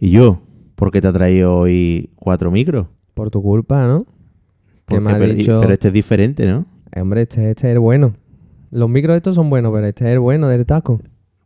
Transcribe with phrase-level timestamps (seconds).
[0.00, 0.40] ¿Y yo?
[0.74, 2.86] ¿Por qué te ha traído hoy cuatro micros?
[3.14, 4.04] Por tu culpa, ¿no?
[4.04, 5.58] Que Porque- me ha pero, dicho...
[5.60, 6.64] pero este es diferente, ¿no?
[6.92, 8.14] Eh, Hombre, este, este es el bueno.
[8.70, 11.00] Los micros estos son buenos, pero este es el bueno del taco.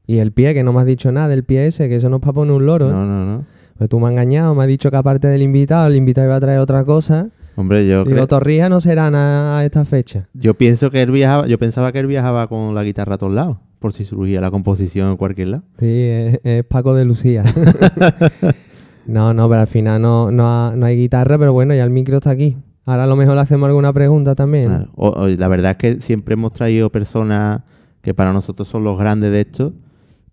[0.06, 2.16] Y el pie, que no me has dicho nada del pie ese, que eso no
[2.16, 2.88] es para poner un loro.
[2.88, 2.92] ¿eh?
[2.92, 3.44] No, no, no.
[3.76, 6.36] Pues tú me has engañado, me has dicho que aparte del invitado, el invitado iba
[6.36, 7.30] a traer otra cosa.
[7.56, 10.28] Hombre, yo, Digo, creo- Torrijas no serán a, a esta fecha.
[10.34, 13.32] yo pienso que él viajaba, yo pensaba que él viajaba con la guitarra a todos
[13.32, 15.62] lados, por si surgía la composición en cualquier lado.
[15.78, 17.44] Sí, es, es Paco de Lucía.
[19.06, 21.90] no, no, pero al final no, no, ha- no hay guitarra, pero bueno, ya el
[21.90, 22.56] micro está aquí.
[22.86, 24.68] Ahora a lo mejor le hacemos alguna pregunta también.
[24.68, 24.88] Claro.
[24.96, 27.60] O- o- la verdad es que siempre hemos traído personas
[28.00, 29.74] que para nosotros son los grandes de esto,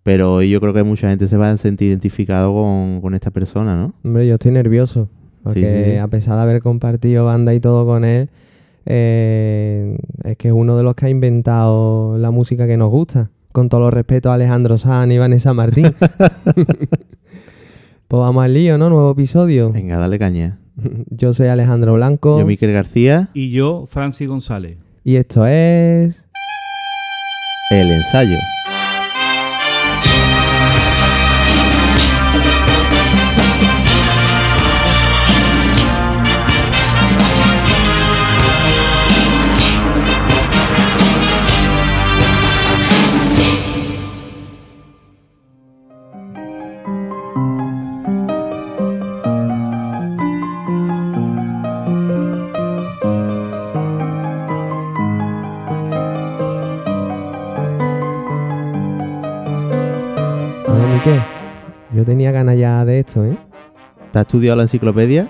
[0.02, 3.30] pero hoy yo creo que mucha gente se va a sentir identificado con, con esta
[3.30, 3.92] persona, ¿no?
[4.02, 5.10] Hombre, yo estoy nervioso.
[5.42, 5.96] Porque Sí, sí.
[5.98, 8.30] a pesar de haber compartido banda y todo con él,
[8.86, 13.30] eh, es que es uno de los que ha inventado la música que nos gusta.
[13.52, 15.84] Con todo los respeto a Alejandro Sanz y Vanessa Martín.
[18.08, 18.88] pues vamos al lío, ¿no?
[18.88, 19.70] Nuevo episodio.
[19.70, 20.58] Venga, dale caña.
[21.10, 22.38] Yo soy Alejandro Blanco.
[22.38, 24.78] Yo, Miquel García, Y yo, Francis González.
[25.04, 26.26] Y esto es.
[27.70, 28.38] el ensayo.
[62.54, 63.36] Ya de esto, ¿eh?
[64.12, 65.28] ¿Te has estudiado la enciclopedia?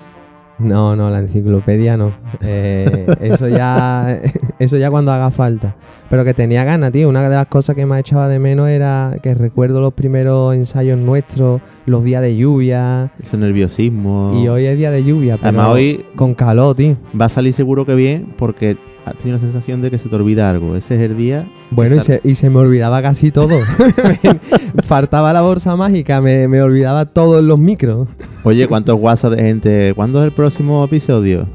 [0.59, 2.11] No, no, la enciclopedia no.
[2.41, 4.19] Eh, eso ya
[4.59, 5.75] eso ya cuando haga falta.
[6.09, 7.09] Pero que tenía ganas, tío.
[7.09, 10.99] Una de las cosas que más echaba de menos era que recuerdo los primeros ensayos
[10.99, 13.11] nuestros, los días de lluvia.
[13.21, 14.39] Ese nerviosismo.
[14.41, 16.97] Y hoy es día de lluvia, pero Además, hoy con calor, tío.
[17.19, 18.77] va a salir seguro que bien porque
[19.11, 20.77] tenido la sensación de que se te olvida algo.
[20.77, 21.45] Ese es el día.
[21.71, 23.49] Bueno, y se, y se me olvidaba casi todo.
[24.85, 28.07] Faltaba la bolsa mágica, me, me olvidaba todo en los micros.
[28.43, 29.93] Oye, ¿cuántos WhatsApp de gente?
[29.95, 31.47] ¿Cuándo es el próximo episodio?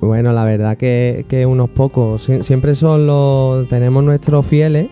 [0.00, 2.28] Bueno, la verdad que, que unos pocos.
[2.28, 3.68] Sie- Siempre son los.
[3.68, 4.88] Tenemos nuestros fieles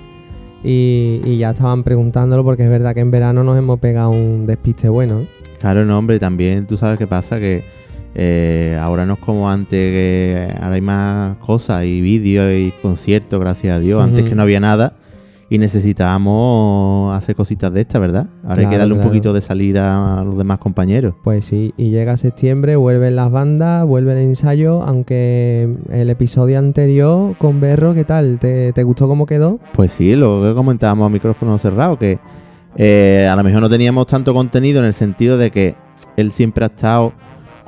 [0.62, 4.46] y, y ya estaban preguntándolo porque es verdad que en verano nos hemos pegado un
[4.46, 5.26] despiste bueno.
[5.60, 7.64] Claro, no, hombre, también tú sabes qué pasa, que
[8.14, 13.38] eh, ahora no es como antes, que ahora hay más cosas y vídeos y conciertos,
[13.38, 14.02] gracias a Dios.
[14.02, 14.94] Antes que no había nada
[15.48, 18.26] y necesitábamos hacer cositas de estas, ¿verdad?
[18.44, 21.14] Ahora hay que Claro, darle un poquito de salida a los demás compañeros.
[21.24, 27.34] Pues sí, y llega septiembre, vuelven las bandas, vuelve el ensayo, aunque el episodio anterior
[27.36, 28.38] con Berro, ¿qué tal?
[28.38, 29.58] ¿Te, te gustó cómo quedó?
[29.72, 32.20] Pues sí, lo que comentábamos a micrófono cerrado, que
[32.76, 35.74] eh, a lo mejor no teníamos tanto contenido en el sentido de que
[36.16, 37.12] él siempre ha estado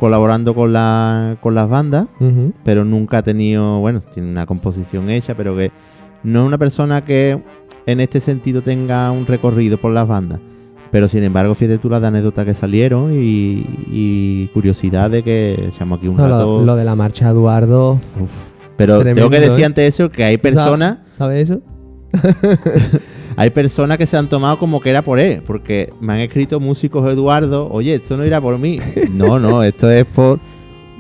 [0.03, 2.07] colaborando con, la, con las bandas,
[2.65, 5.71] pero nunca ha tenido, bueno, tiene una composición hecha, pero que
[6.25, 7.41] no es una persona que
[7.87, 10.41] en este sentido tenga un recorrido por las bandas.
[10.91, 15.99] Pero sin embargo, fíjate tú las anécdotas que salieron y, y curiosidad de que echamos
[16.01, 16.59] aquí un No, rato.
[16.59, 18.01] lo, lo de la marcha Eduardo,
[18.77, 19.67] pero tengo que decir ¿eh?
[19.67, 21.61] antes eso que hay ¿Tú sabes- personas, ¿sabes eso?
[23.37, 26.61] hay personas que se han tomado como que era por él, porque me han escrito
[26.61, 28.79] músicos Eduardo, oye, esto no irá por mí.
[29.13, 30.41] No, no, esto es por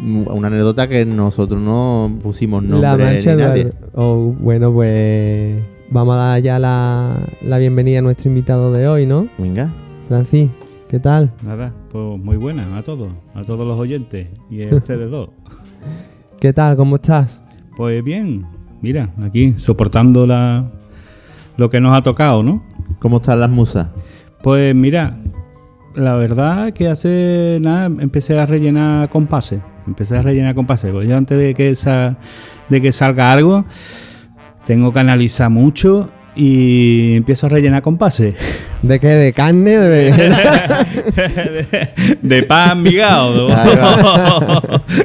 [0.02, 3.72] una anécdota que nosotros no pusimos nombre la marcha ni nadie.
[3.94, 5.56] Oh, bueno, pues
[5.90, 9.28] vamos a dar ya la, la bienvenida a nuestro invitado de hoy, ¿no?
[9.38, 9.70] Venga.
[10.08, 10.50] Francis,
[10.88, 11.32] ¿qué tal?
[11.42, 15.30] Nada, pues muy buena a todos, a todos los oyentes y a ustedes dos.
[16.38, 16.76] ¿Qué tal?
[16.76, 17.40] ¿Cómo estás?
[17.76, 18.44] Pues bien,
[18.80, 20.70] mira, aquí soportando la,
[21.56, 22.62] lo que nos ha tocado, ¿no?
[22.98, 23.88] ¿Cómo están las musas?
[24.42, 25.18] Pues mira,
[25.94, 29.60] la verdad que hace nada empecé a rellenar compases.
[29.86, 30.92] Empecé a rellenar compases.
[30.92, 32.16] Pues yo antes de que, sa-
[32.68, 33.64] de que salga algo,
[34.66, 38.34] tengo que analizar mucho y empiezo a rellenar compases.
[38.82, 39.08] ¿De qué?
[39.08, 39.76] ¿De carne?
[39.78, 40.10] ¿De...
[41.04, 41.88] de,
[42.22, 43.48] de pan migado.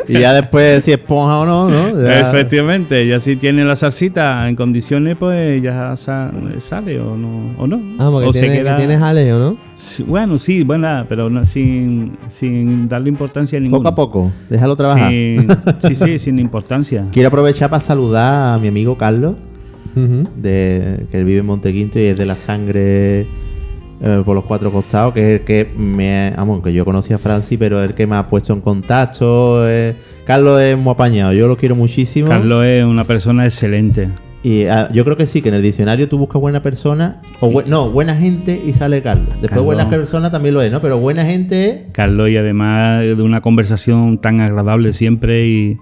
[0.08, 2.02] Y ya después si esponja o no, ¿no?
[2.02, 7.56] Ya- Efectivamente, ya si tiene la salsita en condiciones, pues ya sa- sale o no.
[7.58, 7.80] O no.
[7.98, 9.58] Vamos, O que, se tiene- que queda- tienes jaleo, ¿no?
[9.74, 13.78] Sí, Bueno, sí, buena, pero no- sin, sin darle importancia ninguna.
[13.80, 15.10] Poco a poco, déjalo trabajar.
[15.10, 15.48] Sin-
[15.80, 17.06] sí, sí, sin importancia.
[17.12, 19.36] Quiero aprovechar para saludar a mi amigo Carlos,
[19.96, 23.26] de, que él vive en Montequinto y es de la sangre
[24.02, 26.34] eh, por los cuatro costados, que es el que me...
[26.38, 29.68] Vamos, que yo conocí a Francis, pero es el que me ha puesto en contacto.
[29.70, 29.96] eh.
[30.26, 32.28] Carlos es muy apañado, yo lo quiero muchísimo.
[32.28, 34.10] Carlos es una persona excelente.
[34.44, 37.50] Y ah, yo creo que sí, que en el diccionario tú buscas buena persona, o
[37.50, 39.30] bue- no, buena gente y sale Carlos.
[39.30, 39.66] Después Carlos.
[39.66, 40.80] buena persona también lo es, ¿no?
[40.82, 41.78] Pero buena gente es...
[41.92, 45.78] Carlos, y además de una conversación tan agradable siempre y,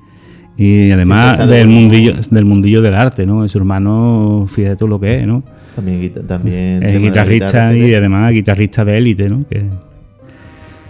[0.57, 3.47] y además Siempre del mundillo, del mundillo del arte, ¿no?
[3.47, 5.43] Su hermano, fíjate tú lo que es, ¿no?
[5.75, 9.45] También, Es de guitarrista guitarra, y además guitarrista de élite, ¿no?
[9.47, 9.65] Que,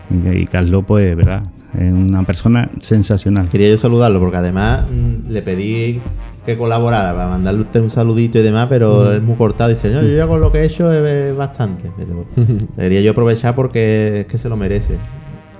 [0.09, 1.43] y, y Carlos, pues, ¿verdad?
[1.77, 3.49] Es una persona sensacional.
[3.49, 5.99] Quería yo saludarlo porque además mm, le pedí
[6.45, 9.69] que colaborara para mandarle usted un saludito y demás, pero es muy cortado.
[9.69, 11.91] Dice, no, yo ya con lo que he hecho es, bastante.
[11.97, 12.25] Pero
[12.77, 14.93] quería yo aprovechar porque es que se lo merece.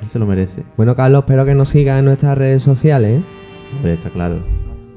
[0.02, 0.64] Él se lo merece.
[0.78, 3.20] Bueno, Carlos, espero que nos sigas en nuestras redes sociales.
[3.20, 3.24] ¿eh?
[3.76, 4.38] Hombre, está claro.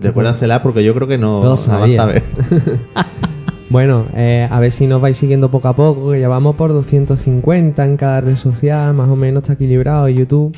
[0.00, 1.96] Recuérdasela porque yo creo que no, lo no va a sabía.
[1.96, 2.22] saber.
[3.70, 6.73] Bueno, eh, a ver si nos vais siguiendo poco a poco, que ya vamos por
[6.73, 10.09] 250 en cada red social, más o menos está equilibrado.
[10.09, 10.56] YouTube.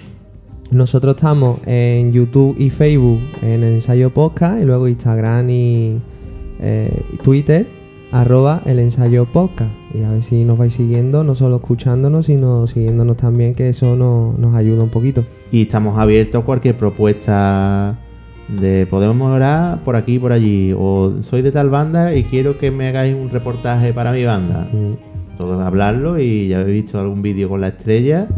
[0.71, 5.99] Nosotros estamos en YouTube y Facebook en el ensayo podcast y luego Instagram y
[6.61, 7.67] eh, y Twitter,
[8.13, 9.73] arroba el ensayo podcast.
[9.93, 13.97] Y a ver si nos vais siguiendo, no solo escuchándonos, sino siguiéndonos también, que eso
[13.97, 15.25] nos, nos ayuda un poquito.
[15.51, 17.99] Y estamos abiertos a cualquier propuesta
[18.59, 20.75] de podemos mejorar por aquí y por allí.
[20.77, 24.69] O soy de tal banda y quiero que me hagáis un reportaje para mi banda.
[24.73, 25.37] Mm.
[25.37, 28.29] Todo hablarlo y ya habéis visto algún vídeo con la estrella.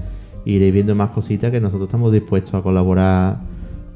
[0.44, 3.38] Y iréis viendo más cositas que nosotros estamos dispuestos a colaborar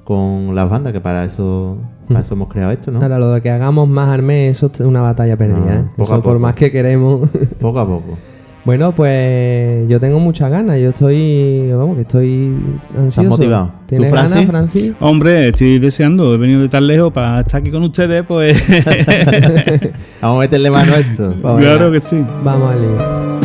[0.05, 3.03] con las bandas, que para eso, para eso hemos creado esto, ¿no?
[3.03, 5.59] Ahora, lo de que hagamos más al mes, eso es una batalla perdida.
[5.59, 5.85] No, ¿eh?
[5.97, 7.29] poco a por más que queremos.
[7.61, 8.17] Poco a poco.
[8.67, 10.81] Bueno, pues yo tengo muchas ganas.
[10.81, 12.53] Yo estoy, vamos, que estoy
[12.99, 13.31] ansioso.
[13.31, 13.71] motivado?
[13.87, 14.51] ¿Tienes ¿Tú, ganas, Francis?
[14.51, 14.93] Francis?
[14.99, 18.61] Hombre, estoy deseando, he venido de tan lejos para estar aquí con ustedes, pues
[20.21, 21.33] Vamos a meterle mano a esto.
[21.41, 22.25] Pues claro venga, que sí.
[22.43, 23.41] Vamos al lío.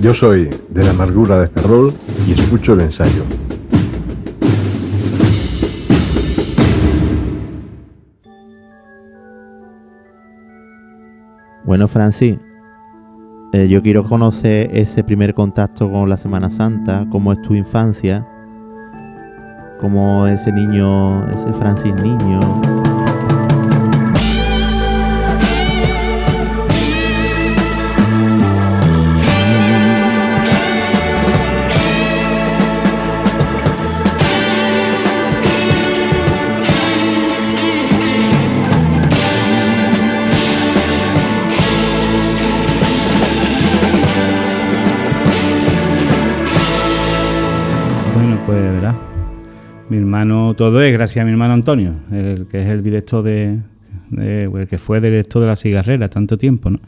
[0.00, 1.92] Yo soy de la amargura de Ferrol
[2.26, 3.24] y escucho el ensayo.
[11.64, 12.38] Bueno, Francis,
[13.52, 18.26] eh, yo quiero conocer ese primer contacto con la Semana Santa, cómo es tu infancia,
[19.80, 22.40] cómo ese niño, ese Francis niño.
[49.88, 53.58] Mi hermano, todo es gracias a mi hermano Antonio, el que es el director de,
[54.10, 56.80] de- el que fue director de la cigarrera tanto tiempo, ¿no?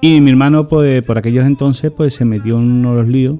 [0.00, 3.36] Y mi hermano, pues por aquellos entonces, pues se metió en uno de los líos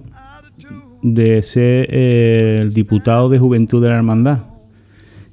[1.02, 4.38] de ser eh, el diputado de Juventud de la Hermandad.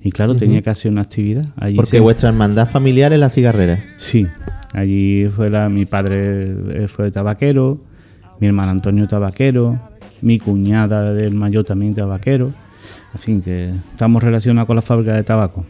[0.02, 1.46] Y claro, tenía que hacer una actividad.
[1.56, 3.84] Allí Porque se- vuestra hermandad familiar es la cigarrera.
[3.98, 4.28] Sí,
[4.74, 6.46] allí fue la, mi padre
[6.84, 7.80] eh, fue tabaquero,
[8.40, 9.80] mi hermano Antonio tabaquero,
[10.22, 12.52] mi cuñada del mayor también tabaquero,
[13.16, 15.66] en fin, que estamos relacionados con la fábrica de tabaco.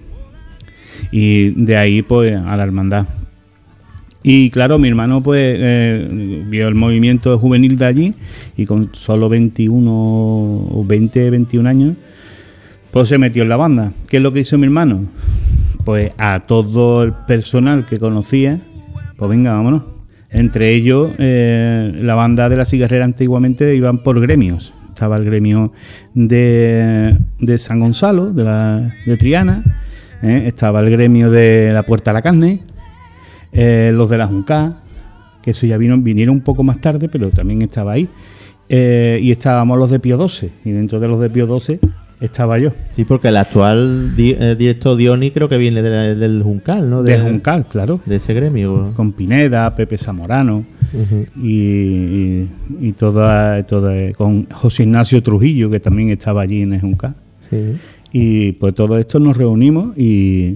[1.12, 3.06] Y de ahí pues a la hermandad.
[4.24, 8.14] Y claro, mi hermano pues eh, vio el movimiento juvenil de allí
[8.58, 11.96] y con solo 21 o 20, 21 años,
[12.90, 13.94] pues se metió en la banda.
[14.10, 15.06] ¿Qué es lo que hizo mi hermano?
[15.84, 18.60] Pues a todo el personal que conocía,
[19.18, 19.84] pues venga, vámonos.
[20.32, 24.74] Entre ellos, eh, la banda de la cigarrera antiguamente iban por gremios.
[24.96, 25.74] Estaba el gremio
[26.14, 29.62] de, de San Gonzalo, de, la, de Triana,
[30.24, 30.44] ¿eh?
[30.46, 32.62] estaba el gremio de la Puerta a la Carne,
[33.52, 34.78] eh, los de la Junca,
[35.44, 38.08] que eso ya vino, vinieron un poco más tarde, pero también estaba ahí.
[38.70, 41.78] Eh, y estábamos los de Pío XII, y dentro de los de Pío XII
[42.22, 42.70] estaba yo.
[42.96, 46.90] Sí, porque el actual di- eh, director Dioni creo que viene de la- del Juncal,
[46.90, 47.04] ¿no?
[47.04, 48.00] De Juncal, claro.
[48.06, 48.92] De ese gremio.
[48.96, 50.64] Con Pineda, Pepe Zamorano
[51.42, 52.50] y, y,
[52.82, 57.16] y toda, toda- con José Ignacio Trujillo, que también estaba allí en el Juncal.
[57.50, 57.76] Sí.
[58.12, 60.56] Y pues todo esto nos reunimos y,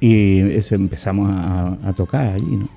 [0.00, 0.38] y
[0.70, 2.68] empezamos a, a tocar allí, ¿no?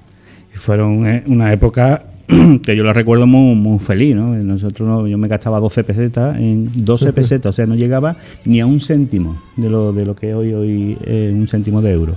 [0.53, 2.03] Y fueron eh, una época
[2.63, 4.33] que yo la recuerdo muy, muy feliz, ¿no?
[4.35, 8.59] Nosotros, no- yo me gastaba 12 pesetas en 12 pesetas, o sea, no llegaba ni
[8.61, 12.15] a un céntimo de lo, de lo que hoy hoy eh, un céntimo de euro.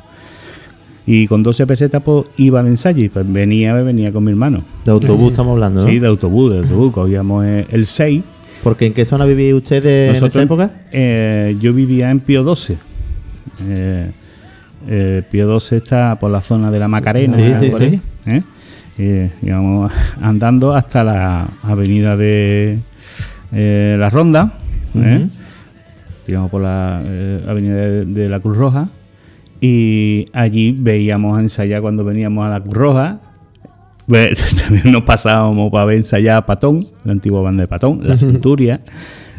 [1.07, 4.63] Y con 12 pesetas pues iba al ensayo y pues venía, venía con mi hermano.
[4.87, 5.89] De autobús estamos hablando, ¿no?
[5.89, 8.23] Sí, de autobús, de autobús, cogíamos eh, el 6
[8.63, 10.71] Porque ¿en qué zona vivíais ustedes en esa época?
[10.93, 12.77] eh, yo vivía en Pío XII.
[13.69, 14.11] Eh,
[14.89, 17.37] eh, Pío XII está por la zona de la Macarena.
[17.37, 18.01] Sí, sí, por sí.
[18.27, 18.43] ahí,
[18.99, 19.31] ¿eh?
[19.43, 22.79] Íbamos andando hasta la avenida de
[23.53, 24.59] eh, La Ronda.
[26.27, 28.89] Íbamos por la eh, avenida de, de la Cruz Roja.
[29.61, 33.21] Y allí veíamos ensayar cuando veníamos a la Cruz Roja.
[34.07, 38.83] También nos pasábamos para ver ensayar a Patón, la antigua banda de Patón, la Centuria.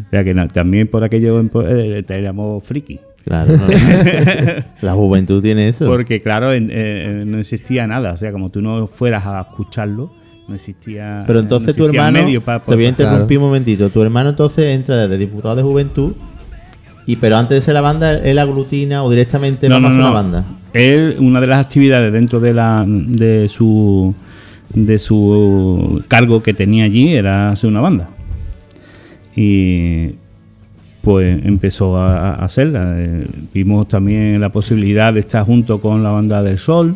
[0.08, 3.00] O sea que también por aquello eh, éramos friki.
[3.26, 3.68] Claro, no.
[4.82, 5.86] la juventud tiene eso.
[5.88, 8.14] Porque claro, en- eh, no existía nada.
[8.14, 10.12] O sea, como tú no fueras a escucharlo,
[10.48, 11.24] no existía.
[11.26, 14.66] Pero no entonces tu hermano, medio te voy a interrumpir un momentito, tu hermano entonces
[14.76, 16.14] entra desde diputado de juventud,
[17.08, 19.96] y pero antes de ser la banda, él aglutina o directamente No, no, a no.
[19.98, 20.46] una banda.
[20.74, 24.14] Él, una de las actividades dentro de la de su
[24.74, 28.10] de su cargo que tenía allí era hacer una banda.
[29.36, 30.16] Y
[31.06, 32.96] pues empezó a, a hacerla.
[32.98, 36.96] Eh, vimos también la posibilidad de estar junto con la banda del Sol,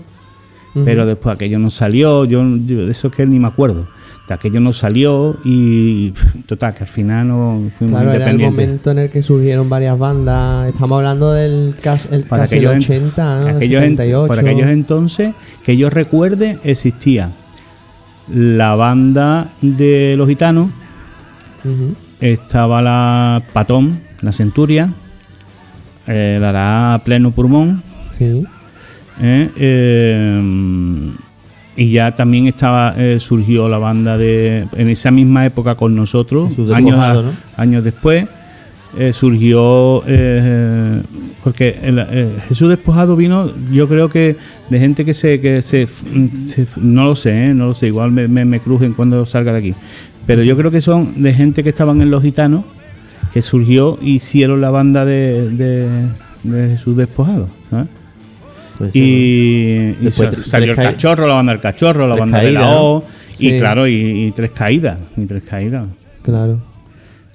[0.83, 2.25] pero después aquello no salió.
[2.25, 3.85] Yo, yo de eso es que ni me acuerdo.
[4.27, 6.11] De aquello no salió y
[6.45, 9.97] total, que al final no fuimos Claro, era el momento en el que surgieron varias
[9.97, 10.67] bandas.
[10.69, 13.47] Estamos hablando del cas- el Para casi el aquellos, en- 80, ¿no?
[13.49, 14.27] El aquellos en- 78.
[14.27, 17.31] por aquellos entonces, que yo recuerde, existía
[18.31, 20.69] la banda de los gitanos.
[22.21, 24.89] Estaba la Patón, la Centuria,
[26.07, 27.81] eh, la Ará Pleno Pulmón,
[28.17, 28.43] Sí.
[29.21, 31.11] eh, eh,
[31.77, 36.97] y ya también estaba surgió la banda de en esa misma época con nosotros años,
[37.55, 38.25] años después
[39.13, 40.03] surgió
[41.43, 42.05] porque el-
[42.49, 44.35] Jesús despojado vino yo creo que
[44.69, 48.27] de gente que se que se, se- no lo sé no lo sé igual me,
[48.27, 49.73] me, me crujen cuando salga de aquí
[50.29, 52.63] pero yo creo que son de gente que estaban en los gitanos
[53.33, 55.87] que surgió y hicieron la banda de, de,
[56.43, 57.87] de Jesús despojado ¿sabes?
[58.77, 59.95] Pues Y,
[60.45, 63.03] salió el cachorro, la banda del cachorro, la banda de la O,
[63.39, 65.87] y claro, y, y tres caídas, y tres caídas.
[66.21, 66.59] Claro.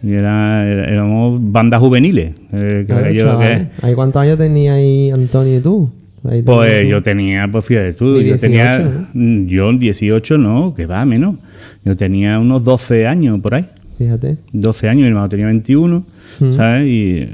[0.00, 2.32] Y era, era- éramos bandas juveniles.
[2.52, 5.90] eh, Claro, que- ¿Ahí cuántos años tenía ahí Antonio y tú?
[6.28, 10.86] Ahí pues yo tenía, pues fíjate tú, yo 18, tenía, mm, yo 18 no, que
[10.86, 11.36] va, menos.
[11.84, 13.66] Yo tenía unos 12 años por ahí.
[13.98, 14.38] Fíjate.
[14.52, 16.04] 12 años, mi hermano tenía 21,
[16.40, 16.52] Mm.
[16.54, 16.86] ¿sabes?
[16.88, 17.28] Y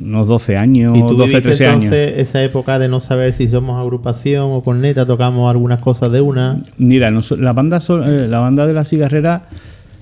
[0.00, 1.84] unos 12 años, ¿Y tú 12, viviste 13 años.
[1.84, 6.20] entonces esa época de no saber si somos agrupación o corneta, tocamos algunas cosas de
[6.20, 6.56] una?
[6.78, 9.42] Mira, noso- la, banda eh, la banda de la cigarrera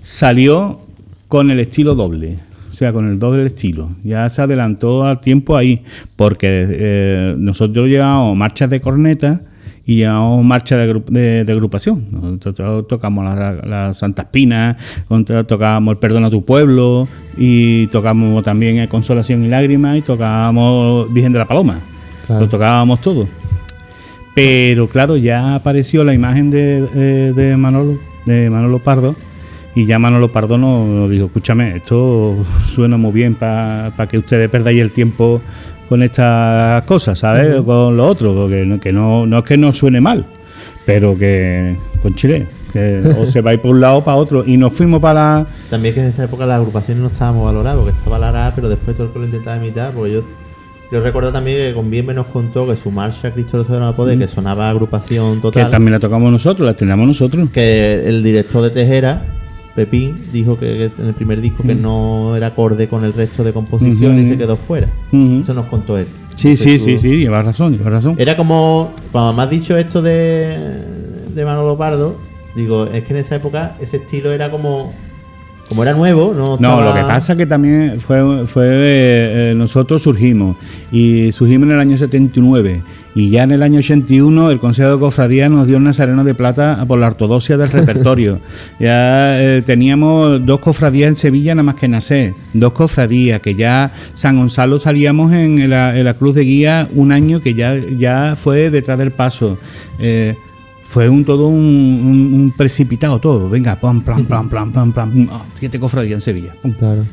[0.03, 0.81] salió
[1.27, 2.39] con el estilo doble.
[2.79, 3.91] O sea, con el doble estilo.
[4.05, 5.83] Ya se adelantó al tiempo ahí.
[6.15, 9.41] Porque eh, nosotros llevamos marchas de corneta
[9.85, 12.07] y llevamos marchas de, de- de agrupación.
[12.13, 14.77] Nosotros tocamos las la Santa Espina,
[15.49, 21.13] tocábamos el Perdona a tu pueblo y tocamos también el Consolación y Lágrimas y tocábamos
[21.13, 21.81] Virgen de la Paloma.
[22.29, 22.43] Claro.
[22.43, 23.27] Lo tocábamos todo.
[24.37, 29.17] Pero claro, ya apareció la imagen de, eh, de Manolo, de Manolo Pardo,
[29.79, 34.51] y ya Manolo Pardo nos, nos dijo, escúchame, esto suena muy bien para que ustedes
[34.51, 35.41] perdáis el tiempo
[35.89, 37.63] con estas cosas, ¿sabes?
[37.63, 40.27] Con lo otro, porque no, que no, no es que no suene mal,
[40.85, 44.17] pero que con Chile, que o se va a ir por un lado o para
[44.17, 44.45] otro.
[44.45, 45.47] Y nos fuimos para la...
[45.71, 48.69] También que en esa época las agrupaciones no estábamos valoradas, porque estaba la ARA, pero
[48.69, 50.23] después todo el que lo intentaba imitar, porque yo,
[50.91, 54.19] yo recuerdo también que con Bienve nos contó que su marcha Cristo Soberano al Poder,
[54.19, 57.49] que sonaba agrupación que total, también la tocamos nosotros, la estrenamos nosotros.
[57.51, 59.38] que el director de Tejera,
[59.79, 63.53] Pepín, dijo que, en el primer disco que no era acorde con el resto de
[63.53, 64.89] composiciones y se quedó fuera.
[65.13, 66.07] Eso nos contó él.
[66.35, 68.17] Sí, sí, sí, sí, llevas razón, llevas razón.
[68.19, 70.57] Era como, cuando me has dicho esto de,
[71.33, 72.17] de Manolo Pardo,
[72.57, 74.93] digo, es que en esa época ese estilo era como,
[75.69, 79.55] como era nuevo, no No, lo que pasa es que también fue, fue eh, eh,
[79.57, 80.57] nosotros surgimos
[80.91, 82.83] y surgimos en el año 79
[83.15, 86.35] y ya en el año 81 el Consejo de Cofradía nos dio un nazareno de
[86.35, 88.41] plata por la ortodoxia del repertorio.
[88.81, 93.93] ya eh, teníamos dos cofradías en Sevilla nada más que nacer, dos cofradías que ya
[94.15, 98.37] San Gonzalo salíamos en la, en la Cruz de Guía un año que ya, ya
[98.37, 99.59] fue detrás del paso.
[99.99, 100.37] Eh,
[100.89, 103.49] fue un todo un, un- un precipitado todo.
[103.51, 105.29] Venga, pam, pam, pam, pam, pam, pam.
[105.31, 106.55] Oh, siete cofradías en Sevilla.
[106.63, 106.73] pum.
[106.73, 107.05] Claro.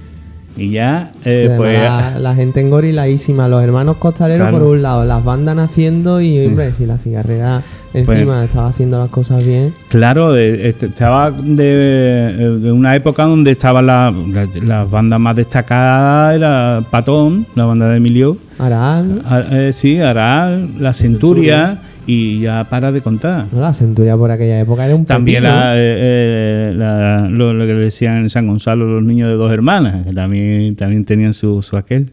[0.58, 1.82] Y ya, Y eh, además pues.
[1.82, 4.60] la, la gente engoriladísima, los hermanos costaleros Claro.
[4.64, 7.62] por un lado, las bandas naciendo y, hombre, si la cigarrera
[7.94, 9.74] encima Pues- estaba haciendo las cosas bien.
[9.90, 15.20] Claro, eh, este, estaba de, eh, de una época donde estaban la- la- las bandas
[15.20, 21.82] más destacadas, era Patón, la banda de Emilio, Aral, a- eh, sí, Aral, La Centuria,
[22.08, 23.46] y ya para de contar.
[23.54, 27.74] la centuria por aquella época era un También la, eh, eh, la- lo, lo que
[27.74, 31.78] decían en San Gonzalo los niños de dos hermanas, que también, también tenían su, su
[31.78, 32.12] aquel.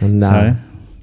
[0.00, 0.30] Anda.
[0.30, 0.54] ¿sabes?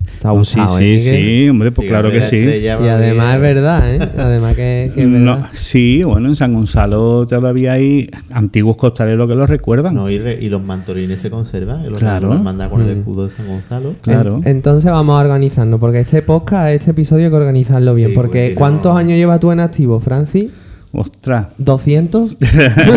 [0.09, 0.99] Está No, sí, sí, ¿eh, Miguel?
[0.99, 2.37] sí, hombre, pues Sí, claro que sí.
[2.37, 3.99] Y además es verdad, ¿eh?
[4.17, 5.49] Además que, que es No, verdad.
[5.53, 9.93] sí, bueno, en San Gonzalo todavía hay antiguos costaleros que lo recuerdan.
[9.95, 11.87] No, y, re- y los mantolines se conservan.
[11.89, 12.33] Los Claro.
[12.33, 12.99] los con el Mm.
[12.99, 13.95] escudo de San Gonzalo.
[14.01, 14.41] Claro.
[14.43, 18.09] En- entonces vamos a organizarnos, porque este podcast, este episodio hay que organizarlo bien.
[18.09, 20.49] Sí, porque ¿cuántos no- años llevas tú en activo, Francis?
[20.91, 21.47] Ostras.
[21.59, 22.35] ¿200?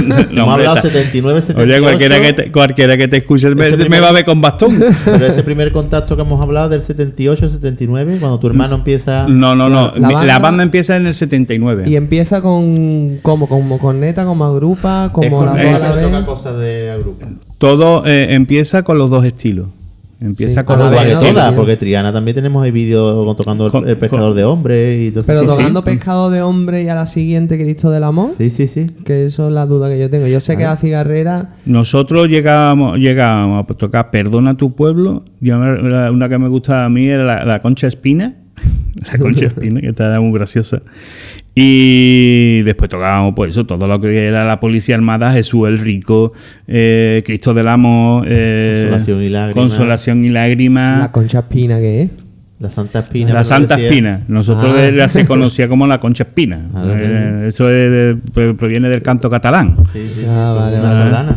[0.02, 1.62] No, Hemos hombre, hablado está- 79, 78.
[1.62, 4.82] Oye, cualquiera que te, cualquiera que te escuche me, me va a ver con bastón.
[5.04, 9.26] Pero ese primer contacto que hemos hablado del 78, 79, cuando tu hermano empieza.
[9.28, 9.92] No, no, no.
[9.94, 11.84] La- la Mi- La, banda- empieza en el 79.
[11.86, 16.16] y empieza con como, como corneta, como agrupa, es como con la a la toca
[16.18, 16.24] vez.
[16.24, 17.26] cosas de agrupa.
[17.58, 19.68] Todo eh, empieza con los dos estilos.
[20.24, 23.34] Empieza Sí, con a los la de todas, porque Triana también tenemos el vídeo con-
[23.36, 25.56] tocando el, Con- el pescador con- de hombre y todo Pero Sí, sí.
[25.56, 28.86] tocando pescado de hombre y a la siguiente Cristo del Amor, Sí, sí, sí.
[29.04, 30.28] que eso es la duda que yo tengo.
[30.28, 35.24] Yo sé que la cigarrera Nosotros llegábamos, llegábamos a tocar Perdona tu pueblo.
[35.40, 38.36] Yo, me- la- una que me gusta a mí era la, la Concha Espina.
[39.10, 40.82] La Concha Espina, que está muy graciosa.
[41.54, 46.32] Y después tocábamos, pues eso, todo lo que era la Policía Armada, Jesús el Rico,
[46.66, 49.54] eh, Cristo del Amor, eh, Consolación y lágrimas.
[49.62, 50.98] Consolación y lágrimas.
[51.00, 52.10] la concha espina que es.
[52.58, 53.32] La Santa Espina.
[53.32, 53.90] La Santa decía.
[53.90, 54.20] Espina.
[54.28, 54.90] Nosotros Ah.
[54.92, 56.60] la se conocía como la Concha Espina.
[56.72, 57.90] Ah, Eh, eso es
[58.34, 59.78] de- proviene del canto catalán.
[59.92, 60.24] Sí, sí.
[60.28, 61.32] Ah, vale, una vale.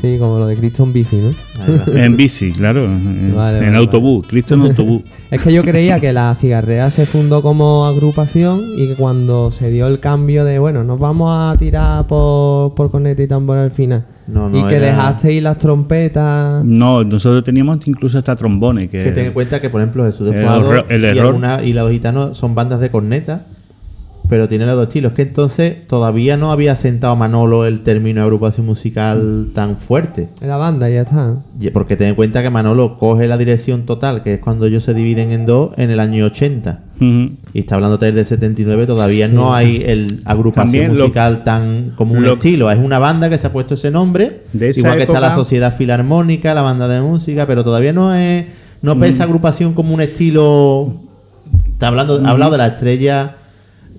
[0.00, 1.34] Sí, como lo de Cristo en bici, ¿no?
[1.98, 2.84] En bici, claro.
[2.84, 4.26] en- Vale, en vale, autobús.
[4.28, 5.02] Cristo en autobús.
[5.30, 9.70] Es que yo creía que la cigarrera se fundó como agrupación y que cuando se
[9.70, 13.70] dio el cambio de, bueno, nos vamos a tirar por, por corneta y tambor al
[13.72, 14.04] final.
[14.28, 16.64] No, no, y que era- dejasteis las trompetas.
[16.64, 18.88] No, nosotros teníamos incluso hasta trombones.
[18.88, 21.72] Que, Que ten en cuenta que, por ejemplo, Jesús de El error- y, alguna- y
[21.72, 23.44] los gitanos son bandas de corneta,
[24.28, 25.12] pero tienen los dos estilos.
[25.12, 30.28] Que entonces todavía no había sentado Manolo el término de agrupación musical tan fuerte.
[30.40, 31.36] En la banda, ya está.
[31.72, 34.92] Porque ten en cuenta que Manolo coge la dirección total, que es cuando ellos se
[34.94, 36.80] dividen en dos, en el año 80.
[36.96, 37.06] Ujú.
[37.54, 42.14] Y está hablando del 79, todavía no hay el agrupación También lo- musical tan como
[42.14, 42.70] un lo- estilo.
[42.70, 44.42] Es una banda que se ha puesto ese nombre.
[44.52, 48.14] De esa igual que está la Sociedad Filarmónica, la banda de música, pero todavía no
[48.14, 48.46] es.
[48.82, 49.00] No Mm.
[49.00, 50.92] pesa agrupación como un estilo.
[51.68, 53.36] Está hablando, ha hablado de la estrella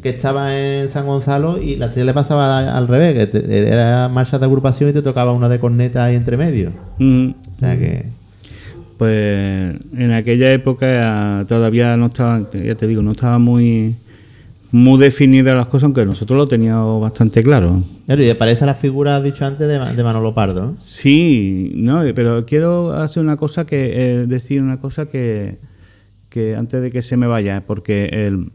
[0.01, 4.07] que estaba en San Gonzalo y la estrella le pasaba al revés, que te- era
[4.09, 6.71] marcha de agrupación y te tocaba una de corneta ahí entre medio.
[6.99, 8.05] O sea que.
[8.97, 13.95] Pues en aquella época todavía no estaba, ya te digo, no estaba muy,
[14.71, 17.81] muy definidas las cosas, aunque nosotros lo teníamos bastante claro.
[18.07, 20.75] Claro, y aparece la figura, dicho antes, de, de Manolo Pardo, ¿no?
[20.77, 25.59] Sí, no, pero quiero hacer una cosa que eh, decir una cosa que,
[26.27, 28.47] que antes de que se me vaya, porque el,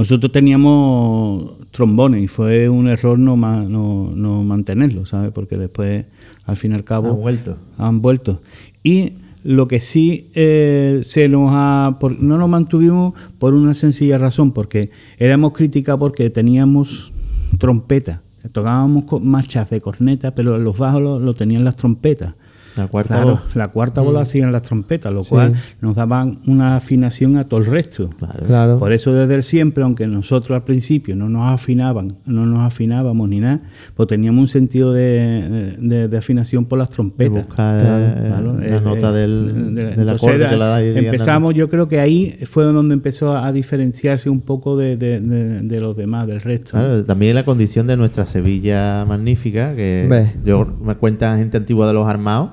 [0.00, 5.30] nosotros teníamos trombones y fue un error no, ma- no, no mantenerlo, ¿sabes?
[5.32, 6.06] Porque después,
[6.44, 7.56] al fin y al cabo, Han vuelto.
[7.78, 8.40] han vuelto.
[8.82, 9.12] Y
[9.44, 11.98] lo que sí eh, se nos ha.
[12.00, 17.12] por- no nos mantuvimos por una sencilla razón, porque éramos crítica porque teníamos
[17.58, 18.22] trompeta.
[18.52, 22.34] Tocábamos marchas de corneta, pero los bajos lo, lo tenían las trompetas.
[22.76, 23.56] La cuarta Claro, voz.
[23.56, 25.30] la cuarta voz la hacían las trompetas, lo Sí.
[25.30, 28.10] cual nos daban una afinación a todo el resto.
[28.18, 28.46] Claro.
[28.46, 28.78] Claro.
[28.78, 33.28] Por eso desde el siempre, aunque nosotros al principio no nos afinaban, no nos afinábamos
[33.28, 33.60] ni nada,
[33.96, 37.46] pues teníamos un sentido de, de- de afinación por las De trompetas.
[37.46, 40.66] buscar Claro, eh, Claro, la eh, nota eh, del, de- del acorde era- que la
[40.66, 44.96] da y Empezamos, yo creo que ahí fue donde empezó a diferenciarse un poco de,
[44.96, 46.72] de- de- de los demás, del resto.
[46.72, 51.94] Claro, también la condición de nuestra Sevilla magnífica, que yo me cuentan gente antigua de
[51.94, 52.50] los armados.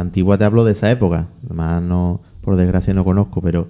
[0.00, 1.26] Antigua te hablo de esa época.
[1.46, 3.68] Además, no, por desgracia no conozco, pero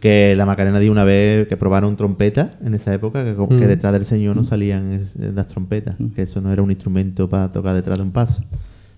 [0.00, 3.60] que la Macarena dio una vez que probaron trompeta en esa época, que, Mm.
[3.60, 7.50] detrás del señor no salían es- las trompetas, que eso no era un instrumento para
[7.50, 8.42] tocar detrás de un paso.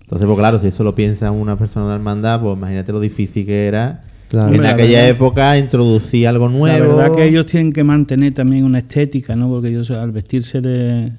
[0.02, 3.44] Entonces, pues claro, si eso lo piensa una persona de hermandad, pues imagínate lo difícil
[3.46, 4.54] que era Claro.
[4.54, 6.78] en aquella verdad- época introducir algo nuevo.
[6.94, 9.48] La verdad que ellos tienen que mantener también una estética, ¿no?
[9.48, 11.12] Porque ellos al vestirse de,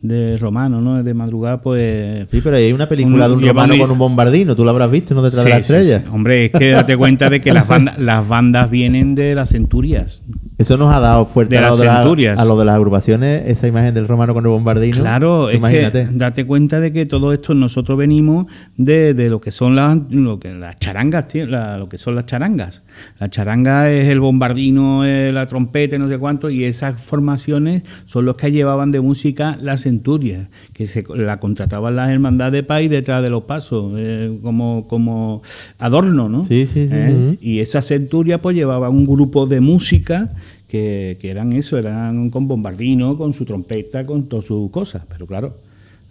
[0.00, 1.02] de romano, ¿no?
[1.02, 2.28] De madrugada, pues...
[2.30, 4.70] Sí, pero hay una película Un- de un romano un- con un bombardino, tú lo
[4.70, 5.22] habrás visto, ¿no?
[5.22, 6.00] Detrás de Sí, la sí, estrella.
[6.04, 6.10] sí.
[6.12, 10.22] Hombre, es que date cuenta de que las bandas, las bandas vienen de las centurias.
[10.58, 12.38] Eso nos ha dado fuerte De a, lo las de la- centurias.
[12.38, 14.98] a lo de las agrupaciones, esa imagen del romano con el bombardino.
[14.98, 16.06] Claro, es imagínate.
[16.08, 19.96] que date cuenta de que todo esto nosotros venimos de, de lo que son las
[20.10, 22.82] lo que las charangas, tío, la- lo que son las charangas.
[23.20, 28.34] La charanga es el bombardino, la trompeta, no sé cuánto, y esas formaciones son los
[28.34, 33.22] que llevaban de música las centurias, que se, la contrataban las hermandades de país detrás
[33.22, 35.42] de los pasos, eh, como, como
[35.78, 36.44] adorno, ¿no?
[36.44, 36.94] Sí, sí, sí.
[36.94, 37.38] ¿Eh?
[37.40, 40.32] Y esa centuria pues llevaba un grupo de música
[40.68, 45.02] que, que eran eso, eran con bombardino, con su trompeta, con todas sus cosas.
[45.08, 45.56] Pero claro,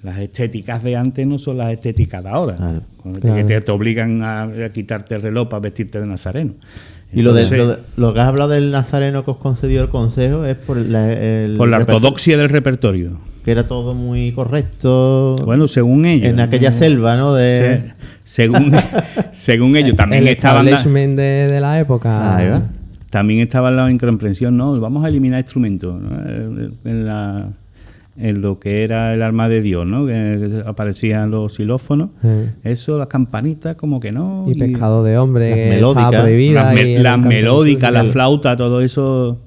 [0.04, 2.56] las estéticas de antes no son las estéticas de ahora.
[2.56, 2.82] Claro.
[2.98, 3.36] Cuando Claro.
[3.38, 6.54] Que te, te obligan a, a quitarte el reloj para vestirte de nazareno.
[7.14, 9.88] Y lo, de, lo, de- lo que has hablado del nazareno que os concedió el
[9.90, 13.20] consejo es por la, el por la reper- ortodoxia del repertorio.
[13.46, 15.34] Que era todo muy correcto.
[15.46, 16.28] Bueno, según ellos.
[16.28, 17.34] en aquella selva, ¿no?
[17.34, 17.56] De...
[17.56, 17.94] Se-
[18.26, 18.74] según,
[19.32, 21.16] según ellos, también el estaban la- de,
[21.48, 22.36] de la época.
[22.36, 22.64] Ahí va.
[23.10, 26.10] También estaba la incomprensión, no, vamos a eliminar instrumentos ¿no?
[26.28, 27.50] Eh, en, la-
[28.20, 30.08] en lo que era el alma de Dios, ¿no?
[30.08, 32.10] Que, aparecían los xilófonos,
[32.64, 34.46] eso, las campanitas, como que no.
[34.48, 36.12] Y pescado de hombre, Las melódicas,
[36.54, 39.38] las, me- canto melódicas, la flauta, todo eso.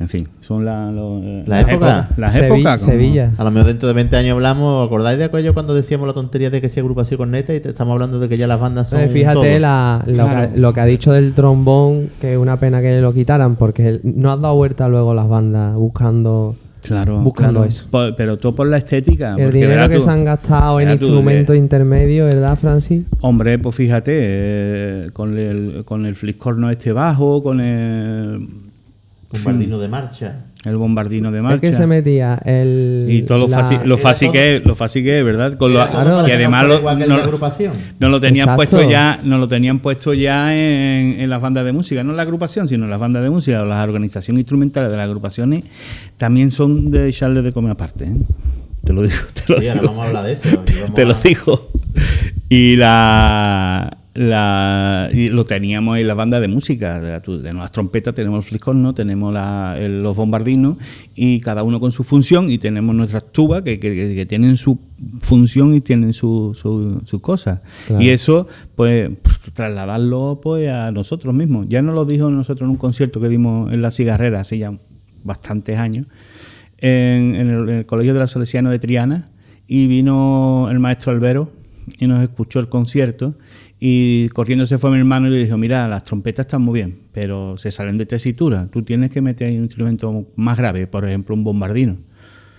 [0.00, 1.74] En fin, son la, lo- La las época.
[1.74, 2.80] épocas- Las Sevi- épocas.
[2.82, 3.32] como- Sevilla.
[3.36, 6.48] A lo mejor dentro de 20 años hablamos, ¿acordáis de aquello cuando decíamos la tontería
[6.48, 8.88] de que si agrupación con neta y te estamos hablando de que ya las bandas
[8.88, 10.52] son Eh, Fíjate la- lo, Claro.
[10.52, 14.00] que, lo que ha dicho del trombón, que es una pena que lo quitaran, porque
[14.02, 17.68] no has dado vuelta luego las bandas buscando Claro, buscando claro.
[17.68, 17.86] eso.
[17.90, 19.36] Por- pero todo por la estética.
[19.38, 23.04] el dinero que tú- se han gastado en instrumentos eh, intermedios, ¿verdad, Francis?
[23.20, 28.48] Hombre, pues fíjate, eh, con el, con el fliscorno este bajo, con el,
[29.32, 30.46] Bombardino de marcha.
[30.64, 31.60] el bombardino de marcha.
[31.60, 33.06] que se metía el.
[33.08, 35.54] y todo lo, la- fácil, lo fácil que es, lo fácil que es, ¿verdad?
[35.56, 37.72] Con lo- y no además fuera lo, igual que el no, de agrupación.
[38.00, 38.56] no lo tenían Exacto.
[38.56, 42.16] puesto ya, no lo tenían puesto ya en, en las bandas de música, no en
[42.16, 45.62] la agrupación, sino en las bandas de música o las organizaciones instrumentales de las agrupaciones
[46.16, 48.04] también son de echarle de comer aparte.
[48.06, 48.16] ¿eh?
[48.84, 49.14] Te lo digo,
[49.46, 49.92] te lo Sí, ahora digo.
[49.92, 50.58] vamos a hablar de eso.
[50.94, 51.70] te lo digo.
[52.48, 57.00] Y la, la y lo teníamos en la banda de música.
[57.00, 60.76] De, de nuestras trompetas tenemos el fliscorno, tenemos la- el- los bombardinos
[61.14, 64.78] y cada uno con su función y tenemos nuestras tubas que, que- que tienen su
[65.20, 67.60] función y tienen su- su- cosas.
[67.86, 68.02] Claro.
[68.02, 68.46] Y eso,
[68.76, 69.10] pues,
[69.54, 71.66] trasladarlo pues a nosotros mismos.
[71.68, 74.72] Ya nos lo dijo nosotros en un concierto que dimos en La Cigarrera hace ya
[75.22, 76.06] bastantes años
[76.78, 79.30] en, en el, en el Colegio de la Salesiano de Triana
[79.66, 81.52] y vino el maestro Albero
[81.98, 83.34] y nos escuchó el concierto
[83.80, 86.98] y corriendo se fue mi hermano y le dijo, mira, las trompetas están muy bien,
[87.12, 91.34] pero se salen de tesitura, tú tienes que meter un instrumento más grave, por ejemplo
[91.34, 91.96] un bombardino.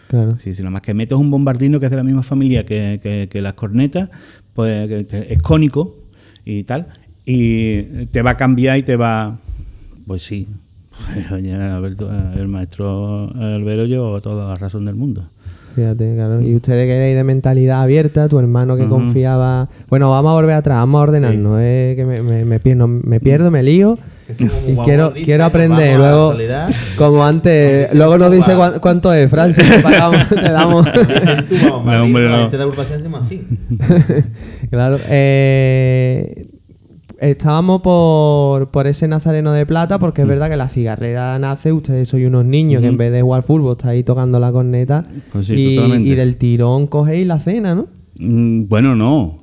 [0.10, 0.38] Claro.
[0.43, 2.99] Si, si nada más que metes un bombardino que es de la misma familia que,
[3.01, 4.10] que- que las cornetas,
[4.53, 5.95] pues es cónico
[6.43, 6.88] y tal,
[7.25, 9.39] y te va a cambiar y te va...
[10.07, 10.47] Pues sí,
[11.34, 15.29] Oye, Alberto, el maestro Albero llevó toda la razón del mundo.
[15.75, 16.41] Fíjate, claro.
[16.41, 19.69] Y ustedes que erais de mentalidad abierta, tu hermano que confiaba.
[19.89, 21.57] Bueno, vamos a volver atrás, vamos a ordenarnos.
[21.62, 23.97] eh, que me, me, me pierdo, me pierdo, me lío.
[24.67, 25.97] Y quiero, quiero aprender.
[25.97, 26.36] Luego,
[26.97, 29.67] como antes, luego nos dice cuánto es, Francis.
[29.69, 30.86] te pagamos, te damos.
[30.86, 32.41] No, hombre, la no.
[32.43, 33.45] gente de agrupación hacemos así.
[34.69, 34.97] claro.
[35.07, 36.47] eh,
[37.21, 42.10] estábamos por, por ese Nazareno de Plata, porque es verdad que la cigarrera nace, ustedes
[42.10, 45.03] sois unos niños que en vez de jugar fútbol estáis ahí tocando la corneta.
[45.31, 47.88] Pues sí, y, del tirón cogéis la cena, ¿no?
[48.19, 49.39] Mm, Bueno, no.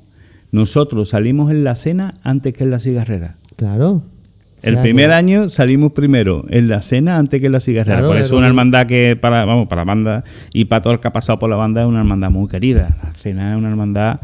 [0.51, 3.37] Nosotros salimos en la cena antes que en la cigarrera.
[3.57, 3.91] Claro.
[3.91, 4.03] O
[4.63, 7.99] El sea primer que- año salimos primero en la cena antes que en la cigarrera.
[7.99, 10.83] Claro, por es eso una como- hermandad que para, vamos, para la banda y para
[10.83, 12.97] todo el que ha pasado por la banda es una hermandad muy querida.
[13.05, 14.21] La cena es una hermandad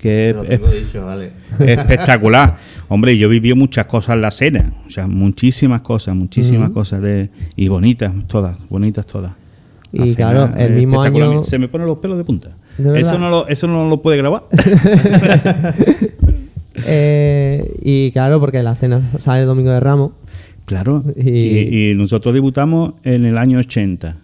[0.00, 1.32] que es, dicho, vale.
[1.60, 2.56] espectacular.
[2.88, 7.28] Hombre, yo viví muchas cosas en la cena, o sea, muchísimas cosas, muchísimas cosas de
[7.56, 9.32] y bonitas todas, bonitas todas.
[9.92, 12.50] La Y cena claro, el mismo año- se me ponen los pelos de punta.
[12.96, 14.44] Eso no lo eso no lo puede grabar.
[16.86, 20.12] Eh, y claro, porque la cena sale el domingo de Ramos.
[20.64, 21.04] Claro.
[21.16, 24.16] Y- Y, y nosotros debutamos en el año 80.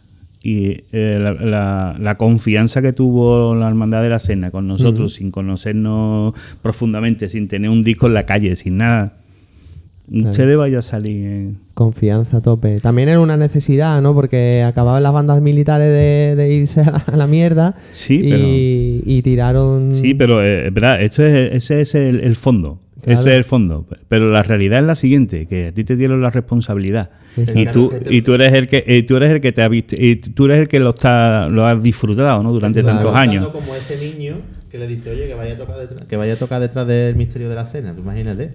[0.48, 5.14] Y eh, la, la- la confianza que tuvo la Hermandad de la Cena con nosotros,
[5.14, 9.14] sin conocernos profundamente, sin tener un disco en la calle, sin nada.
[10.08, 11.26] Ustedes vaya a salir.
[11.26, 12.78] en- Confianza a tope.
[12.80, 14.14] También era una necesidad, ¿no?
[14.14, 17.74] Porque acababan las bandas militares de, de irse a la, a la mierda.
[17.92, 18.44] Sí, y, pero-
[19.18, 19.92] y tiraron.
[19.92, 22.78] Sí, pero eh, verdad, esto es, ese es el, el fondo.
[23.06, 23.20] Claro.
[23.20, 23.86] Ese es el fondo.
[24.08, 27.10] Pero la realidad es la siguiente, que a ti te dieron la responsabilidad.
[27.36, 27.60] Exacto.
[27.60, 29.96] Y tú, y tú eres el que, y tú eres el que te ha visto,
[29.98, 32.52] y tú eres el que lo está, lo has disfrutado, ¿no?
[32.52, 32.98] Durante Claro.
[32.98, 33.48] tantos años.
[33.48, 34.38] como ese niño
[34.70, 37.14] que le dice, oye, que vaya a tocar detrás, que vaya a tocar detrás del
[37.16, 38.54] misterio de la cena, tú imagínate.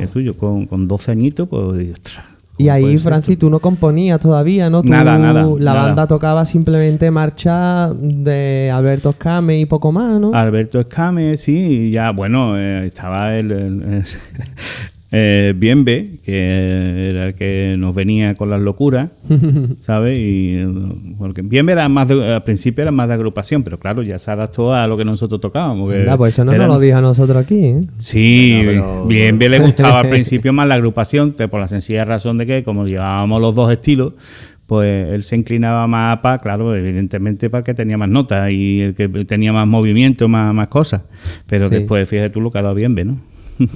[0.00, 2.24] Es tuyo, con, con 12 añitos, pues, digo, "Ostras,
[2.58, 3.46] Y ¿cómo ahí, puede ser Francis, esto?".
[3.46, 4.82] tú no componías todavía, ¿no?
[4.82, 5.86] Tú- Nada, nada, La nada.
[5.86, 10.32] banda tocaba simplemente marcha de Alberto Escame y poco más, ¿no?
[10.34, 14.04] Alberto Escame, sí, y ya, bueno, eh, estaba el, el- el-
[15.14, 19.10] eh, Bienve, que era el que nos venía con las locuras,
[19.86, 20.18] ¿sabes?
[20.18, 20.58] Y
[21.18, 24.30] porque Bienve era más de- al principio era más de agrupación, pero claro, ya se
[24.30, 25.92] adaptó a lo que nosotros tocábamos.
[25.92, 27.80] que pues eso no eran- nos lo dijo a nosotros aquí, ¿eh?
[27.98, 32.46] Sí, pero- Bienve le gustaba al principio más la agrupación, por la sencilla razón de
[32.46, 34.14] que como llevábamos los dos estilos,
[34.66, 38.80] pues él se inclinaba más para, claro, evidentemente para el que tenía más notas y
[38.80, 41.02] el que tenía más movimiento, más, más cosas.
[41.46, 41.74] Pero Sí.
[41.74, 43.18] después, fíjate tú, lo que ha dado bien, ¿no?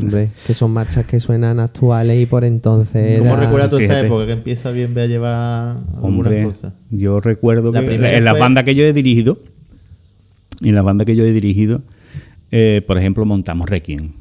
[0.00, 3.18] Hombre, que son marchas que suenan actuales y por entonces.
[3.18, 6.72] ¿Cómo era- recuerdas tú esa época que empieza bien ve a llevar algunas Hombre, cosas?
[6.90, 9.38] yo recuerdo La que en la fue- banda que yo he dirigido,
[10.62, 11.82] en la banda que yo he dirigido,
[12.50, 14.12] eh, por ejemplo, montamos Requiem,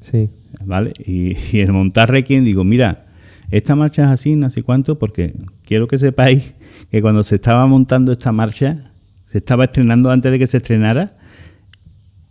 [0.00, 0.30] Sí,
[0.64, 0.92] ¿vale?
[1.04, 3.06] Y, y el montar Requiem digo, mira,
[3.50, 5.34] esta marcha es así, no sé cuánto, porque
[5.64, 6.52] quiero que sepáis
[6.90, 8.90] que cuando se estaba montando esta marcha,
[9.30, 11.16] se estaba estrenando antes de que se estrenara,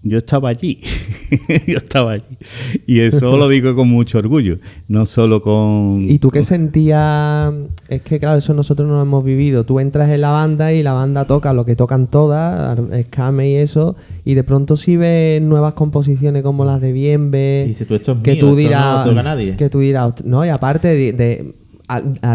[0.08, 0.80] yo estaba allí,
[1.68, 2.38] yo estaba allí.
[2.86, 6.06] Y eso lo digo con mucho orgullo, no solo con...
[6.08, 7.52] ¿Y tú qué con- sentías?
[7.88, 9.63] Es que, claro, eso nosotros no lo hemos vivido.
[9.65, 13.50] Tú entras en la banda y la banda toca lo que tocan todas, ar- Escame
[13.50, 17.88] y eso, y de pronto si ves nuevas composiciones como las de Bienve, Y dices,
[17.88, 19.56] tú, esto es que mío, tú esto dirás, no lo toca nadie.
[19.58, 21.56] que tú dirás, no, y aparte de,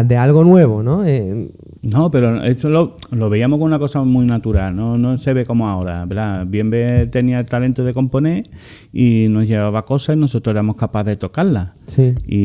[0.05, 1.03] de algo nuevo, ¿no?
[1.05, 1.49] Eh,
[1.83, 5.45] No, pero eso lo, lo veíamos con una cosa muy natural, no, no se ve
[5.45, 6.45] como ahora, ¿verdad?
[6.47, 8.49] Bienve tenía el talento de componer
[8.93, 11.71] y nos llevaba cosas y nosotros éramos capaces de tocarlas.
[11.87, 12.37] sí, Y,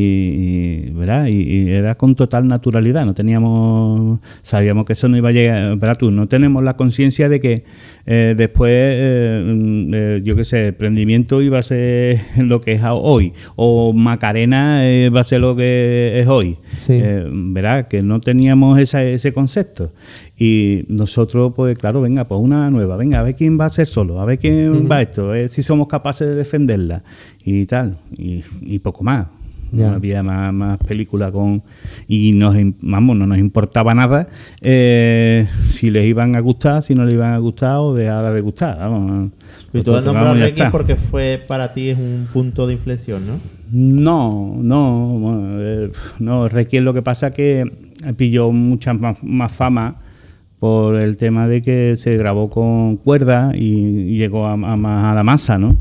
[0.89, 1.27] y, ¿verdad?
[1.27, 5.77] Y, y era con total naturalidad, no teníamos, sabíamos que eso no iba a llegar,
[5.77, 5.97] ¿verdad?
[5.99, 7.65] Tú, no tenemos la conciencia de que
[8.07, 13.33] eh, después, eh, eh, yo qué sé, emprendimiento iba a ser lo que es hoy,
[13.55, 16.57] o Macarena eh, va a ser lo que es hoy.
[16.79, 16.96] Sí.
[17.03, 17.89] Eh, ¿Verdad?
[17.89, 19.93] Que no teníamos esa- ese concepto.
[20.39, 23.87] Y nosotros, pues claro, venga, pues una nueva, venga, a ver quién va a ser
[23.87, 27.03] solo, a ver quién va esto, a ver si somos capaces de defenderla
[27.45, 29.27] y tal, y, y poco más.
[29.73, 29.89] Ya.
[29.91, 31.61] No había más, más película con.
[32.07, 34.29] Y nos, im- vamos, no nos importaba nada
[34.61, 38.41] eh, si les iban a gustar, si no les iban a gustar o dejar de
[38.43, 38.79] gustar.
[38.79, 39.31] Vamos,
[39.75, 40.35] Y tú has nombrado
[40.71, 43.35] porque fue para ti es un punto de inflexión, ¿no?
[43.71, 47.65] No, no, eh, no, Requiem lo que pasa que
[48.17, 49.97] pilló mucha más, más fama
[50.59, 55.23] por el tema de que se grabó con cuerda y, llegó a, más a la
[55.23, 55.77] masa, ¿no?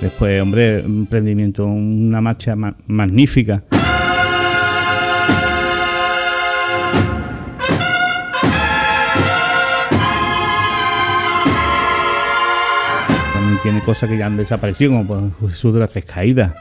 [0.00, 3.64] Después, hombre, un emprendimiento, una marcha ma- magnífica.
[13.32, 16.52] También tiene cosas que ya han desaparecido, como Jesús de las Tres Caídas.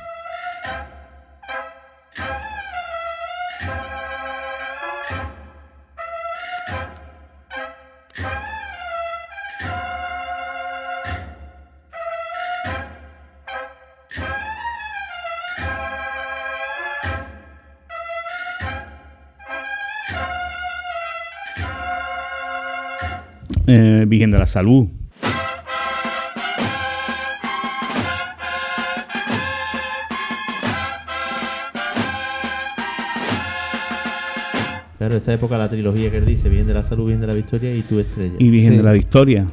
[24.18, 24.90] Virgen de la Salud.
[34.98, 37.36] Claro, esa época la trilogía que él dice, bien de la salud, bien de la
[37.36, 38.34] victoria y tu estrella.
[38.40, 38.78] y Virgen Sí.
[38.78, 39.46] de la Victoria.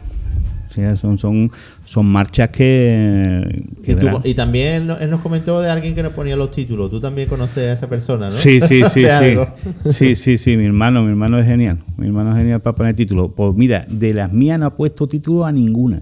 [0.96, 1.50] Son, son,
[1.84, 3.62] son marchas que...
[3.82, 4.20] que Y, tú- verán.
[4.24, 6.90] y también él nos comentó de alguien que nos ponía los títulos.
[6.90, 8.30] Tú también conoces a esa persona, ¿no?
[8.32, 9.90] Sí, sí, sí, sí.
[9.90, 11.78] Sí, sí, sí, mi hermano, mi hermano es genial.
[11.96, 13.30] Mi hermano es genial para poner título.
[13.32, 16.00] Pues mira, de las mías no ha puesto título a ninguna.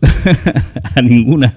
[0.94, 1.52] a ninguna.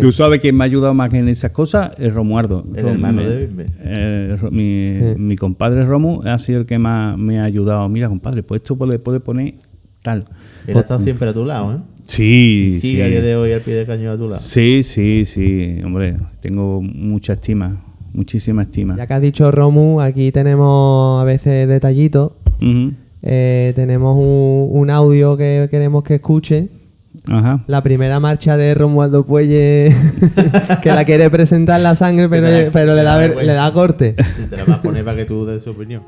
[0.00, 2.64] Tú sabes quién me ha ayudado más en esas cosas, es Romuardo.
[2.74, 3.48] El Rom- hermano de
[3.80, 5.20] eh, mi, Sí.
[5.20, 7.88] mi compadre Romu ha sido el que más me ha ayudado.
[7.88, 9.54] Mira, compadre, pues esto le puede poner
[10.02, 10.24] tal.
[10.66, 11.78] Él ha estado siempre a tu lado, ¿eh?
[12.04, 12.88] Sí, Y sí.
[12.90, 14.40] sigue a día de hoy al pie del cañón a tu lado.
[14.40, 18.96] Sí, sí, sí, hombre, tengo mucha estima, muchísima estima.
[18.96, 22.32] Ya que has dicho Romu, aquí tenemos a veces detallitos.
[23.22, 26.68] Eh, tenemos un, un audio que queremos que escuche.
[27.26, 27.64] Ajá.
[27.66, 29.94] La primera marcha de Romualdo Puelle,
[30.82, 34.14] que la quiere presentar la sangre, pero, le, da, le da corte.
[34.48, 36.02] Te la vas a poner para que tú des su opinión.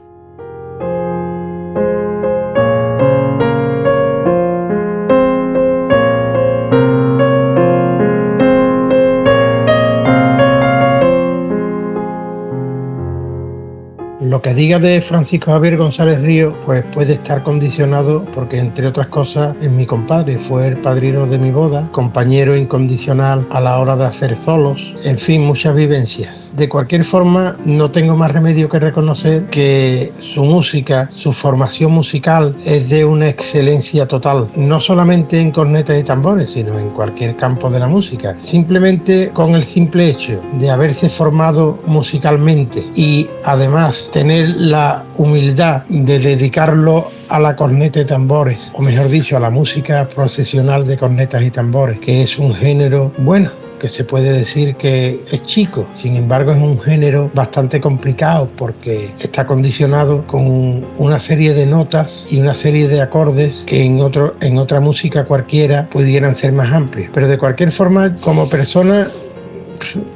[14.33, 19.09] Lo que diga de Francisco Javier González Río, pues puede estar condicionado porque, entre otras
[19.09, 23.95] cosas, es mi compadre, fue el padrino de mi boda, compañero incondicional a la hora
[23.95, 26.51] de hacer solos, en fin, muchas vivencias.
[26.57, 32.57] De cualquier forma, no tengo más remedio que reconocer que su música, su formación musical
[32.65, 37.69] es de una excelencia total, no solamente en cornetas y tambores, sino en cualquier campo
[37.69, 38.35] de la música.
[38.39, 46.19] Simplemente con el simple hecho de haberse formado musicalmente y además tener la humildad de
[46.19, 51.43] dedicarlo a la corneta y tambores, o mejor dicho, a la música procesional de cornetas
[51.43, 53.51] y tambores, que es un género bueno
[53.83, 59.13] que se puede decir que es chico, sin embargo es un género bastante complicado porque
[59.19, 64.37] está condicionado con una serie de notas y una serie de acordes que en, otro,
[64.41, 67.11] en otra música cualquiera pudieran ser más amplios.
[67.13, 69.09] Pero de cualquier forma, como persona,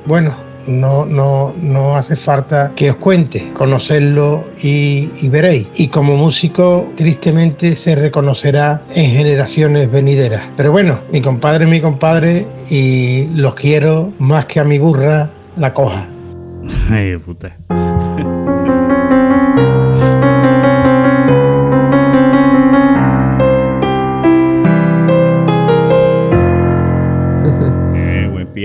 [0.07, 5.69] bueno, no, no, no hace falta que os cuente, conocerlo y, veréis.
[5.75, 10.43] Y como músico, tristemente se reconocerá en generaciones venideras.
[10.57, 15.31] Pero bueno, mi compadre es mi compadre y los quiero más que a mi burra
[15.57, 16.07] la coja.
[16.91, 17.57] Ay, puta.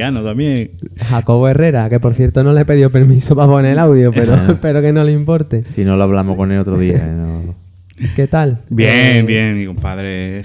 [0.09, 0.71] Eh, también.
[0.97, 4.33] Jacobo Herrera, que por cierto no le he pedido permiso para poner el audio, pero
[4.35, 5.63] espero que no le importe.
[5.71, 6.97] Si no lo hablamos con él otro día.
[6.97, 7.13] ¿eh?
[7.15, 7.55] No.
[8.15, 8.61] ¿Qué tal?
[8.69, 10.41] Bien, Eh, bien, mi compadre.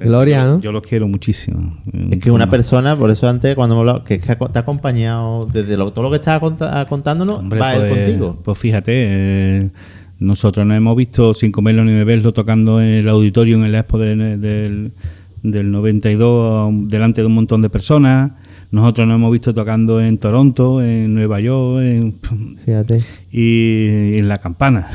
[0.00, 0.60] Gloria, yo, ¿no?
[0.60, 1.76] Yo lo quiero muchísimo.
[2.10, 4.60] Es que una persona, por eso antes cuando hemos hablado, que es que te ha
[4.60, 8.38] acompañado desde lo- todo lo que estaba conta- contándonos, Hombre, va él pues, contigo.
[8.44, 9.70] Pues fíjate, eh,
[10.20, 13.98] nosotros nos hemos visto sin comerlo ni beberlo tocando en el auditorio en el Expo
[13.98, 14.92] de- del,
[15.42, 18.30] del 92 delante de un montón de personas.
[18.74, 22.14] Nosotros nos hemos visto tocando en Toronto, en Nueva York en-
[22.64, 23.02] Fíjate.
[23.30, 24.88] y en La Campana.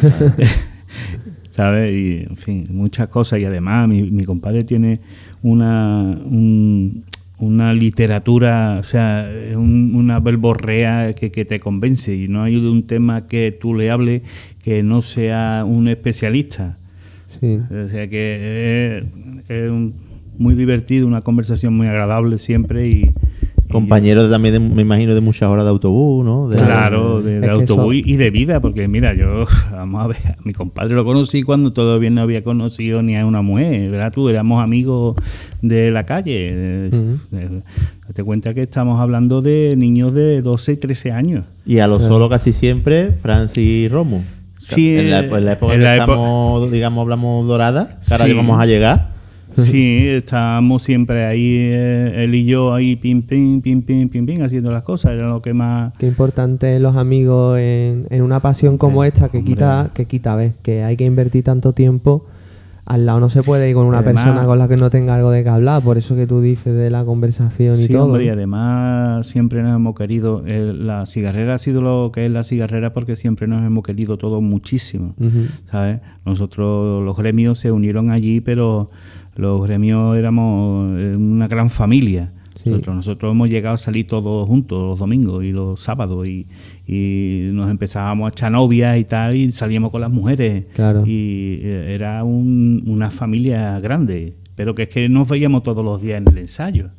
[1.50, 1.92] ¿Sabes?
[1.94, 3.40] Y, en fin, muchas cosas.
[3.40, 5.00] Y además, mi, mi compadre tiene
[5.42, 7.04] una, un-
[7.38, 12.14] una literatura, o sea, un- una verborrea que, que te convence.
[12.16, 14.22] Y no hay un tema que tú le hables
[14.62, 16.78] que no sea un especialista.
[17.26, 17.58] Sí.
[17.70, 19.02] O sea que
[19.46, 19.94] es, es un-
[20.38, 22.88] muy divertido, una conversación muy agradable siempre.
[22.88, 23.12] Y, y-
[23.70, 26.48] Compañero también, de- me imagino, de muchas horas de autobús, ¿no?
[26.48, 30.36] De- Claro, de, autobús eso- y de vida, porque mira, yo, vamos a ver, a
[30.42, 34.10] mi compadre lo conocí cuando todavía no había conocido ni a una mujer, ¿verdad?
[34.12, 35.16] Tú éramos amigos
[35.60, 36.32] de la calle.
[36.50, 36.90] eh,
[37.32, 37.60] eh,
[38.06, 41.44] Date cuenta que estamos hablando de niños de 12 y 13 años.
[41.66, 44.24] Y a lo solo casi siempre, Francis Romo.
[44.58, 48.14] Sí, en la, eh, en la época en que la estamos, digamos, hablamos dorada, que
[48.14, 48.32] ahora Sí.
[48.32, 49.17] vamos a llegar.
[49.70, 54.42] Sí, estábamos siempre ahí, eh, él y yo ahí, pim, pim, pim, pim, pim, pim,
[54.42, 55.92] haciendo las cosas, era lo que más...
[55.98, 59.52] Qué importante los amigos en, en una pasión como esta que hombre.
[59.54, 62.26] quita, que quita, ves, que hay que invertir tanto tiempo.
[62.90, 65.14] Al lado no se puede ir con una Además- persona con la que no tenga
[65.14, 68.06] algo de que hablar, por eso que tú dices de la conversación y Sí, todo.
[68.06, 72.30] hombre, y además siempre nos hemos querido, eh, la cigarrera ha sido lo que es
[72.30, 75.14] la cigarrera porque siempre nos hemos querido todos muchísimo.
[75.70, 76.00] ¿sabes?
[76.24, 78.88] Nosotros, los gremios se unieron allí, pero
[79.38, 82.32] los gremios éramos eh, una gran familia.
[82.54, 82.70] Sí.
[82.70, 86.46] Nosotros, nosotros hemos llegado a salir todos juntos los domingos y los sábados y,
[86.88, 90.64] y nos empezábamos a echar novias y tal y salíamos con las mujeres.
[90.74, 91.04] Claro.
[91.06, 96.02] Y eh, era un- una familia grande, pero que es que nos veíamos todos los
[96.02, 96.90] días en el ensayo.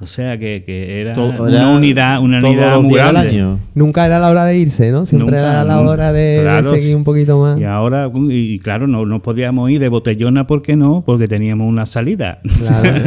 [0.00, 3.20] O sea que, que era Todo- una unidad, una unidad muy grande.
[3.30, 3.58] año.
[3.74, 5.04] Nunca era la hora de irse, ¿no?
[5.06, 5.90] Siempre Nunca, era la nunca.
[5.90, 7.58] hora de, de Claro, seguir un poquito más.
[7.58, 11.02] Y ahora, y, y claro, no, no podíamos ir de botellona, ¿por qué no?
[11.04, 12.40] Porque teníamos una salida.
[12.58, 12.94] Claro.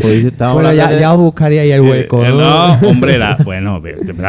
[0.00, 2.36] Pues bueno, ya, hablando de- ya os buscaría ahí el hueco, Eh, ¿no?
[2.80, 3.82] no, hombre, la- bueno,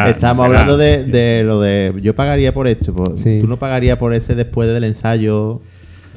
[0.08, 2.94] Estamos hablando de, de lo de yo pagaría por esto.
[2.94, 3.40] pues, Sí.
[3.42, 5.62] Tú no pagarías por ese después del ensayo,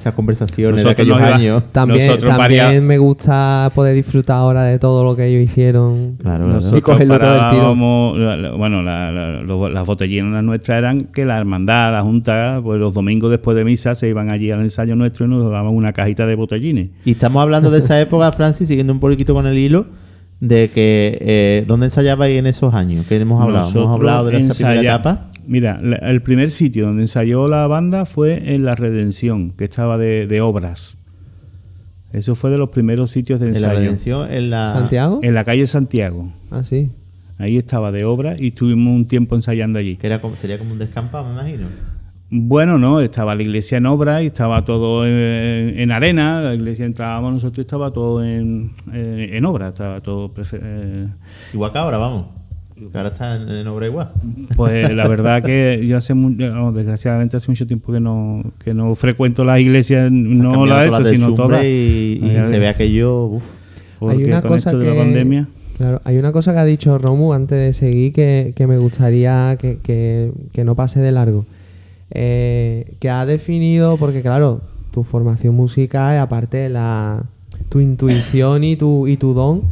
[0.00, 1.62] esas conversaciones Nosotros de aquellos años.
[1.72, 6.16] También, Nosotros también varia- me gusta poder disfrutar ahora de todo lo que ellos hicieron.
[6.20, 6.54] Claro, claro.
[6.54, 7.50] Nosotros Y cogerlo todo el tiro.
[7.62, 12.60] parábamos- la- la- bueno, la- la- las botellinas nuestras eran que la hermandad, la junta,
[12.62, 15.68] pues los domingos después de misa se iban allí al ensayo nuestro y nos daban
[15.74, 16.88] una cajita de botellines.
[17.04, 19.86] Y estamos hablando de esa época, Francis, siguiendo un poquito con el hilo,
[20.40, 23.04] de que eh, ¿dónde ensayabais en esos años?
[23.06, 23.58] que hemos hablado?
[23.66, 25.26] Nosotros hemos hablado de esa primera etapa.
[25.50, 29.98] Mira, la- el primer sitio donde ensayó la banda fue en La Redención, que estaba
[29.98, 30.96] de, de obras.
[32.12, 33.78] Eso fue de los primeros sitios de En la ensayo.
[33.80, 34.70] redención, en la...
[34.72, 35.18] ¿Santiago?
[35.24, 36.32] En la calle Santiago.
[36.52, 36.90] Ah, sí.
[37.38, 39.96] Ahí estaba de obra y estuvimos un tiempo ensayando allí.
[39.96, 41.66] Que era como, sería como un descampado, me imagino.
[42.30, 46.40] Bueno, no, estaba la iglesia en obra y estaba todo en, en arena.
[46.40, 49.70] La iglesia entrábamos nosotros y estaba todo en, eh, en obra.
[49.70, 50.32] Estaba todo.
[50.32, 51.08] prefe- eh,
[51.52, 52.26] Igual que ahora, vamos.
[52.94, 54.10] Ahora está en, en obra igual.
[54.56, 58.94] Pues la verdad que yo hace no, desgraciadamente hace mucho tiempo que no que no
[58.94, 61.64] frecuento las iglesias, no la de esto, sino todas.
[61.64, 63.24] Y, se ve aquello.
[63.26, 63.42] uf.
[63.98, 65.48] Porque Hay una con cosa esto de la que- pandemia.
[65.76, 69.56] Claro, hay una cosa que ha dicho Romu antes de seguir que, que me gustaría
[69.58, 71.46] que, que- que no pase de largo.
[72.10, 77.22] Eh, que ha definido, porque claro, tu formación musical, aparte de la,
[77.68, 79.62] tu intuición y tu, y tu don,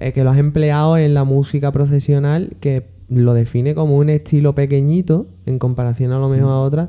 [0.00, 4.54] eh, que lo has empleado en la música profesional, que lo define como un estilo
[4.54, 6.88] pequeñito en comparación a lo mejor a otras.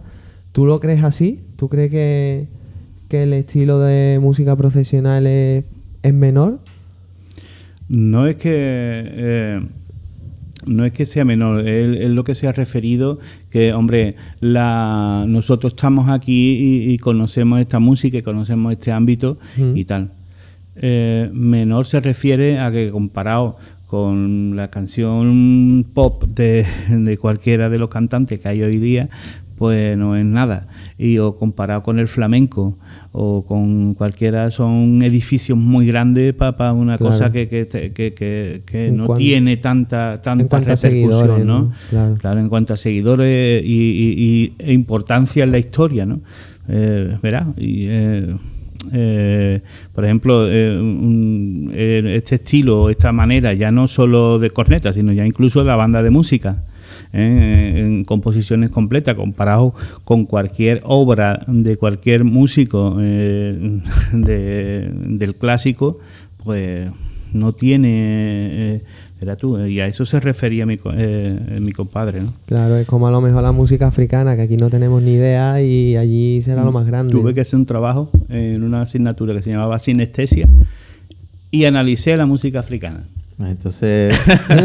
[0.51, 1.41] ¿Tú lo crees así?
[1.55, 2.47] ¿Tú crees que,
[3.07, 5.64] que el estilo de música profesional es,
[6.03, 6.60] es menor?
[7.88, 9.62] No es que eh,
[10.66, 13.18] no es que sea menor, es, es lo que se ha referido
[13.49, 19.38] que, hombre, la, nosotros estamos aquí y, y conocemos esta música y conocemos este ámbito
[19.57, 19.78] Mm.
[19.78, 20.12] y tal.
[20.82, 23.57] Eh, menor se refiere a que comparado
[23.88, 29.09] con la canción pop de, de cualquiera de los cantantes que hay hoy día,
[29.57, 30.67] pues no es nada.
[30.97, 32.77] Y o comparado con el flamenco
[33.11, 37.11] o con cualquiera, son edificios muy grandes para una Claro.
[37.11, 41.71] cosa que, que, que, que- que no tiene tanta, tanta repercusión, ¿no?
[41.89, 42.15] Claro.
[42.21, 46.21] Claro, en cuanto a seguidores y, y- y- e importancia en la historia, ¿no?
[46.69, 47.47] Eh, ¿Verdad?
[47.57, 48.36] Y, eh,
[48.93, 49.61] eh,
[49.93, 50.77] por ejemplo, eh,
[51.73, 55.75] eh, este estilo, esta manera, ya no solo de corneta, sino ya incluso de la
[55.75, 56.63] banda de música,
[57.13, 59.73] en composiciones completas, comparado
[60.03, 65.99] con cualquier obra de cualquier músico de- del clásico,
[66.43, 66.89] pues
[67.33, 68.81] no tiene,
[69.20, 72.34] eh, verás tú, y a eso se refería mi, co- eh, mi compadre, ¿no?
[72.45, 75.61] Claro, es como a lo mejor la música africana, que aquí no tenemos ni idea
[75.61, 77.11] y allí será lo más grande.
[77.11, 80.47] Tuve que hacer un trabajo en una asignatura que se llamaba sinestesia
[81.51, 83.03] y analicé la música africana.
[83.41, 84.20] Entonces,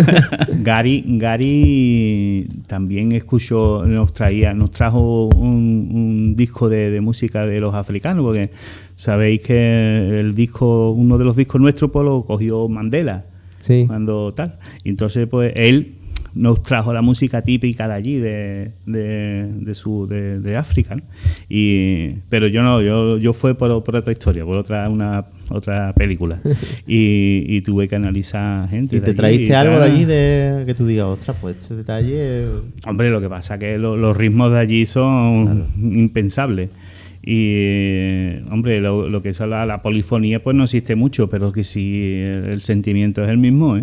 [0.62, 7.60] Gary, Gary también escuchó, nos traía, nos trajo un, un disco de, de música de
[7.60, 8.50] los africanos, porque
[8.96, 13.24] sabéis que el disco, uno de los discos nuestros, pues lo cogió Mandela
[13.64, 14.58] Sí, cuando tal.
[14.84, 15.94] Y entonces, pues él
[16.34, 20.96] nos trajo la música típica de allí, de, de, de su, de, de África.
[20.96, 21.02] ¿no?
[21.48, 25.92] Y, pero yo no, yo, yo fue por, por otra historia, por otra, una, otra
[25.94, 26.40] película.
[26.88, 28.96] y, y tuve que analizar gente.
[28.96, 32.46] ¿y te traíste y algo de allí de que tú digas, ostras, pues este detalle.
[32.84, 36.68] Hombre, lo que pasa es que lo- los ritmos de allí son impensables.
[37.26, 41.64] Y, hombre, lo, lo que es la, la polifonía, pues no existe mucho, pero que
[41.64, 43.82] sí, el, el sentimiento es el mismo, ¿eh?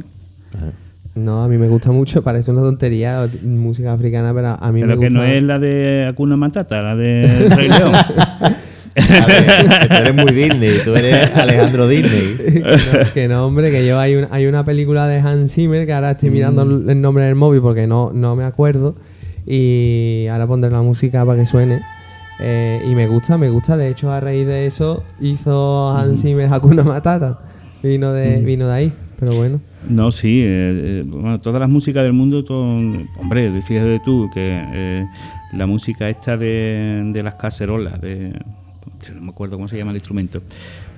[1.15, 4.81] no, a mí me gusta mucho, parece una tontería, o- música africana, pero a mí
[4.81, 5.19] Pero me que gusta.
[5.19, 7.93] no es la de Akuna Matata, la de Rey León.
[8.93, 9.45] A ver,
[9.81, 12.35] que tú eres muy Disney, tú eres Alejandro Disney.
[12.37, 15.85] que, no, que no, hombre, que yo hay, un- hay una película de Hans Zimmer
[15.85, 18.95] que ahora estoy mirando el el nombre del móvil porque no, no me acuerdo
[19.47, 21.79] y ahora pondré la música para que suene.
[22.41, 23.77] Eh, y me gusta, me gusta.
[23.77, 27.39] De hecho, a raíz de eso hizo Hans Zimmer Hakuna Matata.
[27.83, 29.59] Vino de, vino de ahí, pero bueno.
[29.89, 30.45] No, sí, eh,
[31.01, 32.77] eh, bueno, todas las músicas del mundo, todo-
[33.19, 35.05] hombre, fíjate tú que eh,
[35.53, 38.33] la música esta de, de las cacerolas, de,
[39.15, 40.43] no me acuerdo cómo se llama el instrumento,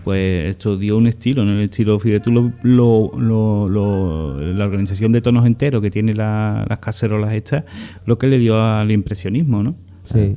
[0.04, 1.54] pues esto dio un estilo, ¿no?
[1.54, 6.14] El estilo, fíjate tú, lo, lo- lo- lo- la organización de tonos enteros que tiene
[6.14, 7.64] la- las cacerolas estas,
[8.06, 9.76] lo que le dio al impresionismo, ¿no?
[10.04, 10.36] Sí.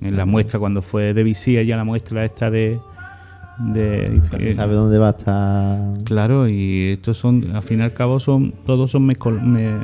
[0.00, 2.78] En la muestra, cuando fue de visía ya la muestra esta de...
[3.58, 5.78] de Casi eh, sabe dónde va a estar.
[6.04, 9.76] Claro, y estos son, al fin y al cabo, son todos son mezcol- me-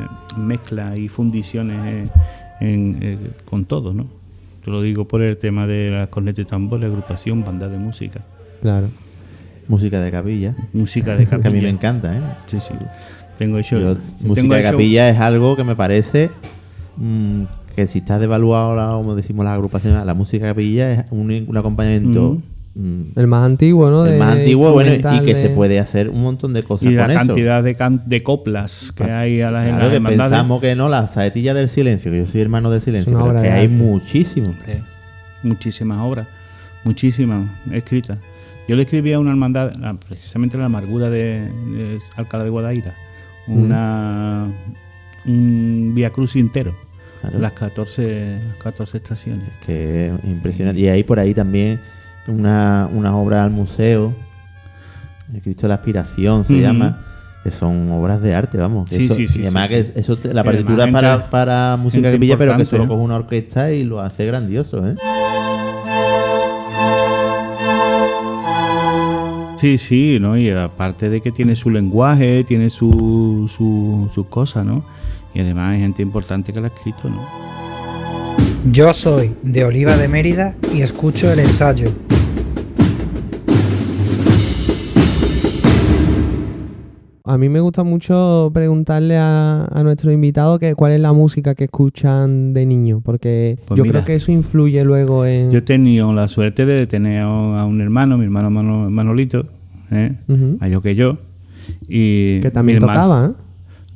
[0.42, 2.10] mezclas y fundiciones eh,
[2.60, 4.06] en- eh, con todo, ¿no?
[4.64, 8.20] Te lo digo por el tema de las cornetas y tambores, agrupación, banda de música,
[8.62, 8.88] Claro.
[9.68, 10.54] Música de capilla.
[10.72, 11.68] música de Que a mí me capilla.
[11.68, 12.20] encanta, ¿eh?
[12.46, 12.74] Sí, sí.
[13.38, 13.78] Tengo hecho.
[13.78, 16.30] Yo, tengo música de hecho- capilla es algo que me parece
[16.96, 17.42] mm,
[17.76, 21.56] que si estás devaluado ahora, como decimos las agrupaciones, la música capilla es un, un
[21.56, 22.40] acompañamiento
[22.74, 24.04] mm, El más antiguo, ¿no?
[24.06, 26.90] el De- más antiguo bueno, y que de- se puede hacer un montón de cosas
[26.90, 27.18] y la con eso.
[27.26, 30.30] cantidad de, can- de coplas que hay a las, en Claro que hermandades.
[30.30, 33.30] pensamos que no, la saetilla del silencio, que yo soy hermano del silencio, una pero
[33.32, 34.54] obra que de hay muchísimo.
[35.42, 36.26] Muchísimas obras,
[36.84, 38.18] muchísimas escritas.
[38.68, 42.94] Yo le escribí a una hermandad, la- precisamente la amargura de, de Alcalá de Guadaira,
[43.46, 44.48] una
[45.26, 46.74] un Via Cruz entero,
[47.30, 47.38] Claro.
[47.42, 49.48] las 14, las 14 estaciones.
[49.64, 50.80] que es impresionante.
[50.80, 51.80] Y hay por ahí también
[52.28, 54.14] una, unas obras al museo,
[55.32, 57.00] el Cristo de la Aspiración se llama,
[57.44, 58.88] que son obras de arte, vamos.
[58.90, 59.92] Sí, eso- sí, sí, y además sí, que sí.
[59.96, 62.88] eso la partitura es para, gente- para música que pilla, pero que solo ¿no?
[62.90, 64.94] coge una orquesta y lo hace grandioso, ¿eh?
[69.60, 70.36] Sí, sí, ¿no?
[70.36, 74.84] Y aparte de que tiene su lenguaje, tiene su, su, sus cosas, ¿no?
[75.36, 77.20] Y además hay gente importante que la ha escrito, ¿no?
[78.72, 81.92] Yo soy de Oliva de Mérida y escucho el ensayo.
[87.28, 91.56] A mí me gusta mucho preguntarle a, a nuestros invitados que cuál es la música
[91.56, 95.50] que escuchan de niño, porque Pues yo mira, creo que eso influye luego en...
[95.50, 99.44] Yo he tenido la suerte de tener a un hermano, mi hermano Mano- Manolito,
[99.90, 100.12] ¿eh?
[100.28, 100.58] Ujú.
[100.60, 101.18] mayor que yo.
[101.88, 103.45] Y Que también hermano- tocaba, ¿eh?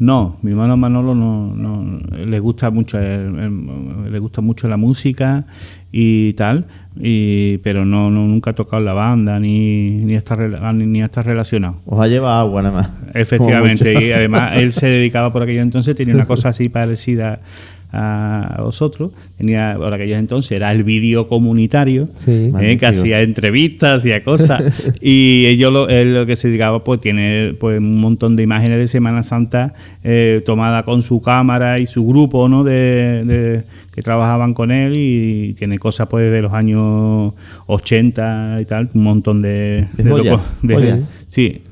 [0.01, 4.79] No, mi hermano Manolo no, no le gusta mucho el- el- le gusta mucho la
[4.79, 5.45] música
[5.93, 6.65] y tal,
[6.99, 11.03] y, pero no, no nunca ha tocado la banda ni ni está rela- ni, ni
[11.03, 11.77] está relacionado.
[11.85, 12.91] Os ha llevado agua nada más.
[13.15, 17.41] Efectivamente, y además él se dedicaba por aquellos entonces, tenía una cosa así parecida
[17.93, 22.53] a vosotros, tenía por aquellos entonces era el vídeo comunitario, Sí.
[22.61, 24.63] eh, que hacía entrevistas, hacía cosas,
[25.01, 28.79] y ellos lo, él lo que se dedicaba pues tiene pues un montón de imágenes
[28.79, 29.75] de Semana Santa
[30.05, 32.65] eh, tomada con su cámara y su grupo, ¿no?
[32.65, 33.63] De, de-
[33.93, 37.35] que trabajaban con él y tiene cosas pues de los años
[37.67, 41.15] 80 y tal, un montón de, De de joyas, loco- de- joyas.
[41.29, 41.63] Sí.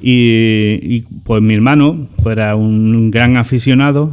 [0.00, 4.10] Y, y, pues mi hermano pues, era un gran aficionado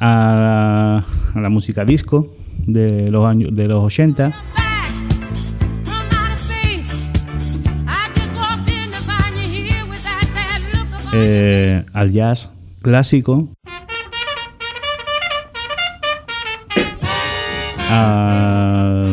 [0.00, 2.34] a, a la música disco
[2.66, 4.32] de los años de los 80
[11.12, 12.50] eh, al jazz
[12.82, 13.48] clásico.
[17.92, 19.12] A,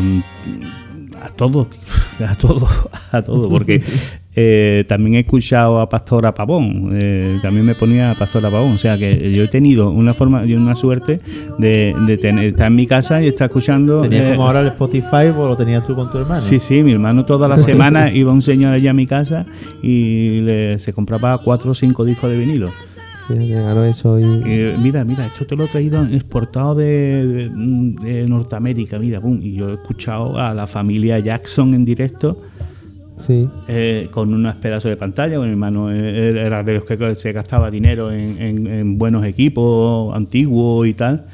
[1.19, 1.67] a todo
[2.23, 2.67] a todo
[3.11, 3.81] a todo porque
[4.39, 8.77] eh, también he escuchado a Pastora Pavón eh, también me ponía a Pastora Pavón o
[8.77, 11.19] sea que yo he tenido una forma y una suerte
[11.57, 14.67] de, de tener, estar en mi casa y estar escuchando ¿Tenías eh, como ahora el
[14.67, 16.41] Spotify o lo tenías tú con tu hermano?
[16.41, 19.45] Sí, sí, mi hermano toda la semana iba un señor allá a mi casa
[19.81, 22.69] y le- se compraba cuatro o cinco discos de vinilo.
[23.29, 27.49] Eso y- Y, mira, mira, esto te lo he traído exportado de, de-
[28.01, 29.39] de Norteamérica, mira, pum.
[29.41, 32.41] Y yo he escuchado a la familia Jackson en directo
[33.17, 33.47] sí.
[33.67, 35.39] eh, con unos pedazos de pantalla.
[35.39, 40.15] Mi hermano eh, era de los que se gastaba dinero en, en- en buenos equipos
[40.15, 41.25] antiguos y tal.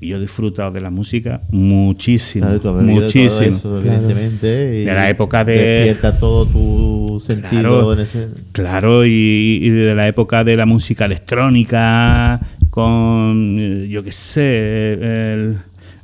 [0.00, 3.58] Y yo he disfrutado de la música muchísimo, Claro, tú has bebido de muchísimo.
[3.58, 4.80] todo eso, evidentemente.
[4.82, 7.92] y De la época de- Despierta todo tu sentido Claro.
[7.94, 8.28] en ese.
[8.52, 14.92] Claro, y, y de la época de la música electrónica, con, eh, yo qué sé,
[14.92, 15.56] el-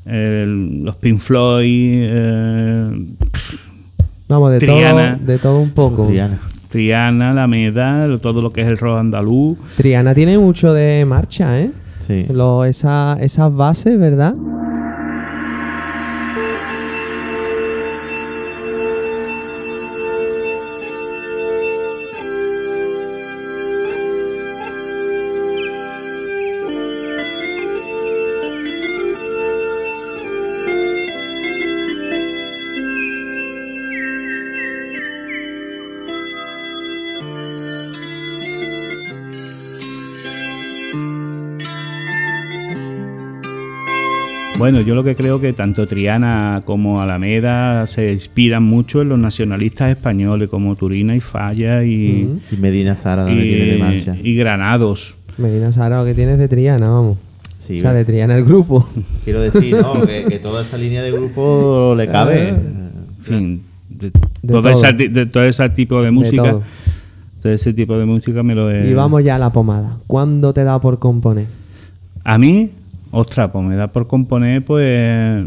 [0.06, 2.86] el- los Pink Floyd, eh,
[4.34, 5.16] Vamos, de Triana.
[5.18, 6.06] todo, de todo un poco.
[6.06, 6.38] Triana.
[6.68, 9.56] Triana, Alameda, lo- todo lo que es el rock andaluz.
[9.76, 11.70] Triana tiene mucho de marcha, ¿eh?
[12.00, 12.26] Sí.
[12.32, 14.34] Lo- esa- esas bases, ¿verdad?
[44.56, 49.18] Bueno, yo lo que creo que tanto Triana como Alameda se inspiran mucho en los
[49.18, 52.38] nacionalistas españoles como Turina y Falla y.
[52.52, 54.16] Y Medina Sara también tiene de marcha.
[54.22, 55.16] y, y Granados.
[55.38, 57.18] Medina Sara, lo que tienes de Triana, vamos.
[57.58, 58.86] Sí, o sea, de Triana el grupo.
[59.24, 60.02] Quiero decir, ¿no?
[60.06, 62.50] que, que toda esa línea de grupo le cabe.
[62.50, 62.56] Ah.
[63.18, 64.20] En fin, de, De
[64.52, 64.70] todo, todo.
[64.70, 66.42] esa de todo ese tipo de música.
[66.42, 66.62] todo.
[67.42, 68.88] todo ese tipo de música me lo he...
[68.88, 69.96] Y vamos ya a la pomada.
[70.06, 71.46] ¿Cuándo te da por componer?
[72.22, 72.70] A mí,
[73.14, 75.44] ostras, pues me da por componer, pues.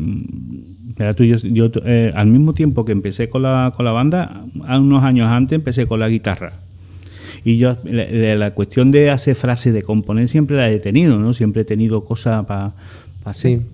[1.00, 4.44] Mira tú, yo, yo, eh, al mismo tiempo que empecé con la, con la banda,
[4.56, 6.54] unos años antes empecé con la guitarra.
[7.46, 11.34] Y yo, la, cuestión de hacer frases, de componer, siempre la he tenido, ¿no?
[11.34, 12.74] Siempre he tenido cosas para
[13.26, 13.60] hacer.
[13.60, 13.66] Sí.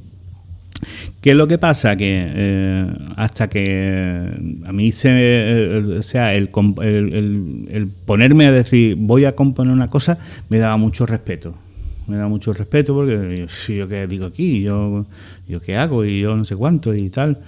[1.21, 1.95] ¿Qué es lo que pasa?
[1.95, 2.85] Que eh,
[3.15, 4.19] hasta que
[4.65, 5.09] a mí se.
[5.13, 6.49] eh, o sea, el-
[6.81, 10.17] el- el ponerme a decir voy a componer una cosa
[10.49, 11.55] me daba mucho respeto.
[12.07, 15.05] Me daba mucho respeto porque yo, qué digo aquí, yo,
[15.47, 17.39] yo qué hago y yo no sé cuánto y tal.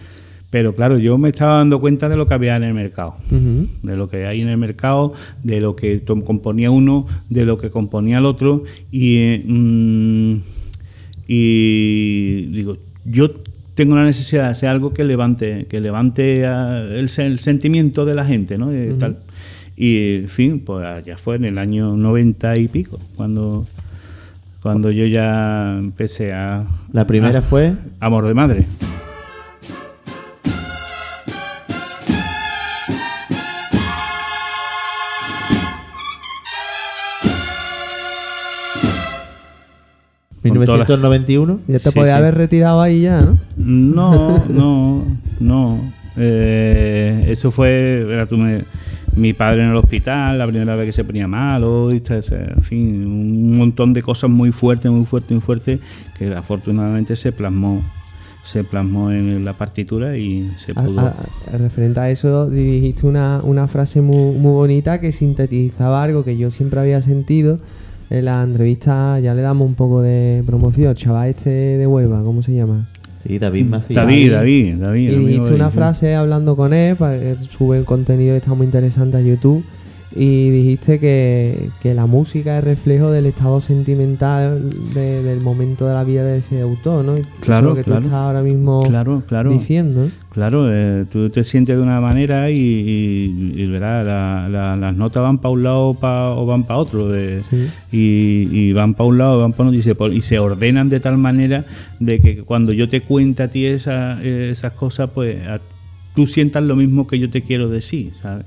[0.50, 3.96] Pero claro, yo me estaba dando cuenta de lo que había en el mercado de
[3.98, 8.20] lo que hay en el mercado, de lo que componía uno, de lo que componía
[8.20, 10.42] el otro y, eh,
[11.28, 13.32] y digo, yo
[13.76, 18.26] tengo la necesidad de hacer algo que levante, que levante el, el sentimiento de la
[18.26, 18.74] gente, ¿no?
[18.74, 19.18] Y, tal.
[19.76, 23.68] y en fin, pues ya fue en el año 90 y pico, cuando,
[24.66, 26.66] cuando yo ya empecé a...
[26.92, 27.74] La primera a- fue.
[28.00, 28.66] Amor de madre.
[40.42, 41.60] con todas las- 1991.
[41.68, 42.10] Ya te Sí, sí.
[42.10, 43.38] haber retirado ahí ya, ¿no?
[43.58, 45.04] No, no,
[45.40, 45.80] no.
[46.18, 48.62] Eh, eso fue, verá tú, me-
[49.16, 53.06] mi padre en el hospital, la primera vez que se ponía malo, y en fin,
[53.06, 55.80] un montón de cosas muy fuertes, muy fuertes, muy fuertes,
[56.18, 57.82] que afortunadamente se plasmó,
[58.44, 61.00] se plasmó en la partitura y se A- pudo.
[61.00, 61.16] a-
[61.54, 66.38] a- referente a eso, dijiste una, una frase muy, muy bonita que sintetizaba algo que
[66.38, 67.60] yo siempre había sentido.
[68.12, 70.94] En la entrevista ya le damos un poco de promoción.
[70.94, 72.88] Chaval este de Huelva, ¿cómo se llama?
[73.28, 73.96] Sí, David Macías.
[73.96, 75.12] David, David, David.
[75.12, 78.66] Y dijiste una frase hablando con él, para que sube un contenido que está muy
[78.66, 79.64] interesante a YouTube.
[80.18, 85.94] Y dijiste que, que la música es reflejo del estado sentimental de- del momento de
[85.94, 87.18] la vida de ese autor, ¿no?
[87.18, 88.00] Y eso Claro, es lo que claro.
[88.02, 89.52] tú estás ahora mismo Claro, claro.
[89.52, 90.08] diciendo.
[90.32, 94.96] Claro, eh, tú te sientes de una manera y, y- y, verás, la- la- las
[94.96, 97.10] notas van para un lado pa- o van para otro.
[97.10, 97.68] de- Sí.
[97.92, 101.00] y, y van para un lado, van para otro y se, y se ordenan de
[101.02, 101.66] tal manera
[102.00, 105.60] de que cuando yo te cuente a ti esa- esas cosas, pues a-
[106.16, 108.46] tú sientas lo mismo que yo te quiero decir, ¿sabes?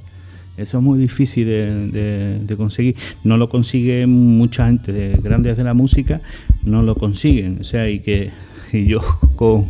[0.58, 2.96] Eso es muy difícil de, de- conseguir.
[3.24, 6.20] No lo consigue mucha gente de grandes de la música,
[6.64, 7.58] no lo consiguen.
[7.60, 8.30] O sea, y que
[8.72, 9.00] y yo
[9.36, 9.66] con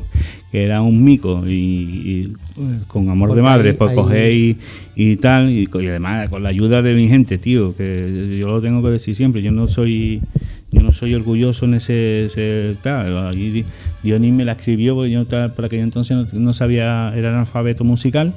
[0.51, 3.97] que era un mico y, y, eh, con amor Porque de madre, ahí- pues ahí-
[3.97, 4.57] coger y,
[4.97, 8.83] y tal, y, además con la ayuda de mi gente, tío, que yo lo tengo
[8.83, 10.23] que decir siempre, yo no soy
[10.71, 13.65] yo no soy orgulloso en ese, ese tal, Di-
[14.03, 17.85] Dionis me la escribió, porque yo tal, por aquel entonces no, no sabía, era analfabeto
[17.85, 18.35] musical,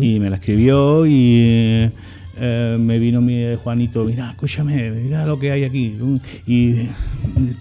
[0.00, 1.90] y me la escribió y
[2.40, 5.96] eh, me vino mi Juanito, mira, escúchame, mira lo que hay aquí,
[6.46, 6.88] y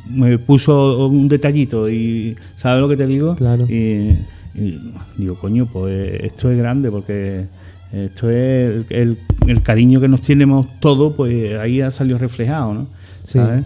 [0.09, 3.35] me puso un detallito, y ¿sabes lo que te digo?
[3.35, 3.65] Claro.
[3.69, 4.17] Y,
[4.55, 4.79] y
[5.17, 7.45] digo, coño, pues esto es grande porque
[7.93, 9.17] esto es el, el-
[9.47, 12.87] el cariño que nos tenemos todos, pues ahí ha salido reflejado, ¿no?
[13.25, 13.39] Sí.
[13.39, 13.63] ¿Sabes?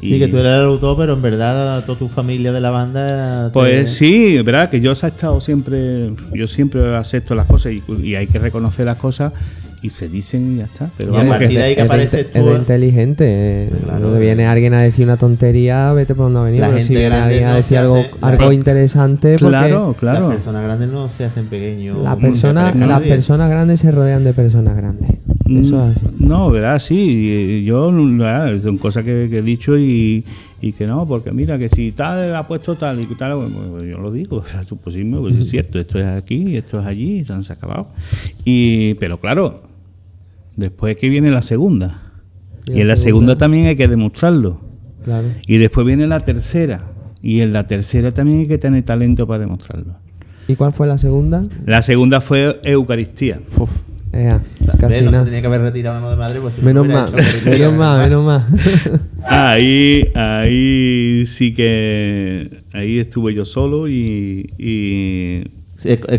[0.00, 3.46] Sí, que tú eres el autor, pero en verdad toda tu familia de la banda.
[3.48, 7.82] te- Pues sí, verdad que yo he estado siempre, yo siempre acepto las cosas y,
[8.02, 9.32] y hay que reconocer las cosas
[9.84, 10.88] y se dicen y ya está.
[10.96, 12.56] Pero Y a partir de ahí que inte- tú, es de ¿eh?
[12.56, 13.24] inteligente.
[13.28, 14.20] eh, Claro, Cuando eh.
[14.20, 16.66] viene alguien a decir una tontería, vete por donde ha venido.
[16.66, 20.28] Pero si viene alguien a no decir algo, hace- algo interesante, claro, claro.
[20.28, 22.02] Las personas grandes no se hacen pequeños.
[22.02, 25.10] la persona, las personas grandes se rodean de personas grandes.
[25.46, 26.06] Eso es así.
[26.06, 27.62] Mm, No, verdad, sí.
[27.66, 30.24] Yo, verdad, son cosas que, que he dicho y,
[30.62, 33.98] y que no, porque mira, que si tal ha puesto tal y tal, bueno, yo
[33.98, 34.42] lo digo,
[34.82, 34.96] pues, pues
[35.36, 37.88] es cierto, esto es aquí, esto es allí, y se han acabado.
[38.46, 39.73] Y, pero claro,
[40.56, 42.00] después que viene la segunda.
[42.66, 43.32] Y en la segunda.
[43.32, 44.60] segunda también hay que demostrarlo.
[45.04, 45.28] Claro.
[45.46, 46.90] Y después viene la tercera.
[47.22, 49.96] Y en la tercera también hay que tener talento para demostrarlo.
[50.46, 51.44] ¿Y cuál fue la segunda?
[51.64, 53.40] La segunda fue Eucaristía.
[53.58, 53.70] Uf.
[54.12, 54.40] Ea,
[54.78, 55.24] casi no nada.
[55.24, 56.40] tenía que haber retirado de madre.
[56.40, 58.44] Pues si no Menos hubiera mal, menos mal, menos mal.
[59.26, 65.63] Ahí, ahí sí que ahí estuve yo solo y, y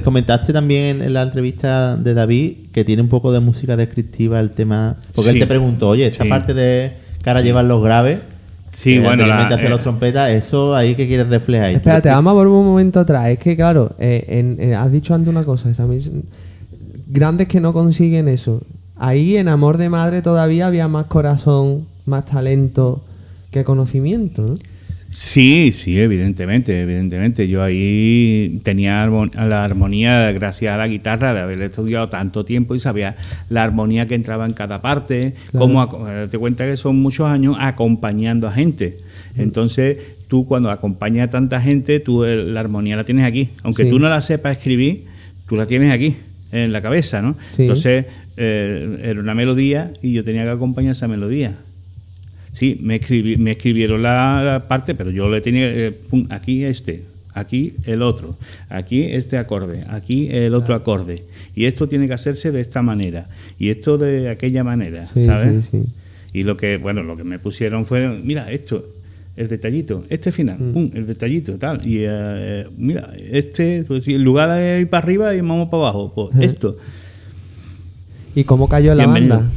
[0.04, 4.52] comentaste también en la entrevista de David que tiene un poco de música descriptiva el
[4.52, 4.96] tema.
[5.14, 6.30] Porque él te preguntó, oye, esta Sí.
[6.30, 6.94] parte de
[7.26, 8.20] ahora llevan los graves.
[8.72, 11.70] Sí, que bueno, la- hacía eh, los trompetas, eso ahí que quieres reflejar.
[11.72, 13.30] Espérate, vamos a volver un momento atrás.
[13.30, 14.26] Es que, claro, eh,
[14.60, 15.70] en- has dicho antes una cosa.
[15.70, 16.12] esa mis-
[17.08, 18.62] grandes que no consiguen eso.
[18.98, 23.04] Ahí en Amor de Madre todavía había más corazón, más talento
[23.52, 24.56] que conocimiento, ¿no?
[25.16, 27.48] Sí, sí, evidentemente, evidentemente.
[27.48, 32.80] Yo ahí tenía la armonía gracias a la guitarra de haber estudiado tanto tiempo y
[32.80, 33.16] sabía
[33.50, 36.08] la armonía que entraba en cada parte, Claro.
[36.10, 38.98] eh, te cuenta que son muchos años acompañando a gente.
[39.38, 39.98] Entonces,
[40.28, 43.50] tú cuando acompañas a tanta gente, tú la armonía la tienes aquí.
[43.64, 43.90] Aunque Sí.
[43.90, 45.06] tú no la sepas escribir,
[45.48, 46.16] tú la tienes aquí,
[46.52, 47.36] en la cabeza, ¿no?
[47.50, 47.64] Sí.
[47.64, 48.06] Entonces,
[48.38, 51.56] eh, era una melodía y yo tenía que acompañar esa melodía.
[52.56, 56.64] Sí, me, escribi- me escribieron la, la parte, pero yo le tenía eh, pum, aquí
[56.64, 57.04] este,
[57.34, 58.38] aquí el otro,
[58.70, 61.24] aquí este acorde, aquí el otro acorde.
[61.54, 63.28] Y esto tiene que hacerse de esta manera
[63.60, 65.66] y esto de aquella manera, Sí, ¿sabes?
[65.66, 65.90] sí, sí.
[66.32, 68.86] Y lo que, bueno, lo que me pusieron fue, mira, esto,
[69.36, 70.72] el detallito, este final, Mm.
[70.74, 71.86] pum, el detallito, tal.
[71.86, 76.14] Y eh, mira, este, pues, en lugar de ir para arriba y vamos para abajo,
[76.16, 76.78] pues esto.
[78.34, 79.38] ¿Y cómo cayó la Bienvenido.
[79.40, 79.52] banda?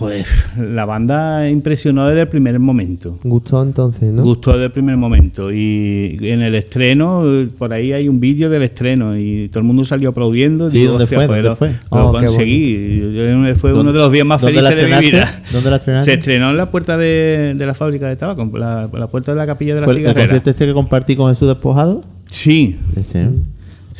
[0.00, 3.18] Pues la banda impresionó desde el primer momento.
[3.22, 4.22] Gustó entonces, ¿no?
[4.22, 5.52] Gustó desde el primer momento.
[5.52, 9.66] Y en el estreno, eh, por ahí hay un vídeo del estreno y todo el
[9.66, 10.70] mundo salió aplaudiendo.
[10.70, 11.26] Sí, ¿dónde fue?
[11.26, 11.68] ¿Dónde lo, fue?
[11.92, 12.98] lo Oh, conseguí.
[13.14, 15.42] Yo- Fue uno ¿Dónde- de los días más felices de mi vida.
[15.52, 16.10] ¿Dónde la estrenaste?
[16.12, 19.36] Se estrenó en la puerta de, de la fábrica de tabaco, la, la puerta de
[19.38, 20.22] la capilla de la ¿Fue el- cigarrera.
[20.26, 22.02] concierto este que compartí con Jesús Despojado?
[22.26, 23.32] Sí, ¿no?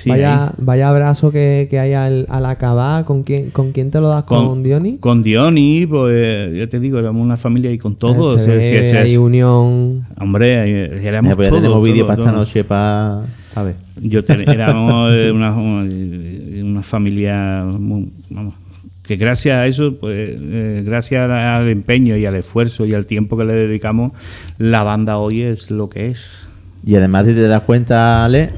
[0.03, 3.05] Sí, vaya, vaya abrazo que, que hay al, al acabar.
[3.05, 4.25] ¿Con quién, ¿Con quién te lo das?
[4.25, 4.99] ¿Con, Diony?
[4.99, 8.41] Con Diony, pues ya te digo, éramos una familia y con todos.
[8.43, 9.17] Se sí, ve sí, sí, ahí sí.
[9.19, 10.07] unión.
[10.19, 13.23] Hombre, eh, éramos pues ya todos, tenemos vídeo para esta noche para
[13.65, 13.75] ver.
[14.01, 15.91] Yo ten- éramos eh, una, una-
[16.65, 18.55] una familia, muy- vamos,
[19.03, 23.37] que gracias a eso, pues eh, gracias al empeño y al esfuerzo y al tiempo
[23.37, 24.13] que le dedicamos,
[24.57, 26.47] la banda hoy es lo que es.
[26.87, 28.51] Y además, si te das cuenta, Ale,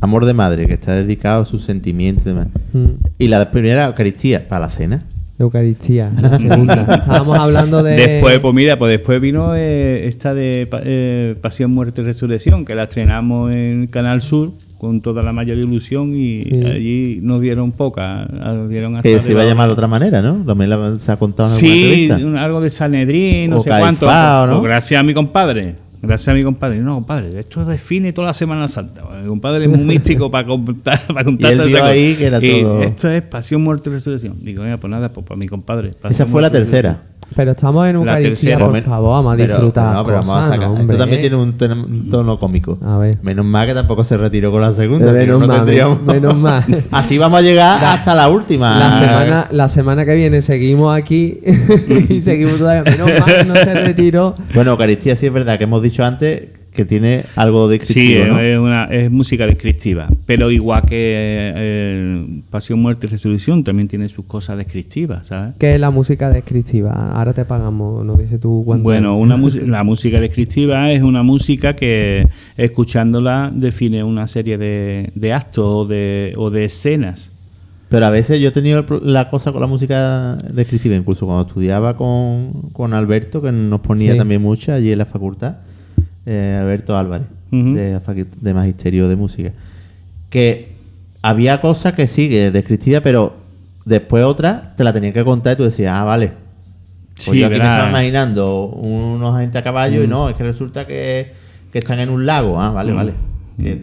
[0.00, 2.48] Amor de Madre, que está dedicado a sus sentimientos y demás.
[2.72, 2.86] Mm.
[3.18, 5.02] Y la primera Eucaristía, para la cena.
[5.38, 6.74] Eucaristía, la segunda.
[6.94, 7.96] Estábamos hablando de.
[7.96, 12.74] Después, pues mira, pues después vino eh, esta de eh, Pasión, Muerte y Resurrección, que
[12.74, 16.62] la estrenamos en Canal Sur con toda la mayor ilusión y Sí.
[16.64, 20.20] allí nos dieron poca, nos dieron hasta Que se iba a llamar de otra manera,
[20.20, 20.44] ¿no?
[20.46, 24.04] También la- se ha contado en Sí, algo de Sanedrín, no O sé cuánto.
[24.06, 24.58] Caifás, ¿no?
[24.60, 25.76] Pues gracias a mi compadre.
[26.02, 26.78] Gracias a mi compadre.
[26.78, 29.02] No, compadre, esto define toda la Semana Santa.
[29.22, 32.40] Mi compadre es muy místico para contar, para contar Y él vio ahí que era
[32.40, 34.38] todo- Esto es pasión, muerte y resurrección.
[34.42, 35.92] Digo, mira, pues nada, pues para mi compadre.
[36.08, 37.02] Esa fue la tercera.
[37.34, 39.94] Pero estamos en Eucaristía, por favor, vamos a Pero- disfrutar.
[39.94, 40.70] no, pero vamos a sacar.
[40.70, 42.78] ¿no, Esto también tiene un, tono- un tono cómico.
[42.82, 43.18] A ver.
[43.22, 45.06] Menos mal que tampoco se retiró con la segunda.
[45.06, 46.64] no, Menos no mal, tendríamos- menos mal.
[46.92, 48.78] Así vamos a llegar hasta la última.
[48.78, 51.40] La semana, la semana que viene seguimos aquí
[52.08, 52.84] y seguimos todavía.
[52.84, 54.34] Menos mal que no se retiró.
[54.54, 56.44] Bueno, Eucaristía sí es verdad que hemos dicho antes
[56.76, 58.40] que tiene algo de Sí, descriptivo, ¿no?
[58.40, 60.08] es, una, es música descriptiva.
[60.26, 65.54] Pero igual que eh, Pasión, Muerte y Resurrección también tiene sus cosas descriptivas, ¿sabes?
[65.58, 66.92] Que es la música descriptiva.
[67.12, 68.84] Ahora te pagamos, nos dice tú cuánto.
[68.84, 75.32] Bueno, una la música descriptiva es una música que escuchándola define una serie de, de
[75.32, 77.32] actos o de, o de escenas.
[77.88, 81.96] Pero a veces yo he tenido la cosa con la música descriptiva, incluso cuando estudiaba
[81.96, 84.18] con, con Alberto, que nos ponía Sí.
[84.18, 85.58] también mucha allí en la facultad,
[86.26, 89.52] eh, Alberto Álvarez, de, Magisterio de Música,
[90.30, 90.68] que
[91.22, 93.34] había cosas que sí, que descriptiva, pero
[93.84, 96.32] después otras te la tenían que contar y tú decías, ah, vale.
[97.14, 100.44] Pues Sí, yo aquí me estaba imaginando unos gente a caballo y no, es que
[100.44, 101.32] resulta que,
[101.72, 102.60] que están en un lago.
[102.60, 103.12] Ah, vale, vale.
[103.56, 103.82] Que-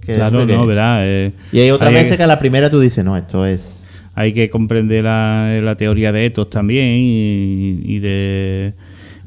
[0.00, 1.00] que- claro, no, verás.
[1.04, 3.84] eh, y hay otras hay- veces que a la primera tú dices, no, esto es.
[4.16, 8.74] hay que comprender la, la teoría de Etos también y, y de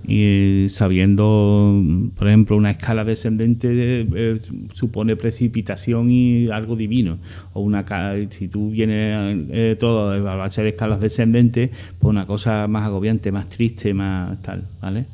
[0.07, 1.81] y sabiendo
[2.15, 3.67] por ejemplo una escala descendente
[4.13, 4.39] eh,
[4.73, 7.17] supone precipitación y algo divino
[7.53, 7.85] o una
[8.29, 13.31] si tú vienes eh, todo a base de escalas descendentes pues una cosa más agobiante
[13.31, 15.05] más triste más tal vale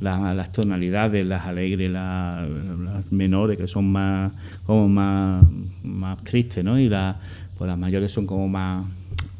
[0.00, 2.44] La- las tonalidades, las alegres, la-
[2.84, 4.32] las menores, que son más
[4.66, 5.44] como más,
[5.84, 6.76] más tristes, ¿no?
[6.76, 7.14] Y las,
[7.56, 8.84] pues las mayores son como más,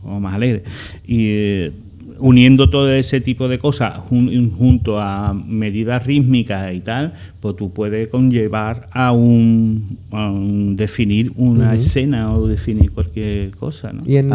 [0.05, 0.63] como más alegres.
[1.05, 1.73] Y eh,
[2.19, 7.73] uniendo todo ese tipo de cosas jun- junto a medidas rítmicas y tal, pues tú
[7.73, 14.03] puedes conllevar a un, a un definir una escena o definir cualquier cosa, ¿no?
[14.07, 14.33] Y en,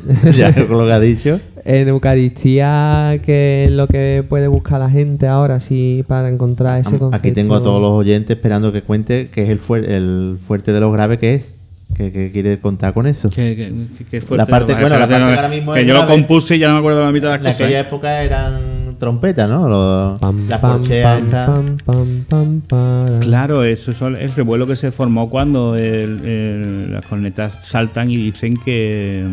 [0.36, 1.40] ya, con lo que ha dicho.
[1.64, 6.90] En Eucaristía, ¿qué es lo que puede buscar la gente ahora sí para encontrar ese
[6.98, 7.16] concepto?
[7.16, 10.72] Aquí tengo a todos los oyentes esperando que cuente qué es el, fuer- el fuerte
[10.72, 11.52] de los graves que es.
[11.96, 13.30] Que, que quiere contar con eso.
[13.30, 13.72] Que
[14.20, 14.80] fuerte, La parte- ¿no?
[14.80, 16.78] bueno, la parte no, que ahora mismo que yo lo compuse y ya no me
[16.80, 17.60] acuerdo de la mitad de las En cosas.
[17.62, 17.82] aquella ¿eh?
[17.82, 19.66] época eran trompetas, ¿no?
[19.66, 21.46] Los- Pam, las pam, corcheas pam, estas.
[21.46, 23.18] pam, pam, pam, para.
[23.20, 28.16] Claro, eso es el revuelo que se formó cuando el- el- las cornetas saltan y
[28.16, 29.26] dicen que,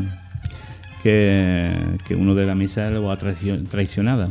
[1.01, 1.69] que,
[2.07, 4.29] que uno de la mesa lo ha traicio- traicionado.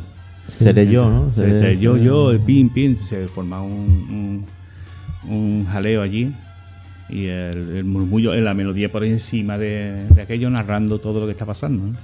[0.58, 1.30] Seré yo, ¿no?
[1.34, 4.44] Seré- Entonces, yo, seré- yo, el pin, pin, se forma un,
[5.28, 6.32] un, un jaleo allí
[7.12, 11.32] y el, el murmullo, la melodía por encima de, de aquello narrando todo lo que
[11.32, 11.86] está pasando.
[11.86, 11.98] ¿no?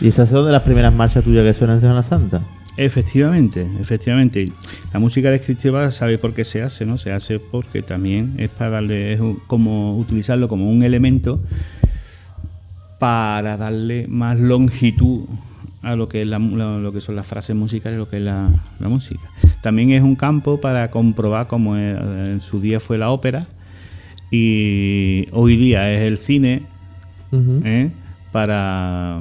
[0.00, 2.42] Y esas son de las primeras marchas tuyas que suenan en Semana Santa.
[2.76, 4.52] Efectivamente, efectivamente.
[4.92, 6.98] La música descriptiva sabe por qué se hace, ¿no?
[6.98, 11.40] Se hace porque también es para darle, es como utilizarlo como un elemento
[12.98, 15.24] para darle más longitud
[15.82, 18.50] a lo que es la, lo, que son las frases musicales, lo que es la,
[18.78, 19.22] la música.
[19.62, 23.46] También es un campo para comprobar cómo eh, en su día fue la ópera
[24.30, 26.62] y hoy día es el cine.
[27.64, 27.90] ¿eh?
[28.32, 29.20] para,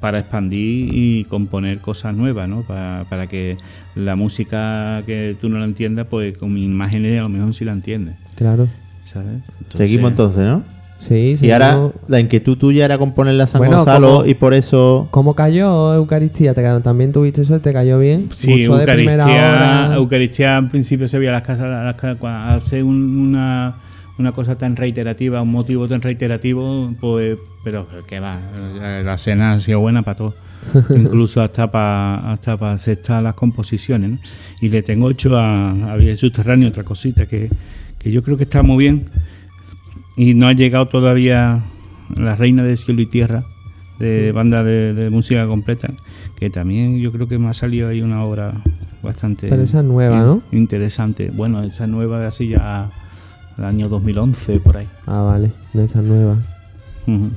[0.00, 2.62] para expandir y componer cosas nuevas, ¿no?
[2.62, 3.56] Para, para que
[3.94, 7.72] la música que tú no la entiendas, pues con imágenes a lo mejor sí la
[7.72, 8.68] entiendes, Claro.
[9.10, 9.28] ¿sabes?
[9.58, 10.62] Entonces- Seguimos entonces, ¿no?
[10.98, 11.46] Sí, sí.
[11.46, 15.08] Y ahora la inquietud tuya era componer la San Bueno, Gonzalo como- y por eso...
[15.10, 16.54] ¿Cómo cayó Eucaristía?
[16.54, 17.72] ¿Te cayó- ¿También tuviste suerte?
[17.72, 18.28] ¿Cayó bien?
[18.32, 19.52] Sí, Mucho de primera Eucaristía,
[19.88, 19.94] hora.
[19.96, 23.74] Eucaristía al principio se veía las casas, las casas cuando hace un- una,
[24.18, 28.38] una cosa tan reiterativa, un motivo tan reiterativo, pues, pero que va,
[29.04, 30.34] la, cena ha sido buena para todos.
[30.96, 34.10] Incluso hasta para hasta para aceptar las composiciones.
[34.12, 34.18] ¿no?
[34.60, 37.50] Y le tengo hecho a, a Vía Subterráneo otra cosita que,
[37.98, 39.06] que yo creo que está muy bien
[40.16, 41.64] Y no ha llegado todavía
[42.16, 43.44] La Reina de Cielo y Tierra,
[43.98, 45.92] de banda de, de música completa,
[46.36, 48.54] que también yo creo que me ha salido ahí una obra
[49.02, 49.48] bastante...
[49.48, 50.42] Pero esa nueva, in- ¿no?
[50.52, 51.30] Interesante.
[51.30, 52.90] Bueno, esa nueva de así ya
[53.58, 54.88] el año 2011, por ahí.
[55.06, 56.36] Ah, vale, no está nueva.
[57.06, 57.30] Ujú.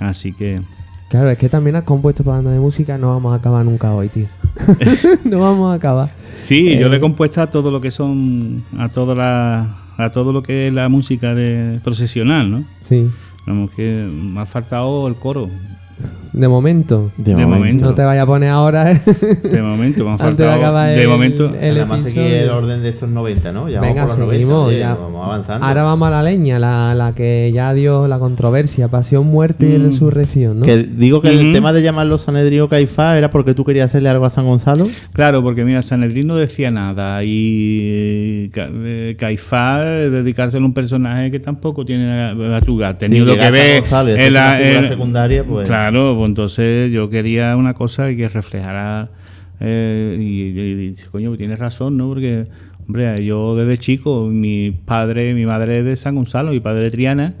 [0.00, 0.60] Así que...
[1.08, 3.92] Claro, es que también has compuesto para banda de música, no vamos a acabar nunca
[3.94, 4.26] hoy, tío.
[5.24, 6.10] no vamos a acabar.
[6.36, 6.90] Sí, yo Eh.
[6.90, 10.66] le he compuesto a todo lo que son, a toda la, a todo lo que
[10.68, 12.64] es la música de procesional, ¿no?
[12.80, 13.08] Sí,
[13.46, 15.48] Vamos que me ha faltado el coro.
[16.32, 17.10] De momento.
[17.16, 17.56] De, De momento.
[17.58, 17.84] momento.
[17.86, 18.90] No te vayas a poner ahora.
[18.92, 19.00] ¿eh?
[19.42, 20.52] De momento me ha Antes de faltado.
[20.52, 21.46] acabar de el- momento.
[21.60, 22.26] el- Además episodio.
[22.26, 23.68] el orden de estos 90, ¿no?
[23.68, 24.54] Ya Venga, vamos por los seguimos.
[24.64, 24.94] 90, oye, ya.
[24.94, 25.66] vamos avanzando.
[25.66, 29.78] Ahora vamos a la leña, la, la que ya dio la controversia, pasión, muerte y
[29.78, 29.82] Mm.
[29.84, 30.66] resurrección, ¿no?
[30.66, 34.24] Que digo que el tema de llamarlo Sanedrío Caifás era porque tú querías hacerle algo
[34.26, 34.88] a San Gonzalo.
[35.12, 41.30] Claro, porque mira, Sanedrín no decía nada y eh, Caifás eh, dedicárselo a un personaje
[41.30, 42.94] que tampoco tiene la, la tuga.
[42.94, 47.56] Tenido Si que ver Gonzalo en la- en- secundaria, pues- Claro, pues entonces yo quería
[47.56, 49.10] una cosa que reflejara
[49.60, 52.08] eh, y, y, coño, pues tienes razón, ¿no?
[52.08, 52.46] Porque
[52.86, 56.90] hombre, yo desde chico, mi padre, mi madre es de San Gonzalo, mi padre de
[56.90, 57.34] Triana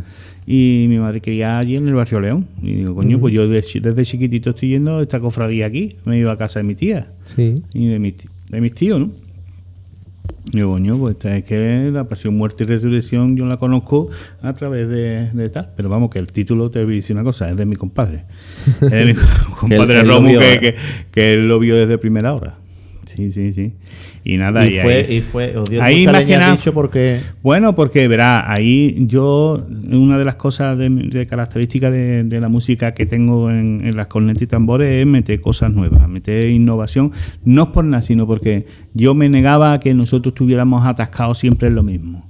[0.46, 2.46] y mi madre quería allí en el barrio León.
[2.62, 5.96] Y digo, coño, pues yo desde chiquitito estoy yendo a esta cofradía aquí.
[6.04, 7.62] Me iba a casa de mi tía Sí.
[7.74, 9.10] y de ti- de mis tíos, ¿no?
[10.52, 14.10] Y digo, coño, pues es que la pasión, muerte y resurrección yo la conozco
[14.42, 15.72] a través de, de tal.
[15.76, 18.24] Pero vamos, que el título te voy a decir una cosa, es de mi compadre.
[18.80, 19.14] Es de mi
[19.60, 20.74] compadre vio, que, que,
[21.10, 22.58] que él lo vio desde primera hora.
[23.16, 23.72] Sí, sí, sí.
[24.24, 27.18] Y nada, Y, y fue, ahí- y fue, ahí más leña que nada- dicho porque
[27.42, 32.48] bueno, porque verá, ahí yo, una de las cosas de, de características de, de la
[32.48, 37.12] música que tengo en, en las cornetas y tambores es meter cosas nuevas, meter innovación,
[37.44, 41.68] no es por nada, sino porque yo me negaba a que nosotros estuviéramos atascados siempre
[41.68, 42.28] en lo mismo.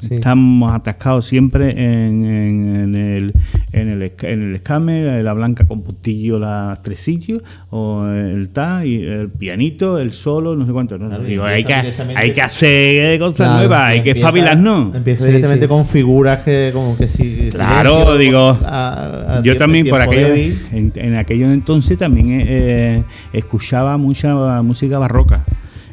[0.00, 0.14] Sí.
[0.14, 3.34] Estamos atascados siempre en, en- en el,
[3.72, 9.02] en, el, en el escame, la blanca con puntillo, las tresillos, o el ta, y
[9.02, 10.98] el pianito, el solo, no sé cuánto.
[10.98, 11.06] ¿no?
[11.08, 11.74] Claro, Digo, hay, que,
[12.14, 14.94] hay que hacer cosas Claro, nuevas, hay que empieza- espabilarnos.
[14.94, 15.68] Empieza Sí, directamente sí.
[15.68, 20.32] con figuras que como que si Claro, silencio, digo, a- a Yo también por aquello,
[20.72, 25.44] en, en aquello entonces también eh, eh, escuchaba mucha música barroca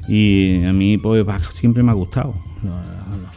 [0.07, 2.35] y a mí pues siempre me ha gustado.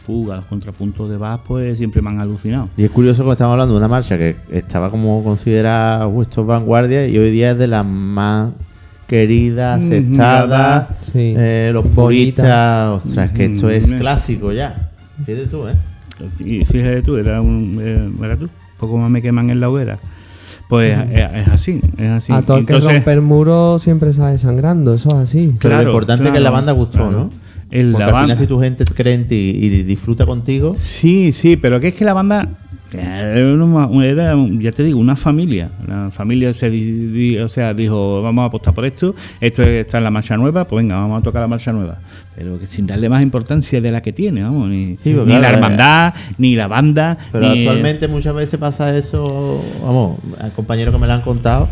[0.09, 2.67] Fuga, los contrapuntos de Bach pues siempre me han alucinado.
[2.75, 7.07] Y es curioso que estamos hablando de una marcha que estaba como considerada vuestros vanguardia
[7.07, 8.49] y hoy día es de las más
[9.05, 14.89] queridas, aceptadas, eh, los puristas, ostras, que esto es clásico ya.
[15.23, 15.75] Fíjate tú, ¿eh?
[16.39, 18.49] Y fíjate tú, era un, eh, era tú,
[18.79, 19.99] poco más me queman en la hoguera.
[20.67, 22.33] Pues es, es así, es así.
[22.33, 25.55] a todo el que Entonces, rompe el muro siempre sale sangrando, eso es así.
[25.61, 27.11] Pero lo importante es que la banda gustó, claro.
[27.11, 27.48] ¿no?
[27.69, 31.31] Porque la al banda- final si tu gente cree en ti y disfruta contigo, Sí,
[31.31, 32.47] sí, pero que es que la banda
[32.91, 35.69] eh, era, una- era, ya te digo, una familia.
[35.87, 39.99] La familia se di- di- o sea, dijo, vamos a apostar por esto, esto está
[39.99, 41.99] en la marcha nueva, pues venga, vamos a tocar la marcha nueva.
[42.35, 45.23] Pero que sin darle más importancia de la que tiene, vamos, ni, Sí, pues ni
[45.25, 45.53] claro, la eh.
[45.53, 47.17] hermandad, ni la banda.
[47.31, 51.67] Pero ni- actualmente muchas veces pasa eso, vamos, hay compañeros que me lo han contado.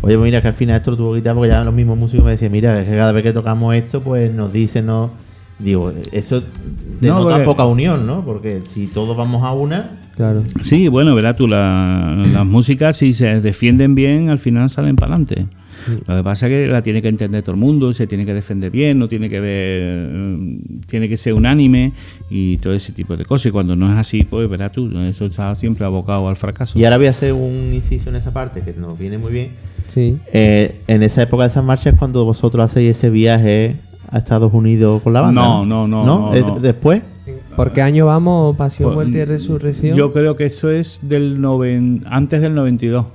[0.00, 1.98] Oye, pues mira, que al final esto lo tuvo que quitar porque ya los mismos
[1.98, 5.10] músicos me decían, mira, es que cada vez que tocamos esto, pues nos dicen, no.
[5.58, 6.42] Digo, eso
[7.00, 8.24] denota porque- poca unión, ¿no?
[8.24, 10.38] Porque si todos vamos a una, Claro.
[10.62, 15.16] Sí, bueno, verás tú, la- las músicas si se defienden bien, al final salen para
[15.16, 15.48] adelante.
[16.06, 18.32] Lo que pasa es que la tiene que entender todo el mundo, se tiene que
[18.32, 19.80] defender bien, no tiene que ver,
[20.14, 21.92] eh, tiene que ser unánime
[22.30, 23.46] y todo ese tipo de cosas.
[23.46, 26.78] Y cuando no es así, pues verás tú, eso está siempre abocado al fracaso.
[26.78, 29.48] y ahora voy a hacer un inciso en esa parte que nos viene muy bien.
[29.88, 30.16] Sí.
[30.32, 33.76] Eh, en esa época de esas marchas cuando vosotros hacéis ese viaje
[34.10, 35.40] a Estados Unidos con la banda.
[35.42, 36.58] No, no, no, no, ¿Es no.
[36.60, 37.02] ¿Después?
[37.56, 38.56] ¿Por qué año vamos?
[38.56, 39.96] Pasión, Pues, muerte y resurrección.
[39.96, 43.06] Yo creo que eso es del noven, antes del 92.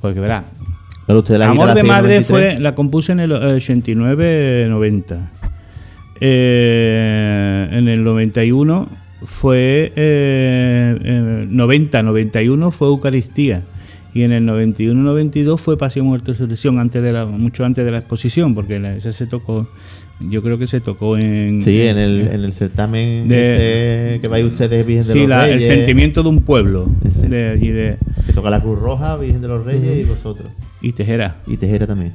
[0.00, 0.44] Porque verá,
[1.06, 2.26] Pero usted la Amor la de Madre 93.
[2.26, 5.28] fue la compuse en el eh, 89-90.
[6.22, 8.88] Eh, en el 91
[9.24, 13.62] fue eh, eh, 90-91 fue Eucaristía
[14.12, 17.90] y en el 91-92 fue Pasión Muerte y Resurrección antes de la mucho antes de
[17.90, 19.68] la exposición porque la- esa se tocó
[20.28, 24.28] yo creo que se tocó en Sí, en el, en el certamen De- este que
[24.28, 25.66] vais ustedes, Virgen de sí, los la- el Reyes.
[25.66, 27.28] sentimiento de un pueblo Ese.
[27.28, 27.96] de
[28.26, 30.48] Que toca la Cruz Roja, Virgen de los Reyes y vosotros.
[30.82, 32.12] y Tejera Y Tejera también.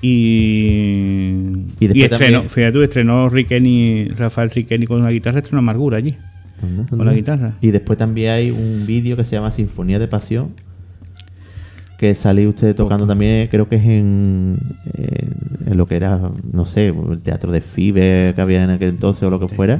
[0.00, 1.40] Y,
[1.80, 6.14] Y después estrenó, también- fíjate estrenó Riqueni, Rafael Riqueni con una guitarra, estrenó Amargura allí,
[6.64, 6.86] Anda.
[6.88, 7.54] con la guitarra.
[7.60, 10.50] Y después también hay un vídeo que se llama Sinfonía de Pasión.
[11.98, 14.58] que salí usted tocando también, creo que es en,
[14.94, 15.34] en,
[15.70, 16.20] en lo que era,
[16.52, 19.78] no sé, el teatro de FIBE que había en aquel entonces o lo que fuera.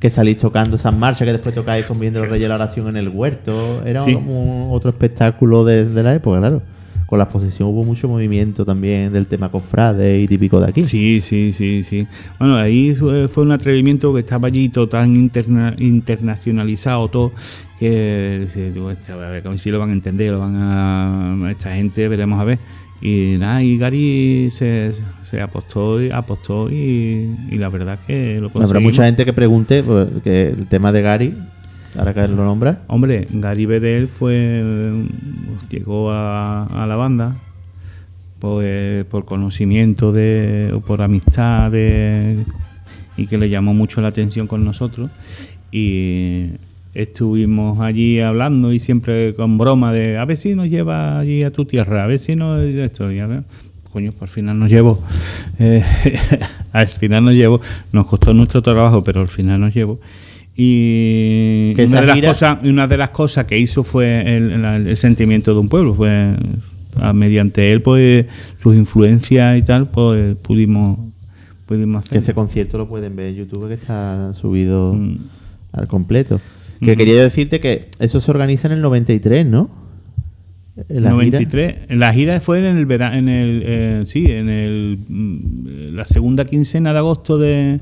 [0.00, 2.96] Que salís tocando esas marchas que después tocáis con Viendo los Reyes la oración en
[2.96, 3.82] el huerto.
[3.86, 4.12] Era Sí.
[4.14, 6.62] como otro espectáculo de, de la época, claro.
[7.06, 10.82] Con la exposición hubo mucho movimiento también del tema cofrade y típico de aquí.
[10.82, 12.06] Sí, sí, sí, sí.
[12.38, 17.32] Bueno, ahí fue, un atrevimiento que estaba allí todo tan interna- internacionalizado todo
[17.78, 18.72] que este,
[19.12, 22.44] a ver, cómo si lo van a entender, lo van a esta gente, veremos a
[22.44, 22.58] ver.
[23.00, 24.90] Y nada, y Gary se,
[25.22, 29.82] se apostó y apostó y, y la verdad que lo Habrá mucha gente que pregunte
[29.82, 31.34] pues, que el tema de Gary,
[31.98, 34.62] ahora que lo nombra, Hombre, Gary Bedell fue
[35.70, 37.36] llegó a, a la banda
[38.38, 42.44] pues, por conocimiento de, o por amistad de-
[43.16, 45.10] y que le llamó mucho la atención con nosotros
[45.72, 46.48] y
[46.92, 51.50] estuvimos allí hablando y siempre con broma de a ver si nos lleva allí a
[51.50, 53.42] tu tierra, a ver si no esto y a ver,
[53.92, 55.02] coño, por final nos llevó.
[56.72, 57.60] Al final nos llevó,
[57.92, 59.98] nos costó nuestro trabajo, pero al final nos llevó.
[60.56, 64.96] Y Que una de, las gira- cosas, una de las cosas que hizo fue el,
[64.96, 66.34] sentimiento de un pueblo, fue
[66.96, 68.24] a- mediante él, pues
[68.62, 70.98] sus influencias y tal, pues pudimos,
[71.66, 72.34] pudimos que ese hacer.
[72.34, 75.16] concierto lo pueden ver en YouTube que está subido Mm.
[75.72, 76.40] al completo.
[76.80, 76.96] Que Ujú.
[76.98, 79.68] quería decirte que eso se organiza en el 93, ¿no?
[80.88, 81.10] En la gira.
[81.10, 81.76] 93.
[81.90, 86.44] La gira fue en el verano, en el, eh, sí, en el, mm, la segunda
[86.44, 87.80] quincena de agosto de,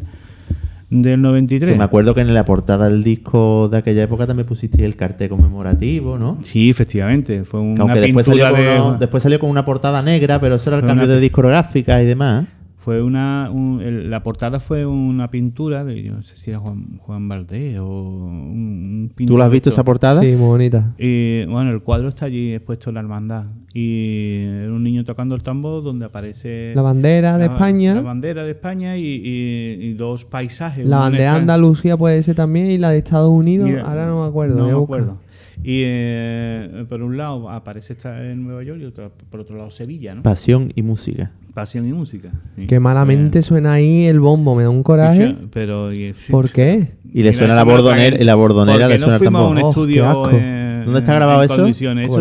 [1.03, 1.73] del 93.
[1.73, 4.97] Que me acuerdo que en la portada del disco de aquella época también pusiste el
[4.97, 6.39] cartel conmemorativo, ¿no?
[6.43, 7.45] Sí, efectivamente.
[7.45, 8.81] Fue una aunque después salió, con de.
[8.81, 12.03] uno- después salió con una portada negra, pero eso era el cambio una- de discográfica
[12.03, 12.45] y demás.
[12.85, 13.49] Fue una.
[13.51, 16.03] un- el- la portada fue una pintura de.
[16.03, 19.51] Yo no sé si era Juan, Juan Valdés o un, un ¿Tú pintor lo has
[19.51, 20.21] visto esa portada?
[20.21, 20.93] Sí, muy bonita.
[20.99, 23.45] Y bueno, el cuadro está allí expuesto en la hermandad.
[23.73, 26.73] Y era un niño tocando el tambor donde aparece.
[26.75, 27.95] La bandera de la- España.
[27.95, 30.87] La bandera de España y, y- y dos paisajes.
[30.87, 33.71] La bandera de Andalucía puede ser también y la de Estados Unidos.
[33.71, 34.57] y, ahora no me acuerdo.
[34.59, 35.17] No me acuerdo.
[35.63, 39.71] Y eh, por un lado aparece esta en Nueva York y otro- por otro lado
[39.71, 40.23] Sevilla, ¿no?
[40.23, 41.31] Pasión y música.
[41.55, 42.31] Pasión y música.
[42.57, 42.67] sí.
[42.67, 45.37] Qué malamente Eh, suena ahí el bombo, me da un coraje.
[45.53, 46.33] Pero, y- sí.
[46.33, 46.95] ¿Por qué?
[47.13, 49.51] Y le Mira, suena la bordonera, y la bordonera le suena no a tambor.
[49.53, 50.31] un Oh, qué estudio asco.
[50.33, 51.57] eh, ¿Dónde está en- grabado en eso?
[51.57, 52.09] condiciones.
[52.11, 52.19] Eso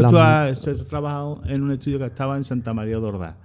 [0.49, 3.35] esto está trabajado en un estudio que estaba en Santa María de Ordaz.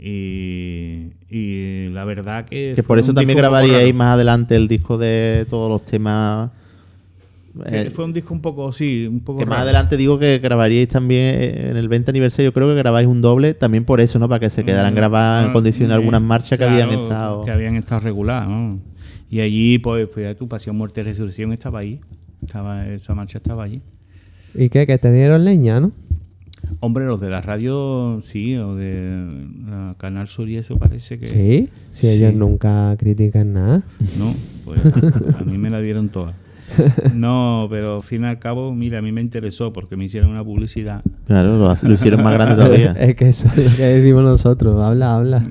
[0.00, 2.72] Y, y la verdad que...
[2.74, 3.94] Que por eso también grabaríais raro.
[3.98, 6.50] más adelante el disco de todos los temas.
[7.54, 10.38] Sí, eh, fue un disco un poco, sí, un poco que más adelante digo que
[10.38, 14.18] grabaríais también eh, en el 20 aniversario, creo que grabáis un doble, también por eso,
[14.18, 14.28] ¿no?
[14.28, 17.42] Para que se quedaran Mm, grabadas en ah, condiciones eh, algunas marchas que habían estado.
[17.44, 18.80] Que habían estado reguladas, ¿no?
[19.28, 22.00] Y allí, pues, pues tu Pasión, Muerte y Resurrección estaba ahí.
[22.42, 23.82] Estaba, esa marcha estaba allí.
[24.54, 24.86] ¿Y qué?
[24.86, 25.92] Que te dieron leña, ¿no?
[26.80, 31.28] Hombre, los de la radio, sí, o de la Canal Sur y eso parece que...
[31.28, 31.68] Sí.
[31.90, 32.36] Si ellos Sí.
[32.38, 33.82] nunca critican nada.
[34.18, 34.34] No,
[34.64, 34.80] pues
[35.40, 36.34] a mí me la dieron todas.
[37.14, 40.30] No, pero al fin y al cabo, mira, a mí me interesó porque me hicieron
[40.30, 41.02] una publicidad.
[41.26, 42.92] Claro, lo, hicieron más grande todavía.
[42.98, 44.82] es que eso es lo que decimos nosotros.
[44.82, 45.44] Habla, habla.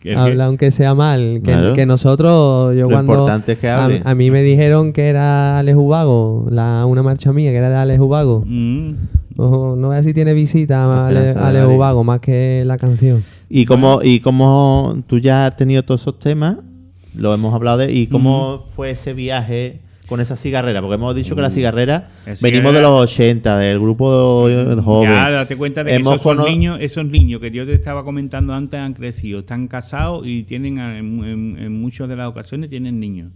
[0.00, 1.40] Que- Habla aunque sea mal.
[1.42, 1.72] Que, Claro.
[1.74, 3.12] que nosotros, yo Lo cuando.
[3.12, 4.02] importante es que a, hable.
[4.04, 7.76] a mí me dijeron que era Alex Ubago, la, una marcha mía, que era de
[7.76, 8.44] Alex Ubago.
[8.46, 8.92] Mm,
[9.38, 11.66] Ojo, no voy a ver si tiene visita de Alex.
[11.66, 13.22] Ubago más que la canción.
[13.50, 16.56] Y como, y como tú ya has tenido todos esos temas,
[17.14, 21.34] lo hemos hablado de, y cómo fue ese viaje con esa cigarrera, porque hemos dicho
[21.34, 25.10] que la cigarrera, La venimos de cigarrera- los 80, del grupo de joven.
[25.10, 27.72] Ya, date cuenta de que Hemos esos, son cono- niños, esos niños que yo te
[27.74, 32.28] estaba comentando antes han crecido, están casados y tienen, en, en- en muchas de las
[32.28, 33.32] ocasiones, tienen niños.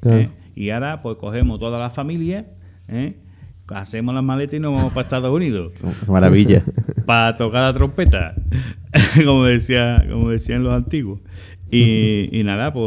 [0.00, 0.18] Claro.
[0.20, 0.30] ¿eh?
[0.54, 2.46] Y ahora, pues cogemos toda la familia,
[2.88, 3.16] ¿eh?
[3.68, 5.72] hacemos las maletas y nos vamos para Estados Unidos.
[6.08, 6.62] Maravilla.
[7.04, 8.34] para tocar la trompeta,
[9.24, 11.20] como decía, como decían los antiguos.
[11.70, 12.86] Y, y nada, pues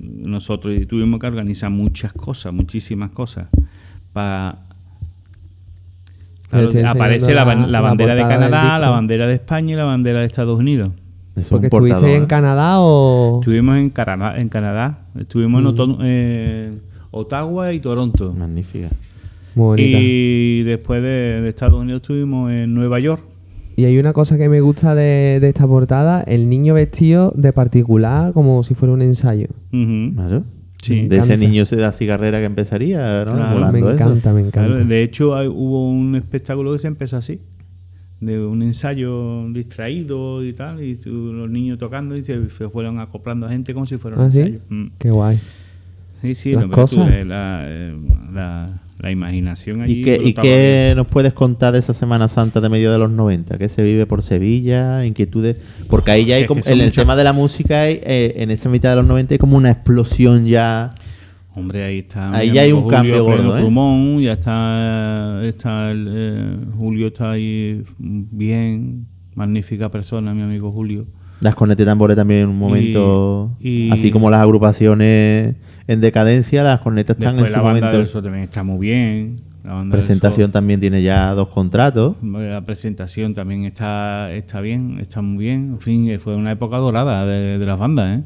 [0.00, 3.48] nosotros tuvimos que organizar muchas cosas, muchísimas cosas.
[4.12, 4.58] Para
[6.52, 9.72] estoy aparece la, enseñando ban- la- la la bandera de Canadá, la bandera de España
[9.74, 10.90] y la bandera de Estados Unidos.
[11.36, 12.26] Eso es Porque estuviste en.
[12.26, 13.40] Canadá o.
[13.40, 15.00] Estuvimos en Canadá, en Canadá.
[15.18, 15.98] estuvimos en Mm.
[16.02, 16.78] Eh,
[17.10, 18.32] Ottawa y Toronto.
[18.36, 18.88] Magnífica.
[19.54, 19.98] Muy bonita.
[20.00, 23.22] Y después de, de Estados Unidos estuvimos en Nueva York.
[23.78, 27.52] Y hay una cosa que me gusta de, de esta portada: el niño vestido de
[27.52, 29.46] particular, como si fuera un ensayo.
[29.70, 30.42] Claro.
[30.82, 31.06] Sí.
[31.06, 33.32] de ese niño de la cigarrera que empezaría, ¿no?
[33.34, 33.90] Claro, Volando me eso.
[33.90, 34.66] encanta, me encanta.
[34.74, 37.40] Claro, de hecho, hay- hubo un espectáculo que se empezó así,
[38.20, 43.46] de un ensayo distraído y tal, y los niños tocando y se, se fueron acoplando
[43.46, 44.40] a gente como si fuera un ¿Ah, sí?
[44.40, 44.58] ensayo.
[44.70, 44.86] Mm.
[44.98, 45.38] Qué guay.
[46.22, 47.10] Sí, sí, las lo que tú, cosas.
[47.12, 47.96] eh, la, eh,
[48.34, 50.00] la- la imaginación allí.
[50.00, 53.10] ¿Y qué, y qué nos puedes contar de esa Semana Santa de medio de los
[53.10, 53.56] 90?
[53.56, 55.04] ¿Qué se vive por Sevilla?
[55.04, 55.56] ¿Inquietudes?
[55.88, 58.68] Porque ahí ya hay como, en el tema de la música, hay, eh, en esa
[58.68, 60.90] mitad de los 90 hay como una explosión ya.
[61.54, 62.32] Hombre, ahí está.
[62.34, 63.62] Ahí ya hay un cambio Julio gordo, ¿eh?
[63.62, 71.06] pulmón, ya está, está el, eh, Julio está ahí bien, magnífica persona, mi amigo Julio.
[71.40, 73.52] Las cornetas y tambores también en un momento.
[73.60, 75.54] y- así como las agrupaciones
[75.86, 77.96] en decadencia, las cornetas están en la su banda momento.
[77.98, 79.40] del Sol también está muy bien.
[79.64, 82.16] La banda presentación también tiene ya dos contratos.
[82.22, 85.70] La presentación también está, está bien, está muy bien.
[85.74, 88.22] En fin, fue una época dorada de, de las bandas, ¿eh?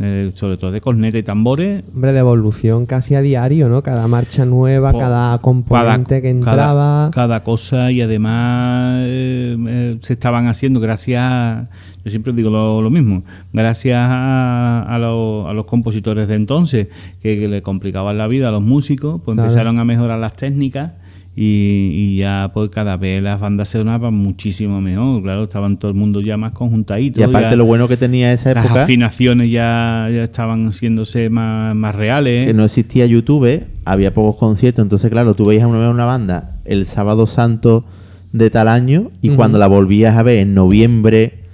[0.00, 1.82] Eh, sobre todo de corneta y tambores.
[1.92, 3.82] Hombre, de evolución casi a diario, ¿no?
[3.82, 7.10] Cada marcha nueva, cada componente que entraba.
[7.12, 11.68] Cada, cosa y además eh, eh, se estaban haciendo gracias, a-
[12.04, 16.86] yo siempre digo lo, lo mismo, gracias a, a los, a los compositores de entonces
[17.20, 19.48] que, que le complicaban la vida a los músicos, pues Claro.
[19.50, 20.92] empezaron a mejorar las técnicas
[21.40, 25.92] y, y ya pues cada vez las bandas se sonaban muchísimo mejor, claro, estaban todo
[25.92, 27.20] el mundo ya más conjuntaditos.
[27.20, 31.30] Y aparte ya lo bueno que tenía esa las época, afinaciones ya, ya estaban haciéndose
[31.30, 32.48] más, más reales.
[32.48, 36.86] que no existía YouTube, había pocos conciertos, entonces claro, tú veías una, una banda el
[36.86, 37.84] sábado santo
[38.32, 41.44] de tal año y cuando la volvías a ver en noviembre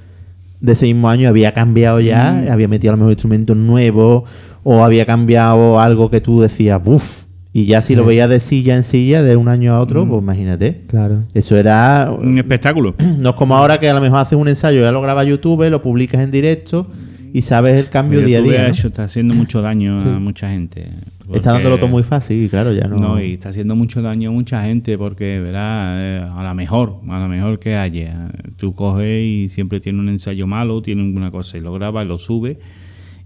[0.63, 4.23] de ese mismo año había cambiado ya, había metido a lo mejor instrumentos nuevos
[4.63, 7.24] o había cambiado algo que tú decías, buf,
[7.57, 8.09] y ya si lo Sí.
[8.09, 10.83] veías de silla en silla de un año a otro, pues imagínate.
[10.89, 11.23] Claro.
[11.33, 12.95] Eso era Un espectáculo.
[13.19, 15.29] no es como ahora que a lo mejor haces un ensayo, ya lo grabas a
[15.29, 16.89] YouTube, lo publicas en directo
[17.33, 18.69] y sabes el cambio día a día.
[18.69, 20.09] hecho- está haciendo mucho daño Sí.
[20.09, 20.83] a mucha gente.
[20.83, 22.97] Está Porque- dándolo todo muy fácil y claro, ya no.
[22.99, 26.97] No, y está haciendo mucho daño a mucha gente porque, verá, eh, a la mejor,
[27.09, 28.29] a la mejor que haya.
[28.59, 32.09] Tú coges y siempre tiene un ensayo malo, tiene alguna cosa y lo grabas y
[32.09, 32.59] lo subes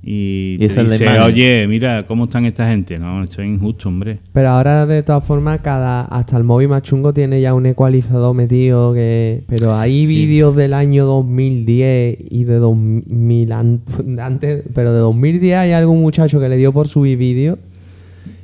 [0.01, 1.23] y, te dice, imagen.
[1.23, 2.99] oye, mira, ¿cómo están esta gente?
[2.99, 4.21] No, esto es injusto, hombre.
[4.33, 8.35] Pero ahora, de todas formas, cada hasta el móvil más chungo tiene ya un ecualizador
[8.35, 9.43] metido que...
[9.49, 13.81] Pero hay vídeos del año 2010 y de 2000 an-
[14.21, 14.63] antes...
[14.73, 17.59] Pero de 2010 hay algún muchacho que le dio por subir vídeos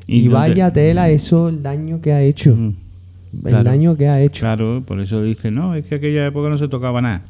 [0.06, 2.54] y, no te- vaya tela eso, el daño que ha hecho.
[2.54, 2.74] Mm,
[3.36, 3.64] El claro.
[3.64, 4.40] daño que ha hecho.
[4.40, 7.22] Claro, por eso dice, no, es que aquella época no se tocaba nada.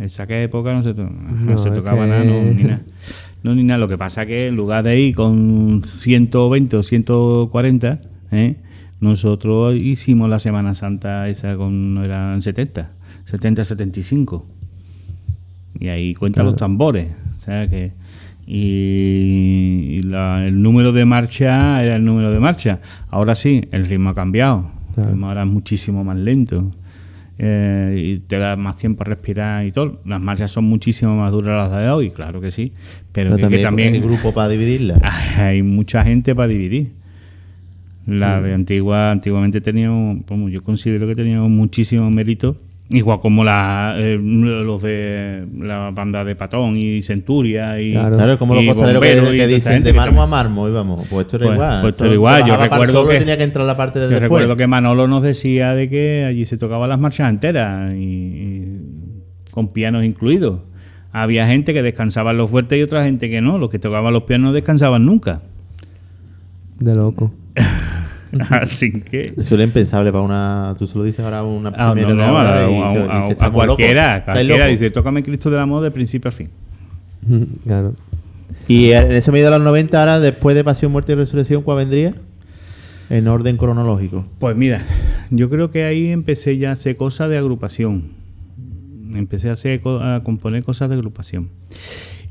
[0.00, 2.80] Esa aquella época no se, to- no No, se tocaba que- nada, no, ni nada.
[3.42, 3.78] No, ni nada.
[3.78, 8.00] Lo que pasa que en lugar de ir con 120 o 140,
[8.32, 8.56] ¿eh?
[9.00, 12.90] nosotros hicimos la Semana Santa esa con, no eran 70,
[13.26, 14.46] 70, 75.
[15.80, 16.50] Y ahí cuentan Claro.
[16.50, 17.08] los tambores.
[17.36, 17.92] O sea que...
[18.46, 22.80] Y, y la- el número de marcha era el número de marcha.
[23.10, 24.70] Ahora sí, el ritmo ha cambiado.
[24.94, 25.10] Claro.
[25.10, 26.72] El ritmo ahora es muchísimo más lento.
[27.40, 30.00] Eh, y te da más tiempo a respirar y todo.
[30.04, 32.72] Las marchas son muchísimo más duras las de hoy, claro que sí.
[33.12, 34.98] Pero, Pero que- también, hay grupo para dividirla.
[35.38, 36.92] hay mucha gente para dividir.
[38.06, 38.42] La Mm.
[38.44, 42.56] de antigua, antiguamente teníamos, como yo considero que teníamos muchísimo mérito,
[42.90, 48.16] igual como la, eh, los de la banda de Patón y Centuria y, Claro.
[48.16, 51.46] Claro, como los costaleros que, dicen de mármol a mármol, y vamos, pues esto era
[51.46, 51.80] Pues- igual.
[51.82, 52.44] pues esto era igual.
[52.46, 54.22] Yo recuerdo que- tenía que entrar la parte de Yo después.
[54.30, 58.80] recuerdo que Manolo nos decía de que allí se tocaban las marchas enteras y, y
[59.50, 60.60] con pianos incluidos.
[61.12, 63.58] Había gente que descansaba en los fuertes y otra gente que no.
[63.58, 65.40] Los que tocaban los pianos no descansaban nunca.
[66.78, 67.32] De loco.
[68.50, 70.74] Así que Eso era impensable para una.
[70.78, 72.76] Tú se lo dices ahora a una Ah, primera no, de no, ahora a, y
[72.82, 74.70] a- se- a- dice, a "Estamos cualquiera, cualquiera locos".
[74.80, 76.48] dice, tócame Cristo del Amor de principio a fin.
[77.64, 77.94] claro.
[78.66, 81.78] Y en ese medio de los 90, ahora, después de Pasión, Muerte y Resurrección, ¿cuál
[81.78, 82.14] vendría?
[83.08, 84.26] En orden cronológico.
[84.38, 84.82] Pues mira,
[85.30, 88.04] yo creo que ahí empecé ya a hacer cosas de agrupación.
[89.14, 91.48] Empecé a, hacer, a componer cosas de agrupación.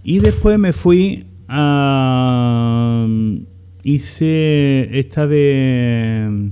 [0.03, 3.07] Y después me fui a...
[3.89, 6.49] Hice esta de...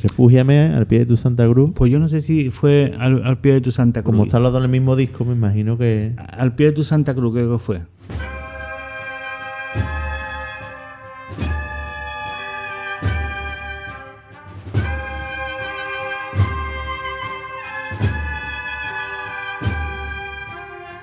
[0.00, 1.72] Refúgiame al pie de tu Santa Cruz.
[1.74, 4.14] Pues yo no sé si fue al, al pie de tu Santa Cruz.
[4.14, 6.14] Como están los dos en el mismo disco, me imagino que.
[6.16, 7.80] Al pie de tu Santa Cruz, creo que fue.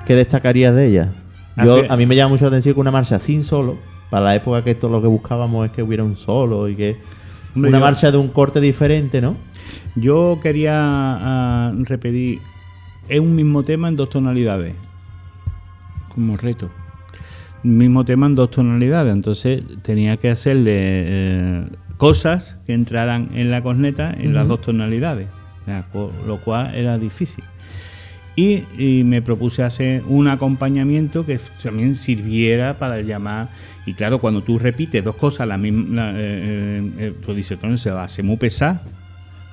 [0.07, 1.11] ¿Qué destacarías de ella?
[1.63, 3.77] Yo, a mí me llama mucho la atención que una marcha sin solo,
[4.13, 6.97] para la época que esto lo que buscábamos es que hubiera un solo y que.
[7.55, 9.35] Una yo- marcha de un corte diferente, ¿no?
[9.95, 12.39] Yo quería ah, repetir
[13.09, 14.75] es un mismo tema en dos tonalidades,
[16.13, 16.69] como reto.
[17.63, 21.65] Mismo tema en dos tonalidades, entonces tenía que hacerle eh,
[21.97, 25.27] cosas que entraran en la corneta en las dos tonalidades,
[26.27, 27.43] lo cual era difícil.
[28.35, 33.49] Y, y me propuse hacer un acompañamiento que también sirviera para llamar.
[33.85, 37.59] Y claro, cuando tú repites dos cosas, la misma, la- eh, eh, eh, tú dices,
[37.59, 38.79] "Coño, se va a hacer muy pesado.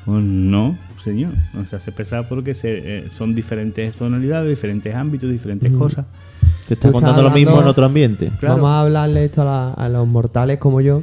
[0.06, 5.30] Pues no, señor, no se hace pesado porque se, eh, son diferentes tonalidades, diferentes ámbitos,
[5.30, 6.06] diferentes cosas.
[6.66, 8.30] Te está contando lo mismo en otro ambiente.
[8.40, 8.54] Claro.
[8.56, 11.02] Vamos a hablarle esto a, la- a los mortales como yo.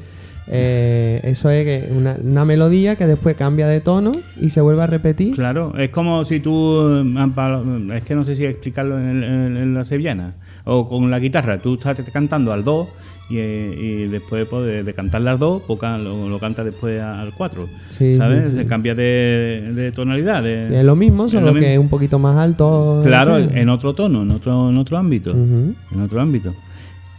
[0.50, 4.88] Eh, eso es una, una melodía que después cambia de tono y se vuelve a
[4.88, 5.36] repetir.
[5.36, 7.62] Claro, es como si tú, eh, pa-
[7.96, 11.58] es que no sé si explicarlo en, el- en- la sevillana, o con la guitarra,
[11.60, 12.88] tú estás cantando al do
[13.30, 16.64] y, eh, y después pues, de, de cantarle al do, pues, can- lo, lo cantas
[16.64, 18.54] después al 4, Sí, ¿sabes?
[18.58, 20.42] sí, cambia de, de tonalidad.
[20.44, 21.74] de- Es lo mismo, es solo lo que mismo.
[21.74, 23.02] es un poquito más alto.
[23.04, 23.60] Claro, no sé.
[23.60, 26.54] en otro tono, en otro, en otro ámbito, en otro ámbito.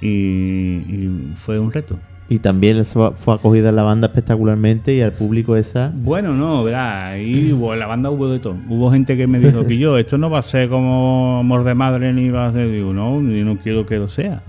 [0.00, 1.98] Y, y fue un reto.
[2.30, 5.90] Y también eso fue acogida en la banda espectacularmente y al público esa.
[5.94, 8.56] Bueno, no, verá, ahí hubo, la banda hubo de todo.
[8.68, 11.74] Hubo gente que me dijo que yo, esto no va a ser como amor de
[11.74, 12.70] madre ni va a ser.
[12.70, 14.42] Digo, no, yo no quiero que lo sea.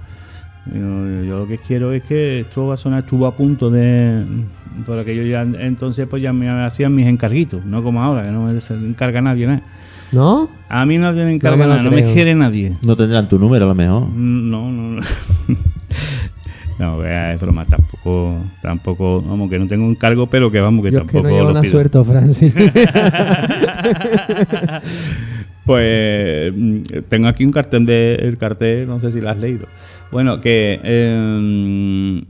[0.65, 0.87] Digo,
[1.25, 4.25] yo lo que quiero es que esto va a sonar, estuvo a punto de.
[4.85, 8.43] Por aquello ya entonces pues ya me hacían mis encarguitos, no como ahora, que no
[8.43, 9.63] me encarga nadie nada.
[10.11, 10.49] ¿No?
[10.67, 12.77] A mí nadie me No encarga me lo nada, no me quiere nadie.
[12.85, 14.09] No tendrán tu número a lo mejor.
[14.09, 15.01] No, no, no.
[16.79, 20.83] No, vea, es broma, tampoco, tampoco, vamos, que no tengo un cargo, pero que vamos,
[20.85, 21.71] que Yo es que tampoco no llevo una pido.
[21.71, 22.53] suerte, Francis.
[25.65, 26.77] Pues mm,
[27.09, 29.67] tengo aquí un cartel de el cartel, no sé si lo has leído.
[30.11, 32.23] Bueno, que eh,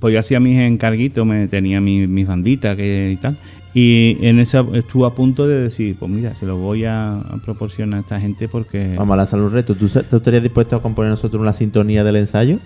[0.00, 3.36] pues yo hacía mis encarguitos, me tenía mi- mis banditas que, y tal.
[3.74, 7.36] Y en esa estuve a punto de decir, pues mira, se lo voy a, a
[7.44, 9.74] proporcionar a esta gente porque Vamos a lanzar un reto.
[9.74, 12.58] ¿Tú, tú estarías dispuesto a componer nosotros una sintonía del ensayo?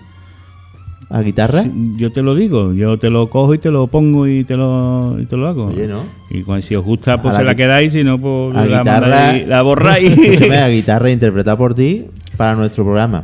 [1.11, 1.63] ¿A guitarra?
[1.63, 4.55] Sí, yo te lo digo, yo te lo cojo y te lo pongo y te
[4.55, 5.65] lo, y te lo hago.
[5.65, 6.03] Oye, ¿no?
[6.29, 8.65] Y cuando, si os gusta, pues A se la la quedáis, si no, pues la,
[8.79, 9.07] guitarra.
[9.07, 10.17] mandáis- la borráis.
[10.17, 12.05] Escúchame, a guitarra interpretada por ti
[12.37, 13.23] para nuestro programa.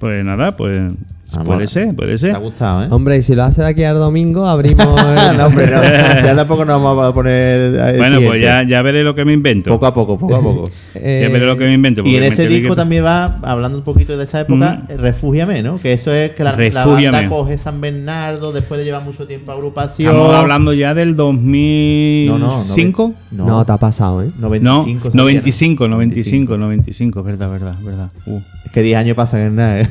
[0.00, 0.92] Pues nada, pues
[1.32, 1.46] Vamos.
[1.54, 2.34] puede ser, puede ¿Te ser.
[2.34, 2.88] ha gustado, eh?
[2.90, 4.86] Hombre, y si lo hace de aquí al domingo, abrimos.
[5.30, 5.82] el- no, hombre, no.
[6.24, 7.78] Ya tampoco nos vamos a poner.
[7.80, 9.70] a- el Bueno, pues ya, ya veré lo que me invento.
[9.70, 10.70] Poco a poco, poco a poco.
[10.94, 12.02] Eh, ya veré lo que me invento.
[12.04, 14.92] Y en ese disco que- también va, hablando un poquito de esa época, Mm.
[14.92, 15.78] eh, Refúgiame, ¿no?
[15.78, 17.16] Que eso es que la, la Refúgiame.
[17.16, 20.12] banda coge San Bernardo después de llevar mucho tiempo agrupación.
[20.12, 23.14] Estamos hablando ya del 2005.
[23.30, 24.30] No, No, te ha pasado, ¿eh?
[24.38, 25.10] No, 95.
[25.10, 28.10] sería, 95, 95, 95, verdad, verdad, verdad.
[28.26, 28.40] Uh.
[28.64, 29.88] Es que 10 años pasan en nada, ¿eh?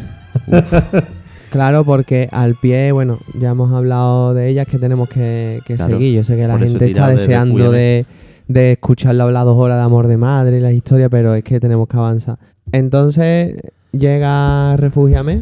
[1.49, 5.93] Claro, porque al pie, bueno, ya hemos hablado de ellas que tenemos que, que Claro,
[5.93, 6.15] seguir.
[6.15, 8.05] Yo sé que la gente está de deseando de,
[8.47, 11.59] de escucharlo hablar dos horas de amor de madre y la historia, pero es que
[11.59, 12.38] tenemos que avanzar.
[12.71, 13.55] Entonces,
[13.91, 15.41] llega Refúgiame.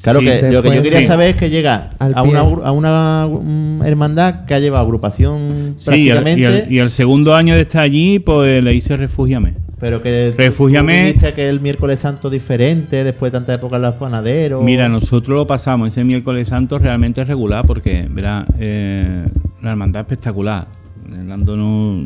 [0.00, 1.06] Claro Sí, que lo que yo quería sí.
[1.06, 4.84] saber es que llega Al a una, agru- a una mm, hermandad que ha llevado
[4.84, 8.74] agrupación Sí, y el, y, el, y el segundo año de estar allí, pues le
[8.74, 9.54] hice Refúgiame.
[9.80, 10.98] Pero que tú- Refúgiame.
[11.00, 14.64] tú dijiste que el miércoles santo diferente después de tanta época en los panaderos.
[14.64, 19.26] Mira, nosotros lo pasamos ese miércoles santo realmente regular porque, verá, eh,
[19.62, 20.66] la hermandad espectacular.
[21.08, 22.04] Dándonos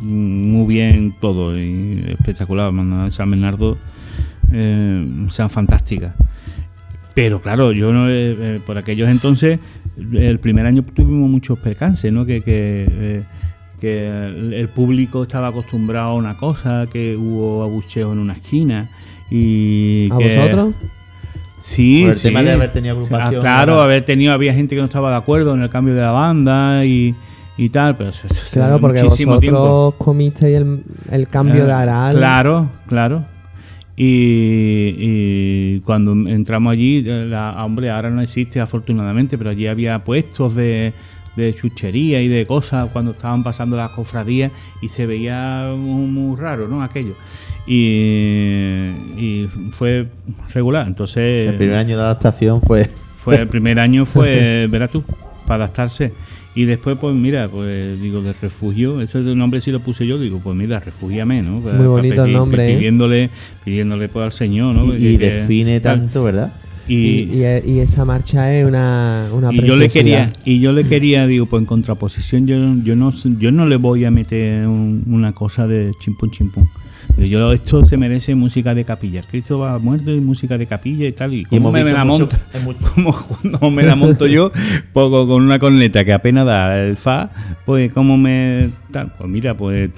[0.00, 2.64] muy bien todo y espectacular.
[2.64, 3.76] La hermandad de San Bernardo
[4.52, 6.14] eh, sean fantásticas.
[7.14, 9.58] Pero claro, yo no, eh, eh, por aquellos entonces,
[10.12, 12.24] el primer año tuvimos muchos percances, ¿no?
[12.24, 13.22] Que, que, eh,
[13.80, 18.90] que el, el público estaba acostumbrado a una cosa, que hubo abucheos en una esquina
[19.30, 20.74] y ¿A que- vosotros?
[21.60, 22.28] Sí, Por el sí.
[22.28, 23.84] tema de haber tenido agrupación, Ah, claro, ¿verdad?
[23.86, 26.84] haber tenido, había gente que no estaba de acuerdo en el cambio de la banda
[26.84, 27.14] y,
[27.56, 29.94] y tal, pero eso- eso- Claro, porque muchísimo vosotros tiempo.
[29.98, 32.16] comisteis el, el cambio Eh, de aral.
[32.16, 33.24] Claro, claro.
[33.96, 40.04] Y, y cuando entramos allí, eh, la, hombre, ahora no existe afortunadamente, pero allí había
[40.04, 40.92] puestos de,
[41.36, 44.50] de chuchería y de cosas cuando estaban pasando las cofradías
[44.82, 46.82] y se veía muy, muy raro, ¿no?
[46.82, 47.14] Aquello.
[47.66, 50.06] Y, y fue
[50.52, 50.86] regular.
[50.86, 52.84] Entonces, El primer año de adaptación fue.
[53.24, 55.02] fue el primer año fue, verás tú,
[55.46, 56.12] para adaptarse.
[56.54, 60.40] Y después, pues mira, pues digo, de refugio, ese nombre sí lo puse yo, digo,
[60.42, 61.52] pues mira, refúgiame, ¿no?
[61.58, 62.76] Muy bonito el nombre, ¿eh?
[62.76, 63.30] Pidiéndole,
[63.64, 64.92] pidiéndole pues al Señor, ¿no?
[64.92, 66.52] y, y Que- que- define tanto, ¿verdad?
[66.88, 70.72] Y, Y, y- y esa marcha es una, una y yo le quería, y yo
[70.72, 74.66] le quería, digo, pues en contraposición, yo, yo no yo no le voy a meter
[74.66, 76.68] un- una cosa de chimpún chimpún.
[77.18, 79.20] Yo, esto se merece música de capilla.
[79.20, 81.34] El Cristo va muerto y música de capilla y tal.
[81.34, 82.02] Y Y cómo hemos me, la
[82.94, 83.12] como
[83.42, 84.52] cuando me la monto yo,
[84.92, 87.30] poco con una corneta que apenas da el fa,
[87.66, 89.90] pues como me tal, pues mira, pues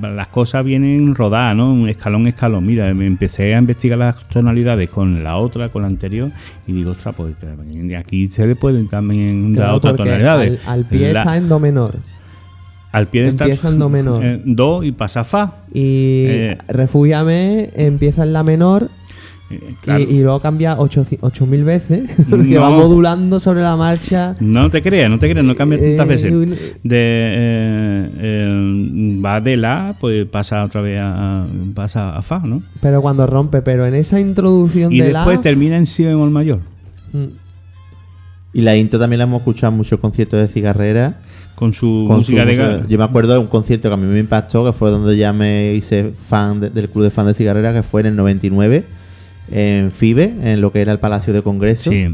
[0.00, 1.72] las cosas vienen rodadas, ¿no?
[1.72, 2.64] Un escalón escalón.
[2.64, 6.30] Mira, me empecé a investigar las tonalidades con la otra, con la anterior,
[6.66, 7.34] y digo, ostras, pues
[7.98, 10.60] aquí se le pueden también dar Claro, otras porque tonalidades.
[10.66, 11.96] Al, al pie La- está en do menor.
[12.92, 14.24] Al pie de Empieza en do menor.
[14.24, 15.54] eh, do y pasa a fa.
[15.74, 16.58] Y Eh.
[16.68, 18.88] Refúgiame empieza en la menor
[19.50, 20.00] Eh, claro.
[20.00, 22.60] y, y luego cambia 8000 veces, que No.
[22.60, 24.36] va modulando sobre la marcha.
[24.40, 26.60] No te creas, no te creas, no cambia tantas Eh, veces.
[26.82, 32.62] De, eh, eh, va de la, pues pasa otra vez a, pasa a fa, ¿no?
[32.82, 35.42] Pero cuando rompe, pero en esa introducción Y de después la...
[35.42, 36.58] termina en si bemol mayor.
[37.14, 37.24] Mm,
[38.52, 41.20] Y la intro también la hemos escuchado en muchos conciertos de cigarrera.
[41.58, 42.86] Con su con música su de música.
[42.88, 45.32] Yo me acuerdo de un concierto que a mí me impactó, que fue donde ya
[45.32, 48.84] me hice fan de- del club de fan de cigarrera, que fue en el 99,
[49.50, 51.90] en FIBE, en lo que era el Palacio de Congreso.
[51.90, 52.06] Sí.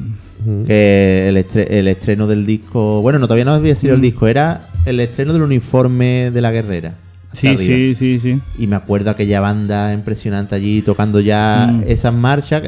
[0.66, 3.00] Que el, estre- el estreno del disco.
[3.02, 4.02] Bueno, no, todavía no había sido el Mm.
[4.02, 6.94] disco, era el estreno del uniforme de la guerrera.
[7.34, 7.62] Sí, arriba.
[7.62, 8.40] sí, sí, sí.
[8.58, 11.82] Y me acuerdo aquella banda impresionante allí tocando ya Mm.
[11.86, 12.62] esas marchas.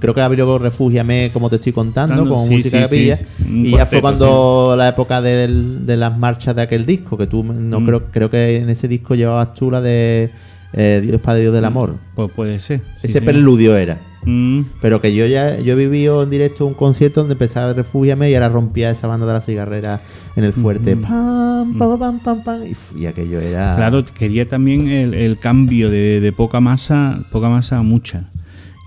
[0.00, 3.16] Creo que la abrió con Refúgiame, como te estoy contando, con sí, música sí, capilla.
[3.16, 7.26] sí, Y ya fue cuando la época del- de las marchas de aquel disco, que
[7.26, 7.86] tú no Mm.
[7.86, 10.30] creo, creo que en ese disco llevabas tú la de
[10.72, 11.96] eh, Dios Padre Dios del Amor.
[12.14, 12.80] Pues puede ser.
[13.00, 13.24] sí, ese sí.
[13.24, 14.00] preludio era.
[14.24, 14.60] Mm.
[14.80, 18.48] Pero que yo ya yo vivido en directo un concierto donde empezaba Refúgiame y ahora
[18.50, 20.00] rompía esa banda de la cigarrera
[20.36, 20.96] en el fuerte.
[20.96, 23.74] Pam, pam, pam, pam, pam, y, y aquello era.
[23.74, 28.28] Claro, quería también el, el cambio de, de poca masa, poca masa a mucha.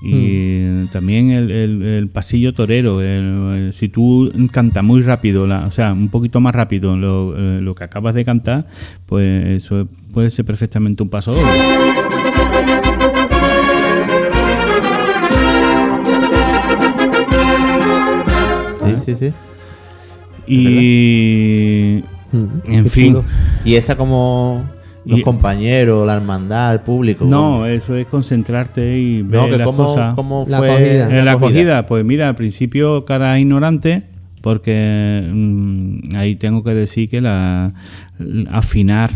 [0.07, 3.01] Y también el, el- el pasillo torero.
[3.01, 7.59] el- si tú cantas muy rápido, la- o sea, un poquito más rápido lo, eh,
[7.61, 8.67] lo que acabas de cantar,
[9.07, 11.51] pues eso puede ser perfectamente un paso doble.
[18.85, 19.33] Sí, sí, sí.
[20.47, 22.03] Y.
[22.31, 23.13] Mm, En qué fin.
[23.13, 23.25] chulo.
[23.63, 24.65] Y esa como
[25.05, 27.25] los Y- compañeros, la hermandad, el público.
[27.27, 30.15] No, eso es concentrarte y ver No, que las cómo, cosas.
[30.15, 31.19] cómo La fue acogida.
[31.19, 34.03] En la acogida, pues mira, al principio cara ignorante,
[34.41, 37.73] porque mm, ahí tengo que decir que la,
[38.19, 39.09] la- afinar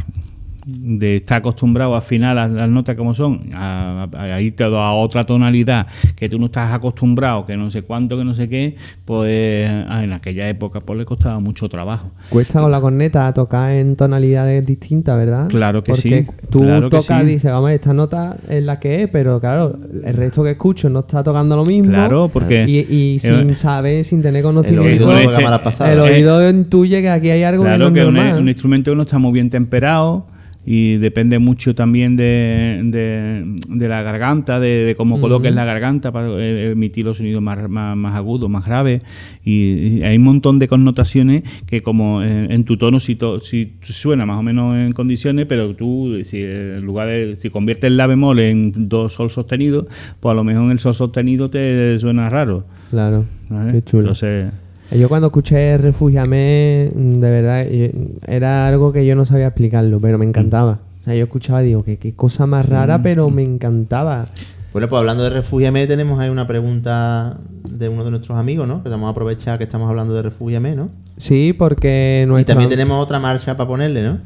[0.65, 4.91] de estar acostumbrado a afinar las, las notas como son, a, a- a irte a
[4.93, 8.75] otra tonalidad que tú no estás acostumbrado, que no sé cuánto, que no sé qué,
[9.05, 12.11] pues ah, en aquella época pues le costaba mucho trabajo.
[12.29, 15.47] Cuesta con la corneta tocar en tonalidades distintas, ¿verdad?
[15.47, 17.23] Claro que Porque sí, Tú claro que tocas sí.
[17.23, 20.89] y dices, vamos, esta nota es la que es, pero claro, el resto que escucho
[20.89, 21.89] no está tocando lo mismo.
[21.91, 25.37] Claro, porque Y, y sin saber, sin tener El conocimiento, oído Bueno, no es juega
[25.39, 25.91] que- mala pasada.
[25.93, 28.41] el Eh, oído intuye que aquí hay algo Claro que no es un, normal.
[28.41, 30.27] un instrumento que no está muy bien temperado
[30.71, 36.11] y depende mucho también de, de- de la garganta, de, de cómo coloques la garganta
[36.11, 39.01] para eh, emitir los sonidos más, más, más agudos, más graves.
[39.43, 43.39] Y, y hay un montón de connotaciones que como en, en tu tono si, to-
[43.39, 47.91] si suena más o menos en condiciones, pero tú si en lugar de si conviertes
[47.91, 49.87] la bemol en do sol sostenido,
[50.19, 52.65] pues a lo mejor en el sol sostenido te suena raro.
[52.91, 53.73] Claro, ¿sabes?
[53.73, 54.01] qué chulo.
[54.03, 54.51] Entonces,
[54.91, 57.87] Yo cuando escuché Refugiame, mm, de verdad, yo-
[58.27, 60.79] era algo que yo no sabía explicarlo, pero me encantaba.
[61.01, 64.25] O sea, yo escuchaba y digo, qué, qué cosa más rara, pero me encantaba.
[64.73, 67.37] Bueno, pues hablando de Refúgiame, tenemos ahí una pregunta
[67.69, 68.83] de uno de nuestros amigos, ¿no?
[68.83, 70.89] Que vamos a aprovechar que estamos hablando de Refúgiame, ¿no?
[71.17, 72.53] Sí, porque Y nuestra...
[72.55, 74.17] también tenemos otra marcha para ponerle, ¿no?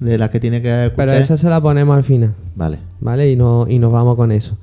[0.00, 1.06] De las que tiene que escuchar.
[1.06, 2.78] Pero esa se la ponemos al final, Vale.
[3.00, 3.30] ¿vale?
[3.30, 4.56] Y, no, y nos vamos con eso.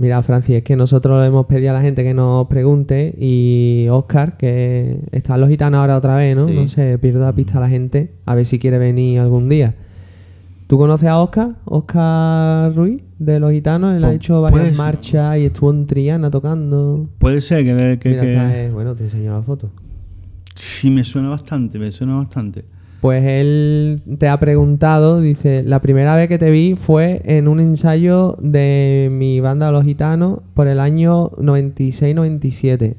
[0.00, 3.88] Mira, Francis, es que nosotros le hemos pedido a la gente que nos pregunte y
[3.90, 6.46] Oscar, que están los gitanos ahora otra vez, ¿no?
[6.46, 6.54] Sí.
[6.54, 9.74] No sé, pierdo la pista a la gente, a ver si quiere venir algún día.
[10.68, 11.56] ¿Tú conoces a Oscar?
[11.64, 13.96] Oscar Ruiz, de los gitanos.
[13.96, 17.08] Él ha Pues, hecho varias marchas y estuvo en Triana tocando.
[17.18, 19.70] puede ser que, que- Mira, que- esta es- bueno, te enseño la foto.
[20.54, 22.64] sí me suena bastante, me suena bastante.
[23.00, 27.60] Pues él te ha preguntado, dice, la primera vez que te vi fue en un
[27.60, 32.94] ensayo de mi banda Los Gitanos por el año 96-97.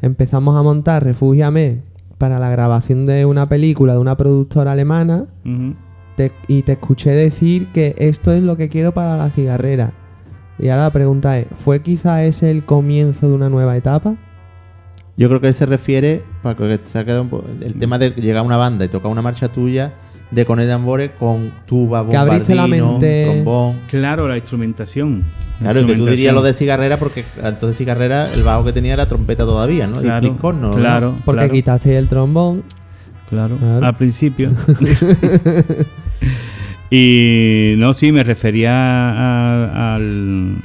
[0.00, 1.82] Empezamos a montar Refúgiame
[2.18, 5.26] para la grabación de una película de una productora alemana
[6.16, 9.92] te- y te escuché decir que esto es lo que quiero para la cigarrera.
[10.58, 14.14] Y ahora la pregunta es, ¿fue quizá ese el comienzo de una nueva etapa?
[15.16, 17.98] Yo creo que él se refiere, para que se ha quedado un po- el tema
[17.98, 19.92] de llegar a una banda y tocar una marcha tuya
[20.30, 23.24] de con el tambores con tuba, bombardino, mente.
[23.30, 23.80] trombón.
[23.88, 25.24] Claro, la instrumentación.
[25.60, 28.72] La Claro, y que tú dirías lo de cigarrera porque entonces cigarrera el bajo que
[28.72, 30.00] tenía era trompeta todavía, ¿no?
[30.00, 30.76] Claro, y fliscorno, ¿no?
[30.76, 32.62] claro, Porque claro, quitaste el trombón.
[33.28, 33.84] claro, Claro.
[33.86, 34.50] al principio.
[36.90, 40.56] y no, sí, me refería a, al-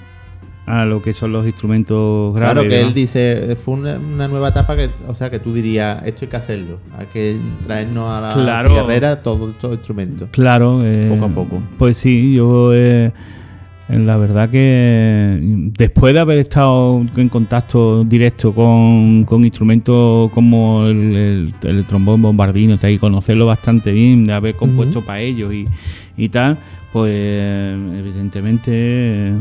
[0.67, 2.53] a lo que son los instrumentos graves.
[2.53, 2.87] Claro que ¿no?
[2.89, 6.27] él dice, fue una, una nueva etapa que, o sea, que tú dirías, esto hay
[6.29, 8.69] que hacerlo, hay que traernos a la Claro.
[8.69, 10.27] cigarrera todo todo instrumento.
[10.31, 10.81] Claro.
[10.83, 11.61] eh, Poco a poco.
[11.77, 13.11] Pues sí, yo eh,
[13.89, 15.39] La verdad que
[15.77, 22.21] después de haber estado en contacto directo con, con instrumentos como el, el- el trombón
[22.21, 25.63] bombardino y conocerlo bastante bien, de haber compuesto para ellos y,
[26.17, 26.57] y tal,
[26.91, 27.09] pues
[28.27, 29.31] evidentemente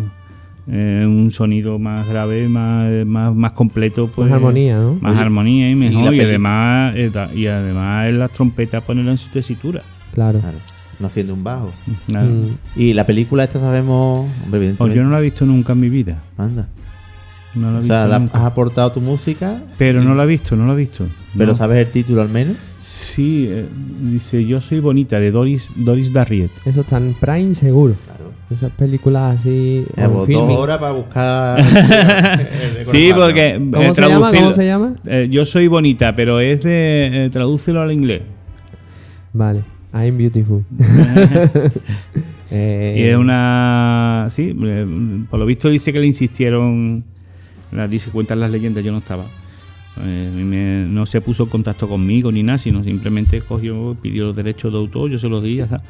[0.68, 4.94] eh, un sonido más grave, más, más, más completo, pues Más armonía, ¿no?
[5.00, 9.28] más Oye, armonía y mejor y, además eh, y además las trompetas ponerlo en su
[9.28, 9.82] tesitura.
[10.14, 10.40] Claro.
[10.40, 10.58] Claro,
[10.98, 11.70] no siendo un bajo.
[12.08, 12.80] Mm.
[12.80, 15.88] Y la película esta sabemos, hombre, Pues yo no la he visto nunca en mi
[15.88, 16.18] vida.
[16.38, 16.66] Anda.
[17.54, 20.26] No la he O visto sea, la- has aportado tu música, Pero no la he
[20.26, 21.06] visto, no la he visto.
[21.36, 21.54] pero No.
[21.54, 22.56] sabes el título al menos.
[22.84, 23.66] Sí, eh,
[24.00, 26.50] dice Yo soy bonita, de Doris, Doris Darriet.
[26.64, 27.94] Eso está en Prime seguro.
[28.48, 29.84] Esas películas así.
[29.96, 30.28] Eh, dos
[30.58, 31.60] horas para buscar.
[32.84, 34.30] Sí, porque eh, ¿Cómo se llama?
[34.32, 34.94] ¿Cómo se llama?
[35.06, 37.26] Eh, yo soy bonita, pero es de.
[37.26, 38.22] eh, tradúcelo al inglés.
[39.32, 39.62] Vale.
[39.92, 40.64] I'm beautiful.
[42.48, 44.28] Eh, Y es una.
[44.30, 44.54] Sí,
[45.28, 47.02] por lo visto dice que le insistieron.
[47.90, 49.24] Dice, cuentan las leyendas, yo no estaba.
[50.04, 54.36] Eh, me- no se puso en contacto conmigo ni nada, sino simplemente cogió, pidió los
[54.36, 55.80] derechos de autor, yo se los di, ya.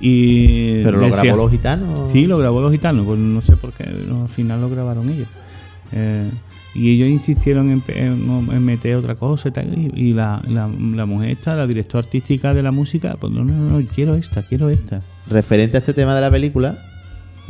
[0.00, 2.10] Y Pero lo grabó los gitanos.
[2.10, 5.08] Sí, lo grabó los gitanos, pues no sé por qué, no, al final lo grabaron
[5.08, 5.28] ellos.
[5.92, 6.28] Eh,
[6.74, 10.42] y ellos insistieron en, pe- en- en meter otra cosa y tal, y, y la,
[10.46, 14.14] la, la mujer esta, la directora artística de la música, pues no, no, no, quiero
[14.14, 15.00] esta, quiero esta.
[15.30, 16.78] Referente a este tema de la película,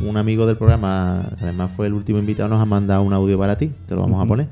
[0.07, 3.59] un amigo del programa, además fue el último invitado, nos ha mandado un audio para
[3.59, 3.71] ti.
[3.89, 4.47] Te lo vamos a poner.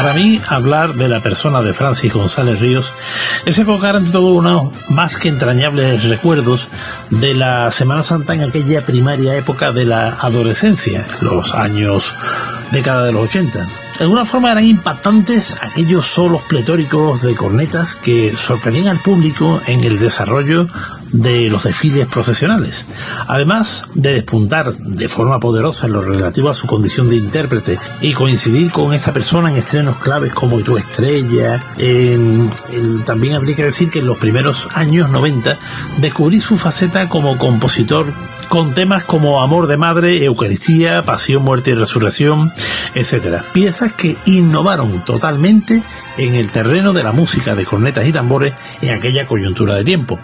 [0.00, 2.94] Para mí, hablar de la persona de Francis González Ríos
[3.44, 6.68] es evocar ante todo unos más que entrañables recuerdos
[7.10, 12.14] de la Semana Santa en aquella primaria época de la adolescencia, los años
[12.72, 13.58] década de los 80.
[13.98, 19.84] De alguna forma eran impactantes aquellos solos pletóricos de cornetas que sorprendían al público en
[19.84, 20.66] el desarrollo
[21.12, 22.86] de los desfiles procesionales.
[23.26, 28.12] Además de despuntar de forma poderosa en lo relativo a su condición de intérprete y
[28.12, 33.64] coincidir con esta persona en estrenos claves como Tu Estrella, en- el- también habría que
[33.64, 35.58] decir que en los primeros años 90
[35.98, 38.12] descubrí su faceta como compositor
[38.48, 42.52] con temas como Amor de Madre, Eucaristía, Pasión, Muerte y Resurrección,
[42.96, 43.44] etcétera.
[43.52, 45.84] Piezas que innovaron totalmente
[46.18, 50.18] en el terreno de la música de cornetas y tambores en aquella coyuntura de tiempo.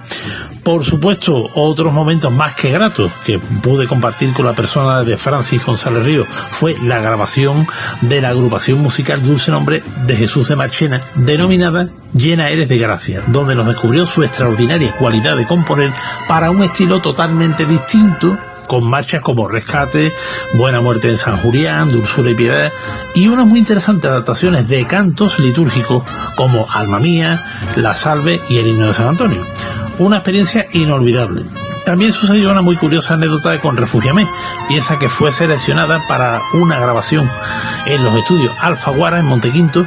[0.65, 5.65] Por supuesto, otros momentos más que gratos que pude compartir con la persona de Francis
[5.65, 7.67] González Río fue la grabación
[8.01, 13.23] de la agrupación musical Dulce Nombre de Jesús de Marchena, denominada Llena Eres de Gracia,
[13.27, 15.93] donde nos descubrió su extraordinaria cualidad de componer
[16.29, 20.13] para un estilo totalmente distinto con marchas como Rescate,
[20.55, 22.73] Buena Muerte en San Julián, Dulzura y Piedad,
[23.15, 26.05] y unas muy interesantes adaptaciones de cantos litúrgicos
[26.35, 27.45] como Alma Mía,
[27.77, 29.47] La Salve y el Himno de San Antonio.
[29.99, 31.45] Una experiencia inolvidable.
[31.87, 34.29] También sucedió una muy curiosa anécdota con Refugiame,
[34.69, 37.31] pieza que fue seleccionada para una grabación
[37.87, 39.87] en los estudios Alfaguara en Montequinto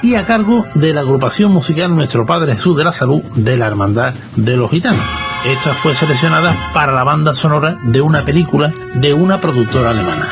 [0.00, 3.66] y a cargo de la agrupación musical Nuestro Padre Jesús de la Salud de la
[3.66, 5.04] Hermandad de los Gitanos.
[5.44, 10.28] Esta fue seleccionada para la banda sonora de una película de una productora alemana.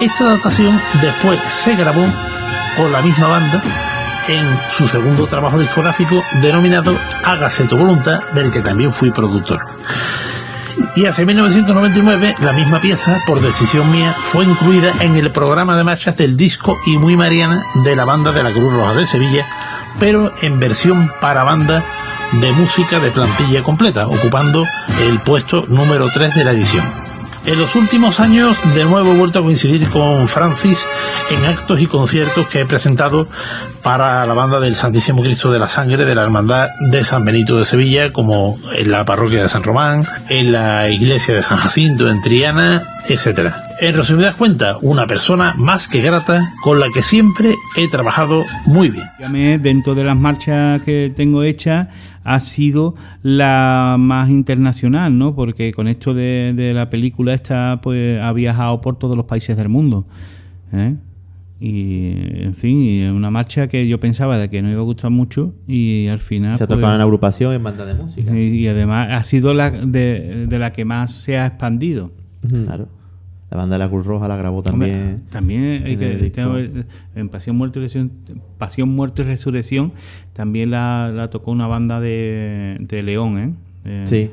[0.00, 2.06] Esta adaptación después se grabó
[2.76, 3.62] por la misma banda
[4.28, 9.58] en su segundo trabajo discográfico denominado Hágase tu voluntad, del que también fui productor.
[10.96, 15.84] Y hacia 1999, la misma pieza, por decisión mía, fue incluida en el programa de
[15.84, 19.48] marchas del disco y muy mariana de la banda de la Cruz Roja de Sevilla,
[19.98, 21.84] pero en versión para banda
[22.32, 24.64] de música de plantilla completa, ocupando
[25.00, 27.13] el puesto número 3 de la edición.
[27.46, 30.86] En los últimos años, de nuevo he vuelto a coincidir con Francis
[31.30, 33.28] en actos y conciertos que he presentado
[33.82, 37.58] para la banda del Santísimo Cristo de la Sangre de la Hermandad de San Benito
[37.58, 42.08] de Sevilla, como en la parroquia de San Román, en la iglesia de San Jacinto
[42.08, 43.62] en Triana, etcétera.
[43.78, 48.88] En resumidas cuentas, una persona más que grata con la que siempre he trabajado muy
[48.88, 49.60] bien.
[49.62, 51.88] Dentro de las marchas que tengo hechas,
[52.24, 55.34] ha sido la más internacional, ¿no?
[55.34, 59.56] Porque con esto de, de la película esta, pues ha viajado por todos los países
[59.56, 60.06] del mundo.
[60.72, 60.96] ¿eh?
[61.60, 65.54] Y, en fin, una marcha que yo pensaba de que no iba a gustar mucho
[65.68, 66.56] y al final...
[66.56, 68.36] Se ha pues, tocado en agrupación en banda de música.
[68.36, 72.10] y, y además ha sido la de, de la que más se ha expandido.
[72.48, 72.88] Claro.
[73.54, 75.22] La banda de la Cruz Roja la grabó también.
[75.30, 79.92] También hay que, en, eh, en Pasión, Muerte y Resurrección, Pasión, Muerte y Resurrección
[80.32, 84.02] también la, la tocó una banda de, de León, ¿eh?
[84.06, 84.32] sí.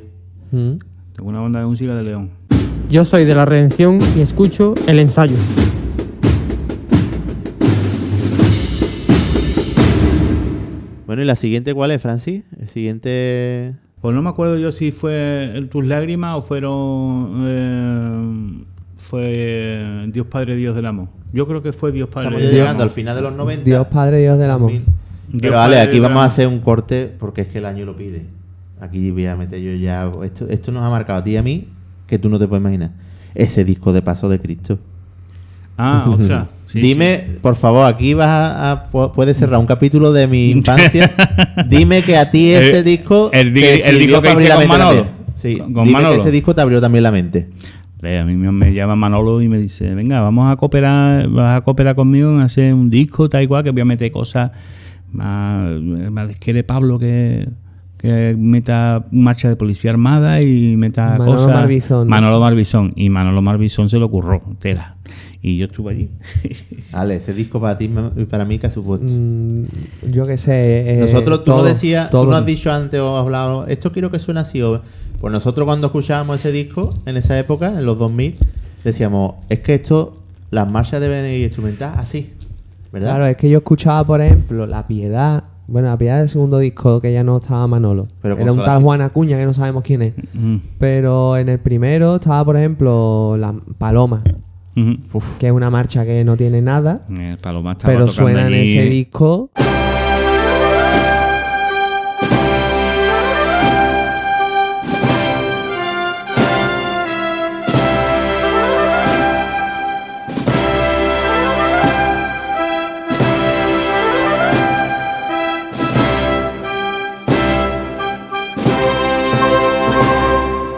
[0.52, 0.72] Mm.
[1.16, 2.32] Tocó una banda de música de León.
[2.90, 5.36] Yo soy de la Redención y escucho el ensayo.
[11.06, 12.42] Bueno, ¿y la siguiente cuál es, Francis?
[12.60, 13.76] El siguiente...
[14.02, 17.46] Pues no me acuerdo yo si fue Tus Lágrimas o fueron...
[17.46, 18.71] Eh,
[19.02, 21.08] fue Dios Padre, Dios del Amor.
[21.34, 22.28] Yo creo que fue Dios Padre.
[22.28, 23.64] Estamos Dios llegando al final de los 90.
[23.66, 24.72] Dios Padre, Dios del amor.
[24.72, 24.84] 2000.
[25.30, 27.96] Dios Pero vale, aquí vamos a hacer un corte porque es que el año lo
[27.96, 28.26] pide.
[28.80, 30.10] Aquí voy a meter yo ya.
[30.24, 31.68] Esto, esto nos ha marcado a ti y a mí
[32.08, 32.92] que tú no te puedes imaginar.
[33.34, 34.78] Ese disco de Paso de Cristo.
[35.78, 36.48] Ah, ostras.
[36.66, 40.52] sí, Dime, por favor, aquí vas a, a- pu- puedes cerrar un capítulo de mi
[40.52, 41.10] infancia.
[41.68, 44.56] Dime que a ti ese El- disco el di- te el disco que hice la
[44.56, 45.06] con mente Manolo.
[45.34, 46.16] Sí, Con- con dime Manolo.
[46.16, 47.50] que ese disco te abrió también la mente.
[48.04, 51.62] Eh, A mí me, llama Manolo y me dice, venga, vamos a cooperar, vas a
[51.62, 54.52] cooperar conmigo en hacer un disco, tal y cual, que voy a meter cosas
[55.12, 57.48] más, más de que de Pablo que,
[57.98, 61.54] que meta marcha de policía armada y meta Manolo cosas.
[61.54, 62.10] Marbizón, ¿no?
[62.10, 62.94] Manolo Marbizón.
[62.96, 64.96] Y Manolo Marbizón se lo ocurrió, tela.
[65.44, 66.10] Y yo estuve allí.
[66.94, 69.08] Vale, ese disco para ti y para mí que ha supuesto.
[69.10, 69.66] Mm,
[70.12, 70.98] yo qué sé.
[70.98, 72.32] eh, Nosotros, tú todo, no decías, tú todo.
[72.32, 74.62] no has dicho antes o has hablado, esto quiero que suene así.
[74.62, 74.82] O,
[75.22, 78.36] pues nosotros cuando escuchábamos ese disco, en esa época, en los 2000,
[78.84, 80.18] decíamos, es que esto,
[80.50, 82.34] las marchas deben ir instrumentadas así,
[82.92, 83.10] ¿verdad?
[83.10, 85.44] Claro, es que yo escuchaba, por ejemplo, La Piedad.
[85.68, 88.08] Bueno, La Piedad del segundo disco, que ya no estaba Manolo.
[88.22, 88.82] Pero Era un tal.
[88.82, 90.14] Juan Acuña, que no sabemos quién es.
[90.80, 94.24] Pero en el primero estaba, por ejemplo, La Paloma,
[95.40, 98.82] que es una marcha que no tiene nada, Eh, Paloma estaba pero suena en ese
[98.86, 99.52] disco.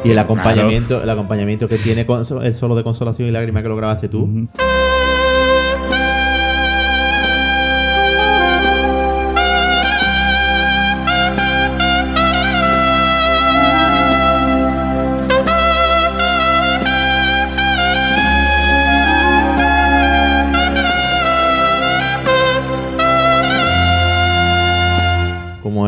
[0.04, 3.70] Y el acompañamiento, el acompañamiento que tiene con el solo de consolación y lágrima que
[3.70, 4.48] lo grabaste tú.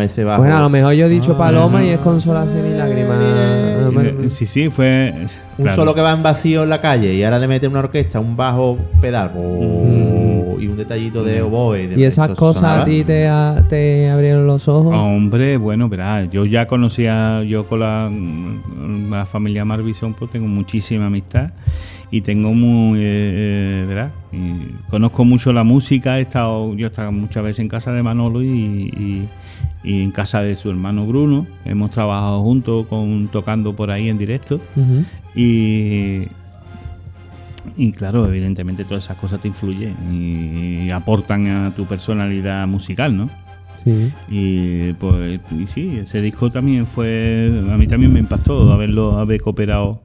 [0.06, 0.42] Ese bajo.
[0.42, 2.75] Bueno, a lo mejor yo he dicho Ah, Paloma y es consolación
[4.26, 5.14] Eh, Sí, sí, fue.
[5.58, 5.76] Un claro.
[5.82, 8.36] solo que va en vacío en la calle y ahora le mete una orquesta, un
[8.36, 11.88] bajo pedal oh, y un detallito de oboe.
[11.88, 12.82] de- Y esas cosas sonaba.
[12.82, 14.94] a ti te, a- te abrieron los ojos.
[14.96, 18.12] Hombre, bueno, verá, yo ya conocía, yo con la,
[19.10, 21.52] la familia Marvison, pues tengo muchísima amistad
[22.12, 26.90] y tengo muy, eh, eh, verá, y conozco mucho la música, he estado, yo he
[26.90, 29.30] estado muchas veces en casa de Manolo y, y-
[29.84, 34.18] y en casa de su hermano Bruno, hemos trabajado juntos con, tocando por ahí en
[34.18, 34.60] directo
[35.36, 36.24] y,
[37.78, 43.30] y claro, evidentemente todas esas cosas te influyen y, aportan a tu personalidad musical, ¿no?
[43.84, 44.12] Sí.
[44.30, 49.42] Y pues y sí, ese disco también fue a mí también me impactó haberlo haber
[49.42, 50.02] cooperado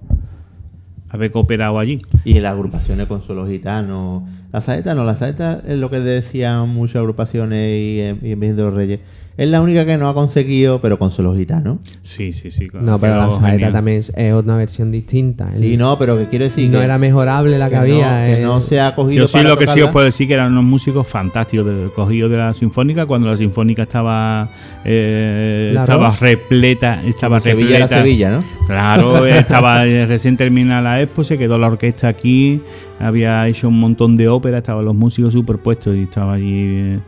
[1.11, 2.03] haber cooperado allí.
[2.25, 4.23] Y en las agrupaciones con solo gitanos.
[4.53, 8.41] La saeta no, la saeta es lo que decían muchas agrupaciones y, en- y en
[8.41, 9.01] Virgen de los Reyes.
[9.41, 11.79] Es la única que no ha conseguido, pero con solo gitanos.
[12.03, 12.69] Sí, sí, sí.
[12.75, 13.73] No, pero la saeta genial.
[13.73, 15.51] también es, es una versión distinta.
[15.55, 18.21] Sí, no, pero que quiero decir no que, era mejorable la que, que había.
[18.21, 18.43] no, que eh.
[18.43, 20.53] no se ha cogido Yo sí para lo que sí os puedo decir que eran
[20.53, 24.51] unos músicos fantásticos, de, cogidos de la Sinfónica, cuando la Sinfónica estaba
[24.85, 28.03] eh, La estaba repleta, estaba Como Sevilla era repleta.
[28.03, 28.45] Sevilla, ¿no?
[28.67, 32.61] Claro, estaba eh, recién terminada la expo, se quedó la orquesta aquí,
[32.99, 37.01] había hecho un montón de ópera, estaban los músicos superpuestos y estaba allí eh,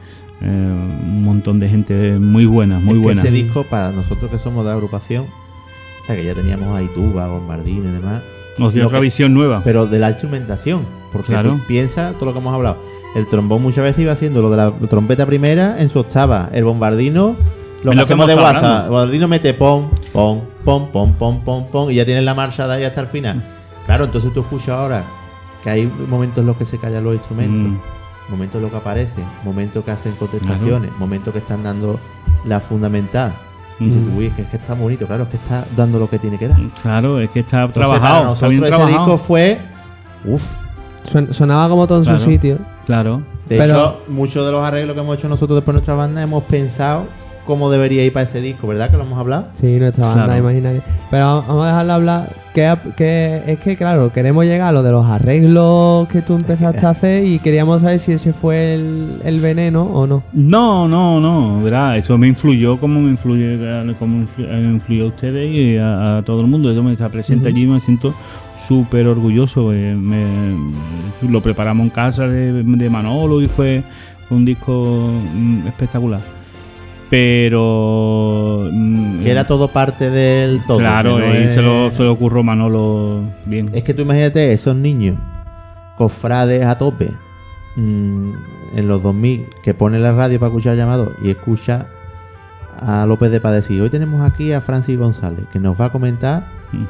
[0.42, 3.22] eh, un montón de gente muy buena, muy Es buena.
[3.22, 5.26] Ese disco, para nosotros que somos de agrupación,
[6.02, 8.22] o sea, que ya teníamos ahí tuba, bombardino y demás,
[8.58, 9.62] Nos dio otra que- visión nueva.
[9.64, 10.82] pero de la instrumentación.
[11.12, 11.52] Porque Claro.
[11.52, 12.78] tú piensas todo lo que hemos hablado.
[13.14, 16.48] El trombón muchas veces iba haciendo lo de la trompeta primera en su octava.
[16.52, 18.84] El bombardino, lo que lo que hacemos de WhatsApp.
[18.84, 22.66] El bombardino mete pom, pom, pom, pom, pom, pom, pom, y ya tienes la marcha
[22.66, 23.36] de ahí hasta el final.
[23.36, 23.42] Mm.
[23.86, 25.04] Claro, entonces tú escuchas ahora
[25.62, 27.76] que hay momentos en los que se callan los instrumentos, Mm,
[28.32, 32.00] momentos en los que aparecen, momentos que hacen contestaciones, momentos que están dando
[32.44, 33.32] la fundamental.
[33.78, 34.04] Y dices Mm.
[34.10, 36.18] tú, uy, es que, es que está bonito, claro, es que está dando lo que
[36.18, 36.58] tiene que dar.
[36.82, 38.24] Claro, es que está Entonces, trabajado.
[38.24, 38.88] nosotros ese trabajado.
[38.88, 39.58] disco fue.
[40.24, 40.52] Uf,
[41.04, 42.18] Suen- sonaba como todo en Claro.
[42.18, 42.58] su sitio.
[42.86, 43.22] Claro.
[43.48, 46.22] De Pero- hecho, muchos de los arreglos que hemos hecho nosotros después en nuestra banda
[46.22, 47.06] hemos pensado
[47.52, 48.90] cómo debería ir para ese disco, ¿verdad?
[48.90, 49.46] Que lo hemos hablado.
[49.54, 50.40] Sí, nuestra banda Claro.
[50.40, 50.80] imaginaria.
[51.10, 52.28] Pero vamos a dejarla hablar.
[52.54, 56.84] Que, que es que, claro, queremos llegar a lo de los arreglos que tú empezaste
[56.84, 60.22] a hacer y queríamos saber si ese fue el, el veneno o no.
[60.34, 63.58] No, no, no, verá, eso me influyó como me influye,
[63.98, 66.72] como eh, influyó a ustedes y a, a todo el mundo.
[66.74, 68.14] Yo me está presente allí y me siento
[68.68, 69.72] súper orgulloso.
[69.72, 70.56] eh, me-
[71.30, 73.82] lo preparamos en casa de, de Manolo y fue
[74.28, 76.20] un disco mm, espectacular.
[77.12, 80.78] Pero mm, Que era todo parte del todo.
[80.78, 83.70] claro, no ahí es- se, lo, se lo ocurrió Manolo bien.
[83.74, 85.18] Es que tú imagínate esos niños,
[85.98, 87.10] cofrades a tope,
[87.76, 88.30] mm,
[88.76, 91.86] en los 2000, que pone la radio para escuchar llamados y escucha
[92.80, 93.82] a López de Padecir.
[93.82, 96.84] Hoy tenemos aquí a Francis González, que nos va a comentar Mm.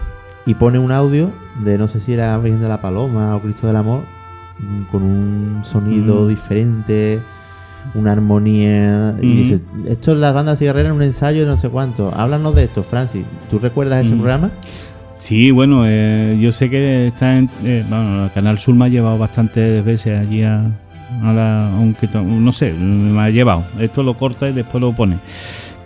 [0.46, 1.32] y pone un audio
[1.64, 4.04] de no sé si era Virgen de la Paloma o Cristo del Amor,
[4.60, 6.28] mm, con un sonido Mm.
[6.28, 7.20] diferente,
[7.94, 9.14] una armonía.
[9.20, 9.36] Y Mm.
[9.36, 12.12] dice, esto es la banda cigarrera en un ensayo de no sé cuánto.
[12.16, 13.24] Háblanos de esto, Francis.
[13.50, 14.18] ¿Tú recuerdas ese Mm.
[14.18, 14.50] programa?
[15.16, 17.48] Sí, bueno, eh, yo sé que está en.
[17.64, 20.62] eh, bueno, el Canal Sur me ha llevado bastantes veces allí a,
[21.22, 21.68] a la.
[21.76, 23.64] Aunque no sé, me ha llevado.
[23.78, 25.18] Esto lo corta y después lo pone.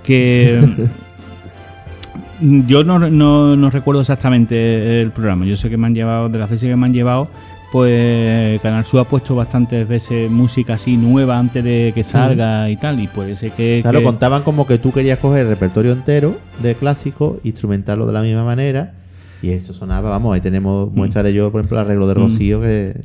[0.03, 0.89] Que.
[2.67, 5.45] yo no, no, no recuerdo exactamente el programa.
[5.47, 7.29] Yo sé que me han llevado, de las veces que me han llevado,
[7.77, 12.77] pues Canal Sur ha puesto bastantes veces música así nueva antes de que salga y
[12.77, 12.99] tal.
[13.01, 13.81] Y puede ser que.
[13.83, 18.15] Claro, que- contaban como que tú querías coger el repertorio entero de clásicos, instrumentarlo de
[18.15, 18.95] la misma manera.
[19.43, 22.19] Y eso sonaba, vamos, ahí tenemos muestra de ello, por ejemplo, el arreglo de Mm.
[22.19, 22.99] Rocío, que,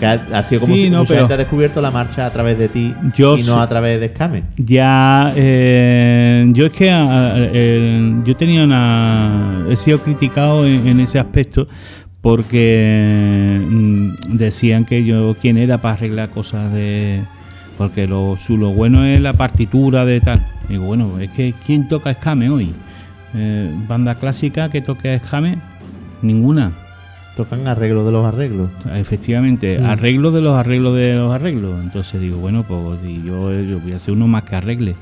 [0.00, 2.32] que ha, sido como Sí, si no, mucha pero- gente ha descubierto la marcha a
[2.32, 4.42] través de ti Yo y no a través de Escame.
[4.56, 9.64] Ya, eh, yo es que eh, yo tenía una.
[9.70, 11.68] He sido criticado en, en ese aspecto
[12.26, 17.20] porque mm, decían que yo quién era para arreglar cosas de.
[17.78, 20.44] Porque lo, su, lo bueno es la partitura de tal.
[20.68, 22.72] Digo, bueno, es que ¿quién toca escame hoy?
[23.32, 25.58] Eh, banda clásica que toque escame,
[26.20, 26.72] ninguna.
[27.36, 28.70] Tocan arreglo de los arreglos.
[28.92, 29.84] Efectivamente, Mm.
[29.84, 31.80] arreglo de los arreglos de los arreglos.
[31.80, 34.96] Entonces digo, bueno, pues yo, yo voy a hacer uno más que arregle.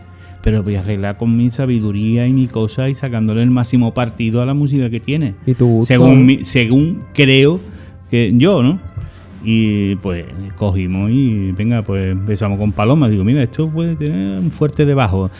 [0.45, 4.43] Pero voy a arreglar con mi sabiduría y mi cosa y sacándole el máximo partido
[4.43, 5.35] a la música que tiene.
[5.47, 5.95] Y tu gusto.
[5.95, 7.59] Según, mi- según creo
[8.11, 8.79] que yo, ¿no?
[9.47, 10.25] Y pues
[10.57, 13.09] cogimos y venga, pues empezamos con Paloma.
[13.11, 15.31] Digo, mira, esto puede tener un fuerte de bajo.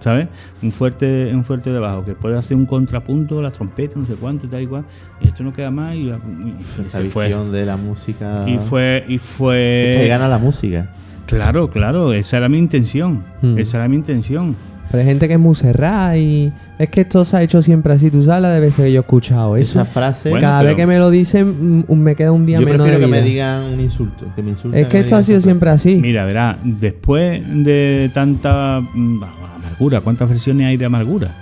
[0.00, 0.28] ¿Sabes?
[0.62, 4.14] Un fuerte, un fuerte de bajo que puede hacer un contrapunto, la trompeta, no sé
[4.14, 4.84] cuánto, y tal y cual.
[5.20, 6.14] Y esto no queda más y, y
[6.60, 7.28] Esa se fue.
[7.28, 8.44] de la música.
[8.48, 10.06] Y fue, y Es que fue.
[10.08, 10.90] gana la música.
[11.26, 13.24] Claro, claro, esa era mi intención.
[13.42, 13.58] Mm.
[13.58, 14.56] Esa era mi intención.
[14.90, 17.92] Pero hay gente que es muy cerrada y es que esto se ha hecho siempre
[17.92, 18.10] así.
[18.10, 19.80] Tú sabes la de veces que yo he escuchado eso.
[19.80, 20.30] Esa frase.
[20.30, 22.98] Bueno, Cada vez que me lo dicen, mm, me queda un día yo menos prefiero
[22.98, 24.26] de que me digan un insulto.
[24.34, 25.94] Que me insulten, Es que me esto ha sido siempre así.
[25.96, 29.22] Mira, verá, después de tanta mm,
[29.56, 31.36] amargura, ¿cuántas versiones hay de amargura?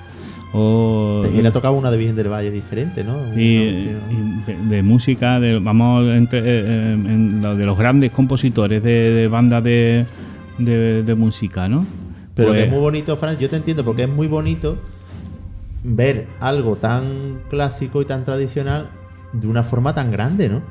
[0.53, 1.29] O, frase.
[1.29, 3.17] Te hubiera tocado una de Virgen del Valle diferente, ¿no?
[3.37, 8.11] Y, y de, de música, de, vamos entre, eh, eh, en lo de los grandes
[8.13, 10.07] compositores de, de bandas de,
[10.59, 11.85] de, música, ¿no?
[12.35, 14.77] Pero que Pues- es muy bonito, Fran, yo te entiendo, porque es muy bonito
[15.85, 18.89] ver algo tan clásico y tan tradicional
[19.33, 20.63] de una forma tan grande, ¿no?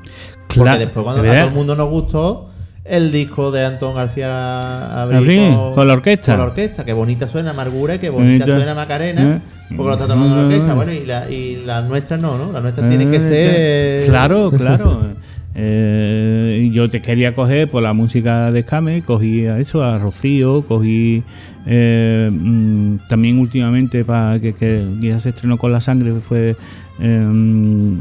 [0.47, 2.49] Porque Cla- después cuando a todo el mundo nos gustó
[2.89, 6.33] el disco de Antón García Abril, Abril, con la orquesta.
[6.33, 8.57] Con la orquesta, que bonita suena Amargura y que bonita Bonita.
[8.57, 9.39] suena Macarena, Eh.
[9.75, 10.73] porque lo está tocando la orquesta.
[10.73, 12.51] Bueno, y, la, y las nuestras no, ¿no?
[12.51, 14.09] Las nuestras tienen que Eh, ser...
[14.09, 15.01] Claro, claro.
[15.59, 20.61] Eh, yo te quería coger por la música de Scame, cogí a eso, a Rocío,
[20.61, 21.23] cogí
[21.65, 26.55] eh, mm, también últimamente para que, que ya se estrenó con la sangre, fue
[27.01, 27.95] eh,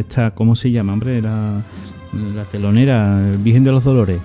[0.00, 1.20] esta, ¿cómo se llama, hombre?
[1.20, 1.60] La,
[2.34, 4.18] la telonera, el Virgen de los Dolores.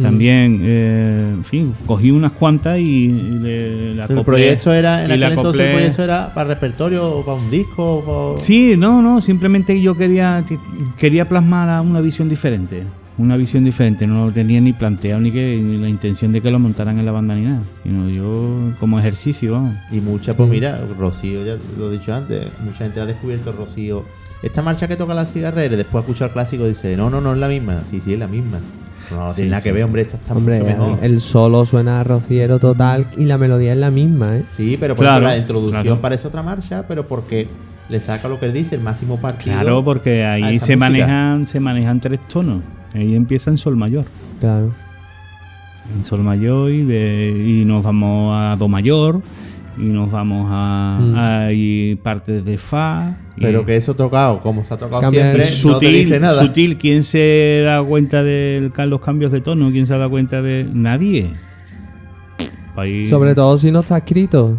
[0.00, 3.10] También, eh, en fin, cogí unas cuantas y, y
[3.40, 7.24] le, la El acoplé- proyecto era, en aquel entonces el proyecto era para repertorio o
[7.24, 8.04] para un disco o
[8.34, 8.38] para...
[8.42, 10.44] Sí, no, no, simplemente yo quería
[10.98, 12.82] quería plasmar una visión diferente,
[13.18, 16.50] una visión diferente, no lo tenía ni planteado ni que ni la intención de que
[16.50, 19.74] lo montaran en la banda ni nada, sino yo como ejercicio, vamos.
[19.92, 24.02] Y mucha, pues mira, Rocío, ya lo he dicho antes, mucha gente ha descubierto Rocío.
[24.42, 27.38] Esta marcha que toca la cigarrera después escucha el clásico dice, no, no, no es
[27.38, 27.80] la misma.
[27.90, 28.58] Sí, sí, es la misma.
[29.10, 29.84] No, Sí, tiene nada sí, que ver, sí.
[29.84, 30.98] hombre, esta está Hombre, mucho mejor.
[31.02, 34.44] el solo suena a rociero total y la melodía es la misma, ¿eh?
[34.56, 36.00] Sí, pero por Claro, ejemplo, la introducción claro.
[36.00, 37.48] parece otra marcha, pero porque
[37.88, 39.56] le saca lo que él dice, el máximo partido.
[39.60, 40.76] Claro, porque ahí se música.
[40.78, 42.62] manejan se manejan tres tonos.
[42.94, 44.04] Ahí empieza en sol mayor,
[44.40, 44.72] Claro.
[45.94, 49.20] en sol mayor y de y nos vamos a do mayor
[49.78, 51.14] y nos vamos a, Mm.
[51.16, 53.16] a y partes de fa.
[53.36, 55.92] y- Pero que eso tocado, como se ha tocado Cambia el siempre, no te sutil,
[56.04, 56.42] dice nada.
[56.42, 56.78] sutil.
[56.78, 59.70] ¿Quién se da cuenta de los cambios de tono?
[59.72, 60.68] ¿Quién se da cuenta de...?
[60.72, 61.32] Nadie.
[62.76, 64.58] Ahí- Sobre todo si no está escrito.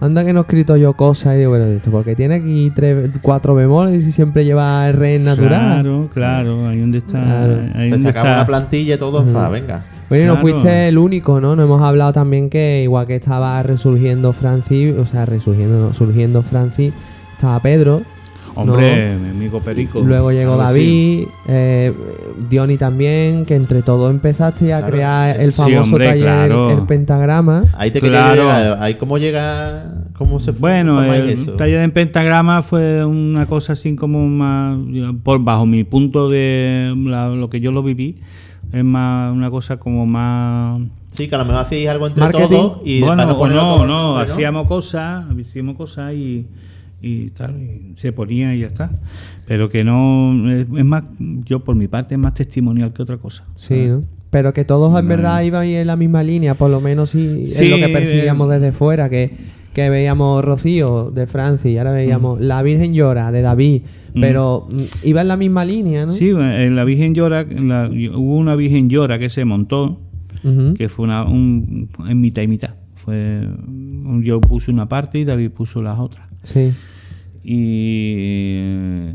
[0.00, 3.10] Anda que no he escrito yo cosas y digo, bueno, esto porque tiene aquí tres,
[3.20, 5.82] cuatro bemoles y siempre lleva R natural.
[5.82, 6.68] Claro, claro.
[6.68, 7.22] Ahí donde está...
[7.22, 7.60] Claro.
[7.74, 8.36] Ahí Se donde sacaba está.
[8.38, 9.82] una plantilla y todo en fa, venga.
[10.08, 10.40] Bueno, y no Claro.
[10.48, 11.56] fuiste el único, ¿no?
[11.56, 16.42] No hemos hablado también que igual que estaba resurgiendo Francis, o sea, resurgiendo, no, surgiendo
[16.42, 16.92] Francis,
[17.32, 18.02] estaba Pedro.
[18.56, 20.00] Hombre, mi amigo Perico.
[20.00, 21.26] Luego llegó Claro, sí.
[21.26, 21.92] David, eh,
[22.48, 24.92] Diony también, que entre todos empezaste a Claro.
[24.94, 26.70] crear el Sí, famoso hombre, taller, claro.
[26.70, 27.64] el pentagrama.
[27.76, 28.34] Ahí te Claro.
[28.42, 28.82] quería llegar.
[28.82, 29.92] Ahí cómo llega.
[30.16, 31.52] ¿Cómo se Bueno, formáis el eso?
[31.54, 34.78] taller en pentagrama fue una cosa así como más,
[35.24, 38.18] por bajo mi punto de la- lo que yo lo viví,
[38.74, 40.80] es más una cosa como más
[41.10, 42.48] Sí, que a lo mejor hacéis algo entre Marketing.
[42.48, 46.44] todos y bueno, no, no, hacíamos cosas, hacíamos cosas y,
[47.00, 48.90] y tal, y se ponía y ya está.
[49.46, 53.16] Pero que no, es, es más, yo por mi parte es más testimonial que otra
[53.18, 53.44] cosa.
[53.54, 54.02] Sí, ¿no?
[54.30, 55.08] Pero que todos en No.
[55.08, 58.50] verdad iban en la misma línea, por lo menos sí, Sí, es lo que percibíamos
[58.52, 59.36] eh, desde fuera, que,
[59.72, 64.03] que veíamos Rocío de Francia y ahora veíamos La Virgen Llora de David, Mm.
[64.20, 66.12] Pero mm, iba en la misma línea, ¿no?
[66.12, 70.00] Sí, en la Virgen Llora, la- hubo una Virgen Llora que se montó,
[70.76, 72.74] que fue una, un, en mitad y mitad.
[72.96, 73.48] Fue,
[74.22, 76.28] yo puse una parte y David puso las otras.
[76.42, 76.70] Sí.
[77.42, 79.10] Y,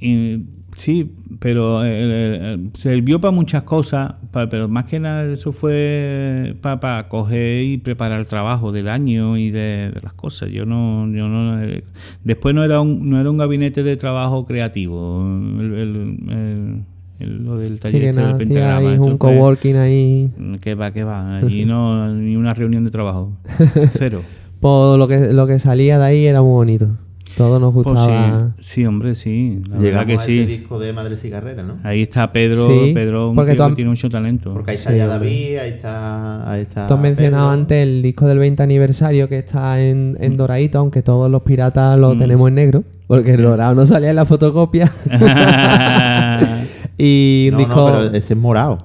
[0.00, 0.44] y
[0.76, 4.14] sí, pero el- sirvió para muchas cosas,
[4.50, 9.50] pero más que nada eso fue para coger y preparar el trabajo del año y
[9.50, 10.50] de, de las cosas.
[10.50, 11.82] Yo no, yo no eh,
[12.24, 15.26] después no era un, no era un gabinete de trabajo creativo,
[15.60, 15.96] el, el-
[16.30, 16.82] el-
[17.18, 18.78] el- lo del Sí, taller que este del nada, pentagrama.
[18.90, 20.30] ahí eso un coworking ahí.
[20.60, 23.32] que va, que va, y no ni una reunión de trabajo,
[23.88, 24.22] cero.
[24.60, 26.96] Por lo que, lo que salía de ahí era muy bonito.
[27.36, 28.50] Todo nos Pues gustaba.
[28.60, 30.38] sí, sí, hombre, sí, la verdad que a sí.
[30.40, 31.74] ese disco de Madres y Carreras, ¿no?
[31.84, 34.54] Ahí está Pedro, Sí, Pedro un porque tío tú que tiene mucho talento.
[34.54, 35.06] Porque ahí está Sí, ya.
[35.06, 36.50] David, ahí está.
[36.50, 37.60] Ahí está Tú has mencionado Pedro.
[37.60, 41.98] antes el disco del 20 aniversario que está en, en doradito, aunque todos los piratas
[41.98, 42.18] lo Mm.
[42.18, 44.90] tenemos en negro, porque el dorado no salía en la fotocopia.
[46.98, 47.90] y un No, disco.
[47.90, 48.78] no, pero ese es morado.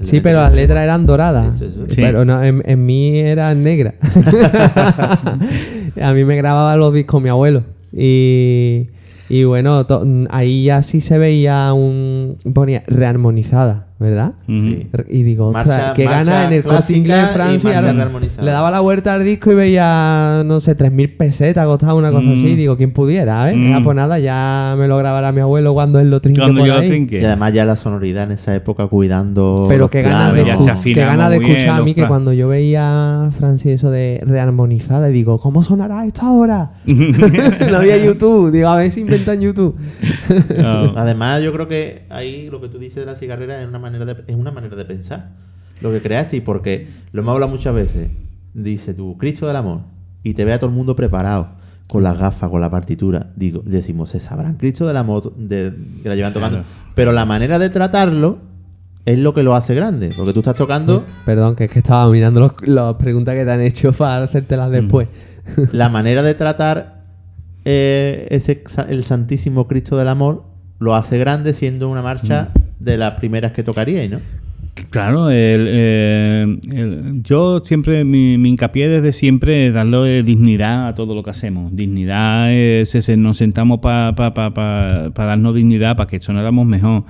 [0.00, 1.54] Sí, pero las letras eran doradas.
[1.56, 1.84] Eso, eso.
[1.88, 1.96] Sí.
[1.96, 3.94] Pero no, en, en mí eran negras.
[6.02, 7.62] a mí me grababa los discos mi abuelo.
[7.92, 8.88] Y,
[9.28, 9.86] y bueno,
[10.30, 12.38] ahí ya sí se veía un.
[12.54, 14.32] ponía rearmonizada, ¿verdad?
[14.46, 14.88] Sí.
[15.08, 17.80] Y digo, ostras, Marcha- qué marcha gana en el corte inglés de Francia.
[18.42, 22.28] le daba la vuelta al disco y veía, no sé, 3.000 pesetas, costaba una cosa
[22.28, 22.32] Mm.
[22.32, 22.54] así.
[22.56, 23.50] Digo, ¿quién pudiera?
[23.50, 23.56] ¿eh?
[23.56, 23.72] Mm.
[23.74, 26.68] Ah, pues nada, ya me lo grabará mi abuelo cuando él lo trinque Cuando por
[26.68, 26.88] yo lo ahí.
[26.88, 27.20] trinque.
[27.20, 29.66] Y además ya la sonoridad en esa época cuidando.
[29.68, 30.34] Pero ganas planos.
[30.34, 33.72] de, ya qué ganas de bien escuchar a mí que cuando yo veía a Francis
[33.72, 36.72] eso de rearmonizada y digo, ¿cómo sonará esto ahora?
[36.86, 39.76] no había YouTube, digo, a ver si inventan YouTube.
[40.58, 40.92] No.
[40.96, 43.91] Además, yo creo que ahí lo que tú dices de la cigarrera es una manera
[43.98, 45.30] de, es una manera de pensar.
[45.80, 48.10] Lo que creaste, y porque lo hemos hablado muchas veces.
[48.54, 49.80] Dice tú, Cristo del amor,
[50.22, 51.48] y te ve a todo el mundo preparado,
[51.86, 53.32] con las gafas, con la partitura.
[53.36, 56.58] Digo, decimos, se sabrán Cristo del amor de, que la llevan tocando.
[56.58, 56.68] Claro.
[56.94, 58.38] Pero la manera de tratarlo
[59.04, 60.12] es lo que lo hace grande.
[60.16, 63.60] Porque tú estás tocando Perdón, que es que estaba mirando las preguntas que te han
[63.60, 65.08] hecho para hacértelas después.
[65.72, 67.02] la manera de tratar
[67.64, 70.44] eh, ese, el Santísimo Cristo del Amor
[70.78, 72.48] lo hace grande siendo una marcha
[72.84, 74.18] de las primeras que tocaríais, ¿no?
[74.88, 80.94] Claro, el, eh, el- yo siempre, mi, mi hincapié desde siempre es darle dignidad a
[80.94, 81.76] todo lo que hacemos.
[81.76, 87.04] Dignidad es nos sentamos para pa, pa, pa- darnos dignidad, para que sonáramos mejor.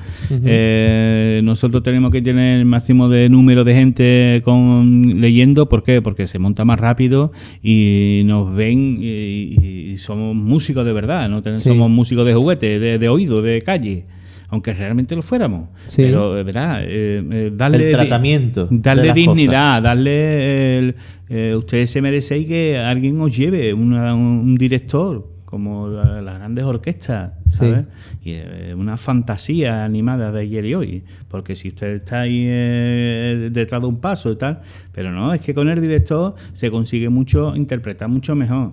[0.45, 6.03] Eh, nosotros tenemos que tener el máximo de número de gente con leyendo, ¿por qué?
[6.03, 7.31] Porque se monta más rápido
[7.63, 11.69] y nos ven y, y somos músicos de verdad, no Sí.
[11.71, 14.05] somos músicos de juguete, de, de oído, de calle.
[14.53, 15.71] Aunque realmente lo fuéramos.
[15.89, 16.03] Sí.
[16.03, 16.83] Pero, eh, ¿verdad?
[16.85, 20.79] Eh, eh, darle El tratamiento Darle dignidad, darle.
[20.79, 20.97] el-
[21.31, 26.39] eh, ustedes se merecéis que alguien os lleve, una- un, un director, como la- las
[26.39, 27.85] grandes orquestas, ¿sabes?
[28.23, 31.05] Y eh, una fantasía animada de ayer y hoy.
[31.29, 34.61] Porque si usted está ahí eh, detrás de un paso y tal.
[34.93, 38.73] Pero no, es que con el director se consigue mucho, interpretar mucho mejor.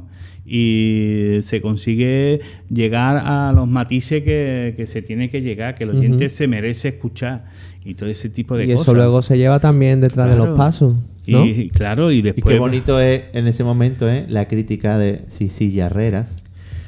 [0.52, 2.40] Y se consigue
[2.70, 6.88] llegar a los matices que, que se tiene que llegar, que el oyente se merece
[6.90, 7.46] escuchar.
[7.86, 8.82] Y todo ese tipo de Y cosas.
[8.82, 10.96] eso luego se lleva también detrás de los pasos,
[11.28, 11.46] ¿no?
[11.46, 12.54] Y, claro, y Y después.
[12.54, 14.26] qué bonito es en ese momento ¿eh?
[14.28, 16.36] la crítica de Sisi Yarreras.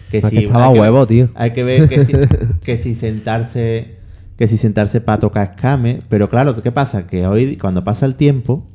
[0.09, 1.29] Que si estaba hay huevo, tío.
[1.35, 2.13] Hay que ver que si,
[2.63, 4.01] que si sentarse
[4.38, 5.99] que si sentarse para tocar escame.
[6.09, 7.05] Pero claro, ¿qué pasa?
[7.07, 8.67] Que hoy, cuando pasa el tiempo,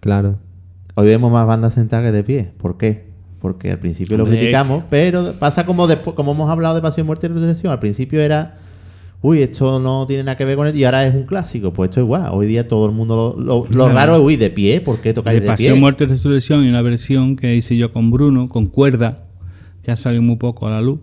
[0.00, 0.38] Claro.
[0.96, 2.50] hoy vemos más bandas sentadas que de pie.
[2.58, 3.09] ¿Por qué?
[3.40, 7.26] Porque al principio lo criticamos, pero pasa como después, como hemos hablado de Pasión, Muerte
[7.26, 7.72] y Resurrección.
[7.72, 8.58] Al principio era,
[9.22, 11.72] uy, esto no tiene nada que ver con él, y ahora es un clásico.
[11.72, 12.28] Pues esto es igual.
[12.32, 13.94] Hoy día todo el mundo lo, lo, lo Claro.
[13.94, 15.80] raro es, uy, de pie, ¿por qué tocáis de de, Pasión, pie?
[15.80, 19.24] Muerte y Resurrección y una versión que hice yo con Bruno, con cuerda,
[19.82, 21.00] que ha salido muy poco a la luz.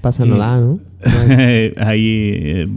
[0.00, 0.78] Pásanola, ¿no?
[1.78, 2.68] Ahí eh,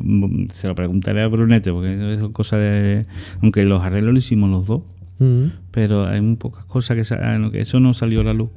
[0.53, 3.06] se lo preguntaré a Brunete, porque eso es cosa de.
[3.41, 4.82] Aunque los arreglos lo hicimos los dos,
[5.19, 5.45] Mm.
[5.72, 8.49] pero hay muy pocas cosas que, ah, que eso no salió a la luz.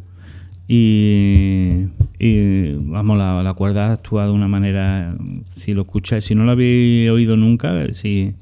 [0.72, 1.88] Y,
[2.20, 5.16] y, vamos, la, la cuerda actúa de una manera,
[5.56, 8.34] si lo escucháis, si no lo habéis oído nunca, sí,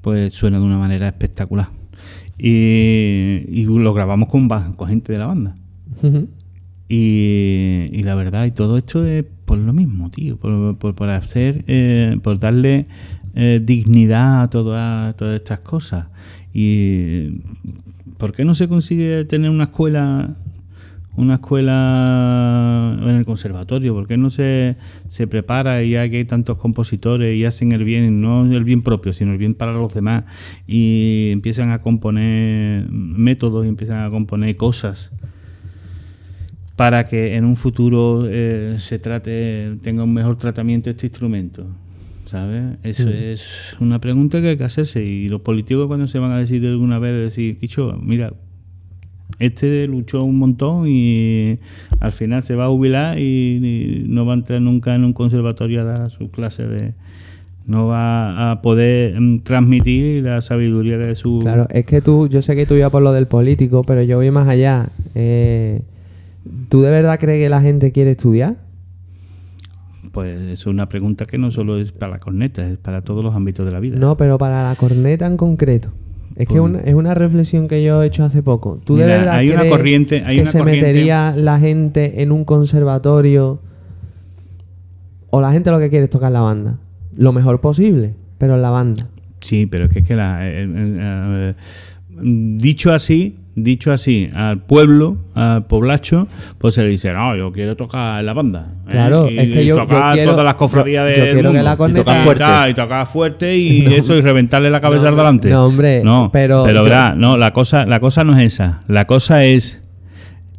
[0.00, 1.70] pues suena de una manera espectacular.
[2.38, 5.56] Y, y lo grabamos con, con gente de la banda.
[6.88, 11.10] Y, y la verdad, y todo esto es por lo mismo, tío, por, por, por
[11.10, 12.86] hacer, eh, por darle
[13.34, 16.06] eh, dignidad a todas, todas estas cosas.
[16.54, 17.40] Y
[18.18, 20.36] ¿por qué no se consigue tener una escuela,
[21.16, 23.94] una escuela en el conservatorio?
[23.94, 24.76] ¿Por qué no se,
[25.08, 28.82] se prepara y hay, que hay tantos compositores y hacen el bien, no el bien
[28.82, 30.24] propio, sino el bien para los demás?
[30.66, 35.10] Y empiezan a componer métodos y empiezan a componer cosas
[36.76, 41.66] para que en un futuro eh, se trate, tenga un mejor tratamiento este instrumento.
[42.26, 42.76] ¿Sabes?
[42.82, 43.44] Eso es
[43.78, 45.02] una pregunta que hay que hacerse.
[45.02, 48.32] Y los políticos cuando se van a decidir alguna vez, decir, Quicho, mira,
[49.38, 51.58] este luchó un montón y
[52.00, 55.12] al final se va a jubilar y, y no va a entrar nunca en un
[55.12, 56.94] conservatorio a dar sus clases de...
[57.66, 61.40] No va a poder mm, transmitir la sabiduría de su...
[61.40, 64.18] Claro, es que tú, yo sé que tú ibas por lo del político, pero yo
[64.18, 64.88] voy más allá.
[65.16, 65.82] Eh,
[66.68, 68.56] ¿Tú de verdad crees que la gente quiere estudiar?
[70.12, 73.34] Pues es una pregunta que no solo es para la corneta, es para todos los
[73.34, 73.98] ámbitos de la vida.
[73.98, 75.92] No, pero para la corneta en concreto.
[76.36, 78.78] Es que una- es una reflexión que yo he hecho hace poco.
[78.84, 82.22] ¿Tú de Mira, verdad hay una corriente- hay que una se corriente- metería la gente
[82.22, 83.60] en un conservatorio
[85.30, 86.78] o la gente lo que quiere es tocar la banda?
[87.16, 89.08] Lo mejor posible, pero en la banda.
[89.40, 91.54] Sí, pero es que, es que la, eh, eh, eh,
[92.58, 96.28] dicho así, dicho así, al pueblo, al poblacho,
[96.58, 98.74] pues se le dice, no, yo quiero tocar la banda.
[98.86, 98.90] ¿eh?
[98.92, 101.52] Claro, Y- es que y yo- yo tocar quiero- todas las cofradías de yo quiero
[101.52, 102.70] que la corneta- y tocar fuerte.
[102.70, 105.48] Y tocar fuerte y eso, y reventarle la cabeza al delante.
[105.50, 108.82] no, hombre, No, pero pero, verá, no, la cosa, la cosa no es esa.
[108.88, 109.80] La cosa es,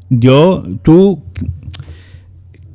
[0.10, 1.24] yo, tú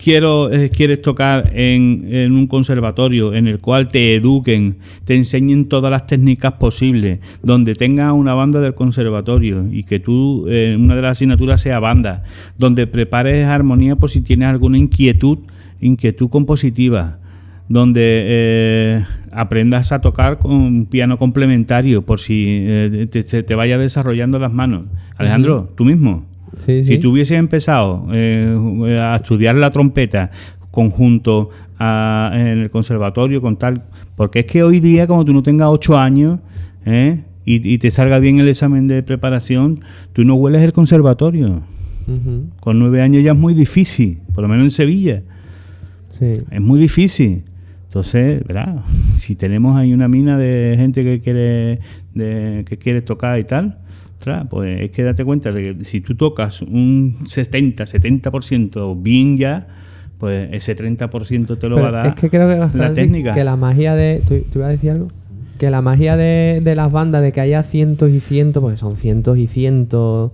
[0.02, 5.66] quiero, eh, quieres tocar en, en un conservatorio en el cual te eduquen, te enseñen
[5.66, 10.96] todas las técnicas posibles, donde tengas una banda del conservatorio y que tú, eh, una
[10.96, 12.24] de las asignaturas sea banda,
[12.58, 15.38] donde prepares armonía por si tienes alguna inquietud,
[15.80, 17.18] inquietud compositiva
[17.68, 22.66] donde eh, aprendas a tocar con piano complementario por si
[23.10, 24.82] te, te- te vaya desarrollando las manos.
[25.16, 26.24] Alejandro, tú mismo.
[26.58, 26.94] Sí, sí.
[26.94, 30.30] Si tú hubieses empezado eh, a estudiar la trompeta
[30.70, 33.82] conjunto a- en el conservatorio con tal,
[34.16, 36.38] porque es que hoy día como tú no tengas ocho años
[36.86, 37.22] ¿eh?
[37.44, 39.80] y, y te salga bien el examen de preparación,
[40.12, 41.62] tú no hueles el conservatorio.
[42.60, 45.22] Con nueve años ya es muy difícil, por lo menos en Sevilla.
[46.10, 46.38] sí.
[46.50, 47.44] Es muy difícil.
[47.86, 48.82] Entonces, ¿verdad?
[49.14, 51.78] Si tenemos ahí una mina de gente que quiere
[52.14, 53.78] de- que quiere tocar y tal,
[54.22, 59.36] ostras, pues es que date cuenta de que si tú tocas un 70, 70% bien
[59.36, 59.66] ya,
[60.18, 62.94] pues ese 30% te lo Pero va a dar es que creo que, la Francis,
[62.94, 63.34] técnica.
[63.34, 64.22] que la magia de...
[64.26, 65.08] ¿tú, tú ibas a decir algo?
[65.58, 68.96] Que la magia de, de las bandas, de que haya cientos y cientos, porque son
[68.96, 70.30] cientos y cientos...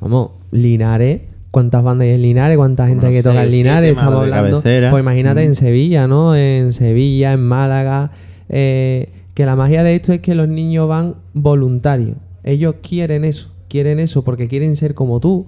[0.00, 1.20] Vamos, Linares...
[1.50, 2.56] ¿Cuántas bandas hay en Linares?
[2.58, 3.90] ¿Cuánta gente Bueno, hay que toca en Linares?
[3.90, 4.60] Estamos hablando...
[4.62, 4.90] cabecera.
[4.90, 5.46] Pues imagínate Mm.
[5.48, 6.34] en Sevilla, ¿no?
[6.36, 8.10] En Sevilla, en Málaga...
[8.48, 12.16] eh, que la magia de esto es que los niños van voluntarios.
[12.46, 13.52] Ellos quieren eso.
[13.68, 15.46] Quieren eso porque quieren ser como tú.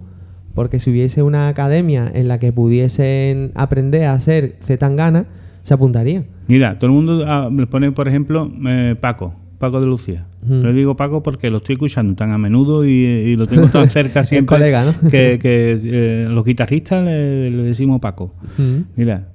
[0.54, 5.26] Porque si hubiese una academia en la que pudiesen aprender a hacer Zetangana,
[5.62, 6.26] se apuntarían.
[6.48, 10.26] Mira, todo el mundo ah, pone, por ejemplo, eh, Paco, Paco de Lucía.
[10.42, 10.54] Ujú.
[10.54, 13.88] Le digo Paco porque lo estoy escuchando tan a menudo y, y lo tengo tan
[13.90, 15.10] cerca siempre colega, ¿no?
[15.10, 18.34] que, que, eh, los guitarristas le, le decimos Paco.
[18.56, 18.78] Mm.
[18.96, 19.28] Mira,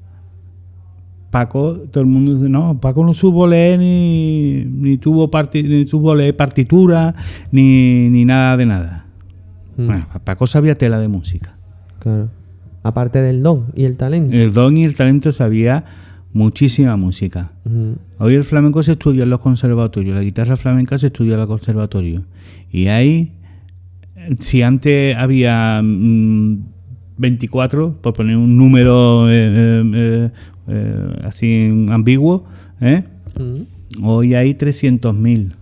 [1.33, 5.87] Paco, todo el mundo dice, no, Paco no supo leer ni, ni tuvo parti- ni
[5.87, 7.15] supo leer partitura
[7.51, 9.05] ni, ni nada de nada.
[9.75, 9.85] Mm.
[9.87, 11.55] Bueno, Paco sabía tela de música.
[11.97, 12.29] Claro.
[12.83, 14.35] Aparte del don y el talento.
[14.35, 15.83] El don y el talento sabía
[16.33, 17.51] muchísima música.
[17.65, 17.93] Mm.
[18.19, 21.47] Hoy el flamenco se estudia en los conservatorios, la guitarra flamenca se estudia en los
[21.47, 22.21] conservatorios.
[22.71, 23.31] Y ahí,
[24.39, 26.72] si antes había mm,
[27.17, 30.29] 24, por poner un número eh, eh,
[30.67, 32.45] eh, así ambiguo,
[34.01, 35.55] hoy hay 300.000.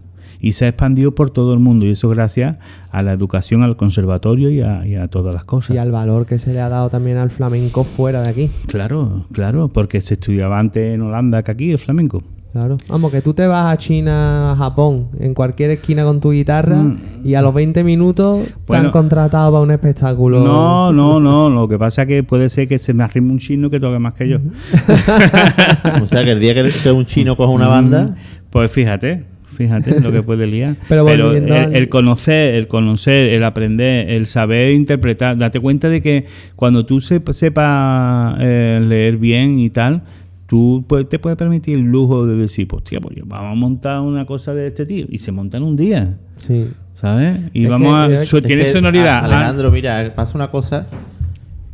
[0.43, 1.85] Y se ha expandido por todo el mundo.
[1.85, 2.57] Y eso gracias
[2.89, 5.75] a la educación, al conservatorio y a, y a todas las cosas.
[5.75, 8.49] Y al valor que se le ha dado también al flamenco fuera de aquí.
[8.65, 12.23] Claro, claro, porque se estudiaba antes en Holanda que aquí el flamenco.
[12.51, 12.77] Claro.
[12.89, 16.75] Vamos, que tú te vas a China, a Japón, en cualquier esquina con tu guitarra
[16.83, 16.97] Mm.
[17.23, 20.43] y a los 20 minutos te han contratado para un espectáculo.
[20.43, 21.49] No, no, no.
[21.49, 23.99] Lo que pasa es que puede ser que se me arrime un chino que toque
[23.99, 24.39] más que yo.
[26.01, 28.15] O sea que el día que, un chino coja una banda,
[28.49, 30.75] Pues fíjate, Fíjate lo que puede liar.
[30.89, 35.59] Pero Pero, volviendo el, al- el conocer, el conocer, el aprender, el saber interpretar, date
[35.59, 36.25] cuenta de que
[36.55, 40.03] cuando tú sep- sepas eh, leer bien y tal,
[40.51, 44.01] tú pues, te puedes permitir el lujo de decir, pues tío, pues vamos a montar
[44.01, 45.05] una cosa de este tío.
[45.09, 46.67] Y se monta en un día, Sí.
[46.95, 47.39] ¿sabes?
[47.53, 48.21] Y Es vamos que, a...
[48.21, 49.19] Es tiene sonoridad.
[49.21, 50.87] Ah, Alejandro, mira, pasa una cosa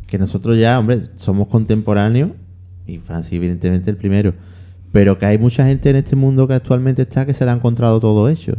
[0.06, 2.30] que nosotros ya, hombre, somos contemporáneos
[2.86, 4.32] y Francis, evidentemente, el primero.
[4.92, 7.54] Pero que hay mucha gente en este mundo que actualmente está que se le ha
[7.54, 8.52] encontrado todo hecho.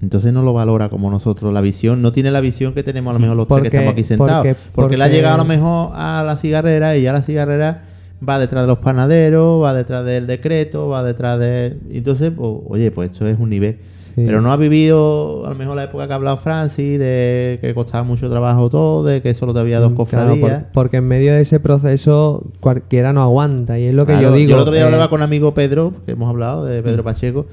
[0.00, 1.52] Entonces no lo valora como nosotros.
[1.52, 3.76] La visión, no tiene la visión que tenemos a lo mejor los tres Porque- que
[3.78, 4.46] estamos aquí sentados.
[4.46, 7.22] porque- Porque, él ha porque- llegado a lo mejor a la cigarrera y ya la
[7.22, 7.82] cigarrera
[8.26, 11.76] va detrás de los panaderos, va detrás del decreto, va detrás de...
[11.90, 13.78] Entonces, pues, oye, pues esto es un nivel.
[14.14, 14.24] Sí.
[14.26, 17.72] Pero no ha vivido a lo mejor la época que ha hablado Francis, de que
[17.74, 20.62] costaba mucho trabajo todo, de que solo te había dos Mm, Claro, cofradías.
[20.64, 24.30] por- porque en medio de ese proceso cualquiera no aguanta y es lo que Claro,
[24.30, 24.54] yo digo.
[24.54, 27.46] el otro día eh, hablaba con un amigo Pedro, que hemos hablado, de Pedro Pacheco,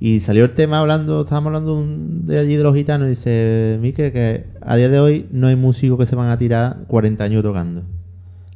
[0.00, 3.78] y salió el tema hablando, estábamos hablando un- de allí de los gitanos, y dice,
[3.80, 7.24] Mique, que a día de hoy no hay músicos que se van a tirar 40
[7.24, 7.82] años tocando.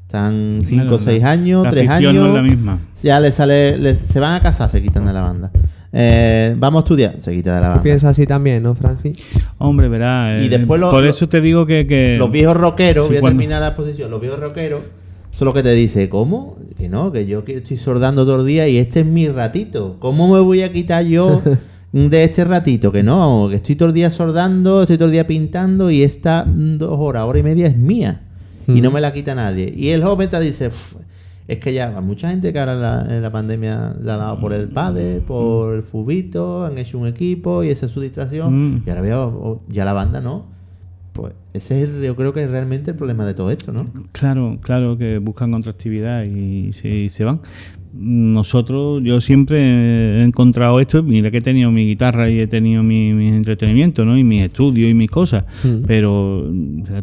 [0.07, 2.23] Están 5 o Claro, 6 la- años, la 3 afición años.
[2.25, 2.79] no es la misma.
[3.03, 5.51] Ya le sale, le- se van a casar, se quitan de la banda.
[5.93, 7.83] Eh, vamos a estudiar, se quita de la Tú banda.
[7.83, 9.13] piensas así también, ¿no, Francis?
[9.59, 10.43] Hombre, verás.
[10.43, 11.87] Y eh, después lo- por lo- eso te digo que.
[11.89, 14.83] que Los viejos rockeros, Sí, voy a cuando- terminar la exposición, los viejos rockeros
[15.31, 16.57] son los que te dicen, ¿cómo?
[16.79, 19.97] Que no, que yo estoy sordando todo el día y este es mi ratito.
[19.99, 21.43] ¿Cómo me voy a quitar yo
[21.93, 22.93] de este ratito?
[22.93, 26.45] Que no, que estoy todo el día sordando, estoy todo el día pintando y esta
[26.47, 28.21] dos horas, hora y media es mía.
[28.69, 29.73] Y no me la quita nadie.
[29.77, 30.97] Y el joven te dice, "Uf,
[31.49, 34.41] es que ya, mucha gente que ahora en la, en la pandemia le ha dado
[34.41, 38.75] por el padre, por el fubito, han hecho un equipo y esa es su distracción.
[38.75, 38.83] Mm.
[38.87, 40.56] Y ahora veo, ya la banda no.
[41.57, 43.87] Ese es, el- yo creo que es realmente el problema de todo esto, ¿no?
[44.13, 47.41] Claro, claro que buscan otra actividad y se, y se van.
[47.99, 49.59] Nosotros, yo siempre
[50.21, 54.05] he encontrado esto, mira que he tenido mi guitarra y he tenido mi, mis entretenimientos,
[54.05, 54.19] ¿no?
[54.19, 55.85] Y mis estudios y mis cosas, Mm.
[55.87, 56.53] pero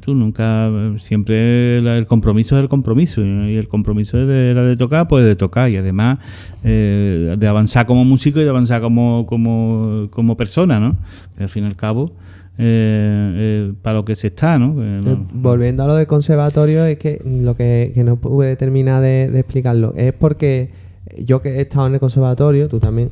[0.02, 0.70] tú nunca,
[1.00, 3.50] siempre la- el compromiso es el compromiso ¿no?
[3.50, 6.20] y el compromiso es de, tocar, pues de tocar y además
[6.64, 10.96] eh, de avanzar como músico y de avanzar como, como, como persona, ¿no?
[11.38, 12.12] Que al fin y al cabo,
[12.58, 13.34] eh,
[13.70, 14.76] eh, para lo que se está, ¿no?
[14.76, 18.56] Que no- Eh, volviendo a lo del conservatorio, es que lo que, que no pude
[18.56, 20.70] terminar de, de explicarlo es porque
[21.18, 23.12] yo que he estado en el conservatorio, tú también,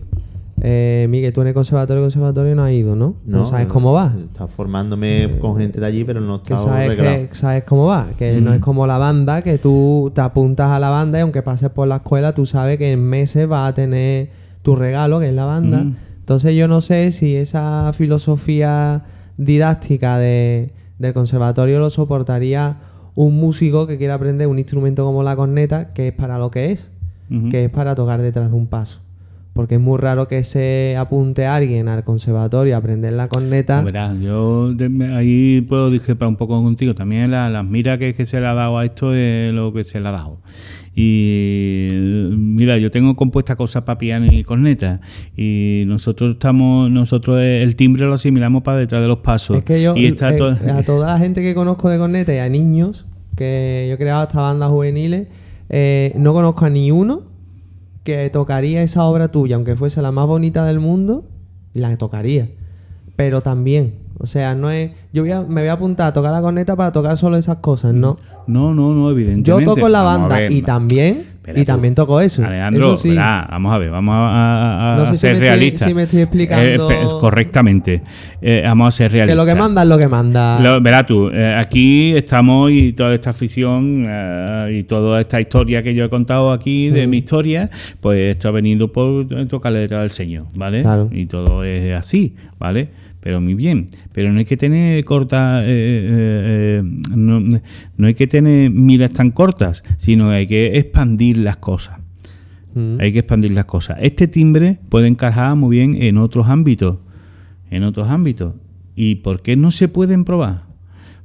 [0.64, 3.16] eh, Miguel, tú en el conservatorio, conservatorio no has ido, ¿no?
[3.26, 4.14] No, sabes cómo va.
[4.32, 8.08] Está formándome con gente de allí, pero no Que está sabes, que sabes cómo va,
[8.20, 11.42] que no es como la banda, que tú te apuntas a la banda y aunque
[11.42, 14.30] pases por la escuela, tú sabes que en meses vas a tener
[14.62, 15.80] tu regalo, que es la banda.
[15.80, 15.96] Mm.
[16.20, 19.02] Entonces yo no sé si esa filosofía
[19.46, 22.78] didáctica de, del conservatorio lo soportaría
[23.16, 26.72] un músico que quiera aprender un instrumento como la corneta, que es para lo que
[26.72, 26.92] es,
[27.50, 29.00] que es para tocar detrás de un paso.
[29.54, 33.82] Porque es muy raro que se apunte alguien al conservatorio a aprender la corneta.
[33.82, 36.96] Pues Verás, yo de- ahí puedo discrepar un poco contigo.
[36.96, 39.84] También la- las miras que, que se le ha dado a esto es lo que
[39.84, 40.40] se le ha dado.
[40.96, 41.90] Y
[42.38, 45.02] mira, yo tengo compuesta cosas para piano y corneta.
[45.36, 49.58] Y nosotros estamos, nosotros el timbre lo asimilamos para detrás de los pasos.
[49.58, 52.38] Es que yo, y está eh, a toda la gente que conozco de corneta y
[52.40, 53.06] a niños,
[53.36, 55.28] que yo he creado hasta bandas juveniles,
[55.70, 57.31] eh, no conozco a ni uno
[58.04, 61.24] que tocaría esa obra tuya, aunque fuese la más bonita del mundo,
[61.74, 62.50] la tocaría.
[63.16, 64.92] Pero también, o sea, no es.
[65.14, 67.58] Yo voy a- me voy a apuntar a tocar la corneta para tocar solo esas
[67.58, 68.18] cosas, no.
[68.48, 69.50] No, no, no, evidentemente.
[69.66, 71.66] Yo toco en la banda ver, y también, Espera y tú.
[71.72, 72.46] también toco eso.
[72.46, 73.10] Alejandro, eso sí.
[73.10, 75.88] verá, vamos a ver, vamos a, a- a No sé si ser estoy- realistas.
[75.88, 78.02] si me estoy explicando- Eh, espe- correctamente.
[78.42, 79.38] Eh, vamos a ser que realistas.
[79.38, 80.60] lo que manda es lo que manda.
[80.60, 84.08] Lo- verás tú, eh, aquí estamos y toda esta afición
[84.72, 87.70] y toda esta historia que yo he contado aquí de mi historia,
[88.00, 90.84] pues esto ha venido por tocarle detrás del Señor, ¿vale?
[90.84, 91.10] Claro.
[91.12, 92.90] Y todo es así, ¿vale?
[93.22, 93.86] Pero muy bien.
[94.12, 96.84] Pero no hay que tener corta, eh, eh, eh,
[97.16, 102.00] no, no hay que tener miras tan cortas, sino hay que expandir las cosas.
[102.74, 102.98] Mm.
[103.00, 103.98] Hay que expandir las cosas.
[104.02, 106.98] Este timbre puede encajar muy bien en otros ámbitos.
[107.70, 108.56] En otros ámbitos.
[108.96, 110.64] ¿Y por qué no se pueden probar?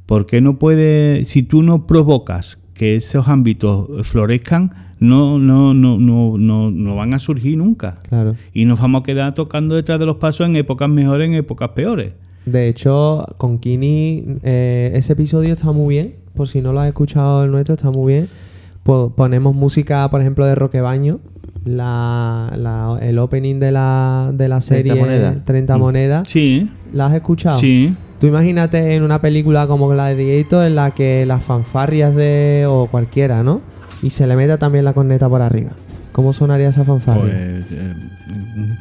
[0.05, 5.98] ¿Por qué no puede, si tú no provocas que esos ámbitos florezcan, no, no, no,
[5.98, 7.98] no, no, no van a surgir nunca?
[8.09, 8.35] Claro.
[8.55, 11.70] Y nos vamos a quedar tocando detrás de los pasos en épocas mejores, en épocas
[11.70, 12.12] peores.
[12.47, 16.15] De hecho, con Kini, eh, ese episodio está muy bien.
[16.35, 18.28] Por si no lo has escuchado el nuestro, está muy bien.
[18.85, 21.19] Po- ponemos música, por ejemplo, de Roquebaño.
[21.65, 25.44] La, la- el opening de la, de la 30 serie monedas.
[25.44, 26.28] 30 monedas.
[26.28, 27.57] Sí, ¿La has escuchado?
[27.57, 27.90] sí.
[28.20, 32.66] Tú imagínate en una película como Gladiator en la que las fanfarrias de.
[32.68, 33.60] o cualquiera, ¿no?
[34.02, 35.72] Y se le meta también la corneta por arriba.
[36.12, 37.22] ¿Cómo sonaría esa fanfarria?
[37.24, 37.94] Pues eh,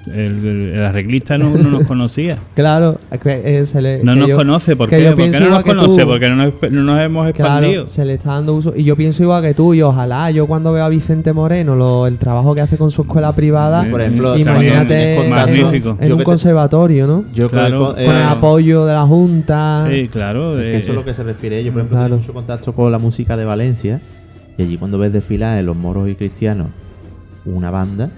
[0.07, 2.37] el, el- arreglista no, no nos conocía.
[2.55, 4.75] claro, eh, se le, No nos yo- conoce.
[4.75, 5.01] ¿Por qué?
[5.03, 6.01] yo ¿Por qué pienso no nos conoce?
[6.01, 6.07] tú.
[6.07, 7.73] Porque no nos, no nos hemos expandido.
[7.73, 8.73] Claro, se le está dando uso.
[8.75, 12.07] Y yo pienso igual que tú, y ojalá yo cuando veo a Vicente Moreno, lo-
[12.07, 15.97] el trabajo que hace con su escuela privada, Sí, Por ejemplo, imagínate también en, Magnífico.
[16.01, 17.25] en un conservatorio, ¿no?
[17.33, 17.95] Yo Claro.
[17.95, 19.87] que, Con el eh, apoyo de la Junta.
[19.89, 20.59] Sí, claro.
[20.59, 21.63] Es que eh, eso es lo que se refiere.
[21.63, 22.09] Yo, por ejemplo, Claro.
[22.15, 24.01] tengo mucho contacto con la música de Valencia.
[24.57, 26.67] Y allí, cuando ves desfilar en los moros y cristianos
[27.45, 28.09] una banda,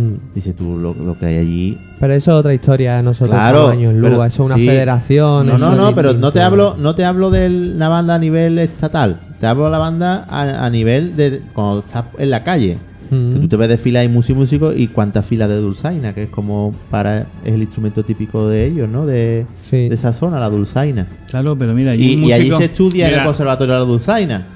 [0.00, 0.34] Mm.
[0.34, 1.78] dices tú lo, lo que hay allí.
[1.98, 4.66] Pero eso es otra historia, nosotros Claro, estamos años pero eso es una sí.
[4.66, 5.46] federación.
[5.46, 8.58] No, no, no, pero no te hablo, no te hablo de la banda a nivel
[8.58, 9.20] estatal.
[9.40, 12.78] Te hablo de la banda a, a nivel de cuando estás en la calle.
[13.10, 13.32] Mm.
[13.34, 16.30] Que tú te ves y músico y músico y cuántas filas de dulzaina, que es
[16.30, 19.04] como para es el instrumento típico de ellos, ¿no?
[19.04, 19.88] De, Sí.
[19.88, 21.08] de esa zona, la dulzaina.
[21.28, 23.86] Claro, pero mira, allí Y, y allí músico- se estudia en el conservatorio de la
[23.86, 24.46] dulzaina.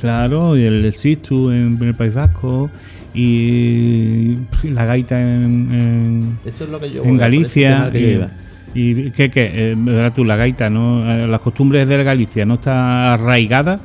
[0.00, 2.68] Claro, y el, el Sistu en, el País Vasco
[3.14, 7.90] y la gaita en, en- Eso es lo que yo en voy, por ese Galicia.
[7.92, 8.26] que.
[8.74, 9.50] Y, y ¿qué, qué?
[9.54, 11.08] Eh, tú, la gaita, ¿no?
[11.10, 13.78] Eh, Las costumbres de Galicia no está arraigada,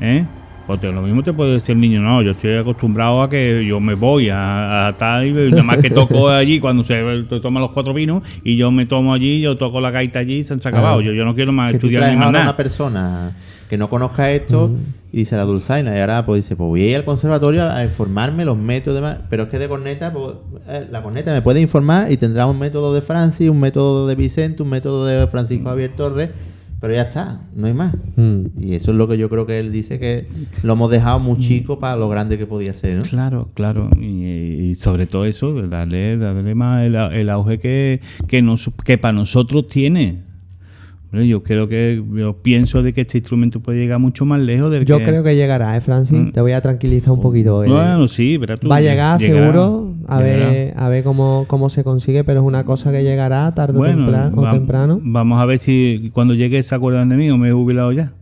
[0.00, 0.24] ¿eh?
[0.66, 3.64] Pues te- lo mismo te puede decir el niño, no, yo estoy acostumbrado a que
[3.66, 7.02] yo me voy a, a tal y nada más que toco allí cuando se
[7.42, 10.44] toman los cuatro vinos y yo me tomo allí, yo toco la gaita allí y
[10.44, 11.00] se han acabado.
[11.00, 12.44] Yo, yo no quiero más que estudiar ni más nada.
[12.44, 13.32] una persona
[13.68, 14.76] que no conozca esto Mm.
[15.12, 17.84] y dice la dulzaina y ahora pues dice pues voy a ir al conservatorio a
[17.84, 20.34] informarme los métodos demás pero es que de corneta pues,
[20.68, 24.14] eh, la corneta me puede informar y tendrá un método de Francis un método de
[24.14, 26.30] Vicente un método de Francisco Javier Torres
[26.80, 28.46] pero ya está no hay más Mm.
[28.60, 30.26] y eso es lo que yo creo que él dice que
[30.62, 33.02] lo hemos dejado muy chico para lo grande que podía ser ¿no?
[33.02, 33.90] Claro, claro.
[34.00, 38.96] Y, y sobre todo eso, darle, darle más el, el auge que, que, nos, que
[38.98, 40.27] para nosotros tiene.
[41.10, 44.84] Yo creo que, yo pienso de que este instrumento puede llegar mucho más lejos del
[44.84, 45.04] Yo que...
[45.04, 46.18] creo que llegará, ¿eh, Francis?
[46.18, 46.30] Mm.
[46.32, 47.64] Te voy a tranquilizar un poquito.
[47.64, 47.68] eh.
[47.68, 48.68] Bueno, sí, verás tú.
[48.68, 50.50] Va a llegar llegará, seguro, a llegará.
[50.50, 53.78] ver, a ver cómo, cómo se consigue, pero es una cosa que llegará tarde o
[53.78, 54.06] Bueno,
[54.36, 55.00] o va- temprano.
[55.02, 58.12] Vamos a ver si cuando llegue se acuerdan de mí o me he jubilado ya.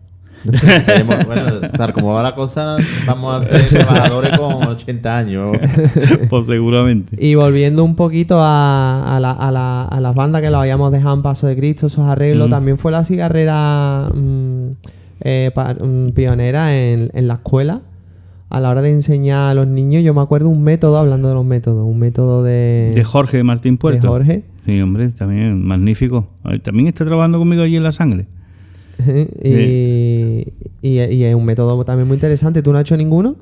[1.26, 5.56] Bueno, tal como va la cosa vamos a ser trabajadores con 80 años
[6.30, 7.16] pues seguramente.
[7.24, 10.92] Y volviendo un poquito a, a, la- a la- a las bandas que lo habíamos
[10.92, 12.50] dejado en Paso de Cristo, esos arreglos, Mm.
[12.50, 14.66] también fue la cigarrera mm,
[15.20, 17.80] eh, pa- mm, pionera en, en la escuela.
[18.48, 21.34] A la hora de enseñar a los niños, yo me acuerdo un método, hablando de
[21.34, 24.06] los métodos, un método de, De Jorge Martín de Puerto.
[24.08, 24.44] Jorge.
[24.64, 26.28] Sí, hombre, también magnífico.
[26.62, 28.26] También está trabajando conmigo allí en la sangre.
[29.42, 30.52] Y,
[30.82, 32.62] y- y es un método también muy interesante.
[32.62, 33.36] ¿Tú no has hecho ninguno?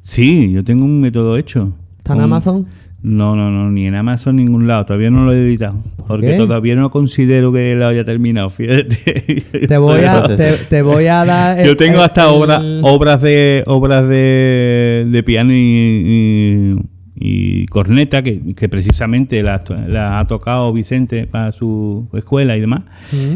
[0.00, 1.72] Sí, yo tengo un método hecho.
[1.98, 2.66] ¿Está en Un- Amazon?
[3.00, 4.84] No, no, no, ni en Amazon ni en ningún lado.
[4.86, 5.76] Todavía no lo he editado.
[6.08, 6.36] Porque qué?
[6.36, 8.50] todavía no considero que lo haya terminado.
[8.50, 9.44] Fíjate.
[9.68, 11.64] Te voy, a, te, te voy a dar.
[11.64, 16.74] Yo tengo hasta el- obra- obras de obras de, de piano y, y-
[17.20, 22.82] y corneta que, que precisamente la, la ha tocado Vicente para su escuela y demás.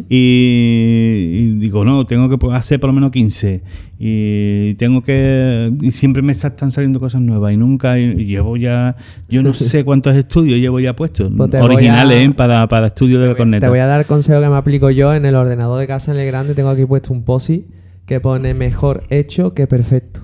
[0.09, 3.63] Y, y digo, no, tengo que hacer por lo menos 15.
[3.99, 5.73] Y tengo que.
[5.81, 7.53] Y siempre me están saliendo cosas nuevas.
[7.53, 7.99] Y nunca.
[7.99, 8.97] y llevo ya.
[9.29, 11.31] Yo no sé cuántos estudios llevo ya puestos.
[11.37, 12.31] Pues originales, a- ¿eh?
[12.35, 13.67] Para, para estudio de la corneta.
[13.67, 16.13] Te voy a dar el consejo que me aplico yo en el ordenador de casa
[16.13, 16.55] en el grande.
[16.55, 17.67] Tengo aquí puesto un posi
[18.07, 20.23] que pone mejor hecho que perfecto.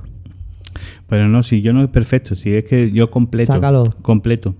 [1.08, 2.36] Pero no, si yo no es perfecto.
[2.36, 3.52] Si es que yo completo.
[3.54, 3.94] Sácalo.
[4.02, 4.54] Completo.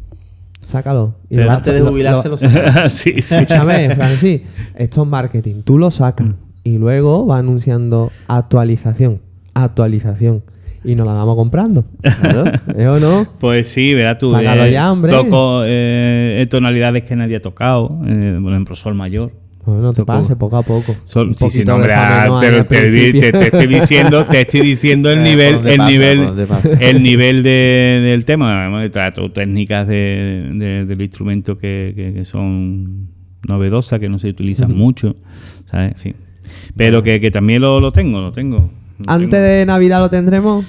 [0.63, 1.15] Sácalo.
[1.31, 3.35] Y Pero lo- antes de jubilarse lo- lo sí, sí.
[3.35, 4.41] Escúchame, Francis.
[4.75, 5.63] Esto es marketing.
[5.63, 6.27] Tú lo sacas
[6.65, 9.21] y luego va anunciando actualización,
[9.55, 10.43] actualización.
[10.85, 11.85] Y nos la vamos comprando.
[12.21, 12.45] Claro.
[12.77, 13.27] ¿Eh o no?
[13.41, 14.31] Pues sí, verás tú.
[14.31, 15.11] Sácalo ya, hombre.
[15.11, 18.01] Toco eh, tonalidades que nadie ha tocado.
[18.07, 19.33] eh, por ejemplo, sol mayor.
[19.67, 20.95] Bueno, no te pases poco a poco.
[21.05, 25.67] Sol, sí, sí, no, hombre, ah, te, estoy diciendo, te estoy diciendo el Eh, nivel,
[25.67, 26.29] el pasa, nivel,
[26.81, 28.71] el nivel de- del tema.
[28.91, 33.09] Trato técnicas de, de- del instrumento que, que- que son
[33.47, 35.17] novedosas, que no se utilizan mucho,
[35.71, 35.93] ¿sabes?
[35.93, 36.15] En fin.
[36.77, 38.57] Pero que, que también lo, lo tengo, lo tengo.
[38.57, 39.43] Lo Antes tengo.
[39.45, 40.65] de Navidad lo tendremos.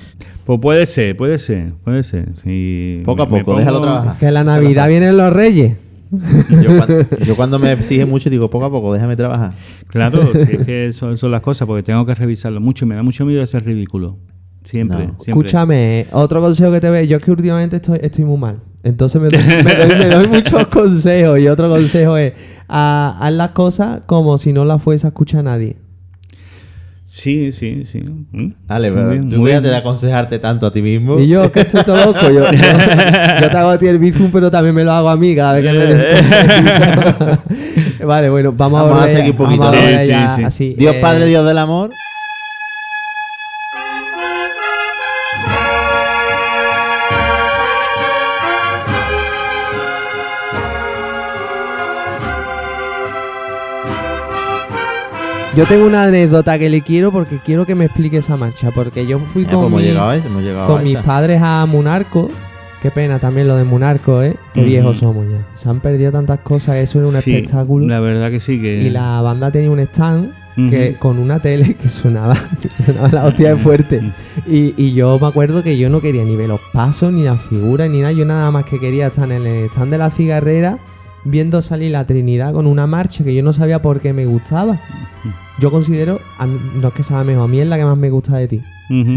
[0.45, 2.29] Pues puede ser, puede ser, puede ser.
[2.43, 4.17] Sí, Poco a poco, déjalo pongo- trabajar.
[4.19, 5.77] Que la Navidad vienen los Reyes.
[6.11, 9.53] Yo, cuando, yo cuando me exige mucho digo poco a poco déjame trabajar
[9.87, 12.95] Claro, sí, es que son, son las cosas, porque tengo que revisarlo mucho y me
[12.95, 14.17] da mucho miedo de ser ridículo.
[14.63, 15.03] Siempre, No.
[15.19, 15.31] siempre.
[15.31, 17.07] Escúchame, otro consejo que te ve.
[17.07, 18.59] Yo es que últimamente estoy, estoy muy mal.
[18.83, 21.39] Entonces me doy, me doy- me doy muchos consejos.
[21.39, 22.33] Y otro consejo es:
[22.67, 25.77] ah, haz las cosas como si no las fuese a escuchar nadie.
[27.11, 28.01] Sí, sí, sí.
[28.01, 28.51] ¿Mm?
[28.67, 29.63] Dale, Muy pero bien, tú bien.
[29.63, 32.21] de aconsejarte tanto a ti mismo Y yo, que estoy todo loco.
[32.29, 35.17] Yo, yo, yo te hago a ti el bifum, pero también me lo hago a
[35.17, 35.87] mí cada vez que me.
[38.05, 39.63] Vale, bueno, vamos, Vamos a volver- seguir un poquito.
[39.63, 40.43] vamos a Sí, sí, sí.
[40.43, 41.89] así, Dios eh, Padre Dios del amor
[55.59, 58.71] Yo tengo una anécdota que le quiero porque quiero que me explique esa marcha.
[58.71, 60.97] Porque yo fui Eh, con, hemos mi- llegado a eso, hemos llegado con a mis
[60.99, 62.29] padres a Munarco.
[62.81, 64.37] Qué pena también lo de Munarco, ¿eh?
[64.53, 65.45] Qué viejos somos ya.
[65.51, 67.85] Se han perdido tantas cosas, eso era un Sí, espectáculo.
[67.87, 68.83] La verdad que sí que.
[68.83, 70.31] Y la banda tenía un stand
[70.69, 74.01] que con una tele que sonaba, que sonaba la hostia de fuerte.
[74.47, 77.41] Y, y yo me acuerdo que yo no quería ni ver los pasos, ni las
[77.41, 78.13] figuras, ni nada.
[78.13, 80.79] Yo nada más que quería estar en el stand de la cigarrera
[81.29, 84.79] viendo salir la Trinidad con una marcha que yo no sabía por qué me gustaba.
[85.59, 86.19] Yo considero,
[86.75, 88.61] no es que sea mejor, a mí es la que más me gusta de ti.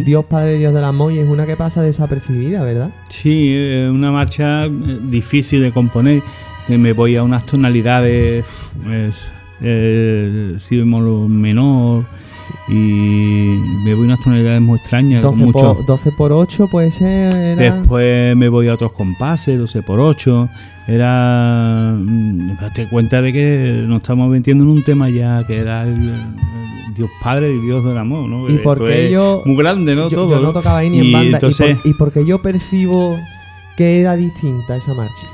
[0.05, 2.91] Dios Padre, Dios del amor, y es una que pasa desapercibida, ¿verdad?
[3.09, 3.57] Sí,
[3.89, 4.71] una marcha eh,
[5.05, 6.23] difícil de componer.
[6.69, 8.45] Me voy a unas tonalidades,
[8.91, 9.17] es,
[9.63, 12.05] eh, si menor,
[12.69, 12.73] y
[13.85, 15.23] me voy a unas tonalidades muy extrañas.
[15.23, 17.35] con 12 mucho- por, 12 por 8 puede ser.
[17.35, 20.49] era- Después me voy a otros compases, 12 por 8.
[20.89, 21.95] Era.
[21.97, 26.11] mm, Date cuenta de que nos estamos metiendo en un tema ya que era el,
[26.11, 28.49] el Dios Padre y Dios del amor, ¿no?
[28.49, 30.09] Y porque yo- Muy grande, ¿no?
[30.09, 30.31] yo, Todo.
[30.37, 31.37] yo no tocaba ahí ni en banda.
[31.39, 33.19] Entonces, y, por- y porque yo percibo
[33.77, 35.27] que era distinta esa marcha.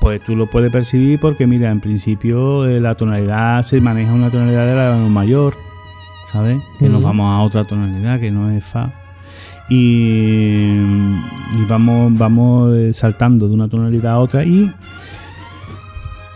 [0.00, 4.30] Pues tú lo puedes percibir porque, mira, en principio eh, la tonalidad se maneja una
[4.30, 5.56] tonalidad de la mayor,
[6.32, 6.60] ¿sabes?
[6.78, 8.90] Que nos vamos a otra tonalidad que no es Fa.
[9.70, 9.76] Y,
[10.72, 14.44] y vamos, vamos eh, saltando de una tonalidad a otra.
[14.44, 14.72] Y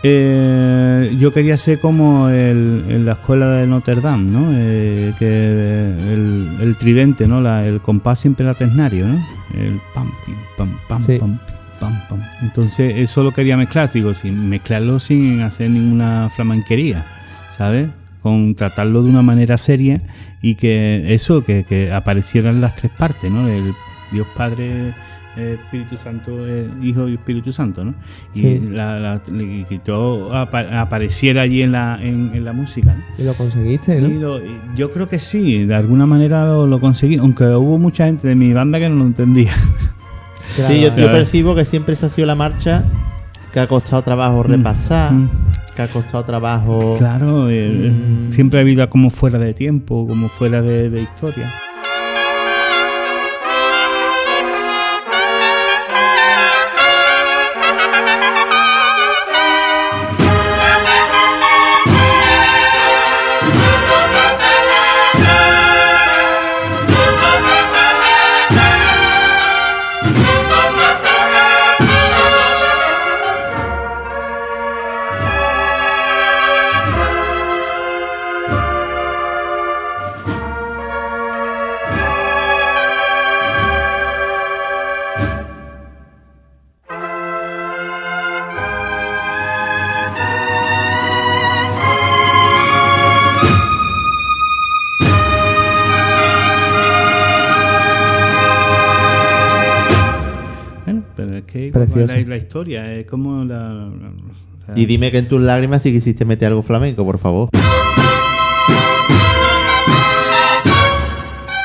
[0.05, 4.47] eh, yo quería ser como el, en la escuela de Notre Dame, ¿no?
[4.51, 5.25] Eh, que
[6.13, 7.39] el, el tridente, ¿no?
[7.41, 9.15] La- el compás siempre era ternario, ¿no?
[9.57, 10.11] El pam,
[10.57, 11.17] pam, pam, Sí.
[11.17, 11.39] pam,
[11.79, 12.19] pam, pam.
[12.41, 17.05] Entonces eso lo quería mezclar, digo, sin mezclarlo sin hacer ninguna flamenquería,
[17.57, 17.87] ¿sabes?
[18.23, 20.01] Con tratarlo de una manera seria
[20.41, 23.47] y que eso, que, que aparecieran las tres partes, ¿no?
[23.49, 23.73] El
[24.13, 24.93] Dios Padre,
[25.35, 27.93] eh, Espíritu Santo, eh, Hijo y Espíritu Santo, ¿no?
[28.33, 28.61] Y, Sí.
[28.71, 33.03] la, la- y que todo apa- apareciera allí en la, en, en la música, ¿no?
[33.21, 34.07] Y lo conseguiste, ¿no?
[34.07, 34.39] Y lo-
[34.75, 38.35] yo creo que sí, de alguna manera lo, lo conseguí, aunque hubo mucha gente de
[38.35, 39.51] mi banda que no lo entendía.
[40.55, 40.73] Claro.
[40.73, 42.83] Sí, yo, percibo que siempre esa ha sido la marcha
[43.51, 45.29] que ha costado trabajo repasar, Mm.
[45.75, 46.95] Que ha costado trabajo.
[46.97, 48.31] Claro, eh, Mm.
[48.31, 51.51] siempre ha habido como fuera de tiempo, como fuera de, de historia.
[102.07, 103.57] La, la historia, es como la...
[103.57, 103.89] la-
[104.69, 107.49] la- Y dime que en tus lágrimas si quisiste meter algo flamenco, por favor.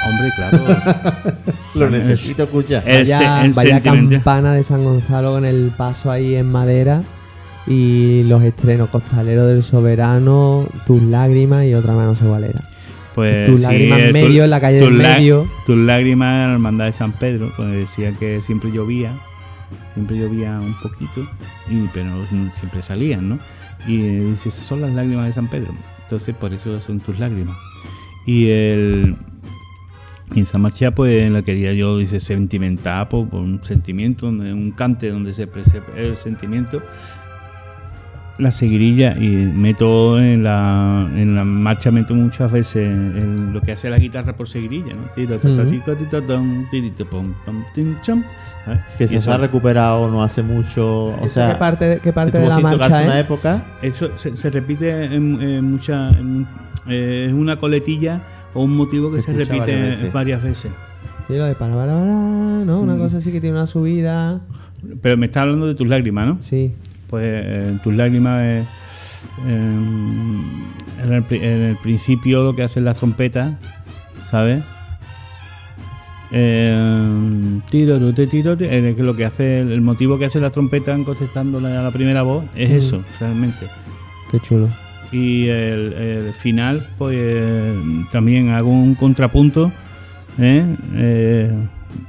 [0.08, 0.58] Hombre, claro.
[1.74, 2.82] Lo necesito escuchar.
[2.86, 7.02] El Vaya, el vaya campana de San Gonzalo con el paso ahí en madera
[7.66, 12.64] y los estrenos Costalero del Soberano, Tus lágrimas y otra mano igualera.
[13.14, 15.48] Pues, Tus sí, lágrimas eh, en medio, tu- en la calle del medio.
[15.66, 19.12] Tus lágrimas en la hermandad de San Pedro, pues decía que siempre llovía,
[19.98, 21.28] siempre llovía un poquito,
[21.68, 23.38] y pero siempre salían, ¿no?
[23.86, 25.74] Y eh, dice, son las lágrimas de San Pedro.
[26.02, 27.56] Entonces, por eso son tus lágrimas.
[28.24, 29.16] Y el.
[30.34, 35.34] Y esa marcha, pues la quería yo, dice, sentimental, por, un sentimiento, un cante donde
[35.34, 36.82] se expresa el sentimiento.
[38.38, 43.72] La seguirilla y meto en la, en la marcha, meto muchas veces el- lo que
[43.72, 45.12] hace la guitarra por seguirilla, ¿no?
[48.96, 51.06] Que se eso- ha recuperado no hace mucho.
[51.06, 53.24] O ¿Eso sea, ¿Qué parte, qué parte de la sin tocarse marcha una es?
[53.24, 53.66] época.
[53.82, 56.46] Eso se, se repite en, en mucha- en-
[56.88, 58.22] eh, es una coletilla
[58.54, 60.70] o un motivo que Se se, repite varias varias veces.
[60.72, 60.78] veces.
[61.26, 62.00] Sí, lo de para, para, para,
[62.64, 62.80] ¿no?
[62.80, 62.98] Una Mm.
[62.98, 64.40] cosa así que tiene una subida.
[65.02, 66.36] Pero me está hablando de tus lágrimas, ¿no?
[66.40, 66.72] Sí.
[67.08, 68.66] Pues eh, tus lágrimas es,
[69.46, 69.72] eh,
[71.02, 73.54] en, el, pri- en el principio lo que hacen las trompetas,
[74.30, 74.62] ¿sabes?
[76.30, 81.58] Eh, tirote, tirote, eh, que lo que hace el, motivo que hace las trompetas contestando
[81.60, 82.74] la, la primera voz es Mm.
[82.76, 83.66] eso, realmente.
[84.30, 84.68] Qué chulo.
[85.10, 89.72] Y el, el final, pues eh, también hago un contrapunto
[90.38, 91.50] ¿eh?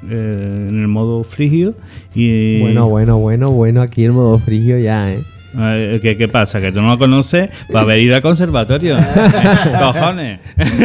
[0.10, 1.76] Eh, en el modo frigio.
[2.16, 3.82] Y, Bueno, bueno, bueno, bueno.
[3.82, 5.20] Aquí el modo frigio ya, ¿eh?
[6.02, 6.62] ¿Qué, ¿Qué pasa?
[6.62, 7.50] ¿Que tú no lo conoces?
[7.74, 8.96] Va a haber ido al conservatorio.
[9.80, 10.40] Cojones.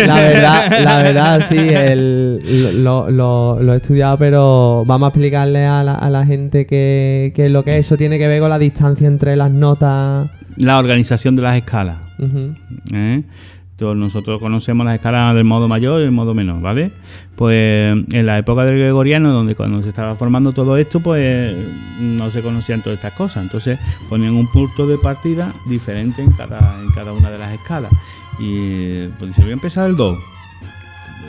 [0.07, 5.67] La verdad, la verdad sí, el- lo, lo- lo he estudiado, pero vamos a explicarle
[5.67, 8.59] a la, a la gente que, que lo que eso tiene que ver con la
[8.59, 10.31] distancia entre las notas.
[10.57, 11.99] La organización de las escalas.
[12.93, 13.23] ¿eh?
[13.79, 16.93] Nosotros conocemos las escalas del modo mayor y el modo menor, ¿vale?
[17.35, 21.57] Pues en la época del gregoriano, donde cuando se estaba formando todo esto, pues
[22.01, 23.43] no se conocían todas estas cosas.
[23.43, 23.79] Entonces
[24.09, 27.91] ponían un punto de partida diferente en cada, una de las escalas.
[28.39, 30.19] Y pues se voy a empezar el do.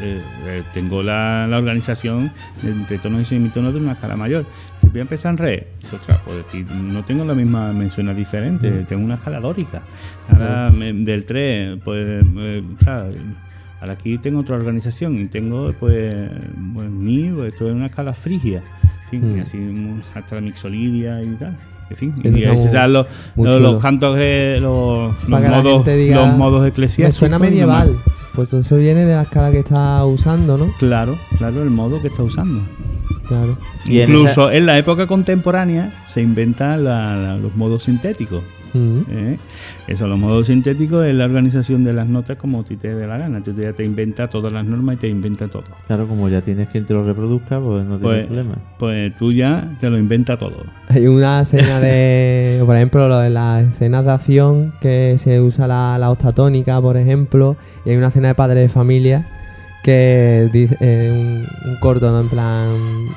[0.01, 2.31] Eh, eh, tengo la, la organización
[2.63, 4.45] entre tonos y semitonos de una escala mayor.
[4.81, 8.69] Si voy a empezar en re, dice, ostras, pues no tengo la misma mensual diferente,
[8.87, 9.83] tengo una escala dórica.
[10.29, 16.29] Ahora me- del 3, pues, eh, ahora aquí tengo otra organización y tengo, pues,
[16.73, 18.61] pues mi, pues, esto es una escala frigia.
[19.09, 19.37] Fin, Mm.
[19.37, 21.55] y así mm, hasta la mixolidia y tal.
[21.91, 23.05] En fin, y ahí se dan los,
[23.79, 27.15] cantos, los, los modos, diga, los modos Me eclesiásticos.
[27.15, 27.95] suena medieval.
[28.35, 30.73] Pues eso viene de la escala que está usando, ¿no?
[30.77, 32.61] Claro, claro, el modo que está usando.
[33.27, 33.57] Claro.
[33.85, 38.43] Y en Incluso en la época contemporánea se inventan la- la- los modos sintéticos.
[38.77, 38.99] Mm.
[39.09, 39.39] ¿eh?
[39.87, 43.07] Eso, los modos sintéticos es la organización de las notas como a ti te dé
[43.07, 43.41] la gana.
[43.41, 45.63] Tú ya te inventas todas las normas y te inventa todo.
[45.87, 48.55] Claro, como ya tienes quien te lo reproduzca, pues no tienes Pues, problema.
[48.77, 50.63] pues tú ya te lo inventa todo.
[50.89, 55.67] Hay una escena de, por ejemplo, lo de las escenas de acción que se usa
[55.67, 59.27] la, la octatónica, por ejemplo, y hay una escena de padre de familia
[59.85, 62.21] que dice eh, un, un corto, ¿no?
[62.21, 62.65] En plan,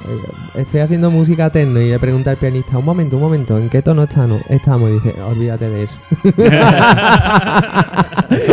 [0.06, 3.70] eh, estoy haciendo música techno y le pregunta al pianista, un momento, un momento, ¿en
[3.70, 4.42] qué tono estamos?
[4.50, 5.98] Estamos, y dice, olvídate de eso.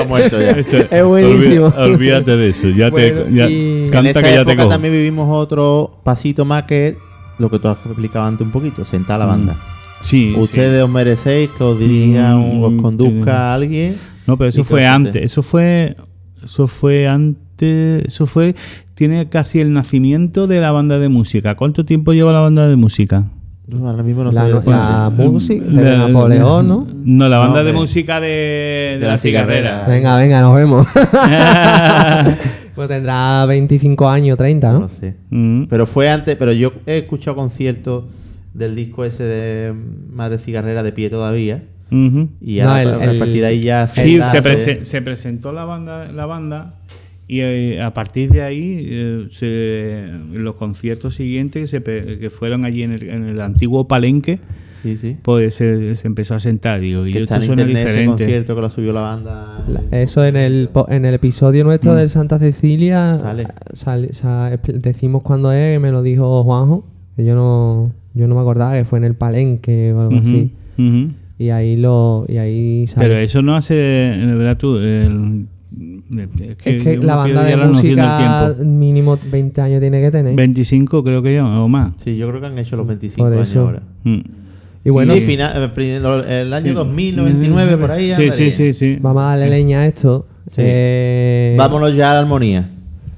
[0.01, 0.51] Ha muerto ya.
[0.51, 1.67] Es buenísimo.
[1.77, 2.69] Olvídate de eso.
[2.69, 5.99] Ya Bueno, te ya- y- en canta esa que ya te época también vivimos otro
[6.03, 6.97] pasito más que
[7.39, 9.55] lo que tú has explicado antes un poquito, sentar la Mm, banda.
[10.01, 10.39] Sí, sí.
[10.39, 13.37] Ustedes os merecéis que os dirija, Mm, o os conduzca sí.
[13.53, 13.97] alguien.
[14.27, 15.21] No, pero eso fue antes.
[15.23, 15.95] Eso fue.
[16.43, 17.43] Eso fue antes.
[17.59, 18.55] Eso fue.
[18.95, 21.55] Tiene casi el nacimiento de la banda de música.
[21.55, 23.25] ¿Cuánto tiempo lleva la banda de música?
[23.67, 25.29] No, ahora mismo no La, sabía la decirte.
[25.31, 26.87] música de Napoleón, ¿no?
[27.03, 29.85] No, la banda No, de de- música de, de, de la, la cigarrera.
[29.85, 29.87] cigarrera.
[29.87, 30.87] Venga, venga, nos vemos.
[32.75, 34.89] pues tendrá 25 años, 30, No ¿no?
[34.89, 35.15] sé.
[35.29, 35.63] Mm.
[35.69, 38.03] Pero fue antes, pero yo he escuchado conciertos
[38.53, 39.73] del disco ese de
[40.13, 41.63] Madre Cigarrera de pie todavía.
[41.91, 45.51] Y No, ahora, el- a el- partir de ahí ya Sí, se, prese- se presentó
[45.53, 46.75] la banda, la banda
[47.27, 52.29] y eh, a partir de ahí eh, se- los conciertos siguientes que, se pe- que
[52.29, 54.39] fueron allí en el, en el antiguo Palenque,
[54.83, 55.17] Sí, sí.
[55.23, 56.79] pues se, se empezó a sentar.
[56.79, 58.05] Digo, y Que esto en ese diferente.
[58.05, 59.63] concierto que lo subió la banda.
[59.67, 61.95] La- Eso en el, po- en el episodio nuestro Mm.
[61.95, 63.17] del Santa Cecilia
[63.73, 64.59] Sale.
[64.75, 66.85] decimos cuándo es, me lo dijo Juanjo,
[67.15, 70.51] que yo no, yo no me acordaba que fue en el Palenque o algo así.
[71.37, 73.07] Y ahí lo y ahí sale.
[73.07, 77.57] Pero eso no hace, de verdad tú, el- es es que la banda de ya
[77.57, 78.63] la música tiempo.
[78.71, 80.35] mínimo 20 años tiene que tener.
[80.35, 81.93] 25 creo que yo, o más.
[81.97, 83.61] Sí, yo creo que han hecho los 25 Por años eso.
[83.61, 83.81] ahora.
[84.03, 84.19] Mm.
[84.85, 85.73] Y bueno, y final,
[86.27, 86.73] eh, el año Sí.
[86.73, 88.13] 2099 por ahí.
[88.15, 88.97] Sí, sí, sí, sí.
[89.01, 90.27] vamos a darle leña a esto.
[90.47, 90.61] Sí.
[90.63, 92.69] Eh, Vámonos ya a la armonía.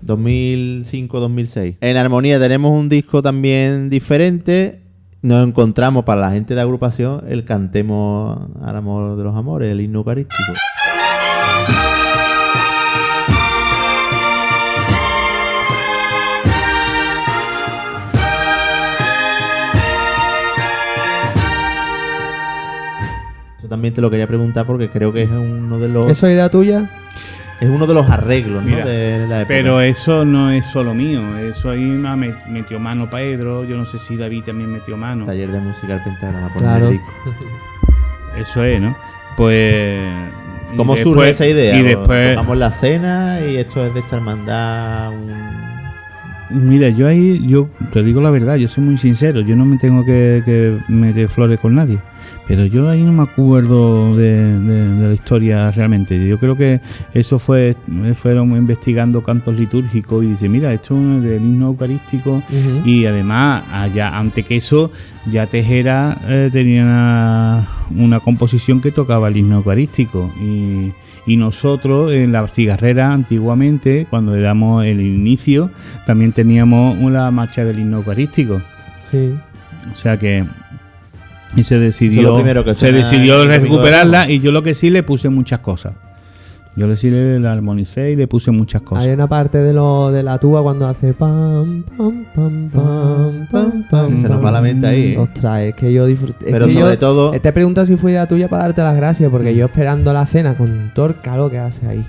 [0.06, 1.76] 2005-2006.
[1.82, 4.82] En armonía tenemos un disco también diferente.
[5.22, 9.82] Nos encontramos para la gente de agrupación el Cantemos al Amor de los Amores, el
[9.82, 10.54] himno eucarístico.
[23.68, 26.34] Eso también te lo quería preguntar porque creo que es uno de los ¿Eso es
[26.34, 26.90] idea tuya?
[27.60, 28.70] es uno de los arreglos ¿no?
[28.70, 29.48] Mira, de la época.
[29.50, 33.98] Pero eso no es solo mío, eso ahí me metió mano Pedro, yo no sé
[33.98, 35.26] si David también metió mano.
[35.26, 36.86] Taller de música al pentagrama por Claro.
[36.86, 37.08] el disco.
[38.40, 38.96] Eso es, ¿no?
[39.36, 40.00] Pues...
[40.78, 41.76] ¿Cómo después- surge esa idea?
[41.76, 42.36] Y ¿O después...
[42.36, 45.10] Tocamos la cena y esto es de esta hermandad.
[45.12, 45.58] un-
[46.70, 49.78] Mira, yo ahí, yo te digo la verdad, yo soy muy sincero, yo no me
[49.78, 51.98] tengo que, que meter flores con nadie,
[52.48, 56.28] pero yo ahí no me acuerdo de, de- de la historia realmente.
[56.28, 56.80] Yo creo que
[57.14, 57.76] eso fue,
[58.16, 62.42] fueron investigando cantos litúrgicos y dice, mira, esto es del himno eucarístico
[62.86, 64.92] y además, allá, antes que eso,
[65.30, 70.32] ya Tejera eh, tenía una, una composición que tocaba el himno eucarístico.
[70.42, 70.92] Y,
[71.26, 75.70] y nosotros en la cigarrera, antiguamente, cuando éramos el inicio,
[76.06, 78.62] también teníamos una marcha del himno eucarístico.
[79.12, 79.34] Sí.
[79.92, 80.46] O sea que.
[81.56, 85.04] Y se decidió, lo primero que se decidió recuperarla y yo lo que sí le
[85.04, 85.94] puse muchas cosas.
[86.78, 89.08] Yo le sí le, armonicé y le puse muchas cosas.
[89.08, 93.84] Hay una parte de lo de la tuba cuando hace pam pam pam pam pam
[93.90, 94.18] pam.
[94.18, 95.18] Se nos va la mente ahí, ¿eh?
[95.18, 96.46] Ostras, es que yo disfruté.
[96.46, 98.84] es Pero que sobre yo- todo, Te he preguntado si fue idea tuya para darte
[98.84, 102.06] las gracias, porque yo esperando la cena con todo el calor que hace ahí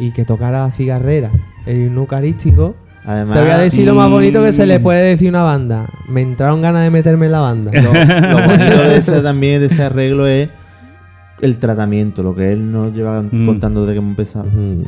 [0.00, 1.30] y que tocara la cigarrera,
[1.66, 2.74] el himno eucarístico.
[3.04, 4.12] Además, Te voy a decir lo más mm.
[4.12, 5.86] bonito que se le puede decir a una banda.
[6.08, 7.70] Me entraron ganas de meterme en la banda.
[7.72, 10.48] lo, lo bonito de ese también, de ese arreglo, es
[11.40, 13.46] el tratamiento, lo que él nos lleva Mm.
[13.46, 14.44] contando desde que hemos empezado.
[14.46, 14.84] Ujú.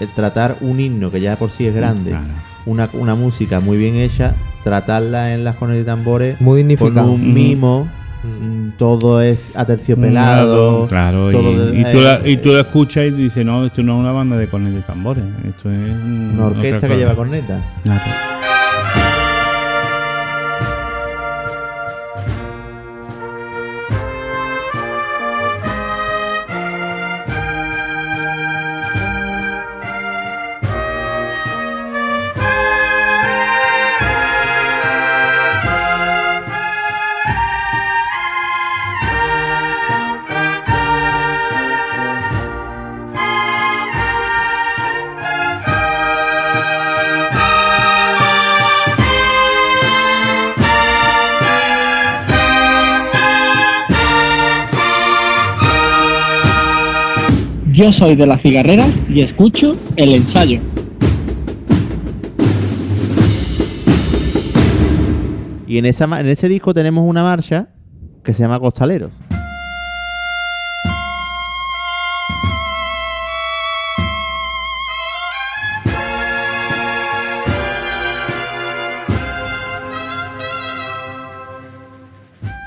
[0.00, 2.26] El tratar un himno que ya por sí es grande, Claro.
[2.66, 7.34] una, una música muy bien hecha, tratarla en las cornetas y tambores Muy con un
[7.34, 8.05] mimo, Mm.
[8.26, 10.86] Mm, todo es aterciopelado.
[10.88, 13.64] Claro, todo y, de- y tú la- eh, y tú lo escuchas y dices, no,
[13.66, 16.86] esto no es una banda de cornetas y tambores, esto es mm, Una orquesta que
[16.88, 16.98] cosa".
[16.98, 17.60] lleva corneta.
[17.82, 18.00] Claro.
[57.76, 60.62] Yo soy de las cigarreras y escucho el ensayo.
[65.66, 67.68] Y en, esa, en ese disco tenemos una marcha
[68.24, 69.12] que se llama Costaleros.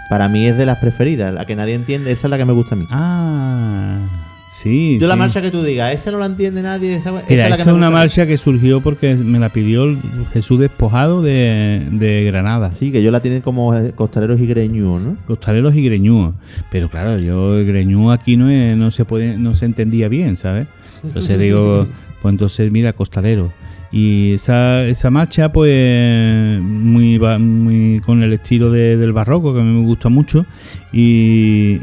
[0.07, 2.53] Para mí es de las preferidas, la que nadie entiende, esa es la que me
[2.53, 2.85] gusta a mí.
[2.91, 4.18] Ah,
[4.51, 4.97] sí.
[4.99, 7.55] Yo la marcha que tú digas, esa no la entiende nadie, esa, es la esa
[7.55, 9.99] que es me una marcha que surgió porque me la pidió el
[10.33, 12.71] Jesús Despojado de, de Granada.
[12.71, 15.17] Sí, que yo la tienen como costaleros y greñudos, ¿no?
[15.27, 16.33] Costaleros y greñúos.
[16.71, 20.35] Pero claro, yo el greñú aquí no, es- no se puede, no se entendía bien,
[20.37, 20.67] ¿sabes?
[21.03, 21.87] Entonces digo,
[22.21, 23.53] pues entonces mira, costalero.
[23.91, 29.63] Y esa, esa marcha, pues, muy, muy con el estilo de- del barroco, que a
[29.63, 30.45] mí me gusta mucho.
[30.93, 31.75] Y,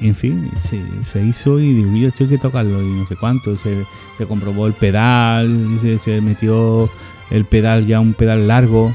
[0.00, 3.56] en fin, se, hizo y digo, yo esto hay que tocarlo y no sé cuánto.
[3.58, 3.84] Se,
[4.18, 6.90] se comprobó el pedal, se, se metió
[7.30, 8.92] el pedal ya un pedal largo,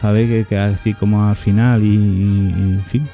[0.00, 0.28] ¿sabes?
[0.28, 3.06] Que, que así como al final y en fin.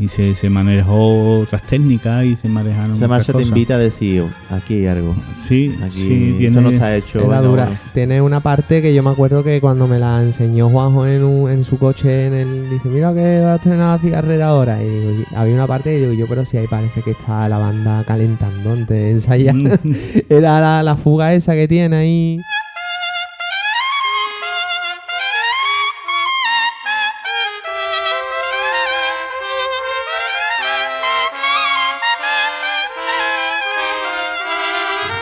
[0.00, 3.78] Y se, se manejó otras técnicas y se manejaron Esa otras marcha te invita a
[3.78, 5.14] decir, aquí hay algo.
[5.46, 6.60] Sí, Aquí sí, esto tiene...
[6.62, 7.22] no está hecho.
[7.24, 7.68] Bueno, dura.
[7.92, 11.50] Tiene una parte que yo me acuerdo que cuando me la enseñó Juanjo en, un-
[11.50, 14.82] en su coche, en el, dice, mira que va a estrenar la cigarrera ahora.
[14.82, 17.48] Y digo, y- había una parte que digo yo, pero si ahí parece que está
[17.48, 19.54] la banda calentando antes de ensayar.
[20.30, 22.40] Era la, la fuga esa que tiene ahí.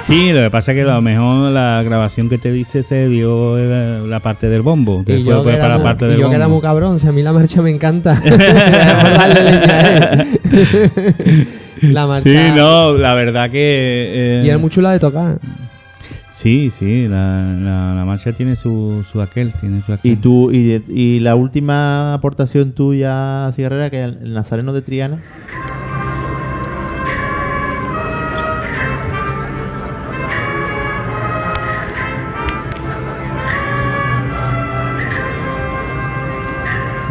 [0.09, 3.09] Sí, lo que pasa es que a lo mejor la grabación que te diste se
[3.09, 5.02] dio la, la parte del bombo.
[5.02, 6.55] Y fue yo, que era, para la muy, parte y del yo que era muy
[6.55, 6.62] bombo.
[6.62, 8.20] cabrón, si a mí la marcha me encanta.
[11.82, 12.28] La marcha.
[12.28, 13.60] Sí, no, la verdad que...
[13.60, 15.39] eh, Y era muy chula de tocar.
[16.30, 20.12] Sí, sí, la, la, la marcha tiene su, su aquel, tiene su aquel.
[20.12, 25.18] Y tú, y, y la última aportación tuya, Cigarrera, que es el Nazareno de Triana.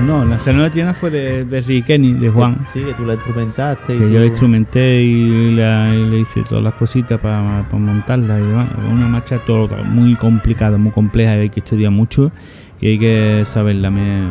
[0.05, 2.65] No, la Serena de Triana fue de, de Rick Kenny, de Juan.
[2.71, 3.95] Sí, que tú la instrumentaste.
[3.95, 7.65] y Que yo tú- la instrumenté y, la- y le hice todas las cositas para
[7.73, 8.39] montarla.
[8.39, 8.69] Y demás.
[8.91, 12.31] Una marcha todo, muy complicada, muy compleja, y hay que estudiar mucho
[12.79, 14.27] y hay que saberla me- eh,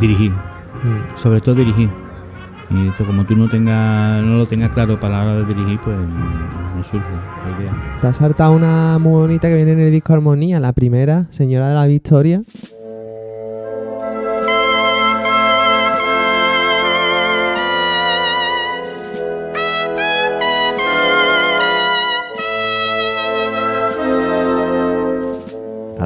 [0.00, 1.16] dirigir, Mm.
[1.16, 1.90] sobre todo dirigir.
[2.70, 5.78] Y esto como tú no tengas, no lo tengas claro para la hora de dirigir,
[5.84, 7.06] pues no, no surge
[7.44, 7.98] la idea.
[8.00, 11.68] Te has saltado una muy bonita que viene en el disco Armonía, la primera, Señora
[11.68, 12.40] de la Victoria.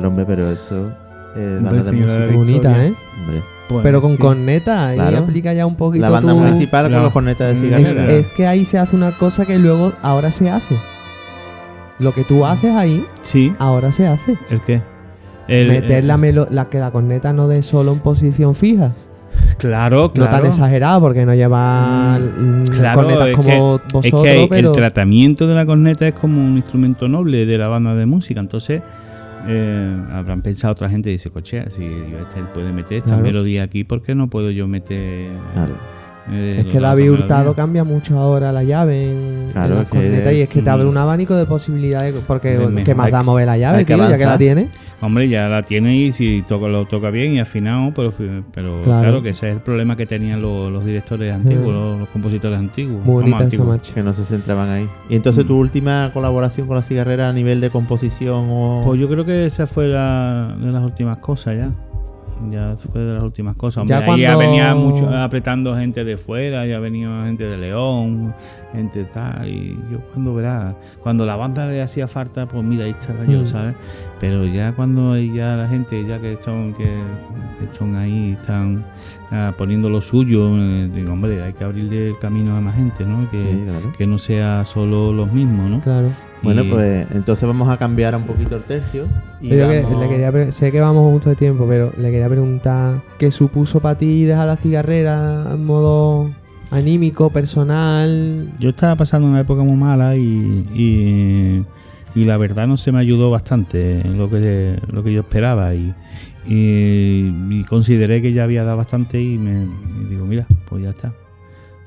[0.09, 0.91] Hombre, pero eso.
[1.37, 2.37] Eh, Hombre, banda de señora de música.
[2.71, 2.87] Bonita.
[2.87, 2.95] ¿eh?
[3.21, 3.43] Hombre.
[3.69, 4.19] Pues, Pero con sí.
[4.19, 5.19] corneta, y Claro.
[5.19, 8.13] aplica ya un poquito La banda tu- municipal con los cornetas de Mm, Es, cigarrera.
[8.19, 10.75] es que ahí se hace una cosa que luego ahora se hace.
[12.01, 14.37] Lo que tú haces ahí, Sí, ahora se hace.
[14.51, 14.81] ¿el qué?
[15.47, 18.93] El- Meter el- la, melo- la que la corneta no dé solo en posición fija.
[19.59, 20.31] Claro, No claro.
[20.39, 24.69] tan exagerado porque no lleva mm, Claro, cornetas es como que, vosotros, es que pero
[24.71, 28.41] el tratamiento de la corneta es como un instrumento noble de la banda de música.
[28.41, 28.83] Entonces,
[29.47, 33.23] eh, habrán pensado otra gente y dice, coche, si este puede meter esta Claro.
[33.23, 35.75] melodía aquí, ¿por qué no puedo yo meter Claro.
[36.33, 40.33] Eh, es que la David Hurtado cambia mucho ahora la llave en, las es cornetas
[40.33, 43.47] y es que te abre un- abanico de posibilidades porque De que más da mover
[43.47, 44.69] la llave, tío, ya que la tiene.
[45.03, 48.13] Hombre, ya la tiene y si toca, lo toca bien y afinado, pero,
[48.53, 49.03] pero Claro.
[49.03, 49.23] claro.
[49.23, 51.73] que ese es el problema que tenían los, los directores antiguos, Mm.
[51.73, 53.03] los, los compositores antiguos.
[53.05, 53.95] Bonita esa marcha.
[53.95, 54.87] Que no se centraban ahí.
[55.09, 55.49] Y entonces Mm.
[55.49, 58.83] tu última colaboración con la cigarrera a nivel de composición o...
[58.85, 61.71] Pues yo creo que esa fue la, de las últimas cosas ya.
[62.51, 63.85] Ya fue de las últimas cosas.
[63.87, 68.35] Ya Hombre, ya cuando- venía mucho apretando gente de fuera, ya venía gente de León,
[68.73, 69.47] gente tal.
[69.49, 73.41] Y yo cuando verás, cuando la banda le hacía falta, pues mira, ahí estaba yo,
[73.43, 73.47] Mm.
[73.47, 73.75] ¿sabes?
[74.21, 78.85] Pero ya cuando ya la gente, ya que son, que, que son ahí, están
[79.31, 83.05] ah, poniendo lo suyo, eh, digo, hombre, hay que abrirle el camino a más gente,
[83.05, 83.31] ¿no?
[83.31, 83.93] Que, Sí, claro.
[83.97, 85.81] que no sea solo los mismos, ¿no?
[85.81, 86.09] Claro.
[86.43, 89.07] Bueno, pues entonces vamos a cambiar un poquito el tercio.
[89.43, 92.11] Y Pero yo que vamos- le quería sé que vamos justo de tiempo, pero le
[92.11, 96.31] quería preguntar qué supuso para ti dejar la cigarrera en modo
[96.71, 98.49] anímico, personal.
[98.59, 101.65] Yo estaba pasando una época muy mala y, y,
[102.15, 105.75] y la verdad no se me ayudó bastante en lo que, lo que yo esperaba
[105.75, 105.93] y,
[106.47, 110.91] y- y consideré que ya había dado bastante y me y digo, mira, pues ya
[110.91, 111.13] está.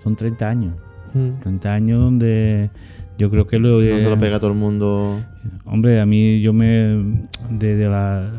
[0.03, 0.73] Son 30 años.
[1.13, 1.41] Mm.
[1.41, 2.69] 30 años donde
[3.17, 5.19] yo creo que lo No se lo pega a todo el mundo.
[5.65, 7.27] Hombre, a mí yo me.
[7.49, 8.29] Desde la.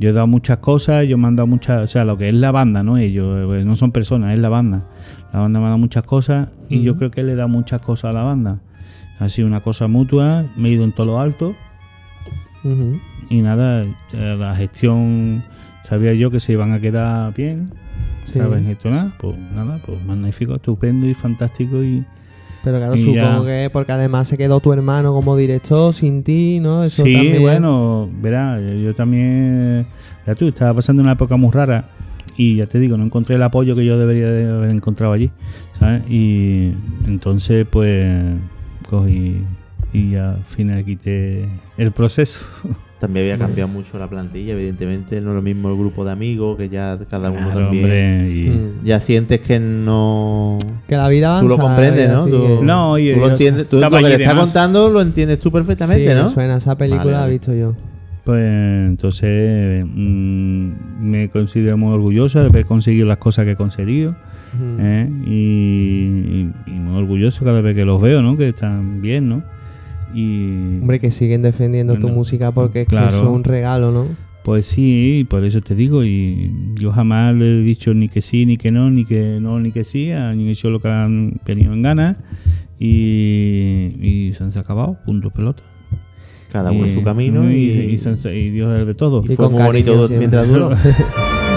[0.00, 1.82] Yo he dado muchas cosas, yo me han dado muchas.
[1.82, 4.48] O sea, lo que es la banda, no ellos, eh, no son personas, es la
[4.48, 4.84] banda.
[5.32, 7.80] La banda me ha dado muchas cosas y yo creo que le he dado muchas
[7.80, 8.60] cosas a la banda.
[9.18, 11.56] Ha sido una cosa mutua, me he ido en todo lo alto
[12.62, 13.00] Ujú.
[13.28, 15.42] Y nada, eh, la gestión.
[15.88, 17.70] Sabía yo que se iban a quedar bien,
[18.24, 18.38] Sí.
[18.38, 22.04] saben gestionar, pues nada, pues magnífico, estupendo y fantástico y.
[22.64, 23.46] Pero claro, Y supongo ya.
[23.46, 26.82] que porque además se quedó tu hermano como director sin ti, ¿no?
[26.84, 27.40] Eso sí, también.
[27.40, 29.86] bueno, verá, yo, yo también,
[30.26, 31.84] ya tú, estaba pasando una época muy rara
[32.36, 35.30] y ya te digo, no encontré el apoyo que yo debería de haber encontrado allí,
[35.78, 36.02] ¿sabes?
[36.10, 36.72] Y
[37.06, 38.14] entonces, pues,
[38.90, 39.40] cogí
[39.92, 41.48] y ya al final quité
[41.78, 42.44] el proceso.
[43.00, 45.20] También había cambiado mucho la plantilla, evidentemente.
[45.20, 47.84] No es lo mismo el grupo de amigos, que ya cada uno Claro, también.
[47.84, 48.84] hombre, y- Mm.
[48.84, 50.58] Ya sientes que no.
[50.88, 51.48] Que la vida avanza.
[51.48, 52.24] Tú lo comprendes, ¿no?
[52.26, 52.30] Tú,
[52.60, 53.68] que- No, y tú lo entiendes.
[53.68, 54.34] Tú lo que le más.
[54.34, 56.24] contando lo entiendes tú perfectamente, sí, ¿no?
[56.24, 57.74] me suena, esa película Vale, la he visto yo.
[58.24, 58.44] Pues
[58.88, 60.70] entonces mm,
[61.00, 64.16] me considero muy orgulloso de haber conseguido las cosas que he conseguido.
[64.80, 65.08] ¿eh?
[65.26, 68.36] y, y- y muy orgulloso cada vez que los veo, ¿no?
[68.36, 69.42] Que están bien, ¿no?
[70.14, 73.08] Y Hombre, que siguen defendiendo tu música porque es claro.
[73.08, 74.06] que eso es un regalo, ¿no?
[74.44, 78.46] pues sí, por eso te digo, y yo jamás le he dicho ni que sí,
[78.46, 81.74] ni que no, ni que no, ni que sí, han hecho lo que han venido
[81.74, 82.16] en ganas
[82.78, 85.62] y, y se han acabado, punto pelota.
[86.50, 89.22] Cada uno Y- su camino y, y, se han- y Dios es de todo.
[89.28, 90.70] y Y fue con muy bonito mientras duró.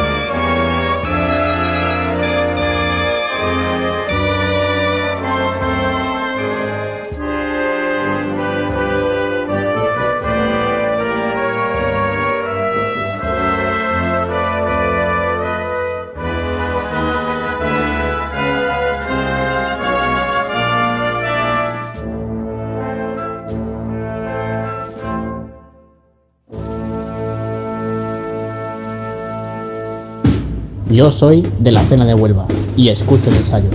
[31.01, 32.45] Yo soy de la cena de Huelva
[32.77, 33.69] y escucho el ensayo.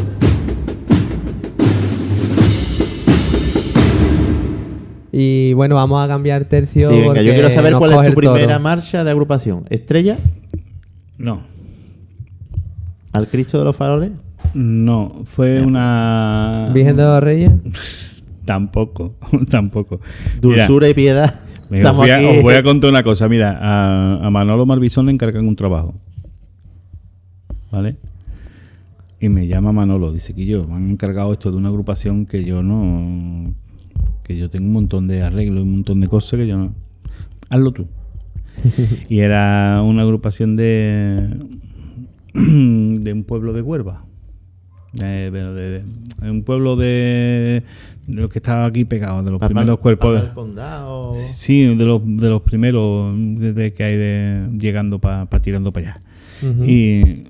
[5.11, 6.89] Y bueno, vamos a cambiar tercio.
[6.89, 8.35] Sí, venga, yo quiero saber cuál es tu toro.
[8.35, 9.65] primera marcha de agrupación.
[9.71, 10.19] ¿Estrella?
[11.19, 11.41] No,
[13.13, 14.13] ¿Al Cristo de los Faroles?
[14.55, 16.71] no, fue una...
[16.73, 18.23] Virgen de los Reyes.
[18.45, 19.17] Tampoco,
[19.51, 19.99] tampoco.
[20.41, 21.35] Mira, Dulzura y piedad.
[21.71, 22.37] Mira, Estamos os, voy a, aquí.
[22.37, 23.29] os voy a contar una cosa.
[23.29, 25.93] Mira, a, a Manolo Marbizón le encargan un trabajo.
[27.77, 27.97] ¿Vale?
[29.21, 30.13] Y me llama Manolo.
[30.13, 33.55] Dice que yo me han encargado esto de una agrupación que yo no.
[34.25, 36.75] que yo tengo un montón de arreglos, un montón de cosas que yo no.
[37.51, 37.87] Hazlo tú.
[39.11, 41.29] y era una agrupación de.
[42.35, 44.05] de un pueblo de Huerva.
[44.99, 45.83] Pero de, de-
[46.23, 47.63] de un pueblo de,
[48.07, 50.15] de los que estaba aquí pegado, de los Papá- primeros cuerpos.
[50.15, 51.13] De- del Condado.
[51.27, 53.15] Sí, de los, de los primeros
[53.77, 56.03] que hay de llegando para tirando para allá.
[56.67, 57.25] Y,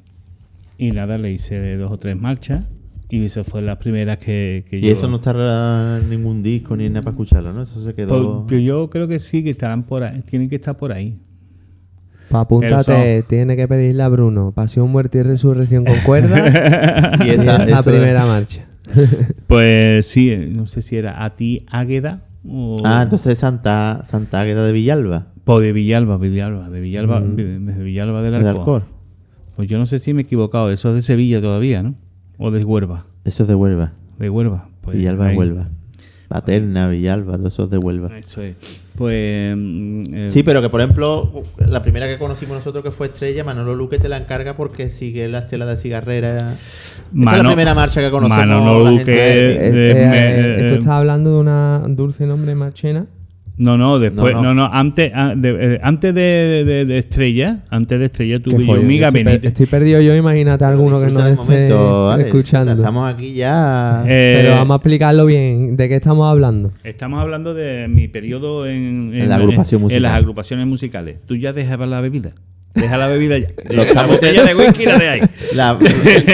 [0.78, 2.64] y nada, le hice dos o tres marchas
[3.08, 4.92] y esa fue la primera que, que Y yo...
[4.92, 7.62] eso no está en ningún disco ni en nada para escucharlo, ¿no?
[7.62, 8.44] Eso se quedó.
[8.46, 11.20] Pues, yo creo que sí, que estarán por ahí, tienen que estar por ahí.
[12.28, 17.30] Pues apúntate, tiene que pedirle a Bruno Pasión, Muerte y Resurrección con cuerda Y y
[17.30, 18.66] esa, esta eso- primera marcha.
[19.46, 24.40] Pues sí, eh, no sé si era a ti Águeda o, Ah, entonces Santa, Santa
[24.40, 25.28] Águeda de Villalba.
[25.44, 27.36] o de Villalba, Villalba, de Villalba, Mm.
[27.36, 28.84] de, Villalba del del Alcor.
[29.56, 31.94] Pues yo no sé si me he equivocado, eso es de Sevilla todavía, ¿no?
[32.38, 33.92] O de Huelva, Eso es de Huelva.
[34.18, 34.68] de Huelva.
[34.82, 35.36] Pues Villalba, ahí.
[35.36, 35.68] Huelva.
[36.28, 38.16] Paterna, Villalba, todo eso es de Huelva.
[38.18, 38.56] Eso es.
[38.96, 43.06] Pues mm, eh, Sí, pero que por ejemplo, la primera que conocimos nosotros que fue
[43.08, 46.36] Estrella, Manolo Luque te la encarga porque sigue la estela de cigarrera.
[46.36, 46.52] Esa
[47.12, 48.44] es la primera marcha que conocemos.
[48.46, 53.06] Manolo Luque- de- Eh, Eh, esto está hablando de una dulce nombre marchena.
[53.58, 54.68] No, no, después, No, no, no.
[54.68, 56.20] no, antes, ah, de, eh, antes de,
[56.66, 59.48] de- de Estrella, antes de Estrella tuve yo fue- mi estoy, per- gabinete.
[59.48, 61.36] estoy perdido yo, imagínate alguno que no esté del
[61.70, 62.26] momento, Alex.
[62.26, 62.72] escuchando.
[62.74, 64.04] Estamos aquí ya.
[64.06, 65.76] Eh, Pero vamos a explicarlo bien.
[65.78, 66.72] ¿De qué estamos hablando?
[66.84, 70.02] Estamos hablando de mi periodo en, En la agrupación en musical.
[70.02, 71.16] las agrupaciones musicales.
[71.24, 72.32] Tú ya dejabas la bebida.
[72.76, 73.48] Deja la bebida ya.
[73.70, 75.20] Lo la botella de whisky la de ahí.
[75.54, 75.78] La-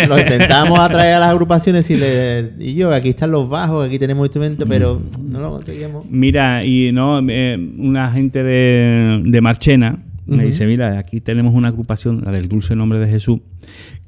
[0.08, 3.98] lo intentamos atraer a las agrupaciones y, le, y yo, aquí están los bajos, aquí
[3.98, 6.04] tenemos instrumentos, pero no lo conseguimos.
[6.10, 11.68] Mira, y no, eh, una gente de, de Marchena me dice, mira, aquí tenemos una
[11.68, 13.40] agrupación, la del Dulce Nombre de Jesús,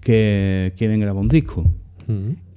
[0.00, 1.64] que quieren grabar un disco.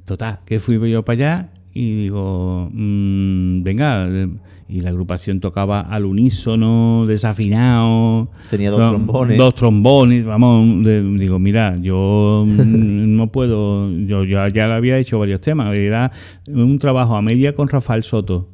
[0.06, 1.50] Total, que fui yo para allá
[1.80, 4.28] y digo, mm, venga, eh,
[4.70, 8.30] y la agrupación tocaba al unísono, desafinado.
[8.50, 9.38] Tenía dos no, trombones.
[9.38, 15.20] Dos trombones, vamos, de- digo, mira, yo mm, no puedo, yo ya, ya había hecho
[15.20, 16.12] varios temas, era
[16.48, 18.50] un trabajo a media con Rafael Soto.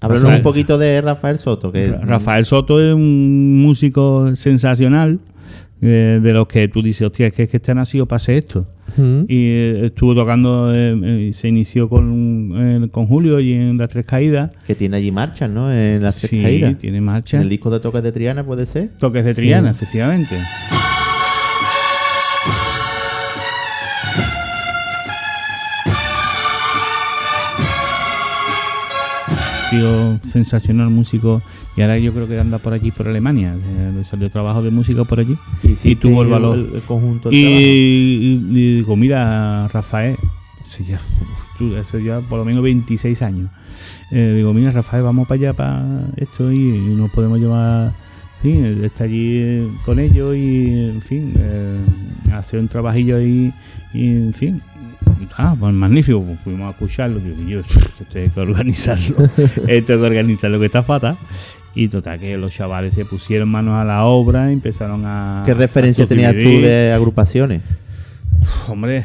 [0.00, 5.18] Háblanos un poquito de Rafael Soto, que Ra- Rafael Soto es un músico sensacional,
[5.82, 8.16] eh, de los que tú dices, hostia, es que, es que este ha nacido para
[8.16, 8.66] hacer esto.
[9.00, 9.24] Mm.
[9.28, 12.52] Y eh, estuvo tocando, eh, eh, se inició con,
[12.84, 14.50] eh, con Julio y en Las Tres Caídas.
[14.66, 15.72] que tiene allí marchas, ¿no?
[15.72, 16.76] En las tres Sí, caídas.
[16.78, 17.36] tiene marcha.
[17.38, 18.90] En el disco de toques de Triana puede ser.
[18.98, 20.36] Toques de Triana, efectivamente.
[29.70, 31.40] Tío sensacional músico
[31.76, 34.70] y ahora yo creo que anda por allí por Alemania eh, le salió trabajo de
[34.70, 38.96] música por allí Y, sí, tuvo el valor El, el conjunto y, y- y digo
[38.96, 40.16] mira Rafael
[40.64, 41.00] eso ya,
[41.80, 43.50] eso ya por lo menos 26 años
[44.10, 45.84] Eh, digo mira Rafael vamos para allá para
[46.16, 46.58] esto y,
[46.96, 47.92] nos podemos llevar
[48.42, 51.78] fin, está allí eh, con ellos y en fin eh,
[52.32, 53.52] hacer un trabajillo ahí
[53.94, 54.60] y en fin
[55.36, 57.18] Ah, pues magnífico, pues fuimos a escucharlo.
[57.20, 59.16] Digo, yo, esto hay que organizarlo.
[59.36, 61.16] esto hay que organizarlo que está fatal.
[61.74, 65.44] Y total, que los chavales se pusieron manos a la obra y empezaron a.
[65.46, 67.62] ¿Qué referencia a tenías tú de agrupaciones?
[68.68, 69.04] Hombre,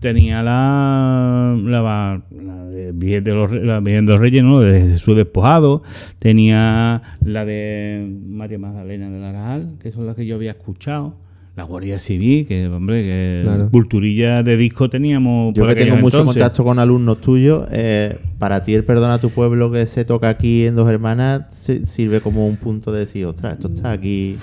[0.00, 4.60] tenía la, la, la de Virgen de los, la Virgen de los Reyes, ¿no?
[4.60, 5.82] De Jesús despojado.
[6.18, 11.14] Tenía la de María Magdalena de la Real, que son las que yo había escuchado.
[11.58, 13.68] La Guardia Civil, que, hombre, que Claro.
[13.72, 16.40] culturilla de disco teníamos Yo por que tengo mucho entonces.
[16.40, 20.28] contacto con alumnos tuyos, eh, para ti el perdón a tu pueblo que se toca
[20.28, 24.38] aquí en Dos Hermanas si- sirve como un punto de decir, ostras, esto está aquí.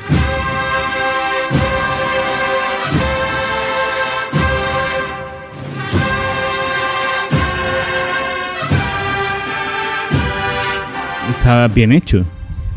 [11.29, 12.23] Estaba bien hecho.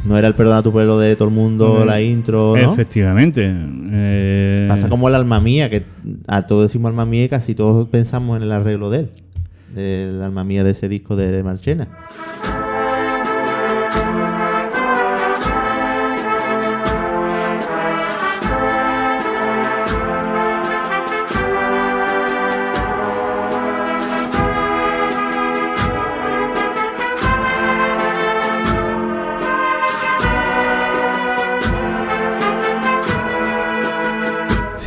[0.05, 2.73] No era el perdón a tu pueblo de todo el mundo, la intro, ¿no?
[2.73, 3.53] Efectivamente.
[3.93, 5.83] Eh, Pasa como el alma mía, que
[6.27, 9.11] a todos decimos alma mía y casi todos pensamos en el arreglo de él.
[9.77, 11.89] El alma mía de ese disco de Marchena.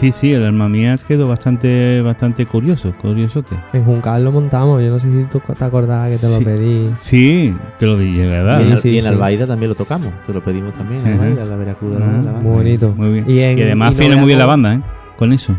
[0.02, 3.56] Sí, sí, el alma mía quedó bastante, bastante curioso, curiosote.
[3.72, 4.82] En Juncal lo montamos.
[4.84, 6.40] Yo no sé si tú te acordabas que te Sí.
[6.40, 6.90] lo pedí.
[6.96, 8.62] Sí, te lo dije, ¿verdad?
[8.62, 9.08] y en, Sí, sí, y en sí.
[9.10, 11.14] Albaida también lo tocamos, te lo pedimos también, en.
[11.20, 12.32] Albaida, la Veracruz Ah, la banda.
[12.42, 12.94] Muy bonito.
[12.98, 13.26] Muy bien.
[13.30, 14.82] Y, en- y además afina muy bien la banda, ¿eh?
[15.20, 15.56] Con eso.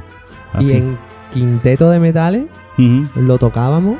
[0.58, 0.98] Y en
[1.32, 2.46] Quinteto de Metales
[3.14, 3.96] lo tocábamos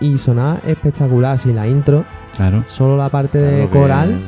[0.00, 1.34] y sonaba espectacular.
[1.34, 2.04] Así la intro,
[2.36, 2.64] Claro.
[2.66, 4.20] solo la parte de Claro coral.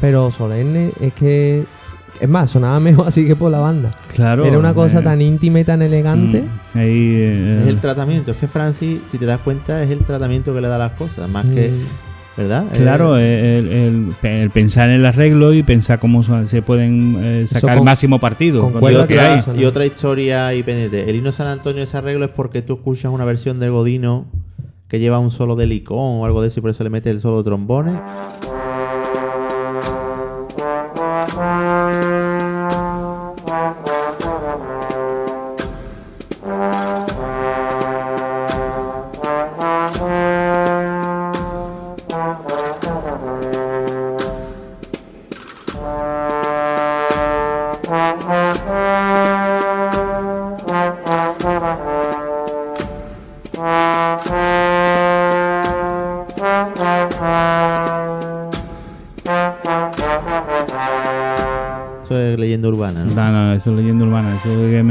[0.00, 1.64] pero solemne, es que.
[2.20, 3.90] Es más, sonaba mejor así que por la banda.
[4.14, 4.44] Claro.
[4.44, 6.42] Era una cosa eh, tan íntima y tan elegante.
[6.42, 7.14] mm, Ahí.
[7.16, 10.60] eh, Es el tratamiento, es que Francis, si te das cuenta, es el tratamiento que
[10.60, 12.36] le da a las cosas, más que, Mm.
[12.36, 12.64] ¿verdad?
[12.74, 17.16] Claro, Eh, el, el- el pensar en el arreglo y pensar cómo son- se pueden
[17.20, 18.62] eh, sacar con- el máximo partido.
[18.70, 21.08] con otra, y otra historia y pendiente.
[21.08, 24.26] El himno San Antonio, ese arreglo es porque tú escuchas una versión de Godino
[24.88, 27.08] que lleva un solo de licón o algo de eso y por eso le mete
[27.10, 27.98] el solo de trombones.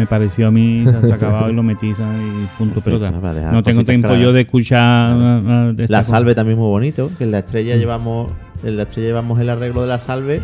[0.09, 3.11] Pareció a mí, se ha acabado y lo metí y punto pelota.
[3.51, 4.79] No tengo tiempo yo de escuchar.
[4.81, 8.31] ah, ah, de La salve también muy bonito, que en la estrella llevamos
[8.63, 10.41] en la estrella llevamos el arreglo de la salve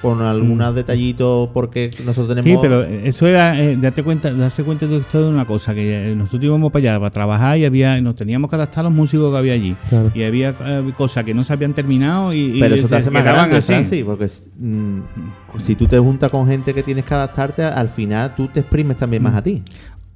[0.00, 4.86] con algunos detallitos porque nosotros Sí, tenemos pero eso era, eh, date cuenta, darse cuenta
[4.86, 8.48] de una cosa, que eh, nosotros íbamos para allá para trabajar y había, nos teníamos
[8.48, 9.76] que adaptar a los músicos que había allí.
[9.88, 10.10] Claro.
[10.14, 12.96] Y había eh, cosas que no se habían terminado y, y pero eso te se
[12.96, 13.72] hace más grande, así.
[13.72, 14.26] Francis, porque
[14.58, 14.98] mm,
[15.58, 18.96] si tú te juntas con gente que tienes que adaptarte, al final tú te exprimes
[18.96, 19.24] también Mm.
[19.24, 19.62] más a ti.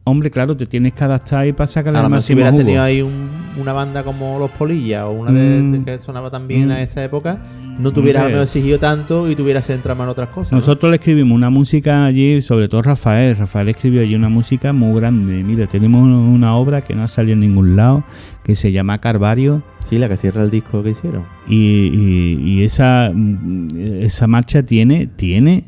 [0.04, 2.52] Hombre, claro, te tienes que adaptar y para sacarle A el mejor si máximo hubieras
[2.52, 2.64] jugo.
[2.64, 5.72] tenido ahí un- una banda como Los Polillas o una de, Mm.
[5.72, 6.72] de que sonaba tan bien Mm.
[6.72, 7.38] a esa época,
[7.78, 10.52] no te hubieras exigido tanto y te hubieras en otras cosas.
[10.52, 10.58] ¿no?
[10.58, 13.36] Nosotros le escribimos una música allí, sobre todo Rafael.
[13.36, 15.44] Rafael escribió allí una música muy grande.
[15.44, 18.02] Mira, tenemos una obra que no ha salido en ningún lado,
[18.42, 19.62] que se llama Carvario.
[19.88, 21.24] Sí, la que cierra el disco que hicieron.
[21.48, 23.68] Y, y- y esa, mm,
[24.02, 25.64] esa marcha tiene, tiene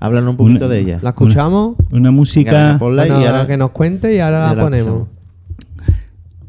[0.00, 0.98] Háblanos un poquito Una- de ella.
[1.02, 1.76] La escuchamos.
[1.92, 2.50] una música.
[2.52, 5.08] Venga, ponla Bueno, y ahora- que nos cuente y ahora la la ponemos.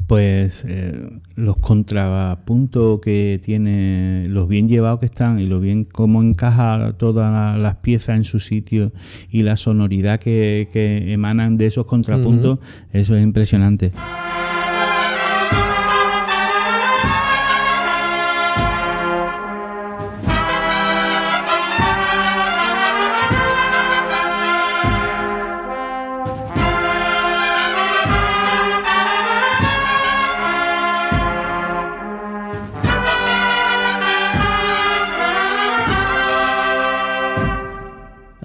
[0.06, 6.20] Pues eh, los contrapuntos que tiene, los bien llevados que están y lo bien cómo
[6.22, 8.92] encaja todas la- las piezas en su sitio
[9.30, 12.58] y la sonoridad que, que emanan de esos contrapuntos,
[12.92, 13.92] eso es impresionante.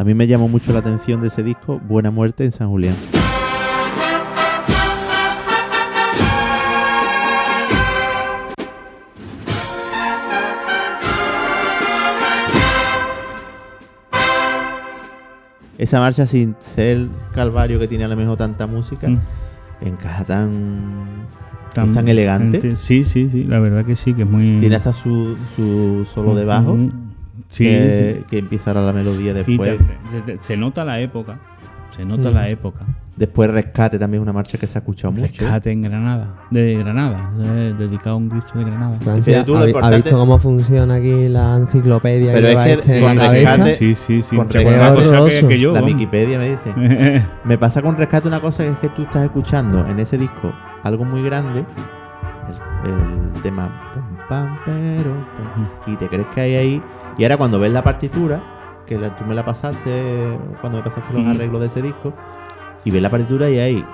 [0.08, 2.96] Mí me llamó mucho la atención de ese disco, Buena Muerte en San Julián.
[15.78, 19.20] Esa marcha sin ser el calvario que tiene a lo mejor tanta música, Mm.
[19.82, 21.04] encaja tan,
[21.76, 22.76] es tan elegante.
[22.78, 24.58] Sí, sí, sí, la verdad que sí, que es muy...
[24.60, 26.92] Tiene hasta su, su solo de bajo, Mm,
[27.50, 28.26] Sí, que, sí.
[28.30, 29.78] que empieza ahora la melodía Sí, después.
[29.78, 31.40] te- te- te- se nota la época,
[31.90, 32.34] se nota Mm.
[32.34, 32.86] la época.
[33.16, 35.24] Después Rescate también es una marcha que se ha escuchado mucho.
[35.28, 38.96] Rescate en Granada, de Granada, eh, dedicado a un Cristo de Granada.
[39.00, 42.64] Francia, tú, ¿ha, ha importante- visto cómo funciona aquí la enciclopedia Pero que es lleva
[42.66, 43.56] que este en con la cabeza?
[43.58, 44.36] rescate- Sí, sí, sí.
[44.36, 45.72] con rescate- más cosas que, que yo.
[45.74, 45.94] La vamos.
[45.96, 46.74] Wikipedia me dice.
[47.46, 50.54] Me pasa con Rescate una cosa que es que tú estás escuchando en ese disco
[50.84, 51.66] algo muy grande,
[52.86, 52.92] el,
[53.36, 55.12] el tema pum, pam, pero,
[55.56, 56.82] pum, y te crees que hay ahí.
[57.18, 58.42] Y ahora cuando ves la partitura,
[58.86, 62.14] que la- tú me la pasaste cuando me pasaste los arreglos de ese disco,
[62.86, 63.86] y ves la partitura y hay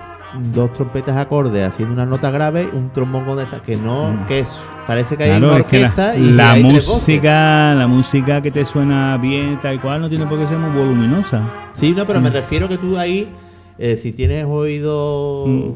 [0.51, 4.25] dos trompetas acordes haciendo una nota grave, un trombón con esta, que no, Mm.
[4.25, 4.49] que es,
[4.87, 8.49] parece que hay Claro, una es que la, orquesta y la música, la música que
[8.51, 11.41] te suena bien, tal cual, no tiene por qué ser muy voluminosa.
[11.73, 12.33] Sí, no, pero me Mm.
[12.33, 13.29] refiero que tú ahí,
[13.77, 15.73] eh, si tienes oído Mm.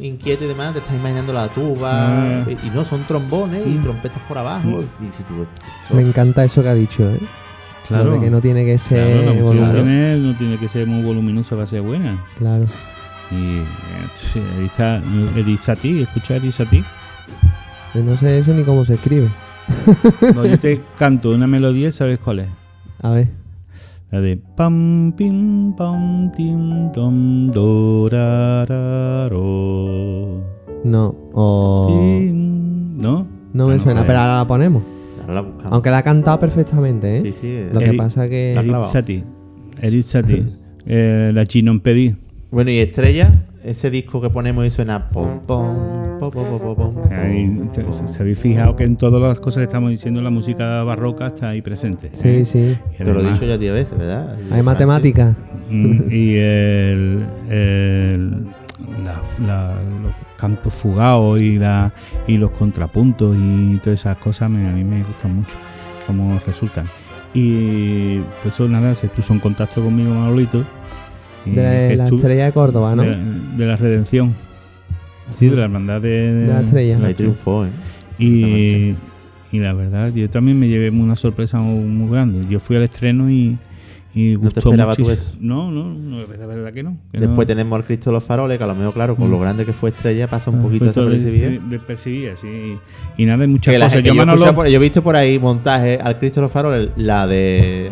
[0.00, 1.90] Inquieto y demás, te estás imaginando la tuba.
[1.92, 2.44] Ah.
[2.64, 3.82] Y, no, son trombones y Mm.
[3.82, 4.68] trompetas por abajo.
[4.68, 5.04] Mm.
[5.06, 5.46] Y si tú,
[5.94, 7.18] Me encanta eso que ha dicho, ¿eh?
[7.90, 10.86] Lo de que no tiene que ser Claro, la no tiene, no tiene que ser
[10.86, 12.22] muy voluminosa para ser buena.
[12.36, 12.64] Claro.
[13.30, 13.64] Y eh,
[14.32, 15.00] sí, Elisa,
[15.36, 16.84] Elisati, escucha Elisati.
[17.94, 19.28] Yo no sé eso ni cómo se escribe.
[20.34, 22.48] No, yo te canto una melodía, ¿sabes cuál es?
[23.02, 23.28] A ver.
[24.10, 30.40] La de pam pim pam tim tom do ra ra ro.
[30.82, 31.14] No.
[31.34, 31.86] O...
[31.88, 33.26] Tin, ¿No?
[33.52, 34.82] No me suena, pero ahora la ponemos.
[35.20, 35.72] ahora la buscamos.
[35.72, 37.20] Aunque la ha cantado perfectamente, ¿eh?
[37.20, 37.66] Sí, sí.
[37.70, 38.52] Lo que pasa que...
[38.54, 38.84] Clavado.
[38.84, 39.24] Elisati.
[39.82, 40.44] Elisati.
[40.86, 42.16] eh, la chino en pedí.
[42.50, 45.78] Bueno, y Estrella, ese disco que ponemos y suena pom, pom,
[46.18, 49.38] pom, pom, pom, pom, pom, Ahí, te- se- se habéis fijado que en todas las
[49.40, 52.10] cosas que estamos diciendo la música barroca está ahí presente.
[52.12, 52.44] Sí, ¿eh?
[52.44, 52.76] sí.
[52.98, 54.36] Y Te lo he dicho ya 10 veces, ¿verdad?
[54.50, 55.34] Hay matemáticas.
[55.70, 58.44] Mm, y el, el-
[59.04, 61.92] la- la- los campos fugados y, la,
[62.26, 65.56] y los contrapuntos y todas esas cosas me- a mí me gustan mucho
[66.06, 66.86] como resultan.
[67.34, 70.64] Y pues eso nada, se puso en contacto conmigo Manolito.
[71.52, 73.02] Y De la estrella de Córdoba, ¿no?
[73.02, 73.16] de,
[73.56, 74.34] de la redención.
[75.36, 76.98] Sí, de la hermandad de, De la estrella.
[77.04, 77.70] Ahí triunfó, ¿eh?
[78.18, 78.94] y,
[79.52, 82.40] y la verdad, yo también me llevé una sorpresa muy, muy grande.
[82.48, 83.56] Yo fui al estreno y,
[84.14, 85.10] y ¿No te gustó muchísimo.
[85.10, 85.36] eso?
[85.38, 86.96] No, no, no, la verdad que no.
[87.12, 87.54] que Después no.
[87.54, 89.30] tenemos al Cristo de los Faroles, que a lo mejor, claro, con Mm.
[89.30, 92.36] lo grande que fue Estrella, pasa un Ah, poquito pues todo desapercibido.
[92.36, 92.78] sí.
[93.18, 94.02] Y nada, hay muchas Que la cosas.
[94.02, 96.88] Yo, he Manolo, por- yo he visto por ahí montajes al Cristo de los Faroles,
[96.96, 97.90] la de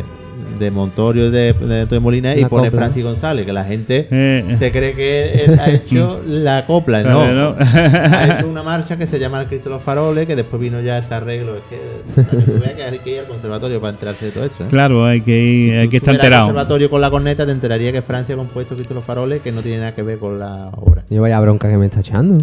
[0.59, 2.81] de Montorio de, de Antonio Molina y La pone copla.
[2.81, 7.33] Francis González, que la gente Eh, se cree que él ha hecho la copla, no.
[7.33, 7.55] ¿no?
[7.61, 10.81] ha hecho una marcha que se llama El Cristo de los Faroles, que después vino
[10.81, 11.57] ya ese arreglo.
[11.57, 14.31] Es que, para que tú veas que hay que ir al conservatorio para enterarse de
[14.33, 14.65] todo eso.
[14.65, 14.67] ¿eh?
[14.69, 16.47] Claro, hay que, ir- Si hay tú que estar estuvieras al enterado.
[16.47, 19.53] conservatorio con la corneta, te enteraría que Francia ha compuesto Cristo de los Faroles, que
[19.53, 21.05] no tiene nada que ver con la obra.
[21.11, 22.39] Yo vaya bronca que me está echando.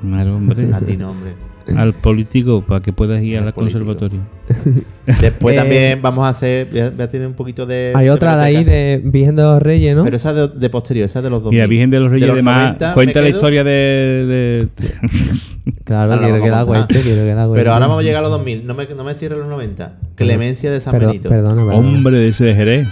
[0.00, 0.68] Claro, hombre.
[0.72, 1.32] A ti no, hombre.
[1.76, 4.20] Al político para que puedas ir Al conservatorio.
[5.20, 6.68] Después Eh, también vamos a hacer.
[6.70, 7.92] Voy a, voy a tener un poquito de.
[7.94, 10.04] Hay otra de ahí de Virgen de los Reyes, ¿no?
[10.04, 11.52] Pero esa de, de posterior, esa de los dos.
[11.52, 14.68] Mira, Virgen de los Reyes de, Más 90 cuenta la historia de, de-
[15.84, 17.60] Claro, Ahora quiero que la cuente, quiero que la cuente.
[17.60, 18.66] Pero ahora vamos a llegar a los 2000.
[18.66, 19.92] No me, no me cierre los 90.
[20.14, 21.28] Clemencia de San Pero- Benito.
[21.28, 21.76] Perdona, perdona.
[21.76, 22.88] hombre de ese de Jerez.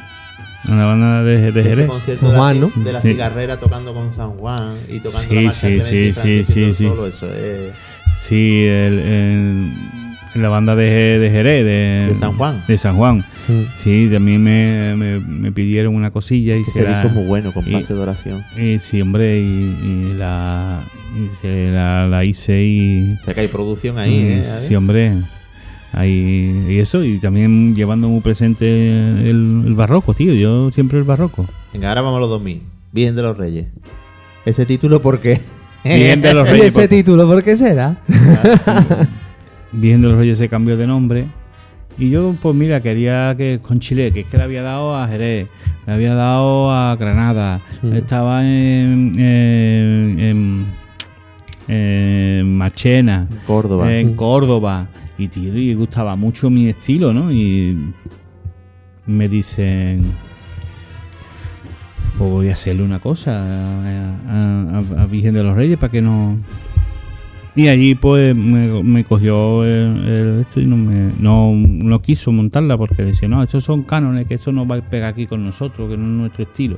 [0.68, 1.86] Una banda de, de Ese Jerez.
[1.86, 2.72] concierto San de la Juan, ¿no?
[2.84, 3.08] de la Sí.
[3.12, 6.72] cigarrera tocando con San Juan y tocando Sí, la marcha sí, Clemencia sí, sí, sí,
[6.74, 6.88] sí.
[6.88, 7.26] solo eso.
[7.30, 7.70] eh,
[8.16, 9.72] Sí, el, el-
[10.34, 11.64] la banda de, de Jerez.
[11.64, 12.62] De, De San Juan.
[12.68, 13.18] De San Juan.
[13.48, 13.62] Mm.
[13.76, 17.24] Sí, también me, me, me pidieron una cosilla y ese se la- disco es muy
[17.24, 18.44] bueno, con y- pase de oración.
[18.60, 20.82] y sí, hombre, y, y la,
[21.24, 23.16] y se la, la hice y...
[23.20, 24.44] O sea que hay producción ahí, Mm, ¿eh?
[24.44, 25.12] Sí, hombre.
[25.92, 30.34] Ahí, y eso, y también llevando muy presente el, el barroco, tío.
[30.34, 31.46] Yo siempre el barroco.
[31.72, 32.60] Venga, ahora vamos a los 2000.
[32.92, 33.68] Virgen de los Reyes.
[34.44, 35.40] Ese título porque.
[35.94, 36.66] Virgen de los ¿Y Reyes.
[36.68, 37.96] ese por- título por qué será?
[39.72, 41.26] Virgen de los Reyes se cambió de nombre.
[41.98, 45.08] Y yo, pues mira, quería que con Chile, que es que le había dado a
[45.08, 45.48] Jerez,
[45.86, 47.62] le había dado a Granada,
[47.94, 50.66] estaba en, en, en-
[51.68, 53.92] en Marchena, Córdoba.
[53.92, 54.16] en Mm.
[54.16, 54.88] Córdoba.
[55.18, 57.32] Y tío, y gustaba mucho mi estilo, ¿no?
[57.32, 57.92] Y
[59.06, 60.04] me dicen,
[62.18, 63.32] pues voy a hacerle una cosa
[64.28, 66.36] a, a- Virgen de los Reyes para que no...
[67.54, 73.02] Y allí pues me, cogió el esto y no, me, no, no quiso montarla porque
[73.02, 75.96] decía, no, estos son cánones, que eso no va a pegar aquí con nosotros, que
[75.96, 76.76] no es nuestro estilo.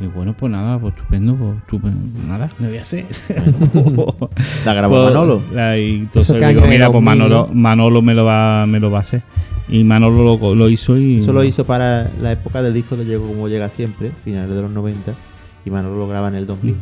[0.00, 3.06] Digo, bueno, pues nada, pues estupendo, pues estupendo, nada, me voy a hacer.
[4.64, 5.42] La grabó Pues, Manolo.
[5.52, 7.54] la- y entonces digo, mira, pues 2000, Manolo, ¿no?
[7.54, 9.22] Manolo me lo va, me lo va a hacer.
[9.68, 11.18] Y Manolo lo, lo hizo y.
[11.18, 14.62] Eso lo hizo para la época del disco de Llegó como llega siempre, finales de
[14.62, 15.12] los 90.
[15.64, 16.74] Y Manolo lo graba en el 2000.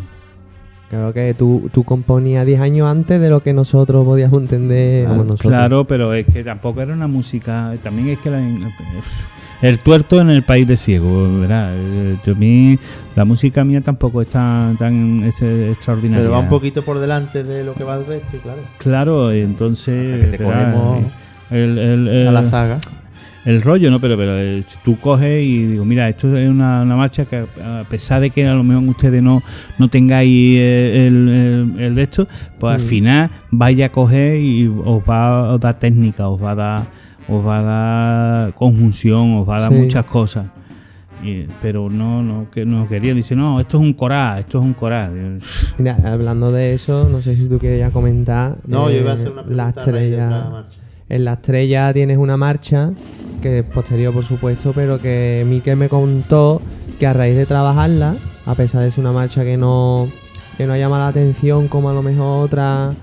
[0.93, 5.05] Claro que tú, tú componías 10 años antes de lo que nosotros podíamos entender.
[5.05, 5.51] Claro, vamos, nosotros.
[5.51, 7.73] Claro, pero es que tampoco era una música.
[7.83, 8.43] También es que la-
[9.63, 11.71] el tuerto en el país de ciego, ¿verdad?
[11.75, 12.79] Eh, A mí,
[13.17, 16.25] la música mía tampoco es tan, tan este, extraordinaria.
[16.25, 18.61] Pero va un poquito por delante de lo que va el resto, claro.
[18.77, 20.13] Claro, entonces.
[20.13, 20.75] Hasta que te ¿verdad?
[20.75, 21.13] cogemos
[21.51, 22.79] el, el- el- A la saga.
[23.45, 24.01] El rollo, ¿no?
[24.01, 27.85] Pero, pero eh, tú coges y digo, mira, esto es una, una marcha que a
[27.89, 29.43] pesar de que a lo mejor ustedes no,
[29.79, 32.89] no tengáis eh, el, el- el de esto, pues al Mm.
[32.89, 36.83] final vaya a coger y os va a dar técnica, os va a dar,
[37.29, 39.79] os va a dar conjunción, os va a dar Sí.
[39.79, 40.47] muchas cosas.
[41.25, 44.65] Y- pero no, no, que no quería, dice, no, esto es un coral, esto es
[44.65, 45.39] un coral.
[45.79, 48.57] Mira, hablando de eso, no sé si tú quieres ya comentar.
[48.67, 50.29] No, yo iba a hacer una la pregunta estrella.
[50.51, 50.69] marcha.
[51.09, 52.91] En la estrella tienes una marcha
[53.43, 56.63] que es posterior, por supuesto, pero que Miquel me contó
[56.99, 60.09] que a raíz de trabajarla, a pesar de ser una marcha que no,
[60.57, 62.95] que no llama la atención como a lo mejor otra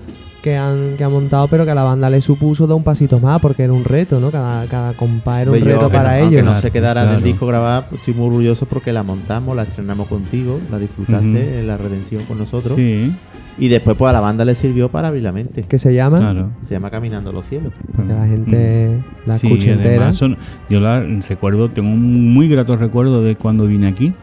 [0.42, 3.18] que han, que han montado, pero que a la banda le supuso dar un pasito
[3.20, 4.30] más, porque era un reto, ¿no?
[4.30, 6.42] Cada, cada compás era un yo, reto para ellos.
[6.44, 9.62] no se quedara en el disco grabado, pues estoy muy orgulloso porque la montamos, la
[9.64, 12.74] estrenamos contigo, la disfrutaste en la redención con nosotros.
[12.74, 13.12] Sí,
[13.58, 15.62] Y después, pues a la banda le sirvió para abrir la mente.
[15.62, 16.50] que se llama, claro.
[16.62, 17.72] Se llama Caminando los cielos.
[17.94, 20.12] que la gente la Sí, escuche entera.
[20.12, 20.38] son-
[20.70, 24.14] yo la recuerdo, tengo un muy grato recuerdo de cuando vine aquí.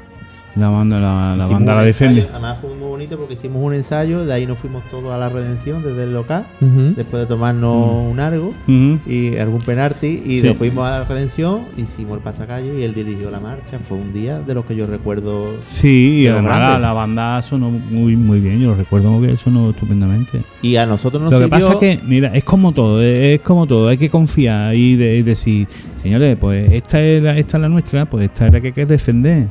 [0.57, 2.21] La banda la, la, banda la defiende.
[2.21, 5.17] ensayo, Además fue muy bonito porque hicimos un ensayo, de ahí nos fuimos todos a
[5.17, 8.99] la redención desde el local, después de tomarnos un algo Ujú.
[9.05, 10.47] y algún penalti y Sí.
[10.47, 13.77] nos fuimos a la redención, hicimos el pasacalle y él dirigió la marcha.
[13.87, 15.53] Fue un día de los que yo recuerdo.
[15.57, 18.59] Sí, y además la, banda sonó muy, muy bien.
[18.59, 20.41] Yo lo recuerdo muy bien, sonó estupendamente.
[20.61, 23.19] Y a nosotros nos Lo que sirvió- pasa es que, mira, es como todo, es,
[23.35, 23.87] es como todo.
[23.89, 25.67] Hay que confiar y, de- y decir,
[26.01, 28.73] señores, pues esta es, la, esta es la nuestra, pues esta es la que hay
[28.73, 29.47] que defender.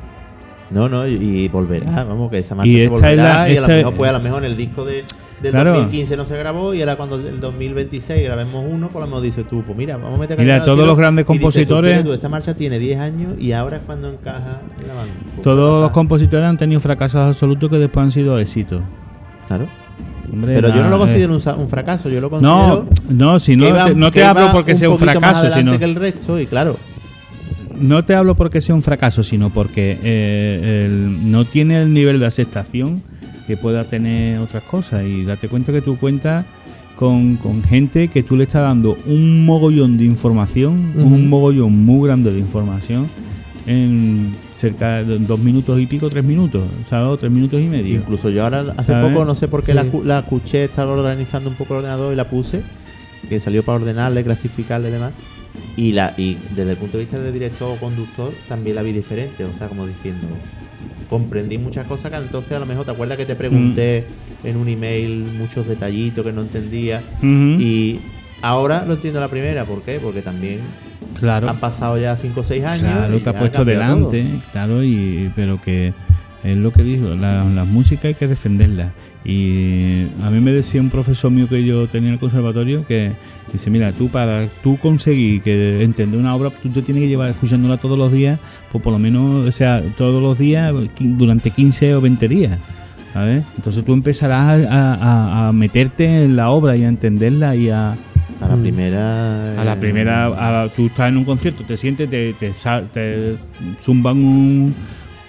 [0.71, 3.15] No, no, y, volverá, vamos, que esa marcha Y se volverá
[3.45, 5.05] la- y a lo mejor, pues a lo mejor en el disco de,
[5.41, 5.71] del Claro.
[5.75, 9.47] 2015 no se grabó y ahora cuando el 2026 grabemos uno, por lo menos dices
[9.49, 12.13] tú, pues mira, vamos a meter Mira, todos los grandes y dices tú, compositores- tú,
[12.13, 15.13] esta marcha tiene 10 años y ahora es cuando encaja en la banda.
[15.35, 18.81] Pues, Todos los compositores han tenido fracasos absolutos que después han sido éxitos.
[19.47, 19.69] Claro.
[20.33, 22.87] Hombre, Pero yo no lo considero eh, un, un fracaso, yo lo considero.
[23.09, 25.79] No, no, si no, te, no te hablo porque sea un más fracaso, adelante sino
[25.79, 26.77] que el resto y claro,
[27.81, 32.19] no te hablo porque sea un fracaso, sino porque eh, el- no tiene el nivel
[32.19, 33.03] de aceptación
[33.47, 35.05] que pueda tener otras cosas.
[35.05, 36.45] Y date cuenta que tú cuentas
[36.97, 42.09] con, con gente que tú le estás dando un mogollón de información, un mogollón muy
[42.09, 43.09] grande de información
[43.67, 47.09] en cerca de dos minutos y pico, tres minutos, ¿sabes?
[47.09, 47.97] O tres minutos y medio.
[47.97, 49.13] Incluso yo ahora hace ¿Sabes?
[49.13, 49.77] poco, no sé por qué Sí.
[49.77, 52.63] la, cu- la escuché, estaba organizando un poco el ordenador y la puse,
[53.29, 55.13] que salió para ordenarle, clasificarle y demás.
[55.77, 58.93] Y, la, y desde el punto de vista de director o conductor también la vi
[58.93, 60.27] diferente, o sea, como diciendo,
[61.09, 64.05] comprendí muchas cosas que entonces a lo mejor te acuerdas que te pregunté
[64.43, 64.47] Mm.
[64.47, 67.03] en un email muchos detallitos que no entendía.
[67.23, 67.99] Y
[68.43, 69.99] ahora lo entiendo la primera, ¿por qué?
[70.03, 70.61] Porque también
[71.19, 71.49] claro.
[71.49, 72.91] han pasado ya 5 o 6 años.
[72.93, 73.65] Claro, te ha puesto todo.
[73.65, 75.93] delante, claro, y pero que
[76.45, 78.93] es lo que digo, la, la música hay que defenderla.
[79.25, 83.13] Y a mí me decía un profesor mío que yo tenía en el conservatorio que
[83.53, 87.31] dice, mira, tú para tú conseguir que entender una obra, tú te tienes que llevar
[87.31, 88.39] escuchándola todos los días,
[88.73, 92.59] pues por lo menos, o sea, todos los días durante 15 o 20 días.
[93.13, 93.45] ¿sabes?
[93.57, 97.93] Entonces tú empezarás a, a- a meterte en la obra y a entenderla y a,
[97.93, 97.97] A
[98.43, 98.59] la Mm.
[98.59, 99.65] a primera.
[99.65, 102.53] la eh, primera, a la- tú estás en un concierto, te sientes, te, te,
[102.93, 103.37] te
[103.81, 104.75] zumban un,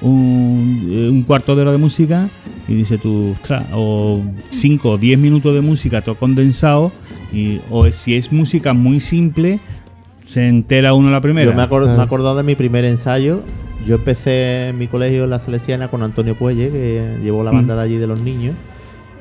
[0.01, 2.29] un, eh, un cuarto de hora de música
[2.67, 6.91] y dices tú, ostras, o 5 o 10 minutos de música todo condensado,
[7.31, 9.59] y, o si es música muy simple,
[10.25, 11.49] se entera uno la primera.
[11.49, 11.97] Yo me, acuerdo, Claro.
[11.97, 13.41] me he acordado de mi primer ensayo.
[13.85, 17.73] Yo empecé en mi colegio en la Salesiana con Antonio Puelle, que llevó la banda
[17.73, 17.77] Mm.
[17.77, 18.55] de allí de los niños.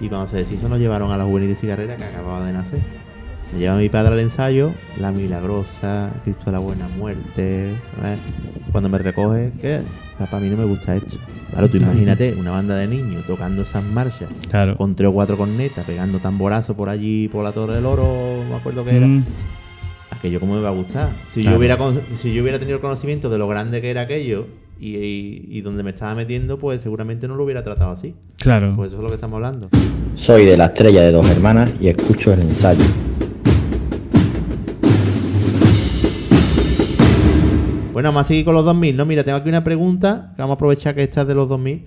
[0.01, 2.81] Y cuando se deshizo nos llevaron a la juvenil de cigarrera que acababa de nacer.
[3.53, 7.71] Me lleva mi padre al ensayo, La Milagrosa, Cristo de la Buena Muerte.
[7.71, 7.77] ¿eh?
[8.73, 9.83] Cuando me recoge, ¿qué?
[10.19, 11.17] Papá, a mí no me gusta esto.
[11.51, 14.77] Claro, tú imagínate una banda de niños tocando esas marchas Claro.
[14.77, 18.51] con tres o cuatro cornetas, pegando tamborazo por allí, por la Torre del Oro, no
[18.51, 19.25] me acuerdo qué era Mm,
[20.11, 21.11] aquello cómo me va a gustar.
[21.31, 21.57] Si Claro.
[21.57, 21.79] yo hubiera
[22.15, 24.47] si yo hubiera tenido conocimiento de lo grande que era aquello
[24.81, 28.15] y, y, y donde me estaba metiendo, pues seguramente no lo hubiera tratado así.
[28.39, 28.73] claro.
[28.77, 29.69] Pues eso es lo que estamos hablando.
[30.15, 32.85] Soy de la estrella de dos hermanas y escucho el ensayo.
[37.97, 39.07] Bueno, vamos a seguir con los 2000, ¿no?
[39.07, 41.87] Mira, tengo aquí una pregunta, que vamos a aprovechar que esta es de los 2000.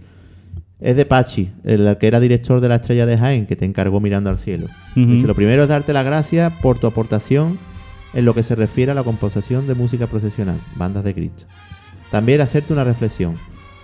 [0.79, 3.99] Es de Pachi, el que era director de la Estrella de Jaén, que te encargó
[3.99, 4.65] mirando al cielo.
[4.95, 7.59] Dice, lo primero es darte las gracias por tu aportación
[8.15, 11.43] en lo que se refiere a la composición de música procesional, bandas de Cristo.
[12.09, 13.35] También hacerte una reflexión.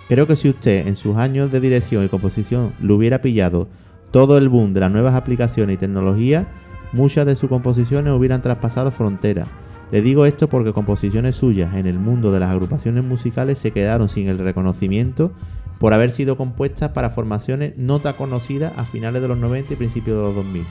[0.08, 3.68] Creo que si usted en sus años de dirección y composición le hubiera pillado
[4.10, 6.44] todo el boom de las nuevas aplicaciones y tecnologías,
[6.90, 9.46] muchas de sus composiciones hubieran traspasado fronteras.
[9.92, 14.08] Le digo esto porque composiciones suyas en el mundo de las agrupaciones musicales se quedaron
[14.08, 15.32] sin el reconocimiento
[15.78, 19.76] por haber sido compuestas para formaciones no tan conocidas a finales de los 90 y
[19.76, 20.64] principios de los 2000.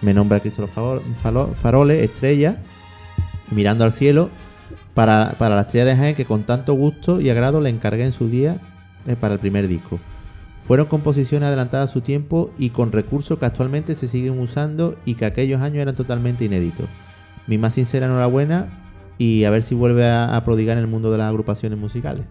[0.00, 2.58] Me nombra Cristóbal Faro- Falo- Faroles, estrella,
[3.50, 4.30] mirando al cielo,
[4.94, 8.12] para, para la estrella de Jaén que con tanto gusto y agrado le encargué en
[8.12, 8.58] su día
[9.06, 9.98] eh, para el primer disco.
[10.62, 15.14] Fueron composiciones adelantadas a su tiempo y con recursos que actualmente se siguen usando y
[15.14, 16.86] que aquellos años eran totalmente inéditos.
[17.46, 18.66] Mi más sincera enhorabuena
[19.18, 22.24] y a ver si vuelve a, a prodigar en el mundo de las agrupaciones musicales.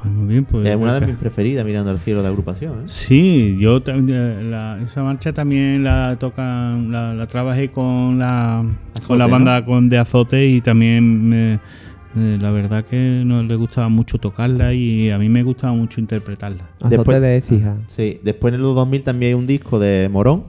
[0.00, 0.64] Pues muy bien, pues.
[0.68, 2.80] es una de mis preferidas mirando al cielo de agrupación.
[2.80, 2.82] ¿eh?
[2.86, 8.60] Sí, yo también la- esa marcha también la tocan, la, la trabajé con la
[8.94, 9.32] Azote, con la ¿no?
[9.32, 14.18] banda con de azote y también me, eh, la verdad que no le gustaba mucho
[14.18, 16.62] tocarla y a mí me gustaba mucho interpretarla.
[16.80, 17.76] Azote Después- de Écija.
[17.88, 20.44] Sí, después en los 2000 también hay un disco de Morón,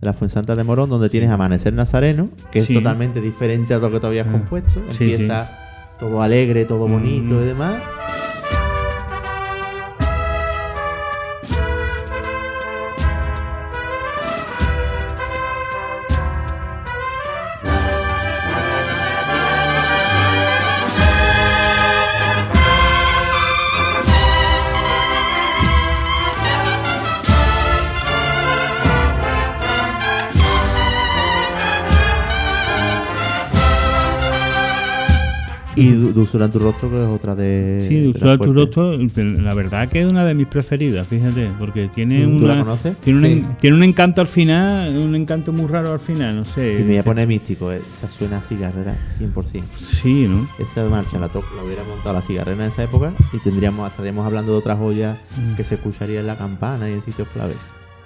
[0.00, 2.74] de la Fuensanta de Morón, donde tienes Amanecer Nazareno, que Sí.
[2.74, 4.32] es totalmente diferente a lo que tú habías Ah.
[4.32, 4.80] compuesto.
[4.90, 5.50] Sí, Empieza
[5.98, 7.40] todo alegre, todo bonito Mm.
[7.42, 7.74] y demás.
[35.84, 37.78] Y Du- Dulzura en tu rostro, que es otra de.
[37.80, 41.88] Sí, Dulzura las tu rostro, la verdad que es una de mis preferidas, fíjate, porque
[41.94, 42.96] tiene ¿Tú la una conoces?
[42.98, 43.32] tiene un, Sí.
[43.32, 46.74] en- tiene un encanto al final, un encanto muy raro al final, no sé.
[46.80, 49.64] Y me voy a poner místico, eh, esa suena a cigarrera 100%.
[49.76, 50.46] Sí, ¿no?
[50.58, 54.24] Esa marcha la, to- la hubiera montado la cigarrera en esa época y tendríamos estaríamos
[54.26, 55.56] hablando de otra joya Mm.
[55.56, 57.54] que se escucharía en la campana y en sitios clave.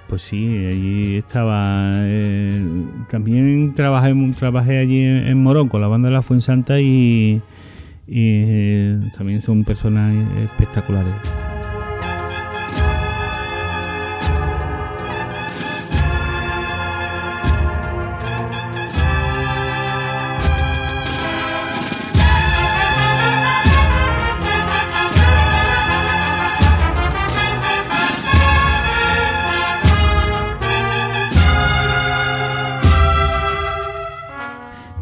[0.09, 1.91] Pues sí, allí estaba.
[1.95, 2.63] eh,
[3.11, 7.43] también trabajé, trabajé allí en, en Morón con la banda de la Fuensanta y,
[8.11, 11.15] y eh, también son personas espectaculares.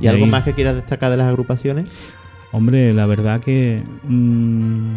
[0.00, 1.88] ¿Y algo más que quieras destacar de las agrupaciones?
[2.56, 4.94] Hombre, la verdad que mm,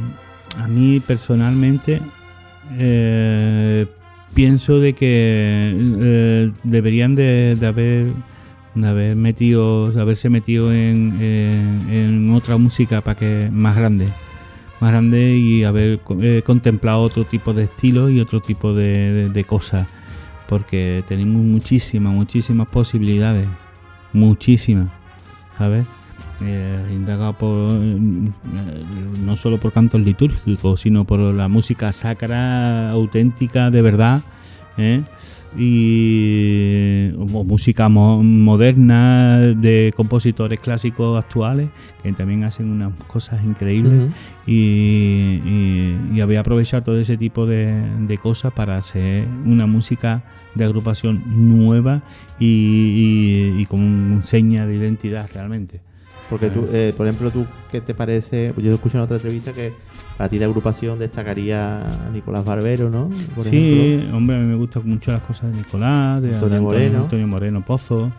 [0.63, 1.99] a mí personalmente
[2.77, 3.85] eh,
[4.33, 8.13] pienso de que eh, deberían de, haber
[8.75, 14.07] de haber metido, de haberse metido en, en- en otra música para que más grande,
[14.79, 19.11] más grande y haber co- eh, contemplado otro tipo de estilo y otro tipo de,
[19.11, 19.85] de- de cosas,
[20.47, 23.49] porque tenemos muchísimas, muchísimas posibilidades,
[24.13, 24.88] muchísimas,
[25.57, 25.85] ¿sabes?
[26.41, 28.31] Eh, indagado por eh,
[29.25, 34.21] no solo por cantos litúrgicos sino por la música sacra auténtica de verdad
[34.77, 35.01] ¿eh?
[35.57, 41.69] y o música mo- moderna de compositores clásicos actuales
[42.03, 44.11] que también hacen unas cosas increíbles
[44.47, 47.73] y, y, y había aprovechar todo ese tipo de,
[48.07, 50.23] de cosas para hacer una música
[50.55, 51.23] de agrupación
[51.57, 52.01] nueva
[52.39, 55.81] y, y- y con seña de identidad realmente.
[56.30, 58.51] Porque tú, eh, por ejemplo, tú, ¿qué te parece?
[58.53, 59.74] Pues yo escuché en otra entrevista que
[60.17, 63.09] para ti de agrupación destacaría a Nicolás Barbero, ¿no?
[63.33, 64.17] Por sí, ejemplo.
[64.17, 66.99] hombre, a mí me gustan mucho las cosas de Nicolás, de Antonio de Moreno.
[66.99, 68.11] Antonio Moreno Pozo,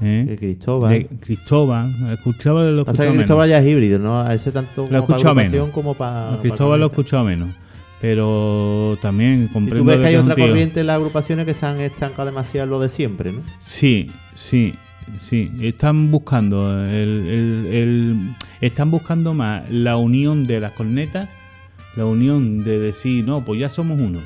[0.00, 0.24] ¿eh?
[0.28, 0.90] Que Cristóbal.
[0.92, 1.94] de Cristóbal.
[2.10, 3.16] A Cristóbal lo he escuchado que menos.
[3.24, 4.20] Cristóbal ya es híbrido, ¿no?
[4.20, 5.74] A ese tanto Lo como para escuchado agrupación menos.
[5.74, 6.34] como para...
[6.34, 7.48] A Cristóbal lo he para escuchado menos.
[8.00, 11.44] Pero también Y comprendo tú ves de que hay otra tío- corriente en las agrupaciones
[11.44, 13.40] que se han estancado demasiado lo de siempre, ¿no?
[13.58, 14.74] Sí, sí,
[15.20, 15.50] sí.
[15.60, 21.28] Están buscando el, el- el- están buscando más la unión de las cornetas,
[21.96, 24.20] la unión de decir, no, pues ya somos uno,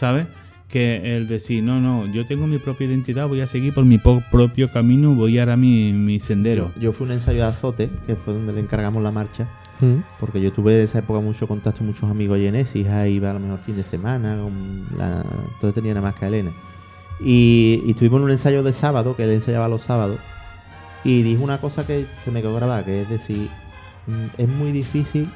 [0.00, 0.26] ¿sabes?
[0.68, 3.98] Que el decir, no, no, yo tengo mi propia identidad, voy a seguir por mi
[3.98, 6.72] propio camino, voy a ir a mi, mi sendero.
[6.80, 9.48] Yo fui a un ensayo de Azote, que fue donde le encargamos la marcha,
[9.80, 10.02] Mm.
[10.20, 13.34] porque yo tuve de esa época mucho contacto, muchos amigos allí en Écija, iba a
[13.34, 15.24] lo mejor fin de semana, con la...
[15.54, 16.52] entonces tenía nada más que a Elena.
[17.24, 20.18] Y, y estuvimos en un ensayo de sábado, que él ensayaba los sábados,
[21.04, 23.48] y dijo una cosa que se me quedó grabada, que es decir,
[24.06, 25.28] mm, es muy difícil,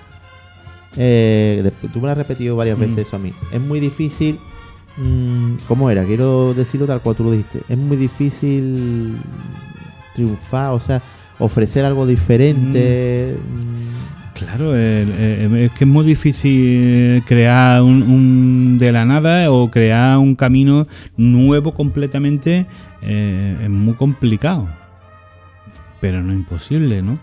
[0.96, 3.00] eh, tú me lo has repetido varias veces Mm.
[3.00, 4.38] eso a mí, es muy difícil,
[4.96, 6.04] mm, ¿cómo era?
[6.04, 9.16] Quiero decirlo tal cual tú lo dijiste, es muy difícil
[10.14, 11.02] triunfar, o sea,
[11.38, 13.36] ofrecer algo diferente.
[13.38, 19.50] mm, Claro, el- el- es que es muy difícil crear un, un de la nada
[19.50, 22.66] o crear un camino nuevo completamente.
[23.08, 24.66] eh, es muy complicado,
[26.00, 27.18] pero no imposible, ¿no?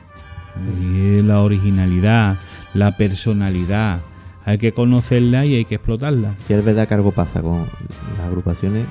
[0.82, 2.38] Y la originalidad,
[2.74, 4.00] la personalidad,
[4.46, 6.36] hay que conocerla y hay que explotarla.
[6.48, 7.66] Si es verdad que algo pasa con
[8.18, 8.86] las agrupaciones,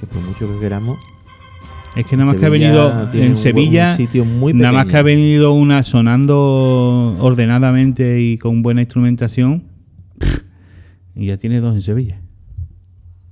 [0.00, 0.98] que por mucho que queramos,
[1.96, 4.96] Es que nada más que ha venido en Sevilla, un sitio muy nada más que
[4.96, 9.62] ha venido una sonando ordenadamente y con buena instrumentación,
[11.14, 12.20] y ya tiene dos en Sevilla.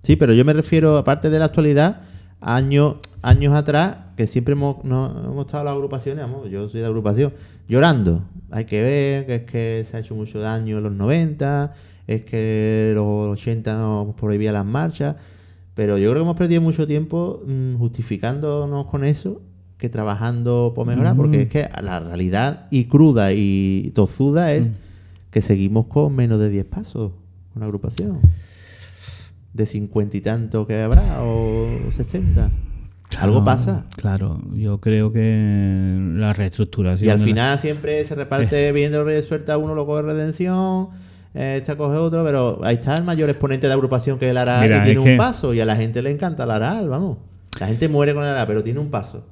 [0.05, 2.03] Sí, pero yo me refiero, aparte de la actualidad,
[2.41, 6.87] años, años atrás, que siempre hemos, no, hemos estado las agrupaciones, vamos, yo soy de
[6.87, 7.33] agrupación,
[7.69, 8.23] llorando.
[8.51, 11.75] Hay que ver que es que se ha hecho mucho daño en los 90,
[12.07, 15.17] es que los 80 nos prohibían las marchas,
[15.75, 19.41] pero yo creo que hemos perdido mucho tiempo mm, justificándonos con eso
[19.79, 24.71] que trabajando por mejorar, porque es que la realidad y cruda y tozuda es
[25.31, 27.13] que seguimos con menos de 10 pasos,
[27.57, 28.21] una agrupación
[29.53, 32.51] de 50 y tanto que habrá, o 60.
[33.19, 33.85] Algo pasa.
[33.97, 37.07] Claro, yo creo que la reestructuración.
[37.09, 40.89] Y al la- final siempre se reparte viendo suelta uno, lo coge Redención,
[41.35, 44.37] eh, esta coge otro, pero ahí está el mayor exponente de agrupación que es el
[44.39, 46.89] Aral Mira, y tiene un que- paso, y a la gente le encanta el Aral,
[46.89, 47.19] vamos.
[47.61, 49.25] La gente muere con el Aral, pero tiene un paso.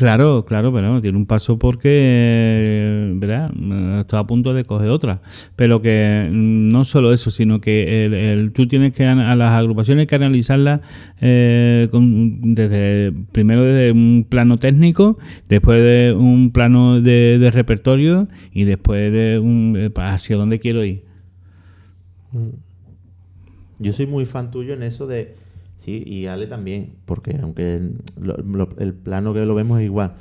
[0.00, 3.52] Claro, claro, pero tiene un paso porque, ¿verdad?
[4.00, 5.20] Está a punto de coger otra.
[5.56, 9.52] Pero que mm, no solo eso, sino que el, el- tú tienes que, a las
[9.52, 10.80] agrupaciones que analizarlas
[11.20, 15.18] eh, desde, primero desde un plano técnico,
[15.50, 21.04] después de un plano de, repertorio y después de un, eh, hacia dónde quiero ir.
[23.78, 25.34] Yo soy muy fan tuyo en eso de.
[26.06, 27.80] Y Ale también, porque aunque
[28.20, 30.12] lo- el plano que lo vemos es igual.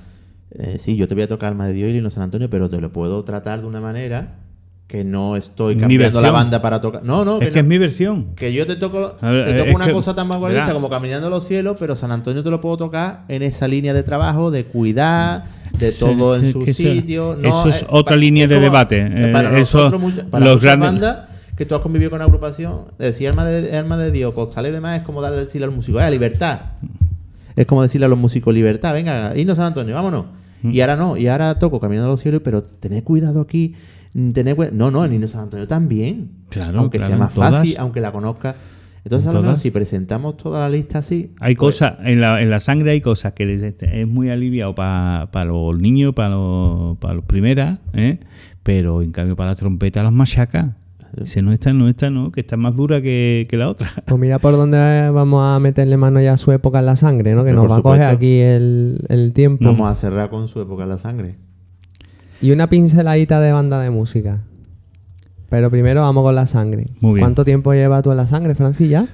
[0.52, 2.70] Eh, sí, yo te voy a tocar más de Dios y Lino San Antonio, pero
[2.70, 4.36] te lo puedo tratar de una manera
[4.88, 7.04] que no estoy cambiando la banda para tocar.
[7.04, 7.60] No, no, Es que no.
[7.60, 8.34] es mi versión.
[8.36, 11.30] Que yo te toco, ver, te eh, toco una que- cosa tan vanguardista como Caminando
[11.30, 14.64] los Cielos, pero San Antonio te lo puedo tocar en esa línea de trabajo, de
[14.66, 15.46] cuidar,
[15.78, 17.38] de todo en su eso- sitio.
[17.40, 19.04] No, eso es eh, otra línea de debate.
[19.32, 21.18] para Eh, eso- nosotros, muchas- para los grandes- bandas
[21.60, 24.78] que tú has convivido con una agrupación, decir alma de, alma de Dios, costalero y
[24.78, 26.60] demás, es como darle decirle al músico, ¡eh, libertad!
[27.56, 30.26] Es como decirle a los músicos, libertad, venga, irnos a San Antonio, vámonos.
[30.64, 30.72] Mm.
[30.72, 33.76] Y ahora no, y ahora toco Caminando los Cielos, pero tened cuidado aquí.
[34.14, 36.32] Tened cue- no, no, en Himno San Antonio también.
[36.50, 37.52] Claro, aunque claro, sea más todas.
[37.54, 38.56] fácil, aunque la conozca.
[39.04, 41.34] Entonces, En a lo mejor si presentamos toda la lista así.
[41.40, 44.74] Hay pues, cosas, en la, en la sangre hay cosas que les- es muy aliviado
[44.76, 48.20] para los niños, para los, para los primeras, ¿eh?
[48.64, 50.76] pero en cambio para la trompeta las machaca.
[51.18, 53.92] Dice, no esta, no esta, no, que está más dura que, que la otra.
[54.06, 57.34] Pues mira por dónde vamos a meterle mano ya a su época en la sangre,
[57.36, 57.44] ¿no?
[57.44, 59.66] Que Pero nos va a coger aquí el, el tiempo.
[59.66, 61.36] Vamos a cerrar con su época en la sangre.
[62.42, 64.42] Y una pinceladita de banda de música.
[65.50, 66.88] Pero primero vamos con la sangre.
[67.02, 67.24] Muy bien.
[67.24, 69.08] ¿Cuánto tiempo llevas tú en la sangre, Francis, ya?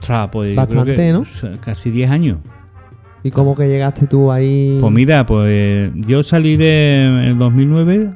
[0.00, 1.24] Ostras, pues Bastante, que, ¿no?
[1.60, 2.38] Casi 10 años.
[3.24, 4.78] ¿Y cómo que llegaste tú ahí?
[4.80, 8.10] Pues mira, pues yo salí de el 2009,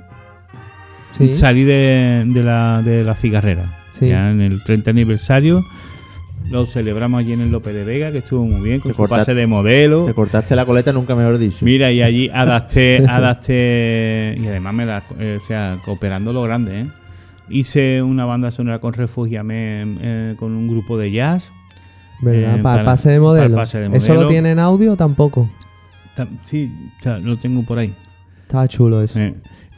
[1.13, 1.35] Sí.
[1.35, 3.79] salí de, de la, de la cigarrera.
[3.93, 4.09] Sí.
[4.09, 5.65] Ya en el 30 aniversario
[6.51, 9.03] lo celebramos allí en el López de Vega, que estuvo muy bien, con Te su
[9.03, 10.05] cortaste- pase de modelo.
[10.05, 11.59] Te cortaste la coleta, nunca mejor dicho.
[11.65, 16.81] Mira, y allí adapté, adapté y además me la, eh, o sea, cooperando lo grande,
[16.81, 16.87] ¿eh?
[17.49, 21.53] Hice una banda sonora con Refugiame eh, con un grupo de jazz.
[22.21, 22.59] ¿Verdad?
[22.59, 23.57] eh, para el pase de modelo.
[23.57, 25.51] pase de ¿Eso lo tiene en audio o tampoco?
[26.17, 26.71] Tam- Sí,
[27.23, 27.93] lo tengo por ahí.
[28.43, 29.19] Estaba chulo eso.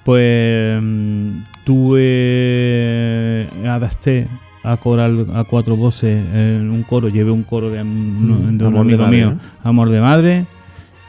[0.07, 4.27] Eh, pues mm, tuve adapté
[4.63, 8.75] a coral a cuatro voces en un coro, llevé un coro de, un- de un
[8.75, 9.39] Amor de amigo madre, mío, ¿no?
[9.69, 10.47] Amor de Madre,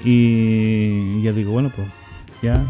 [0.03, 1.88] y ya digo, bueno, pues
[2.41, 2.64] ya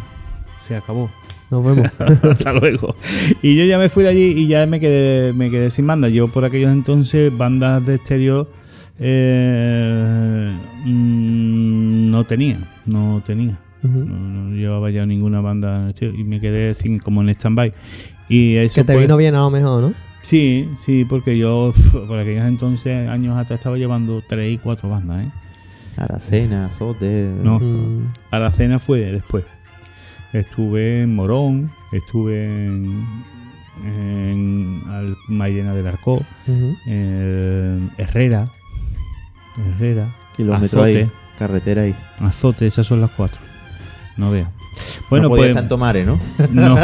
[0.62, 1.10] se acabó.
[1.52, 1.90] Nos vemos.
[2.24, 2.96] Hasta luego.
[3.44, 6.10] Y yo ya me fui de allí y ya me quedé, me quedé sin banda.
[6.10, 8.50] Yo por aquellos entonces, bandas de exterior
[9.00, 10.52] eh,
[10.86, 13.60] mm, no tenía, no tenía.
[13.88, 17.74] No, no llevaba ya ninguna banda y me quedé sin como en stand-by.
[18.30, 19.94] Y eso que te pues, vino bien a lo mejor, ¿no?
[20.24, 21.74] Sí, sí, porque yo
[22.08, 25.30] por aquellos entonces, años atrás, estaba llevando tres y cuatro bandas, ¿eh?
[25.98, 27.30] Aracena, Sote.
[27.44, 27.60] No.
[27.60, 28.12] Mm.
[28.32, 29.46] A la cena fue después.
[30.34, 33.06] Estuve en Morón, estuve en,
[33.86, 36.26] en Al- Mairena del Arcó,
[36.88, 38.50] en Herrera,
[39.78, 41.04] Herrera, Kilómetro Azote.
[41.04, 41.10] ahí.
[41.40, 41.96] Carretera ahí.
[42.20, 43.40] Azote, esas son las cuatro.
[44.18, 44.48] No veo.
[45.10, 46.20] Bueno, no podía pues estar en Tomare, ¿no?
[46.52, 46.76] no.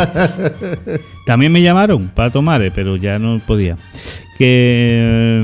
[1.26, 3.77] También me llamaron para tomar, eh, pero ya no podía.
[4.38, 5.43] Que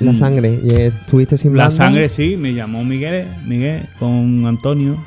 [0.00, 0.60] La mm, sangre.
[0.62, 4.98] Y, eh, ¿Estuviste sin La sangre sí, me llamó Miguel, Miguel con Antonio.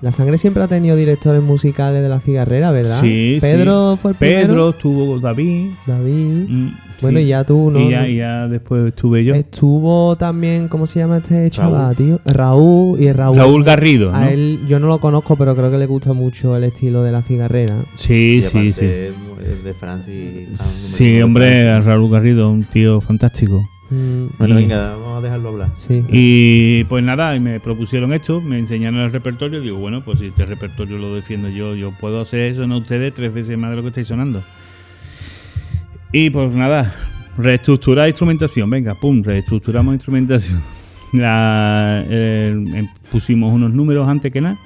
[0.00, 3.00] La sangre siempre ha tenido directores musicales de la cigarrera, ¿verdad?
[3.00, 4.48] Sí, Pedro fue el primero.
[4.48, 5.70] Pedro, estuvo David.
[5.86, 6.46] David.
[6.48, 6.68] mm,
[7.04, 7.24] Bueno, sí.
[7.24, 7.80] y ya tú, ¿no?
[7.80, 9.34] Y ya, y ya después estuve yo.
[9.34, 12.20] Estuvo también, ¿cómo se llama este chaval, tío?
[12.24, 13.36] Raúl y Raúl.
[13.38, 14.16] Raúl Garrido, ¿no?
[14.18, 17.12] A él yo no lo conozco, pero creo que le gusta mucho el estilo de
[17.12, 17.76] la cigarrera.
[17.94, 18.84] Sí, Y sí, sí.
[18.84, 20.48] es de Francis.
[20.54, 21.78] ah, Sí, hombre.
[21.80, 23.68] Raúl Garrido, un tío fantástico.
[23.90, 25.68] Mm, Bueno, Y- venga, vamos a dejarlo hablar.
[25.76, 26.02] sí.
[26.10, 29.60] Y pues nada, y me propusieron esto, me enseñaron el repertorio.
[29.60, 33.12] Digo, bueno, pues si este repertorio lo defiendo yo, yo puedo hacer eso, no ustedes,
[33.12, 34.42] tres veces más de lo que estáis sonando.
[36.16, 36.94] Y pues nada,
[37.36, 40.62] reestructurar instrumentación, venga, pum, reestructuramos instrumentación.
[41.12, 44.56] La, em- pusimos unos números antes que nada.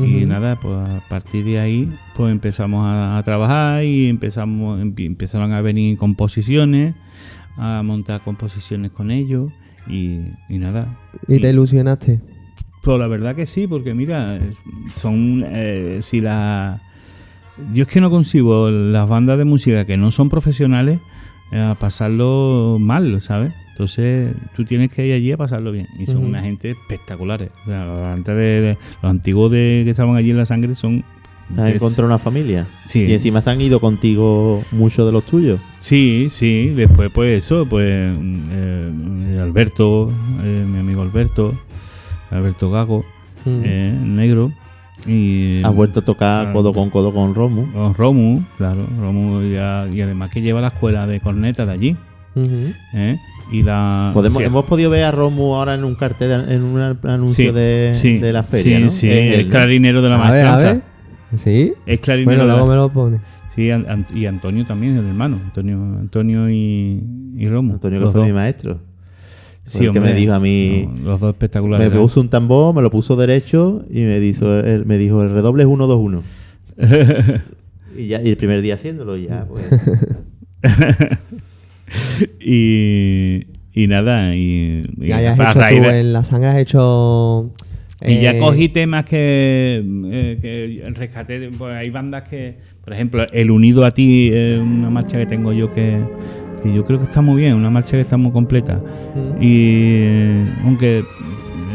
[0.00, 5.52] Y nada, pues a partir de ahí, pues empezamos a, a trabajar y empezamos, empezaron
[5.52, 6.94] a venir composiciones,
[7.56, 9.52] a montar composiciones con ellos
[9.88, 10.96] y, y nada.
[11.26, 12.20] ¿Y te ilusionaste?
[12.84, 14.38] Pues la verdad que sí, porque mira,
[14.92, 16.82] son eh, si la
[17.72, 20.98] yo es que no consigo las bandas de música que no son profesionales
[21.52, 23.52] eh, a pasarlo mal, ¿sabes?
[23.70, 25.88] Entonces tú tienes que ir allí a pasarlo bien.
[25.98, 27.50] Y son una gente espectaculares.
[27.62, 31.04] O sea, antes de, de- los antiguos de, que estaban allí en la sangre son...
[31.58, 32.66] Has es- encontrado una familia.
[32.86, 33.00] Sí.
[33.06, 35.60] Y encima se han ido contigo muchos de los tuyos.
[35.80, 40.10] Sí, sí, después pues eso, pues mm, eh, Alberto,
[40.42, 41.54] eh, mi amigo Alberto,
[42.30, 43.04] Alberto Gago,
[43.44, 43.60] Mm.
[43.64, 44.52] eh, negro,
[45.06, 47.70] y Has vuelto a tocar codo con codo con Romu.
[47.72, 51.96] con Romu, claro, Romu ya- y además que lleva la escuela de corneta de allí.
[52.94, 53.18] ¿eh?
[53.52, 54.10] y la...
[54.14, 57.54] Podemos, que- hemos podido ver a Romu ahora en un cartel, en un anuncio Sí,
[57.54, 58.90] de, sí, de la feria, sí, ¿no?
[58.90, 59.50] sí, ¿no?
[59.50, 60.80] clarinero de la maestranza.
[61.34, 61.72] ¿Sí?
[61.86, 63.20] Es clarinero Bueno, luego me lo pones.
[63.54, 67.04] Sí, An- An- y Antonio también, el hermano, Antonio, Antonio y,
[67.36, 67.74] y Romu.
[67.74, 68.26] Antonio que fue dos.
[68.26, 68.80] mi maestro.
[69.64, 71.90] Sí, que me dijo a mí, no, los dos espectaculares.
[71.90, 75.30] me puso un tambor, me lo puso derecho y me dijo, el, me dijo el
[75.30, 76.22] redoble es 1, 2, 1.
[77.96, 79.64] Y ya, y el primer día haciéndolo, ya, pues.
[82.40, 87.52] y, y nada, y, y a hecho raíz tú en la sangre has hecho.
[88.04, 91.50] y ya eh, cogí temas que, eh, que rescaté.
[91.56, 95.52] pues hay bandas que, por ejemplo, El Unido a ti, es una marcha que tengo
[95.52, 96.00] yo que,
[96.64, 98.74] que yo creo que está muy bien, una marcha que está muy completa.
[98.74, 99.54] mm, Y
[100.00, 101.04] eh, aunque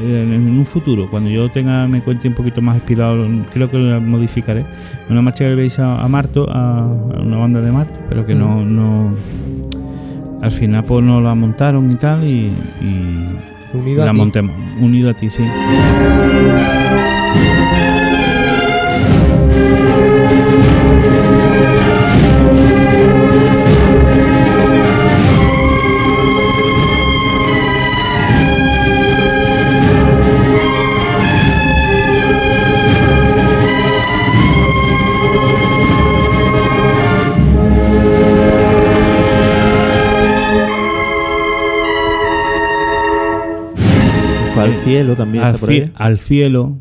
[0.03, 3.77] eh, en un futuro, cuando yo tenga me cuente un poquito más inspirado, creo que
[3.77, 4.65] la modificaré.
[5.09, 8.25] Una marcha que le veis a, a Marto, a, a una banda de Marto, pero
[8.25, 9.13] que no, no
[10.41, 12.51] al final pues nos la montaron y tal y,
[12.81, 14.17] y Unido a la ti.
[14.17, 14.55] montemos.
[14.81, 15.43] Unido a ti, sí.
[45.09, 45.91] Cielo también Al, está por ahí.
[45.95, 46.77] al cielo.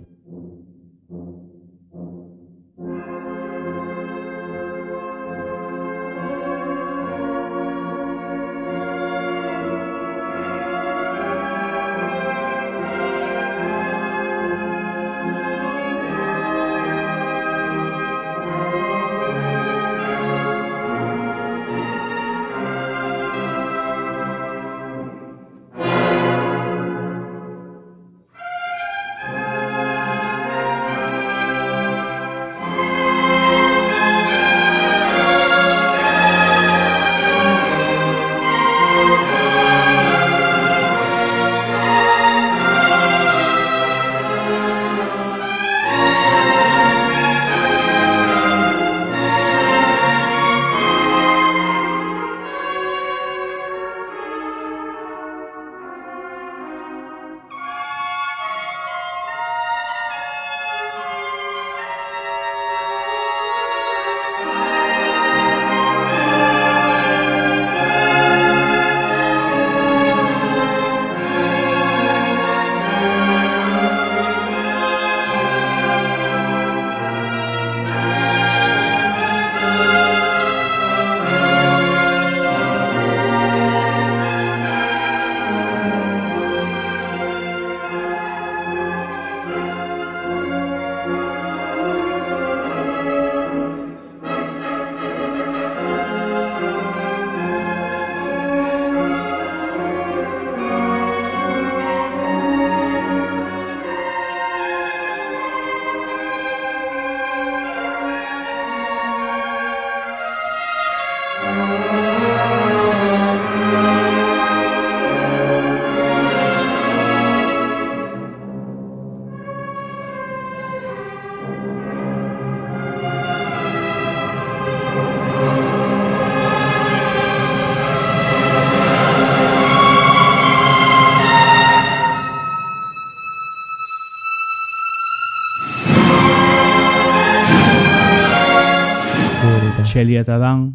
[140.28, 140.74] Shelia Tadán.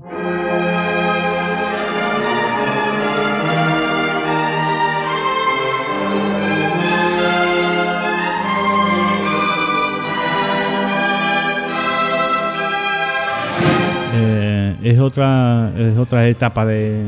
[14.15, 17.01] Eh, es otra es otra etapa de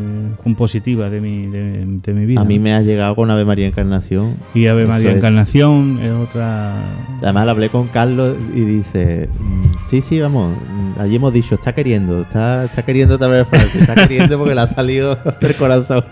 [0.43, 2.41] compositiva de mi, de, de mi vida.
[2.41, 4.35] A mí me ha llegado con Ave María Encarnación.
[4.55, 6.73] y Ave Eso María es- Encarnación es otra
[7.21, 10.53] Además, hablé con Carlos y dice: mm, Sí, sí, vamos.
[10.97, 14.67] Allí hemos dicho, está queriendo, está, está queriendo también Francia, está queriendo porque le ha
[14.67, 16.03] salido del corazón.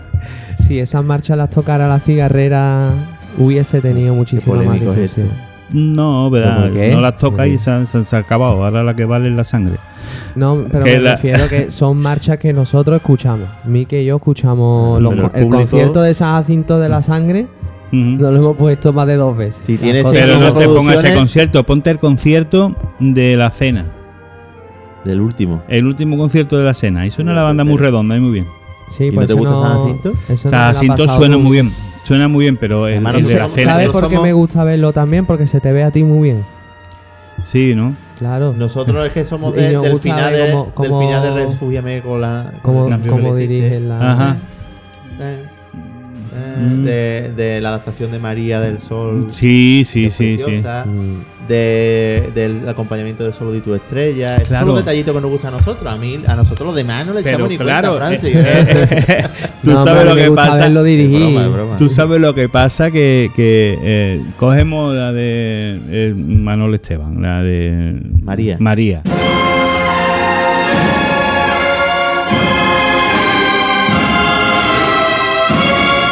[0.56, 2.90] Si esas marchas las tocara la cigarrera,
[3.38, 5.30] hubiese tenido muchísima más es difusión.
[5.72, 6.70] no, ¿verdad?
[6.92, 8.62] No las toca y se han, se han- se ha acabado.
[8.64, 9.76] Ahora la que vale es la sangre.
[10.34, 13.48] No, pero Que me la- refiero que son marchas que nosotros escuchamos.
[13.64, 17.46] Mike y yo escuchamos los el el, público- concierto de San Jacinto de la Sangre.
[17.92, 19.64] Nos lo hemos puesto más de dos veces.
[19.64, 23.36] Si Las tiene cosas ese Pero no te pongas ese concierto, ponte el concierto de
[23.36, 23.86] la cena.
[25.04, 25.62] Del último.
[25.68, 27.06] El último concierto de la cena.
[27.06, 28.46] Y suena la banda muy redonda y muy bien.
[28.88, 30.12] Sí, ¿Y no pues te eso gusta San Jacinto?
[30.50, 31.72] no ha Jacinto suena muy bien.
[32.02, 33.72] Suena muy bien, pero el, el no de la cena.
[33.72, 35.24] ¿Sabes por qué me gusta verlo también?
[35.26, 36.44] Porque se te ve a ti muy bien.
[37.42, 37.94] Sí, ¿no?
[38.18, 38.52] Claro.
[38.56, 41.28] Nosotros es que somos Y de- nos del, final de, cómo- del cómo- final de
[42.02, 42.52] con la.
[42.62, 43.46] con le hiciste.
[43.48, 44.12] dirigen la.
[44.12, 44.36] Ajá.
[45.20, 45.42] Eh,
[46.36, 46.84] eh, Mm.
[46.84, 49.26] de, de la adaptación de María del Sol.
[49.30, 50.62] Sí, sí, sí, sí.
[50.84, 51.33] Mm.
[51.48, 54.30] De, del acompañamiento del solo de tu estrella.
[54.30, 54.66] Esos Claro.
[54.66, 55.92] son los detallitos que nos gustan a nosotros.
[55.92, 58.36] A mí, a nosotros los demás no le Pero echamos ni claro, cuenta, Francis.
[58.36, 59.24] eh, eh,
[59.64, 60.66] tú No, sabes lo que gusta pasa.
[60.66, 61.76] Es broma, es broma.
[61.76, 67.42] Tú sabes lo que pasa que, que eh, cogemos la de eh, Manuel Esteban, la
[67.42, 68.56] de María.
[68.60, 69.02] María.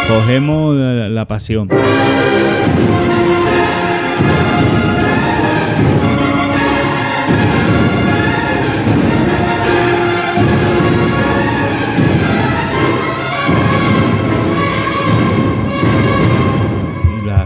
[0.08, 1.68] Cogemos la, la pasión.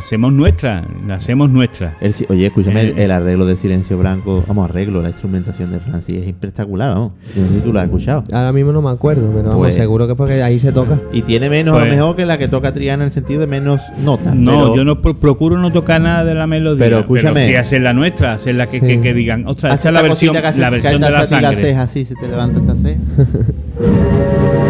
[0.07, 1.97] Hacemos nuestra, la hacemos nuestra.
[2.01, 2.89] El oye, escúchame, Eh.
[2.91, 7.13] el, el arreglo de Silencio Blanco, vamos, arreglo, la instrumentación de Francis es espectacular, vamos.
[7.35, 8.23] Yo no sé si tú lo has escuchado.
[8.33, 10.97] Ahora mismo no me acuerdo, pero vamos, Pues- seguro que es porque ahí se toca.
[11.13, 13.41] Y tiene menos, a Pues- lo mejor, que la que toca Triana en el sentido
[13.41, 14.33] de menos notas.
[14.37, 16.85] No, pero yo no pro- procuro no tocar nada de la melodía.
[16.85, 17.45] Pero escúchame.
[17.47, 18.87] sí hacer la nuestra, hacer la que, Sí.
[18.87, 21.41] que, que digan, ostras, esta es la versión, la versión de la a ti la
[21.51, 21.57] sangre.
[21.57, 23.01] ceja así, se te levanta esta ceja.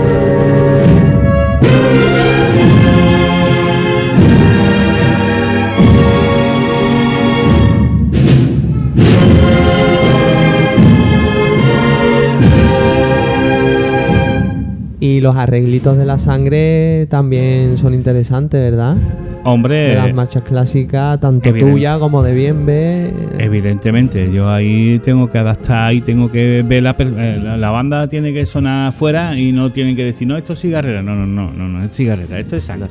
[15.06, 18.96] Y los arreglitos de la sangre también son interesantes, ¿verdad?
[19.44, 23.12] Hombre, De las marchas clásicas, tanto tuya como de Bienve.
[23.38, 28.08] evidentemente, yo ahí tengo que adaptar y tengo que ver la, eh, la, la banda
[28.08, 31.02] tiene que sonar afuera y no tienen que decir, no, esto es cigarrera.
[31.02, 32.88] No, no, no, no, no es cigarrera, esto es sangre.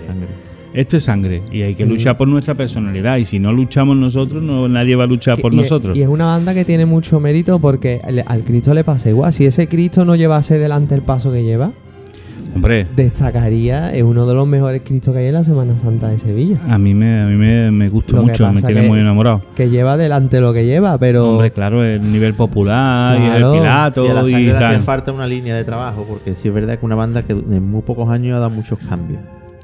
[0.73, 4.41] Esto es sangre y hay que luchar por nuestra personalidad y si no luchamos nosotros,
[4.41, 5.97] no nadie va a luchar por y, nosotros.
[5.97, 9.33] y es una banda que tiene mucho mérito porque al Cristo le pasa igual.
[9.33, 11.71] Si ese Cristo no llevase delante el paso que lleva,
[12.55, 16.17] Hombre, destacaría, es uno de los mejores Cristos que hay en la Semana Santa de
[16.17, 16.57] Sevilla.
[16.69, 19.41] a mí me, a mí me, me gusta mucho, me tiene que- muy enamorado.
[19.55, 21.31] Que lleva delante lo que lleva, pero.
[21.33, 24.79] Hombre, claro, el nivel popular y el Pilato Y a la y, sangre le tal.
[24.81, 27.81] falta una línea de trabajo, porque sí es verdad que una banda que en muy
[27.81, 29.19] pocos años ha dado muchos cambios.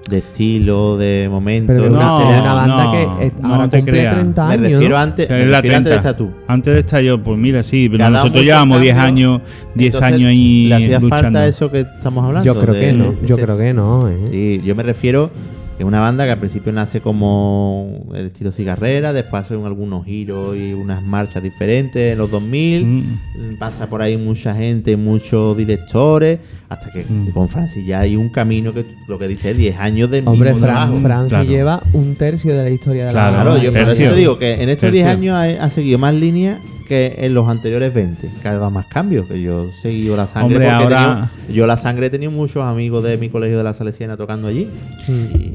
[0.10, 1.68] De estilo, de momento.
[1.68, 3.94] pero es de una, No, es una banda no, que eh, no ahora te cumple
[3.94, 4.16] creas.
[4.16, 4.72] 30 Me años.
[4.72, 5.02] refiero ¿no?
[5.02, 6.10] antes, O sea, me es refiero antes de 30.
[6.10, 6.32] estar tú.
[6.48, 9.08] Antes de estar yo, pues mira, sí, pero Que nosotros llevamos 10 cambios.
[9.38, 9.42] años,
[9.76, 11.24] 10 Entonces, años ahí ¿Le hacía luchando.
[11.24, 12.46] falta eso que estamos hablando?
[12.46, 13.14] Yo creo que de- no.
[13.26, 14.10] Yo ese- creo que no.
[14.10, 14.18] eh.
[14.32, 18.52] Sí, yo me refiero que es una banda que al principio nace como el estilo
[18.52, 22.86] cigarrera, después hacen algunos giros y unas marchas diferentes en los 2000.
[22.86, 23.56] Mm.
[23.60, 27.32] Pasa por ahí mucha gente, muchos directores, hasta que Mm.
[27.32, 30.52] con Francis ya hay un camino que lo que dice él, 10 años de Hombre,
[30.54, 30.96] mismo Fran, trabajo.
[31.02, 31.50] Franci Claro.
[31.50, 33.64] lleva un tercio de la historia de Claro, la Claro, banda.
[33.66, 35.36] yo por eso te digo que en estos 10 Tercio.
[35.36, 36.60] años ha, ha seguido más líneas
[36.92, 40.28] que en los anteriores 20, que ha dado más cambios, que yo he seguido la
[40.28, 43.30] sangre Hombre, porque he ahora- tenido- yo la sangre he tenido muchos amigos de mi
[43.30, 44.68] colegio de la Salesiana tocando allí.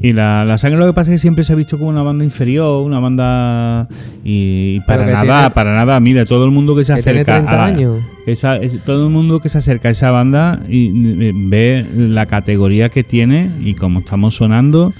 [0.01, 2.01] Y la, la sangre lo que pasa es que siempre se ha visto como una
[2.01, 3.87] banda inferior, una banda
[4.23, 7.33] y, para nada, tiene- para nada, mira, todo el mundo que se Que tiene acerca
[7.35, 7.97] 30 a la- años.
[8.25, 10.87] esa- es- todo el mundo que se acerca a esa banda y
[11.27, 14.91] eh, ve la categoría que tiene y cómo estamos sonando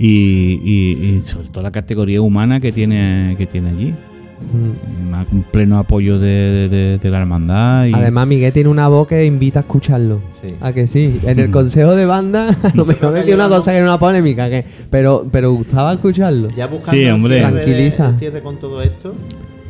[0.00, 3.94] y, y- y sobre todo la categoría humana que tiene que tiene allí.
[4.38, 5.14] Mm.
[5.32, 9.24] Un pleno apoyo de, de- de la hermandad y Además, Miguel tiene una voz que
[9.24, 10.20] invita a escucharlo.
[10.42, 10.54] Sí.
[10.60, 11.18] A que sí.
[11.24, 14.50] En el consejo de banda, a lo mejor decía una cosa que era una polémica,
[14.50, 16.48] que, pero, pero gustaba escucharlo.
[16.56, 17.36] Ya buscando Sí, hombre.
[17.38, 18.08] el cierre, de- Tranquiliza.
[18.10, 19.14] el cierre con todo esto,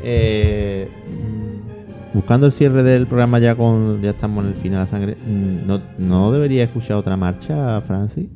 [0.02, 0.88] eh,
[2.12, 5.16] buscando el cierre del programa ya con ya estamos en el final de la sangre,
[5.16, 8.26] mm, no, no debería escuchar otra marcha, Francis.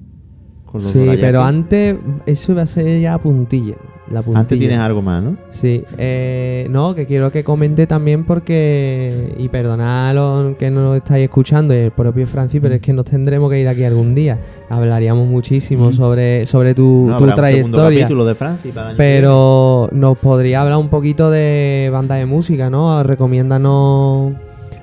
[0.64, 3.74] Con los Sí, pero antes eso iba a ser ya puntilla.
[4.10, 4.40] La puntilla.
[4.40, 5.36] Antes tienes algo más, ¿no?
[5.50, 10.80] Sí, eh, no, que quiero que comente también porque, y perdonad a los que no
[10.82, 13.84] lo estáis escuchando, y el propio Francis, pero es que nos tendremos que ir aquí
[13.84, 14.38] algún día.
[14.68, 15.92] Hablaríamos muchísimo Mm.
[15.92, 18.00] sobre, sobre tu, No, tu un trayectoria.
[18.00, 22.26] capítulo de Francis para el año Pero nos podría hablar un poquito de banda de
[22.26, 23.02] música, ¿no?
[23.04, 24.32] Recomiéndanos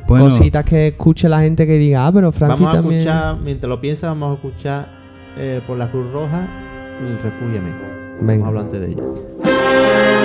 [0.08, 2.32] bueno, cositas que escuche la gente que diga, ah, pero.
[2.32, 3.02] Francis Vamos a también.
[3.02, 4.88] escuchar, mientras lo piensas, vamos a escuchar
[5.38, 6.48] eh, por la Cruz Roja
[7.06, 8.07] el Refúgiame.
[8.22, 8.48] Venga.
[8.48, 10.17] hablar antes de ella.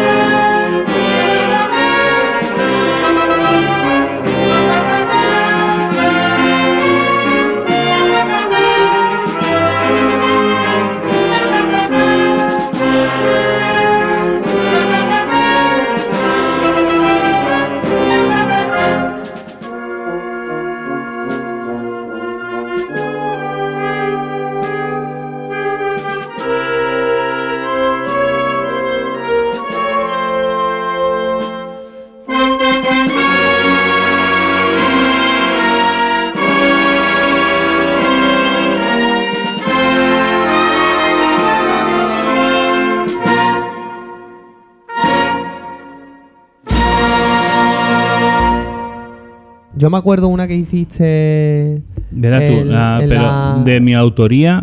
[49.82, 51.82] Yo me acuerdo una que hiciste.
[52.12, 54.62] verás tú, en- la- en pero la- de mi autoría,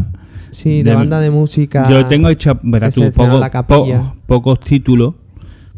[0.49, 1.89] Sí, de, De- banda de música.
[1.89, 5.15] yo tengo hecho, verás tú, poco- po- pocos títulos.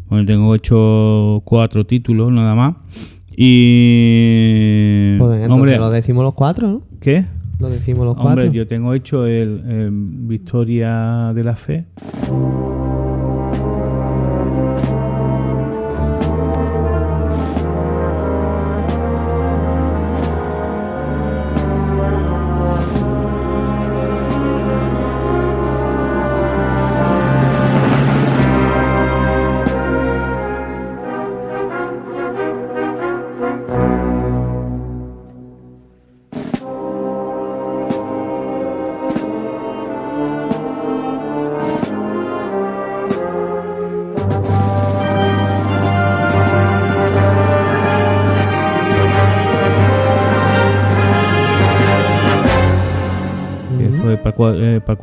[0.08, 2.76] Bueno, tengo hecho cuatro títulos nada más.
[3.36, 5.16] Y.
[5.18, 6.82] Pues entonces hombre, lo decimos los cuatro, ¿no?
[7.00, 7.24] ¿qué?
[7.58, 8.52] Lo decimos los Hombre, cuatro.
[8.52, 11.86] yo tengo hecho el, Victoria de la Fe.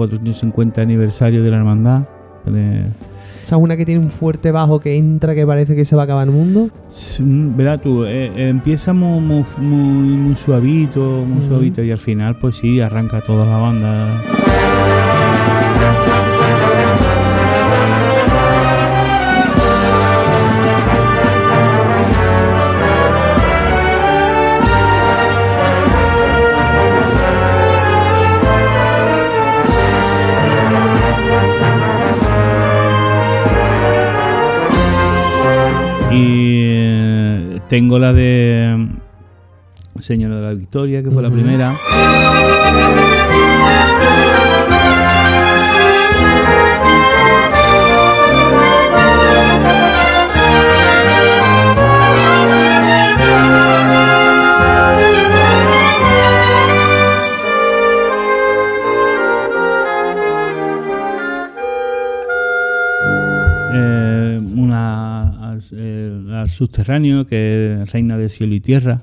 [0.08, 2.04] 450 aniversario de la hermandad.
[2.46, 2.84] De-
[3.44, 6.04] Esa es una que tiene un fuerte bajo que entra que parece que se va
[6.04, 6.70] a acabar el mundo.
[7.20, 11.48] Mm, Verás tú, eh, eh, empieza muy, muy, muy- muy suavito, muy Ujú.
[11.50, 14.22] suavito y al final pues sí, arranca toda la banda.
[37.80, 41.74] Tengo la de mm, Señora de la Victoria, que fue la primera.
[66.60, 69.00] Subterráneo, que es Reina de Cielo y Tierra.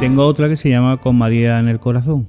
[0.00, 2.28] Tengo otra que se llama Con María en el Corazón.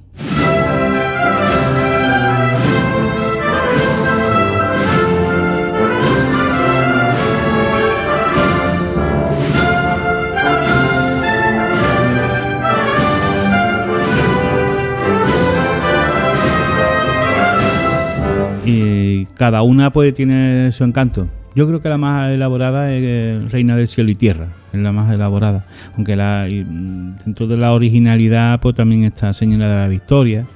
[18.64, 21.28] Y cada una pues tiene su encanto.
[21.54, 24.92] Yo creo que la más elaborada es eh, Reina del Cielo y Tierra, es la
[24.92, 25.66] más elaborada.
[25.96, 30.46] Aunque la, mm, dentro de la originalidad pues también está Señora de la Victoria.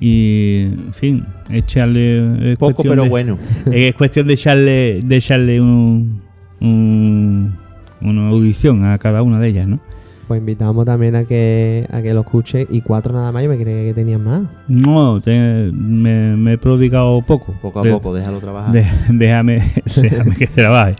[0.00, 2.52] Y, en fin, echarle...
[2.52, 3.38] es Poco, cuestión pero de- bueno.
[3.72, 6.22] Es cuestión de echarle, de echarle un,
[6.60, 7.54] un-
[8.00, 9.80] una audición a cada una de ellas, ¿no?
[10.26, 12.66] Pues invitamos también a que, a que lo escuche.
[12.68, 14.42] Y cuatro nada más, yo me creía que tenían más.
[14.66, 17.54] No, te- me, me he prodigado poco.
[17.62, 18.72] Poco a De- poco, déjalo trabajar.
[18.72, 19.62] de- déjame,
[19.94, 20.96] déjame que trabaje.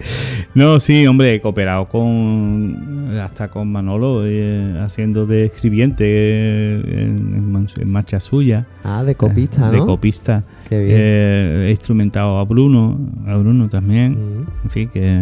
[0.55, 7.35] No, sí, hombre, he cooperado con hasta con Manolo eh, haciendo de escribiente eh, en,
[7.35, 8.65] en man- en marcha suya.
[8.85, 9.87] Ah, de copista, De ¿no?
[9.87, 10.45] copista.
[10.69, 10.97] Qué bien.
[11.01, 12.97] Eh, he instrumentado a Bruno,
[13.27, 14.13] a Bruno también.
[14.13, 14.47] Mm.
[14.65, 15.21] En fin, que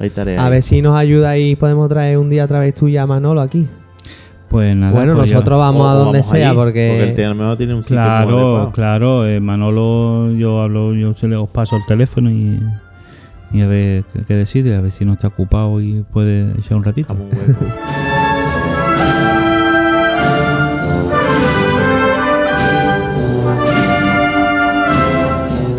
[0.00, 0.44] Hay tarea.
[0.44, 3.40] A ver si nos ayuda y podemos traer un día a través tuya a Manolo
[3.40, 3.66] aquí.
[4.48, 4.92] pues nada.
[4.92, 7.02] bueno, pues ya- nosotros vamos O- a donde vamos sea allí, porque...
[7.10, 11.12] el tema a lo mejor tiene un sitio Claro, claro, eh, Manolo, yo hablo, yo
[11.14, 12.60] se le os paso el teléfono y,
[13.52, 16.76] y a ver qué, qué decide, a ver si no está ocupado y puede echar
[16.78, 17.14] un ratito.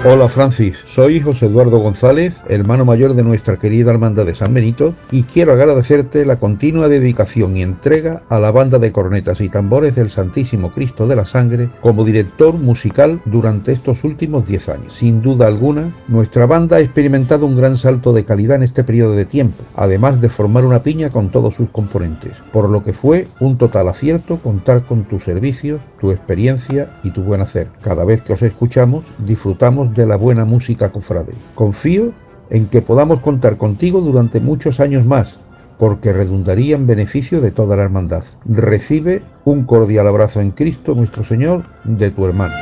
[0.06, 4.95] Hola Francis, soy José Eduardo González, hermano mayor de nuestra querida Hermandad de San Benito,
[5.11, 9.95] y quiero agradecerte la continua dedicación y entrega a la banda de cornetas y tambores
[9.95, 14.94] del Santísimo Cristo de la Sangre como director musical durante estos últimos 10 años.
[14.94, 19.18] Sin duda alguna, nuestra banda ha experimentado un gran salto de calidad en este periodo
[19.18, 23.28] de tiempo, además de formar una piña con todos sus componentes, por lo que fue
[23.42, 27.68] un total acierto contar con tus servicios, tu experiencia y tu buen hacer.
[27.82, 31.34] Cada vez que os escuchamos, disfrutamos de la buena música cofrade.
[31.56, 32.14] Confío
[32.50, 35.40] en que podamos contar contigo durante muchos años más,
[35.77, 38.24] porque redundaría en beneficio de toda la hermandad.
[38.45, 42.53] Recibe un cordial abrazo en Cristo nuestro Señor de tu hermano.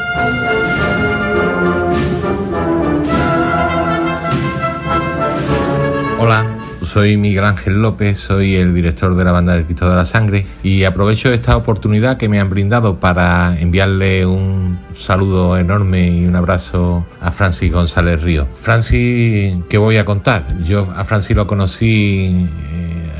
[6.19, 6.56] Hola,
[6.87, 10.45] soy Miguel Ángel López, soy el director de la banda del Cristo de la Sangre
[10.63, 16.35] y aprovecho esta oportunidad que me han brindado para enviarle un saludo enorme y un
[16.37, 18.47] abrazo a Francis González Río.
[18.55, 20.45] Francis, ¿qué voy a contar?
[20.63, 22.47] Yo a Francis lo conocí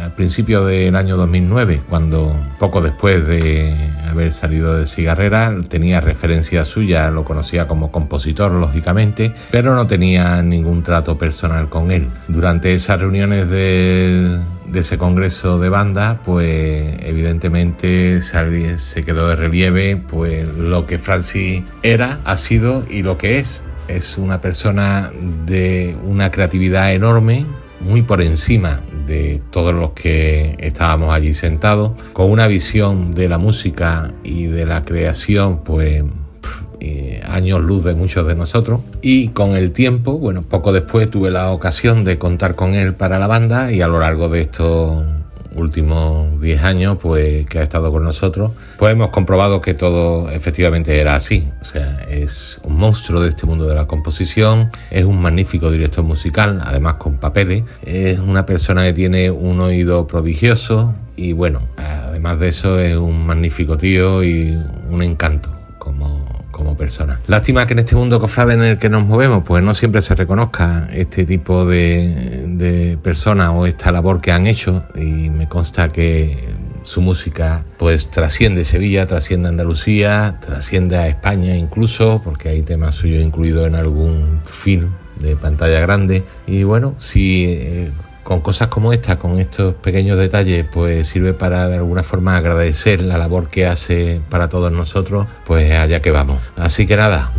[0.07, 3.75] eh, al principio del año 2009, cuando poco después de
[4.09, 10.41] haber salido de Cigarrera tenía referencia suya, lo conocía como compositor lógicamente, pero no tenía
[10.41, 12.07] ningún trato personal con él.
[12.27, 19.97] Durante esas reuniones de, de ese congreso de banda, pues evidentemente se quedó de relieve
[19.97, 23.63] pues lo que Francis era, ha sido y lo que es.
[23.87, 25.11] Es una persona
[25.45, 27.45] de una creatividad enorme,
[27.79, 33.37] muy por encima de todos los que estábamos allí sentados, con una visión de la
[33.37, 36.03] música y de la creación, pues
[36.79, 38.81] eh, años luz de muchos de nosotros.
[39.01, 43.19] Y con el tiempo, bueno, poco después tuve la ocasión de contar con él para
[43.19, 45.03] la banda y a lo largo de estos
[45.55, 50.99] últimos 10 años pues que ha estado con nosotros pues hemos comprobado que todo efectivamente
[50.99, 55.21] era así o sea es un monstruo de este mundo de la composición es un
[55.21, 61.33] magnífico director musical además con papeles es una persona que tiene un oído prodigioso y
[61.33, 64.57] bueno además de eso es un magnífico tío y
[64.89, 67.19] un encanto como como persona.
[67.27, 70.15] Lástima que en este mundo cofrade en el que nos movemos, pues no siempre se
[70.15, 75.89] reconozca este tipo de, de personas o esta labor que han hecho y me consta
[75.89, 76.49] que
[76.87, 83.21] su música pues trasciende Sevilla, trasciende Andalucía, trasciende a España incluso, porque hay temas suyos
[83.23, 86.23] incluidos en algún film de pantalla grande.
[86.47, 87.91] Y bueno, si eh,
[88.23, 93.01] con cosas como esta, con estos pequeños detalles, pues sirve para de alguna forma agradecer
[93.01, 96.41] la labor que hace para todos nosotros, pues allá que vamos.
[96.55, 97.31] Así que nada,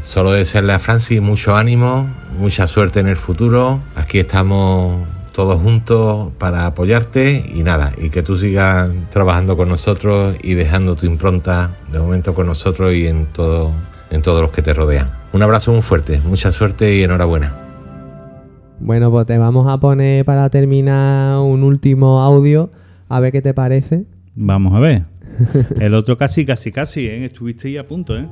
[0.00, 2.08] solo desearle a Francis mucho ánimo,
[2.38, 3.80] mucha suerte en el futuro.
[3.96, 10.36] Aquí estamos todos juntos para apoyarte y nada, y que tú sigas trabajando con nosotros
[10.42, 13.70] y dejando tu impronta de momento con nosotros y en todo
[14.12, 15.10] en todos los que te rodean.
[15.32, 17.56] Un abrazo muy fuerte, mucha suerte y enhorabuena.
[18.78, 22.70] Bueno, pues te vamos a poner para terminar un último audio,
[23.08, 24.04] a ver qué te parece.
[24.34, 25.04] Vamos a ver.
[25.80, 27.24] El otro casi, casi, casi, ¿eh?
[27.24, 28.28] Estuviste ahí a punto, ¿eh?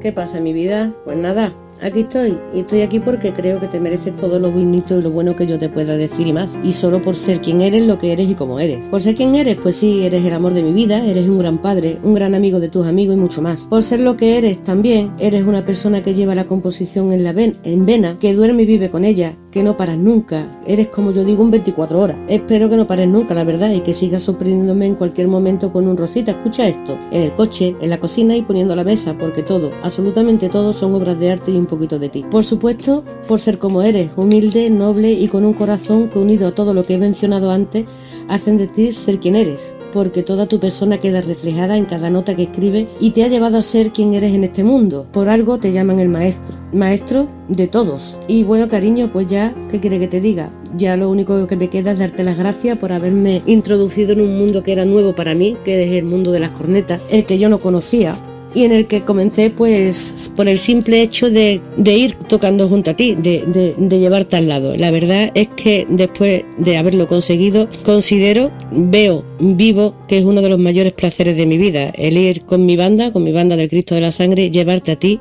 [0.00, 0.94] ¿Qué pasa mi vida?
[1.04, 2.38] Pues nada, aquí estoy.
[2.54, 5.46] Y estoy aquí porque creo que te mereces todo lo bonito y lo bueno que
[5.46, 6.58] yo te pueda decir y más.
[6.62, 8.88] Y solo por ser quien eres, lo que eres y como eres.
[8.88, 11.60] Por ser quien eres, pues sí, eres el amor de mi vida, eres un gran
[11.60, 13.66] padre, un gran amigo de tus amigos y mucho más.
[13.66, 17.34] Por ser lo que eres también, eres una persona que lleva la composición en la
[17.34, 20.60] ven en vena, que duerme y vive con ella, que no paras nunca.
[20.66, 22.16] Eres como yo digo un 24 horas.
[22.28, 25.88] Espero que no pares nunca, la verdad, y que sigas sorprendiéndome en cualquier momento con
[25.88, 26.32] un rosita.
[26.32, 30.48] Escucha esto, en el coche, en la cocina y poniendo la mesa, porque todo, absolutamente
[30.48, 32.24] todo son obras de arte y un poquito de ti.
[32.30, 36.52] Por supuesto, por ser como eres, humilde, noble y con un corazón que unido a
[36.52, 37.86] todo lo que he mencionado antes,
[38.28, 42.34] hacen de ti ser quien eres porque toda tu persona queda reflejada en cada nota
[42.36, 45.06] que escribe y te ha llevado a ser quien eres en este mundo.
[45.12, 48.18] Por algo te llaman el maestro, maestro de todos.
[48.28, 50.50] Y bueno, cariño, pues ya, ¿qué quiere que te diga?
[50.76, 54.38] Ya lo único que me queda es darte las gracias por haberme introducido en un
[54.38, 57.38] mundo que era nuevo para mí, que es el mundo de las cornetas, el que
[57.38, 58.16] yo no conocía
[58.54, 62.94] y en el que comencé pues por el simple hecho de, ir tocando junto a
[62.94, 64.76] ti, de, llevarte al lado.
[64.76, 70.48] La verdad es que después de haberlo conseguido, considero, veo, vivo que es uno de
[70.48, 73.68] los mayores placeres de mi vida, el ir con mi banda, con mi banda del
[73.68, 75.20] Cristo de la Sangre, llevarte a ti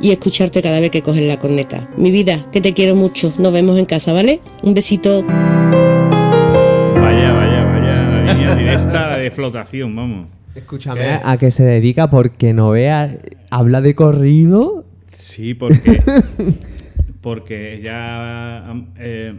[0.00, 1.88] y escucharte cada vez que coges la corneta.
[1.96, 4.40] Mi vida, que te quiero mucho, nos vemos en casa, ¿vale?
[4.62, 5.22] Un besito.
[5.22, 10.39] Vaya, vaya, vaya, la línea directa de flotación, vamos.
[10.54, 13.16] Escúchame, a que se dedica porque no vea,
[13.50, 14.84] habla de corrido.
[15.12, 16.02] Sí, porque
[17.20, 18.64] porque ella
[18.98, 19.34] eh,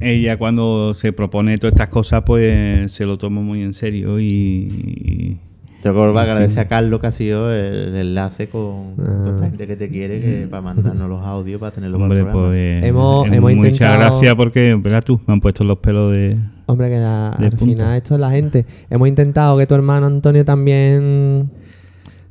[0.00, 5.38] ella cuando se propone todas estas cosas pues se lo toma muy en serio y,
[5.82, 9.66] te vuelvo a agradecer a Carlos que ha sido el enlace con toda esta gente
[9.66, 12.50] que te quiere que para mandarnos los audios para tenerlos Hombre, para el programa.
[12.50, 16.14] pues Hemos- eh, hemos muchas intentado- gracias porque verás tú me han puesto los pelos
[16.14, 16.36] de
[16.70, 18.66] Hombre, que la- al final esto es la gente.
[18.90, 21.50] Hemos intentado que tu hermano Antonio también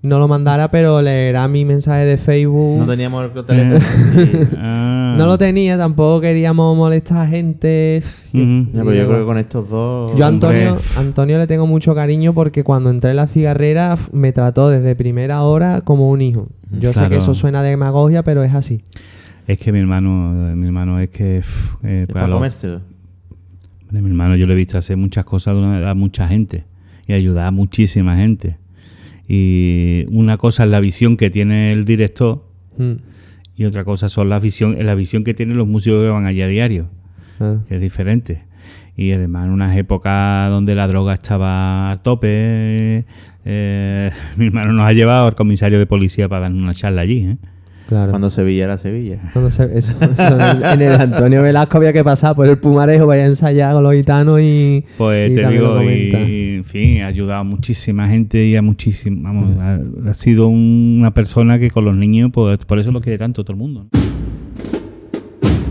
[0.01, 2.79] no lo mandara, pero leerá mi mensaje de Facebook.
[2.79, 3.77] No teníamos el teléfono.
[3.77, 5.15] y- Ah.
[5.17, 8.01] No lo tenía, tampoco queríamos molestar a gente.
[8.31, 8.39] Ya,
[8.73, 10.15] pero yo creo que con estos dos.
[10.15, 10.77] Yo a Antonio.
[10.97, 15.41] Antonio le tengo mucho cariño porque cuando entré en la cigarrera me trató desde primera
[15.41, 16.47] hora como un hijo.
[16.79, 18.81] Yo sé que eso suena de demagogia, pero es así.
[19.47, 22.39] es que mi hermano mi hermano es que pff, eh, es para para los-.
[23.89, 26.63] Hombre, mi hermano yo le he visto hacer muchas cosas de una- a mucha gente
[27.07, 28.57] y ayudar a muchísima gente.
[29.27, 32.93] Y una cosa es la visión que tiene el director Mm,
[33.57, 36.41] y otra cosa son la visión, la visión que tienen los músicos que van allí
[36.41, 36.87] a diario,
[37.37, 37.61] claro.
[37.67, 38.43] que es diferente.
[38.95, 43.05] Y además en unas épocas donde la droga estaba a tope,
[43.45, 47.19] eh, mi hermano nos ha llevado al comisario de policía para darnos una charla allí.
[47.25, 47.37] ¿eh?
[47.89, 48.11] Claro.
[48.11, 49.17] Cuando Sevilla era Sevilla.
[49.33, 50.37] Cuando se- eso- eso
[50.73, 53.93] en, el, Antonio Velasco había que pasar por el Pumarejo, vaya a ensayar con los
[53.95, 54.85] gitanos y.
[54.95, 59.31] Pues y te digo, y, en fin, ha ayudado a muchísima gente y a muchísima,
[59.33, 63.17] vamos, ha, ha sido una persona que con los niños, pues por eso lo quiere
[63.17, 63.87] tanto todo el mundo.
[63.91, 63.99] ¿no?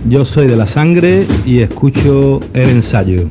[0.08, 3.28] Yo soy de la sangre y escucho el ensayo.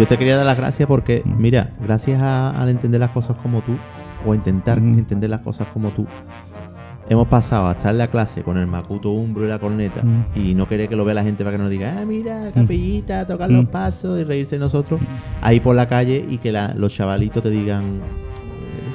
[0.00, 3.60] Yo te quería dar las gracias porque, mira, gracias a- al entender las cosas como
[3.60, 3.72] tú,
[4.26, 4.98] o intentar Mm.
[4.98, 6.06] entender las cosas como tú,
[7.10, 10.38] hemos pasado a estar en la clase con el macuto umbro y la corneta Mm.
[10.38, 13.26] y no querer que lo vea la gente para que nos diga, ah, mira, capellita,
[13.26, 15.00] tocar los pasos y reírse de nosotros,
[15.42, 18.00] ahí por la calle y que la- los chavalitos te digan,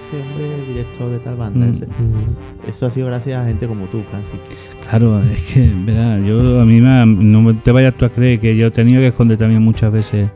[0.08, 1.66] ese hombre es el director de tal banda.
[1.66, 1.70] Mm.
[1.70, 1.88] ese".
[2.68, 4.40] Eso ha sido gracias a gente como tú, Francis.
[4.90, 8.56] Claro, es que, verdad, yo a mí me no te vayas tú a creer que
[8.56, 10.30] yo he tenido que esconder también muchas veces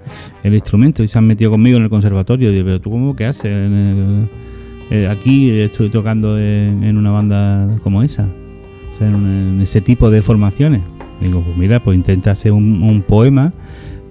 [0.44, 2.50] el instrumento y se han metido conmigo en el conservatorio.
[2.52, 3.52] Pero tú cómo que haces?
[4.92, 9.62] Eh, aquí estoy tocando en, en una banda como esa, o sea, en, un- en
[9.62, 10.82] ese tipo de formaciones.
[11.22, 13.54] Digo, pues mira, pues intenta hacer un, un poema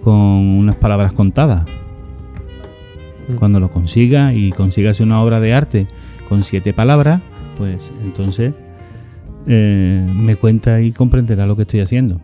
[0.04, 1.64] con unas palabras contadas.
[3.36, 5.86] Cuando lo consiga y consigas una obra de arte
[6.28, 7.20] con siete palabras,
[7.56, 8.52] pues entonces
[9.46, 12.20] eh, me cuenta y comprenderá lo que estoy haciendo.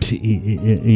[0.00, 0.90] Sí, y, y- y-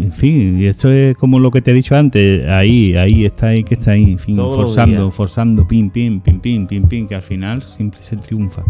[0.00, 3.24] y- en fin, y esto es como lo que te he dicho antes, ahí, ahí
[3.24, 6.82] está ahí que está ahí, en fin, Todos forzando, forzando, pim, pim, pim, pim, pim,
[6.86, 8.62] pim, que al final siempre se triunfa.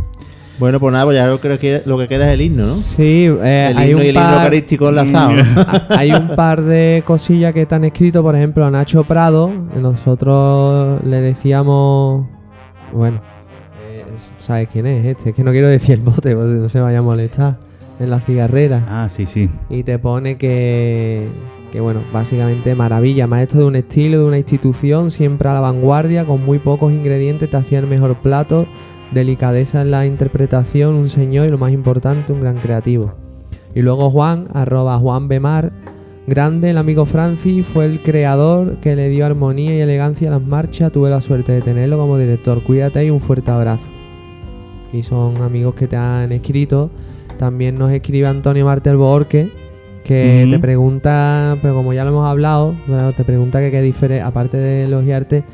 [0.59, 2.73] Bueno, pues nada, pues ya yo creo que lo que queda es el himno, ¿no?
[2.73, 5.33] Sí, eh, el hay himno un y el himno eucarístico enlazado.
[5.33, 5.67] ¿no?
[5.91, 9.51] Hay un par de cosillas que están escritos, por ejemplo, a Nacho Prado.
[9.78, 12.26] Nosotros le decíamos.
[12.93, 13.20] Bueno,
[13.86, 14.05] eh,
[14.39, 15.31] ¿sabes quién es este?
[15.31, 17.59] Es que no quiero decir el bote, porque no se vaya a molestar.
[17.99, 18.85] En la cigarrera.
[18.89, 19.49] Ah, sí, sí.
[19.68, 21.28] Y te pone que.
[21.70, 26.25] Que bueno, básicamente maravilla, maestro de un estilo, de una institución, siempre a la vanguardia,
[26.25, 28.67] con muy pocos ingredientes, te hacía el mejor plato,
[29.12, 33.15] delicadeza en la interpretación, un señor y lo más importante, un gran creativo.
[33.75, 35.73] Y luego Juan, arroba Juan Bemar,
[36.26, 40.43] grande, el amigo Francis, fue el creador que le dio armonía y elegancia a las
[40.43, 43.89] marchas, tuve la suerte de tenerlo como director, cuídate y un fuerte abrazo.
[44.93, 46.91] Y son amigos que te han escrito.
[47.39, 49.51] También nos escribe Antonio Martel Borque,
[50.05, 54.26] que te pregunta, pero como ya lo hemos hablado, pero te pregunta que qué diferencia,
[54.26, 55.44] aparte de elogiarte,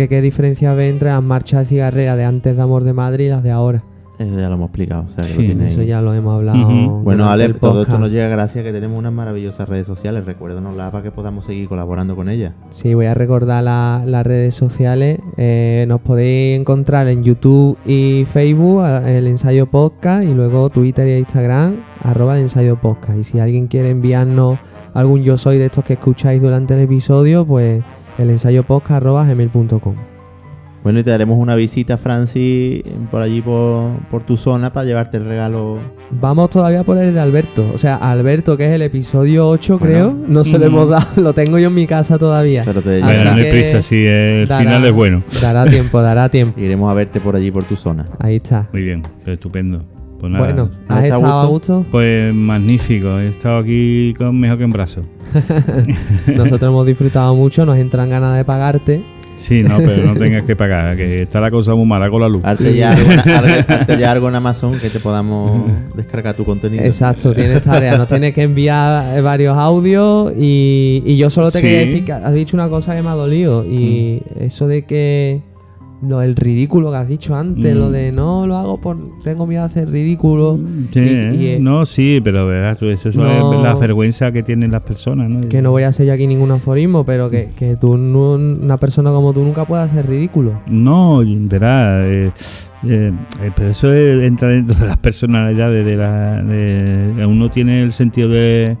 [0.00, 3.26] que qué diferencia ve entre las marchas de cigarrera de antes de Amor de Madrid
[3.26, 3.82] y las de ahora.
[4.18, 5.04] Eso ya lo hemos explicado.
[5.06, 5.86] O sea, que lo tienes Eso ahí.
[5.86, 6.68] ya lo hemos hablado.
[7.02, 10.26] Bueno, Ale, todo esto nos llega gracias a que tenemos unas maravillosas redes sociales.
[10.26, 12.52] Recuérdanoslas para que podamos seguir colaborando con ellas.
[12.68, 15.18] Sí, voy a recordar la- las redes sociales.
[15.38, 21.18] Eh, nos podéis encontrar en YouTube y Facebook, el ensayo podcast, y luego Twitter e
[21.18, 23.18] Instagram, arroba el ensayo podcast.
[23.18, 24.58] Y si alguien quiere enviarnos
[24.92, 27.82] algún yo soy de estos que escucháis durante el episodio, pues
[28.20, 29.94] el ensayo podcast arroba gmail.com.
[30.82, 35.18] Bueno, y te daremos una visita, Francis, por allí por, por tu zona para llevarte
[35.18, 35.76] el regalo.
[36.10, 37.70] Vamos todavía por el de Alberto.
[37.74, 39.84] O sea, Alberto, que es el episodio 8, Bueno.
[39.94, 40.68] creo, no se lo Mm.
[40.68, 41.06] hemos dado.
[41.22, 42.62] Lo tengo yo en mi casa todavía.
[42.64, 45.22] Pero te Así Bueno, no hay prisa, sí, el dará- final es bueno.
[45.42, 46.58] Dará tiempo, dará tiempo.
[46.58, 48.06] Iremos a verte por allí por tu zona.
[48.18, 48.66] Ahí está.
[48.72, 49.82] Muy bien, estupendo.
[50.20, 51.86] Pues nada, Bueno, ¿has ¿has estado a gusto?
[51.90, 53.18] pues magnífico.
[53.18, 55.02] He estado aquí con mejor que en brazo.
[56.26, 59.02] Nosotros hemos disfrutado mucho, nos entran ganas de pagarte.
[59.36, 62.28] Sí, no, pero no tengas que pagar, que está la cosa muy mala con la
[62.28, 62.42] luz.
[62.44, 62.90] Arte ya,
[64.10, 65.62] algo, en Amazon que te podamos
[65.96, 66.84] descargar tu contenido.
[66.84, 71.60] Exacto, tienes tarea, nos tienes que enviar eh, varios audios y, y yo solo te
[71.60, 71.64] Sí.
[71.66, 75.40] quería decir que has dicho una cosa que me ha dolido y eso de que
[76.02, 77.78] lo del ridículo que has dicho antes, Mm.
[77.78, 80.58] lo de no lo hago por tengo miedo a hacer ridículo.
[80.92, 82.46] Sí, y- y, eh, no, sí, pero
[82.78, 83.52] tú, eso No.
[83.56, 85.48] es la vergüenza que tienen las personas, ¿no?
[85.48, 89.10] Que no voy a hacer yo aquí ningún aforismo, pero que, que tú, una persona
[89.10, 90.60] como tú nunca pueda hacer ridículo.
[90.70, 92.30] No, verás, eh,
[92.86, 93.12] eh,
[93.42, 96.42] eh, pero eso es- entra dentro de las personalidades de la...
[96.42, 98.78] De, uno tiene el sentido de,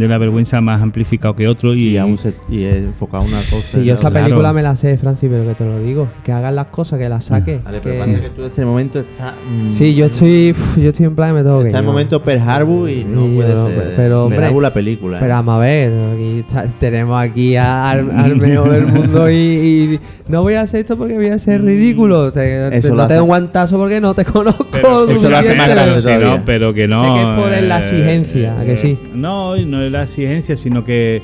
[0.00, 3.78] de la vergüenza más amplificado que otro y, Y, aún se, y enfocado una cosa.
[3.78, 4.22] Si yo la esa otra.
[4.24, 7.08] película me la sé, Francis, pero que te lo digo, que hagas las cosas, que
[7.08, 7.62] las saques.
[7.64, 9.32] Vale, que- pero pasa que tú en este momento estás.
[9.48, 11.92] mm, Sí, yo estoy, yo estoy en plan me tengo que Está en ¿no?
[11.92, 13.92] momento Pearl Harbor y no Y puede yo, ser.
[13.96, 15.16] pero, hombre, Pearl Harbor la película.
[15.16, 15.20] ¿eh?
[15.20, 19.34] Pero vamos a ver, aquí está- tenemos aquí a- al, al mejor del mundo y,
[19.36, 22.30] y no voy a hacer esto porque voy a ser ridículo.
[22.32, 24.66] Te, te- Eso no te doy un guantazo porque no te conozco.
[24.70, 26.26] Pero, eso lo hace más grande pero, sí, todavía.
[26.38, 27.00] no, pero que no.
[27.02, 28.98] Sé que es por la eh, exigencia, ¿a que sí?
[29.14, 31.22] No, y no es la exigencia, sino que,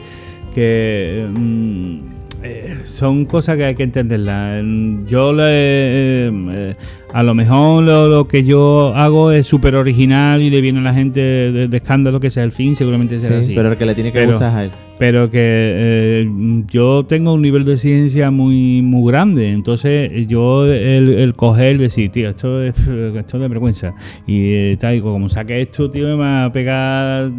[0.54, 1.96] que mm,
[2.42, 4.62] eh, son cosas que hay que entenderlas.
[5.08, 6.74] Yo le, eh, eh,
[7.12, 10.82] a lo mejor lo, lo que yo hago es súper original y le viene a
[10.82, 13.54] la gente de, de escándalo que sea el fin, seguramente será Sí, así.
[13.54, 14.70] Pero el que le tiene que Pero- gustar a él.
[14.98, 19.50] Pero que eh, yo tengo un nivel de exigencia muy muy grande.
[19.50, 23.94] Entonces yo el, el coger decir tío esto es esto es de vergüenza.
[24.26, 27.30] Y eh, tal como saque esto tío me va a pegar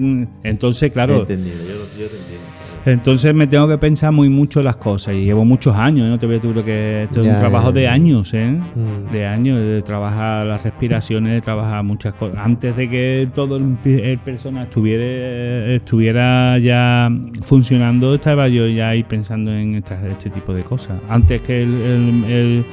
[0.44, 2.57] entonces claro Entendido, yo, yo te entiendo.
[2.88, 6.40] Entonces me tengo que pensar muy mucho las cosas y llevo muchos años, no te
[6.40, 8.50] tú creo que esto es Ya, un trabajo ya, de años, ¿eh?
[8.50, 9.12] Mm.
[9.12, 12.38] De años, de trabajar las respiraciones, de trabajar muchas cosas.
[12.44, 19.04] Antes de que todo el, el persona estuviera, estuviera ya funcionando, estaba yo ya ahí
[19.04, 21.00] pensando en estas- este tipo de cosas.
[21.10, 22.66] Antes que el, el- el-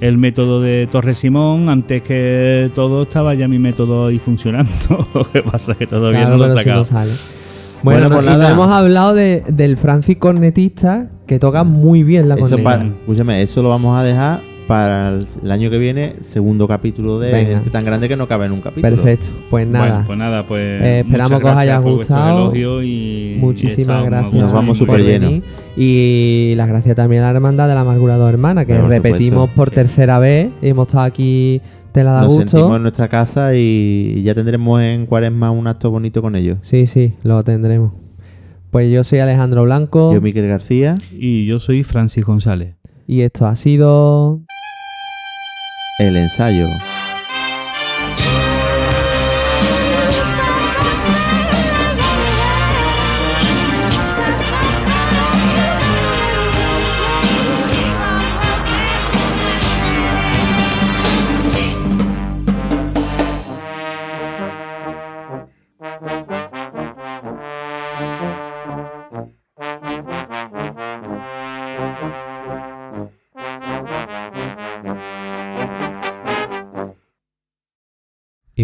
[0.00, 4.72] el método de Torres Simón, antes que todo estaba ya mi método ahí funcionando.
[5.14, 6.84] Lo que pasa es que todavía Claro, no lo he si sacado.
[6.90, 7.41] no.
[7.82, 8.52] Bueno, Bueno, no- pues no nada.
[8.52, 12.62] hemos hablado de, del Francis cornetista que toca muy bien la Eso corneta.
[12.70, 15.08] para, escúchame, eso lo vamos a dejar para
[15.42, 17.56] el, año que viene, segundo capítulo de Venga.
[17.58, 18.94] este tan grande que no cabe en un capítulo.
[18.94, 19.86] Perfecto, pues nada.
[19.88, 20.82] Bueno, pues nada, pues.
[20.82, 22.42] Eh, esperamos que os haya gustado.
[22.52, 24.32] elogio y- y Muchísimas gracias.
[24.32, 25.42] Nos vamos súper llenos.
[25.76, 29.30] Y las gracias también a la Hermandad de la Amargura Dos Hermanas, que Por repetimos
[29.46, 29.56] supuesto.
[29.56, 30.50] por tercera vez.
[30.62, 31.60] Hemos estado aquí,
[31.92, 32.48] te la da Nos gusto.
[32.48, 36.58] sentimos en nuestra casa y, ya tendremos en Cuaresma un acto bonito con ellos.
[36.62, 37.92] Sí, sí, lo tendremos.
[38.70, 42.76] Pues yo soy Alejandro Blanco Yo, Miquel García, Y yo soy Francis González.
[43.06, 44.40] y esto ha sido
[45.98, 46.66] el ensayo.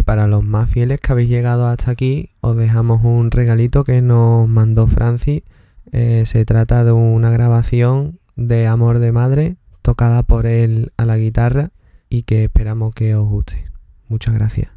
[0.09, 4.49] Para los más fieles que habéis llegado hasta aquí, os dejamos un regalito que nos
[4.49, 5.43] mandó Francis.
[5.93, 11.19] Eh, se trata de una grabación de Amor de Madre, tocada por él a la
[11.19, 11.73] guitarra,
[12.09, 13.67] y que esperamos que os guste.
[14.09, 14.71] Muchas gracias.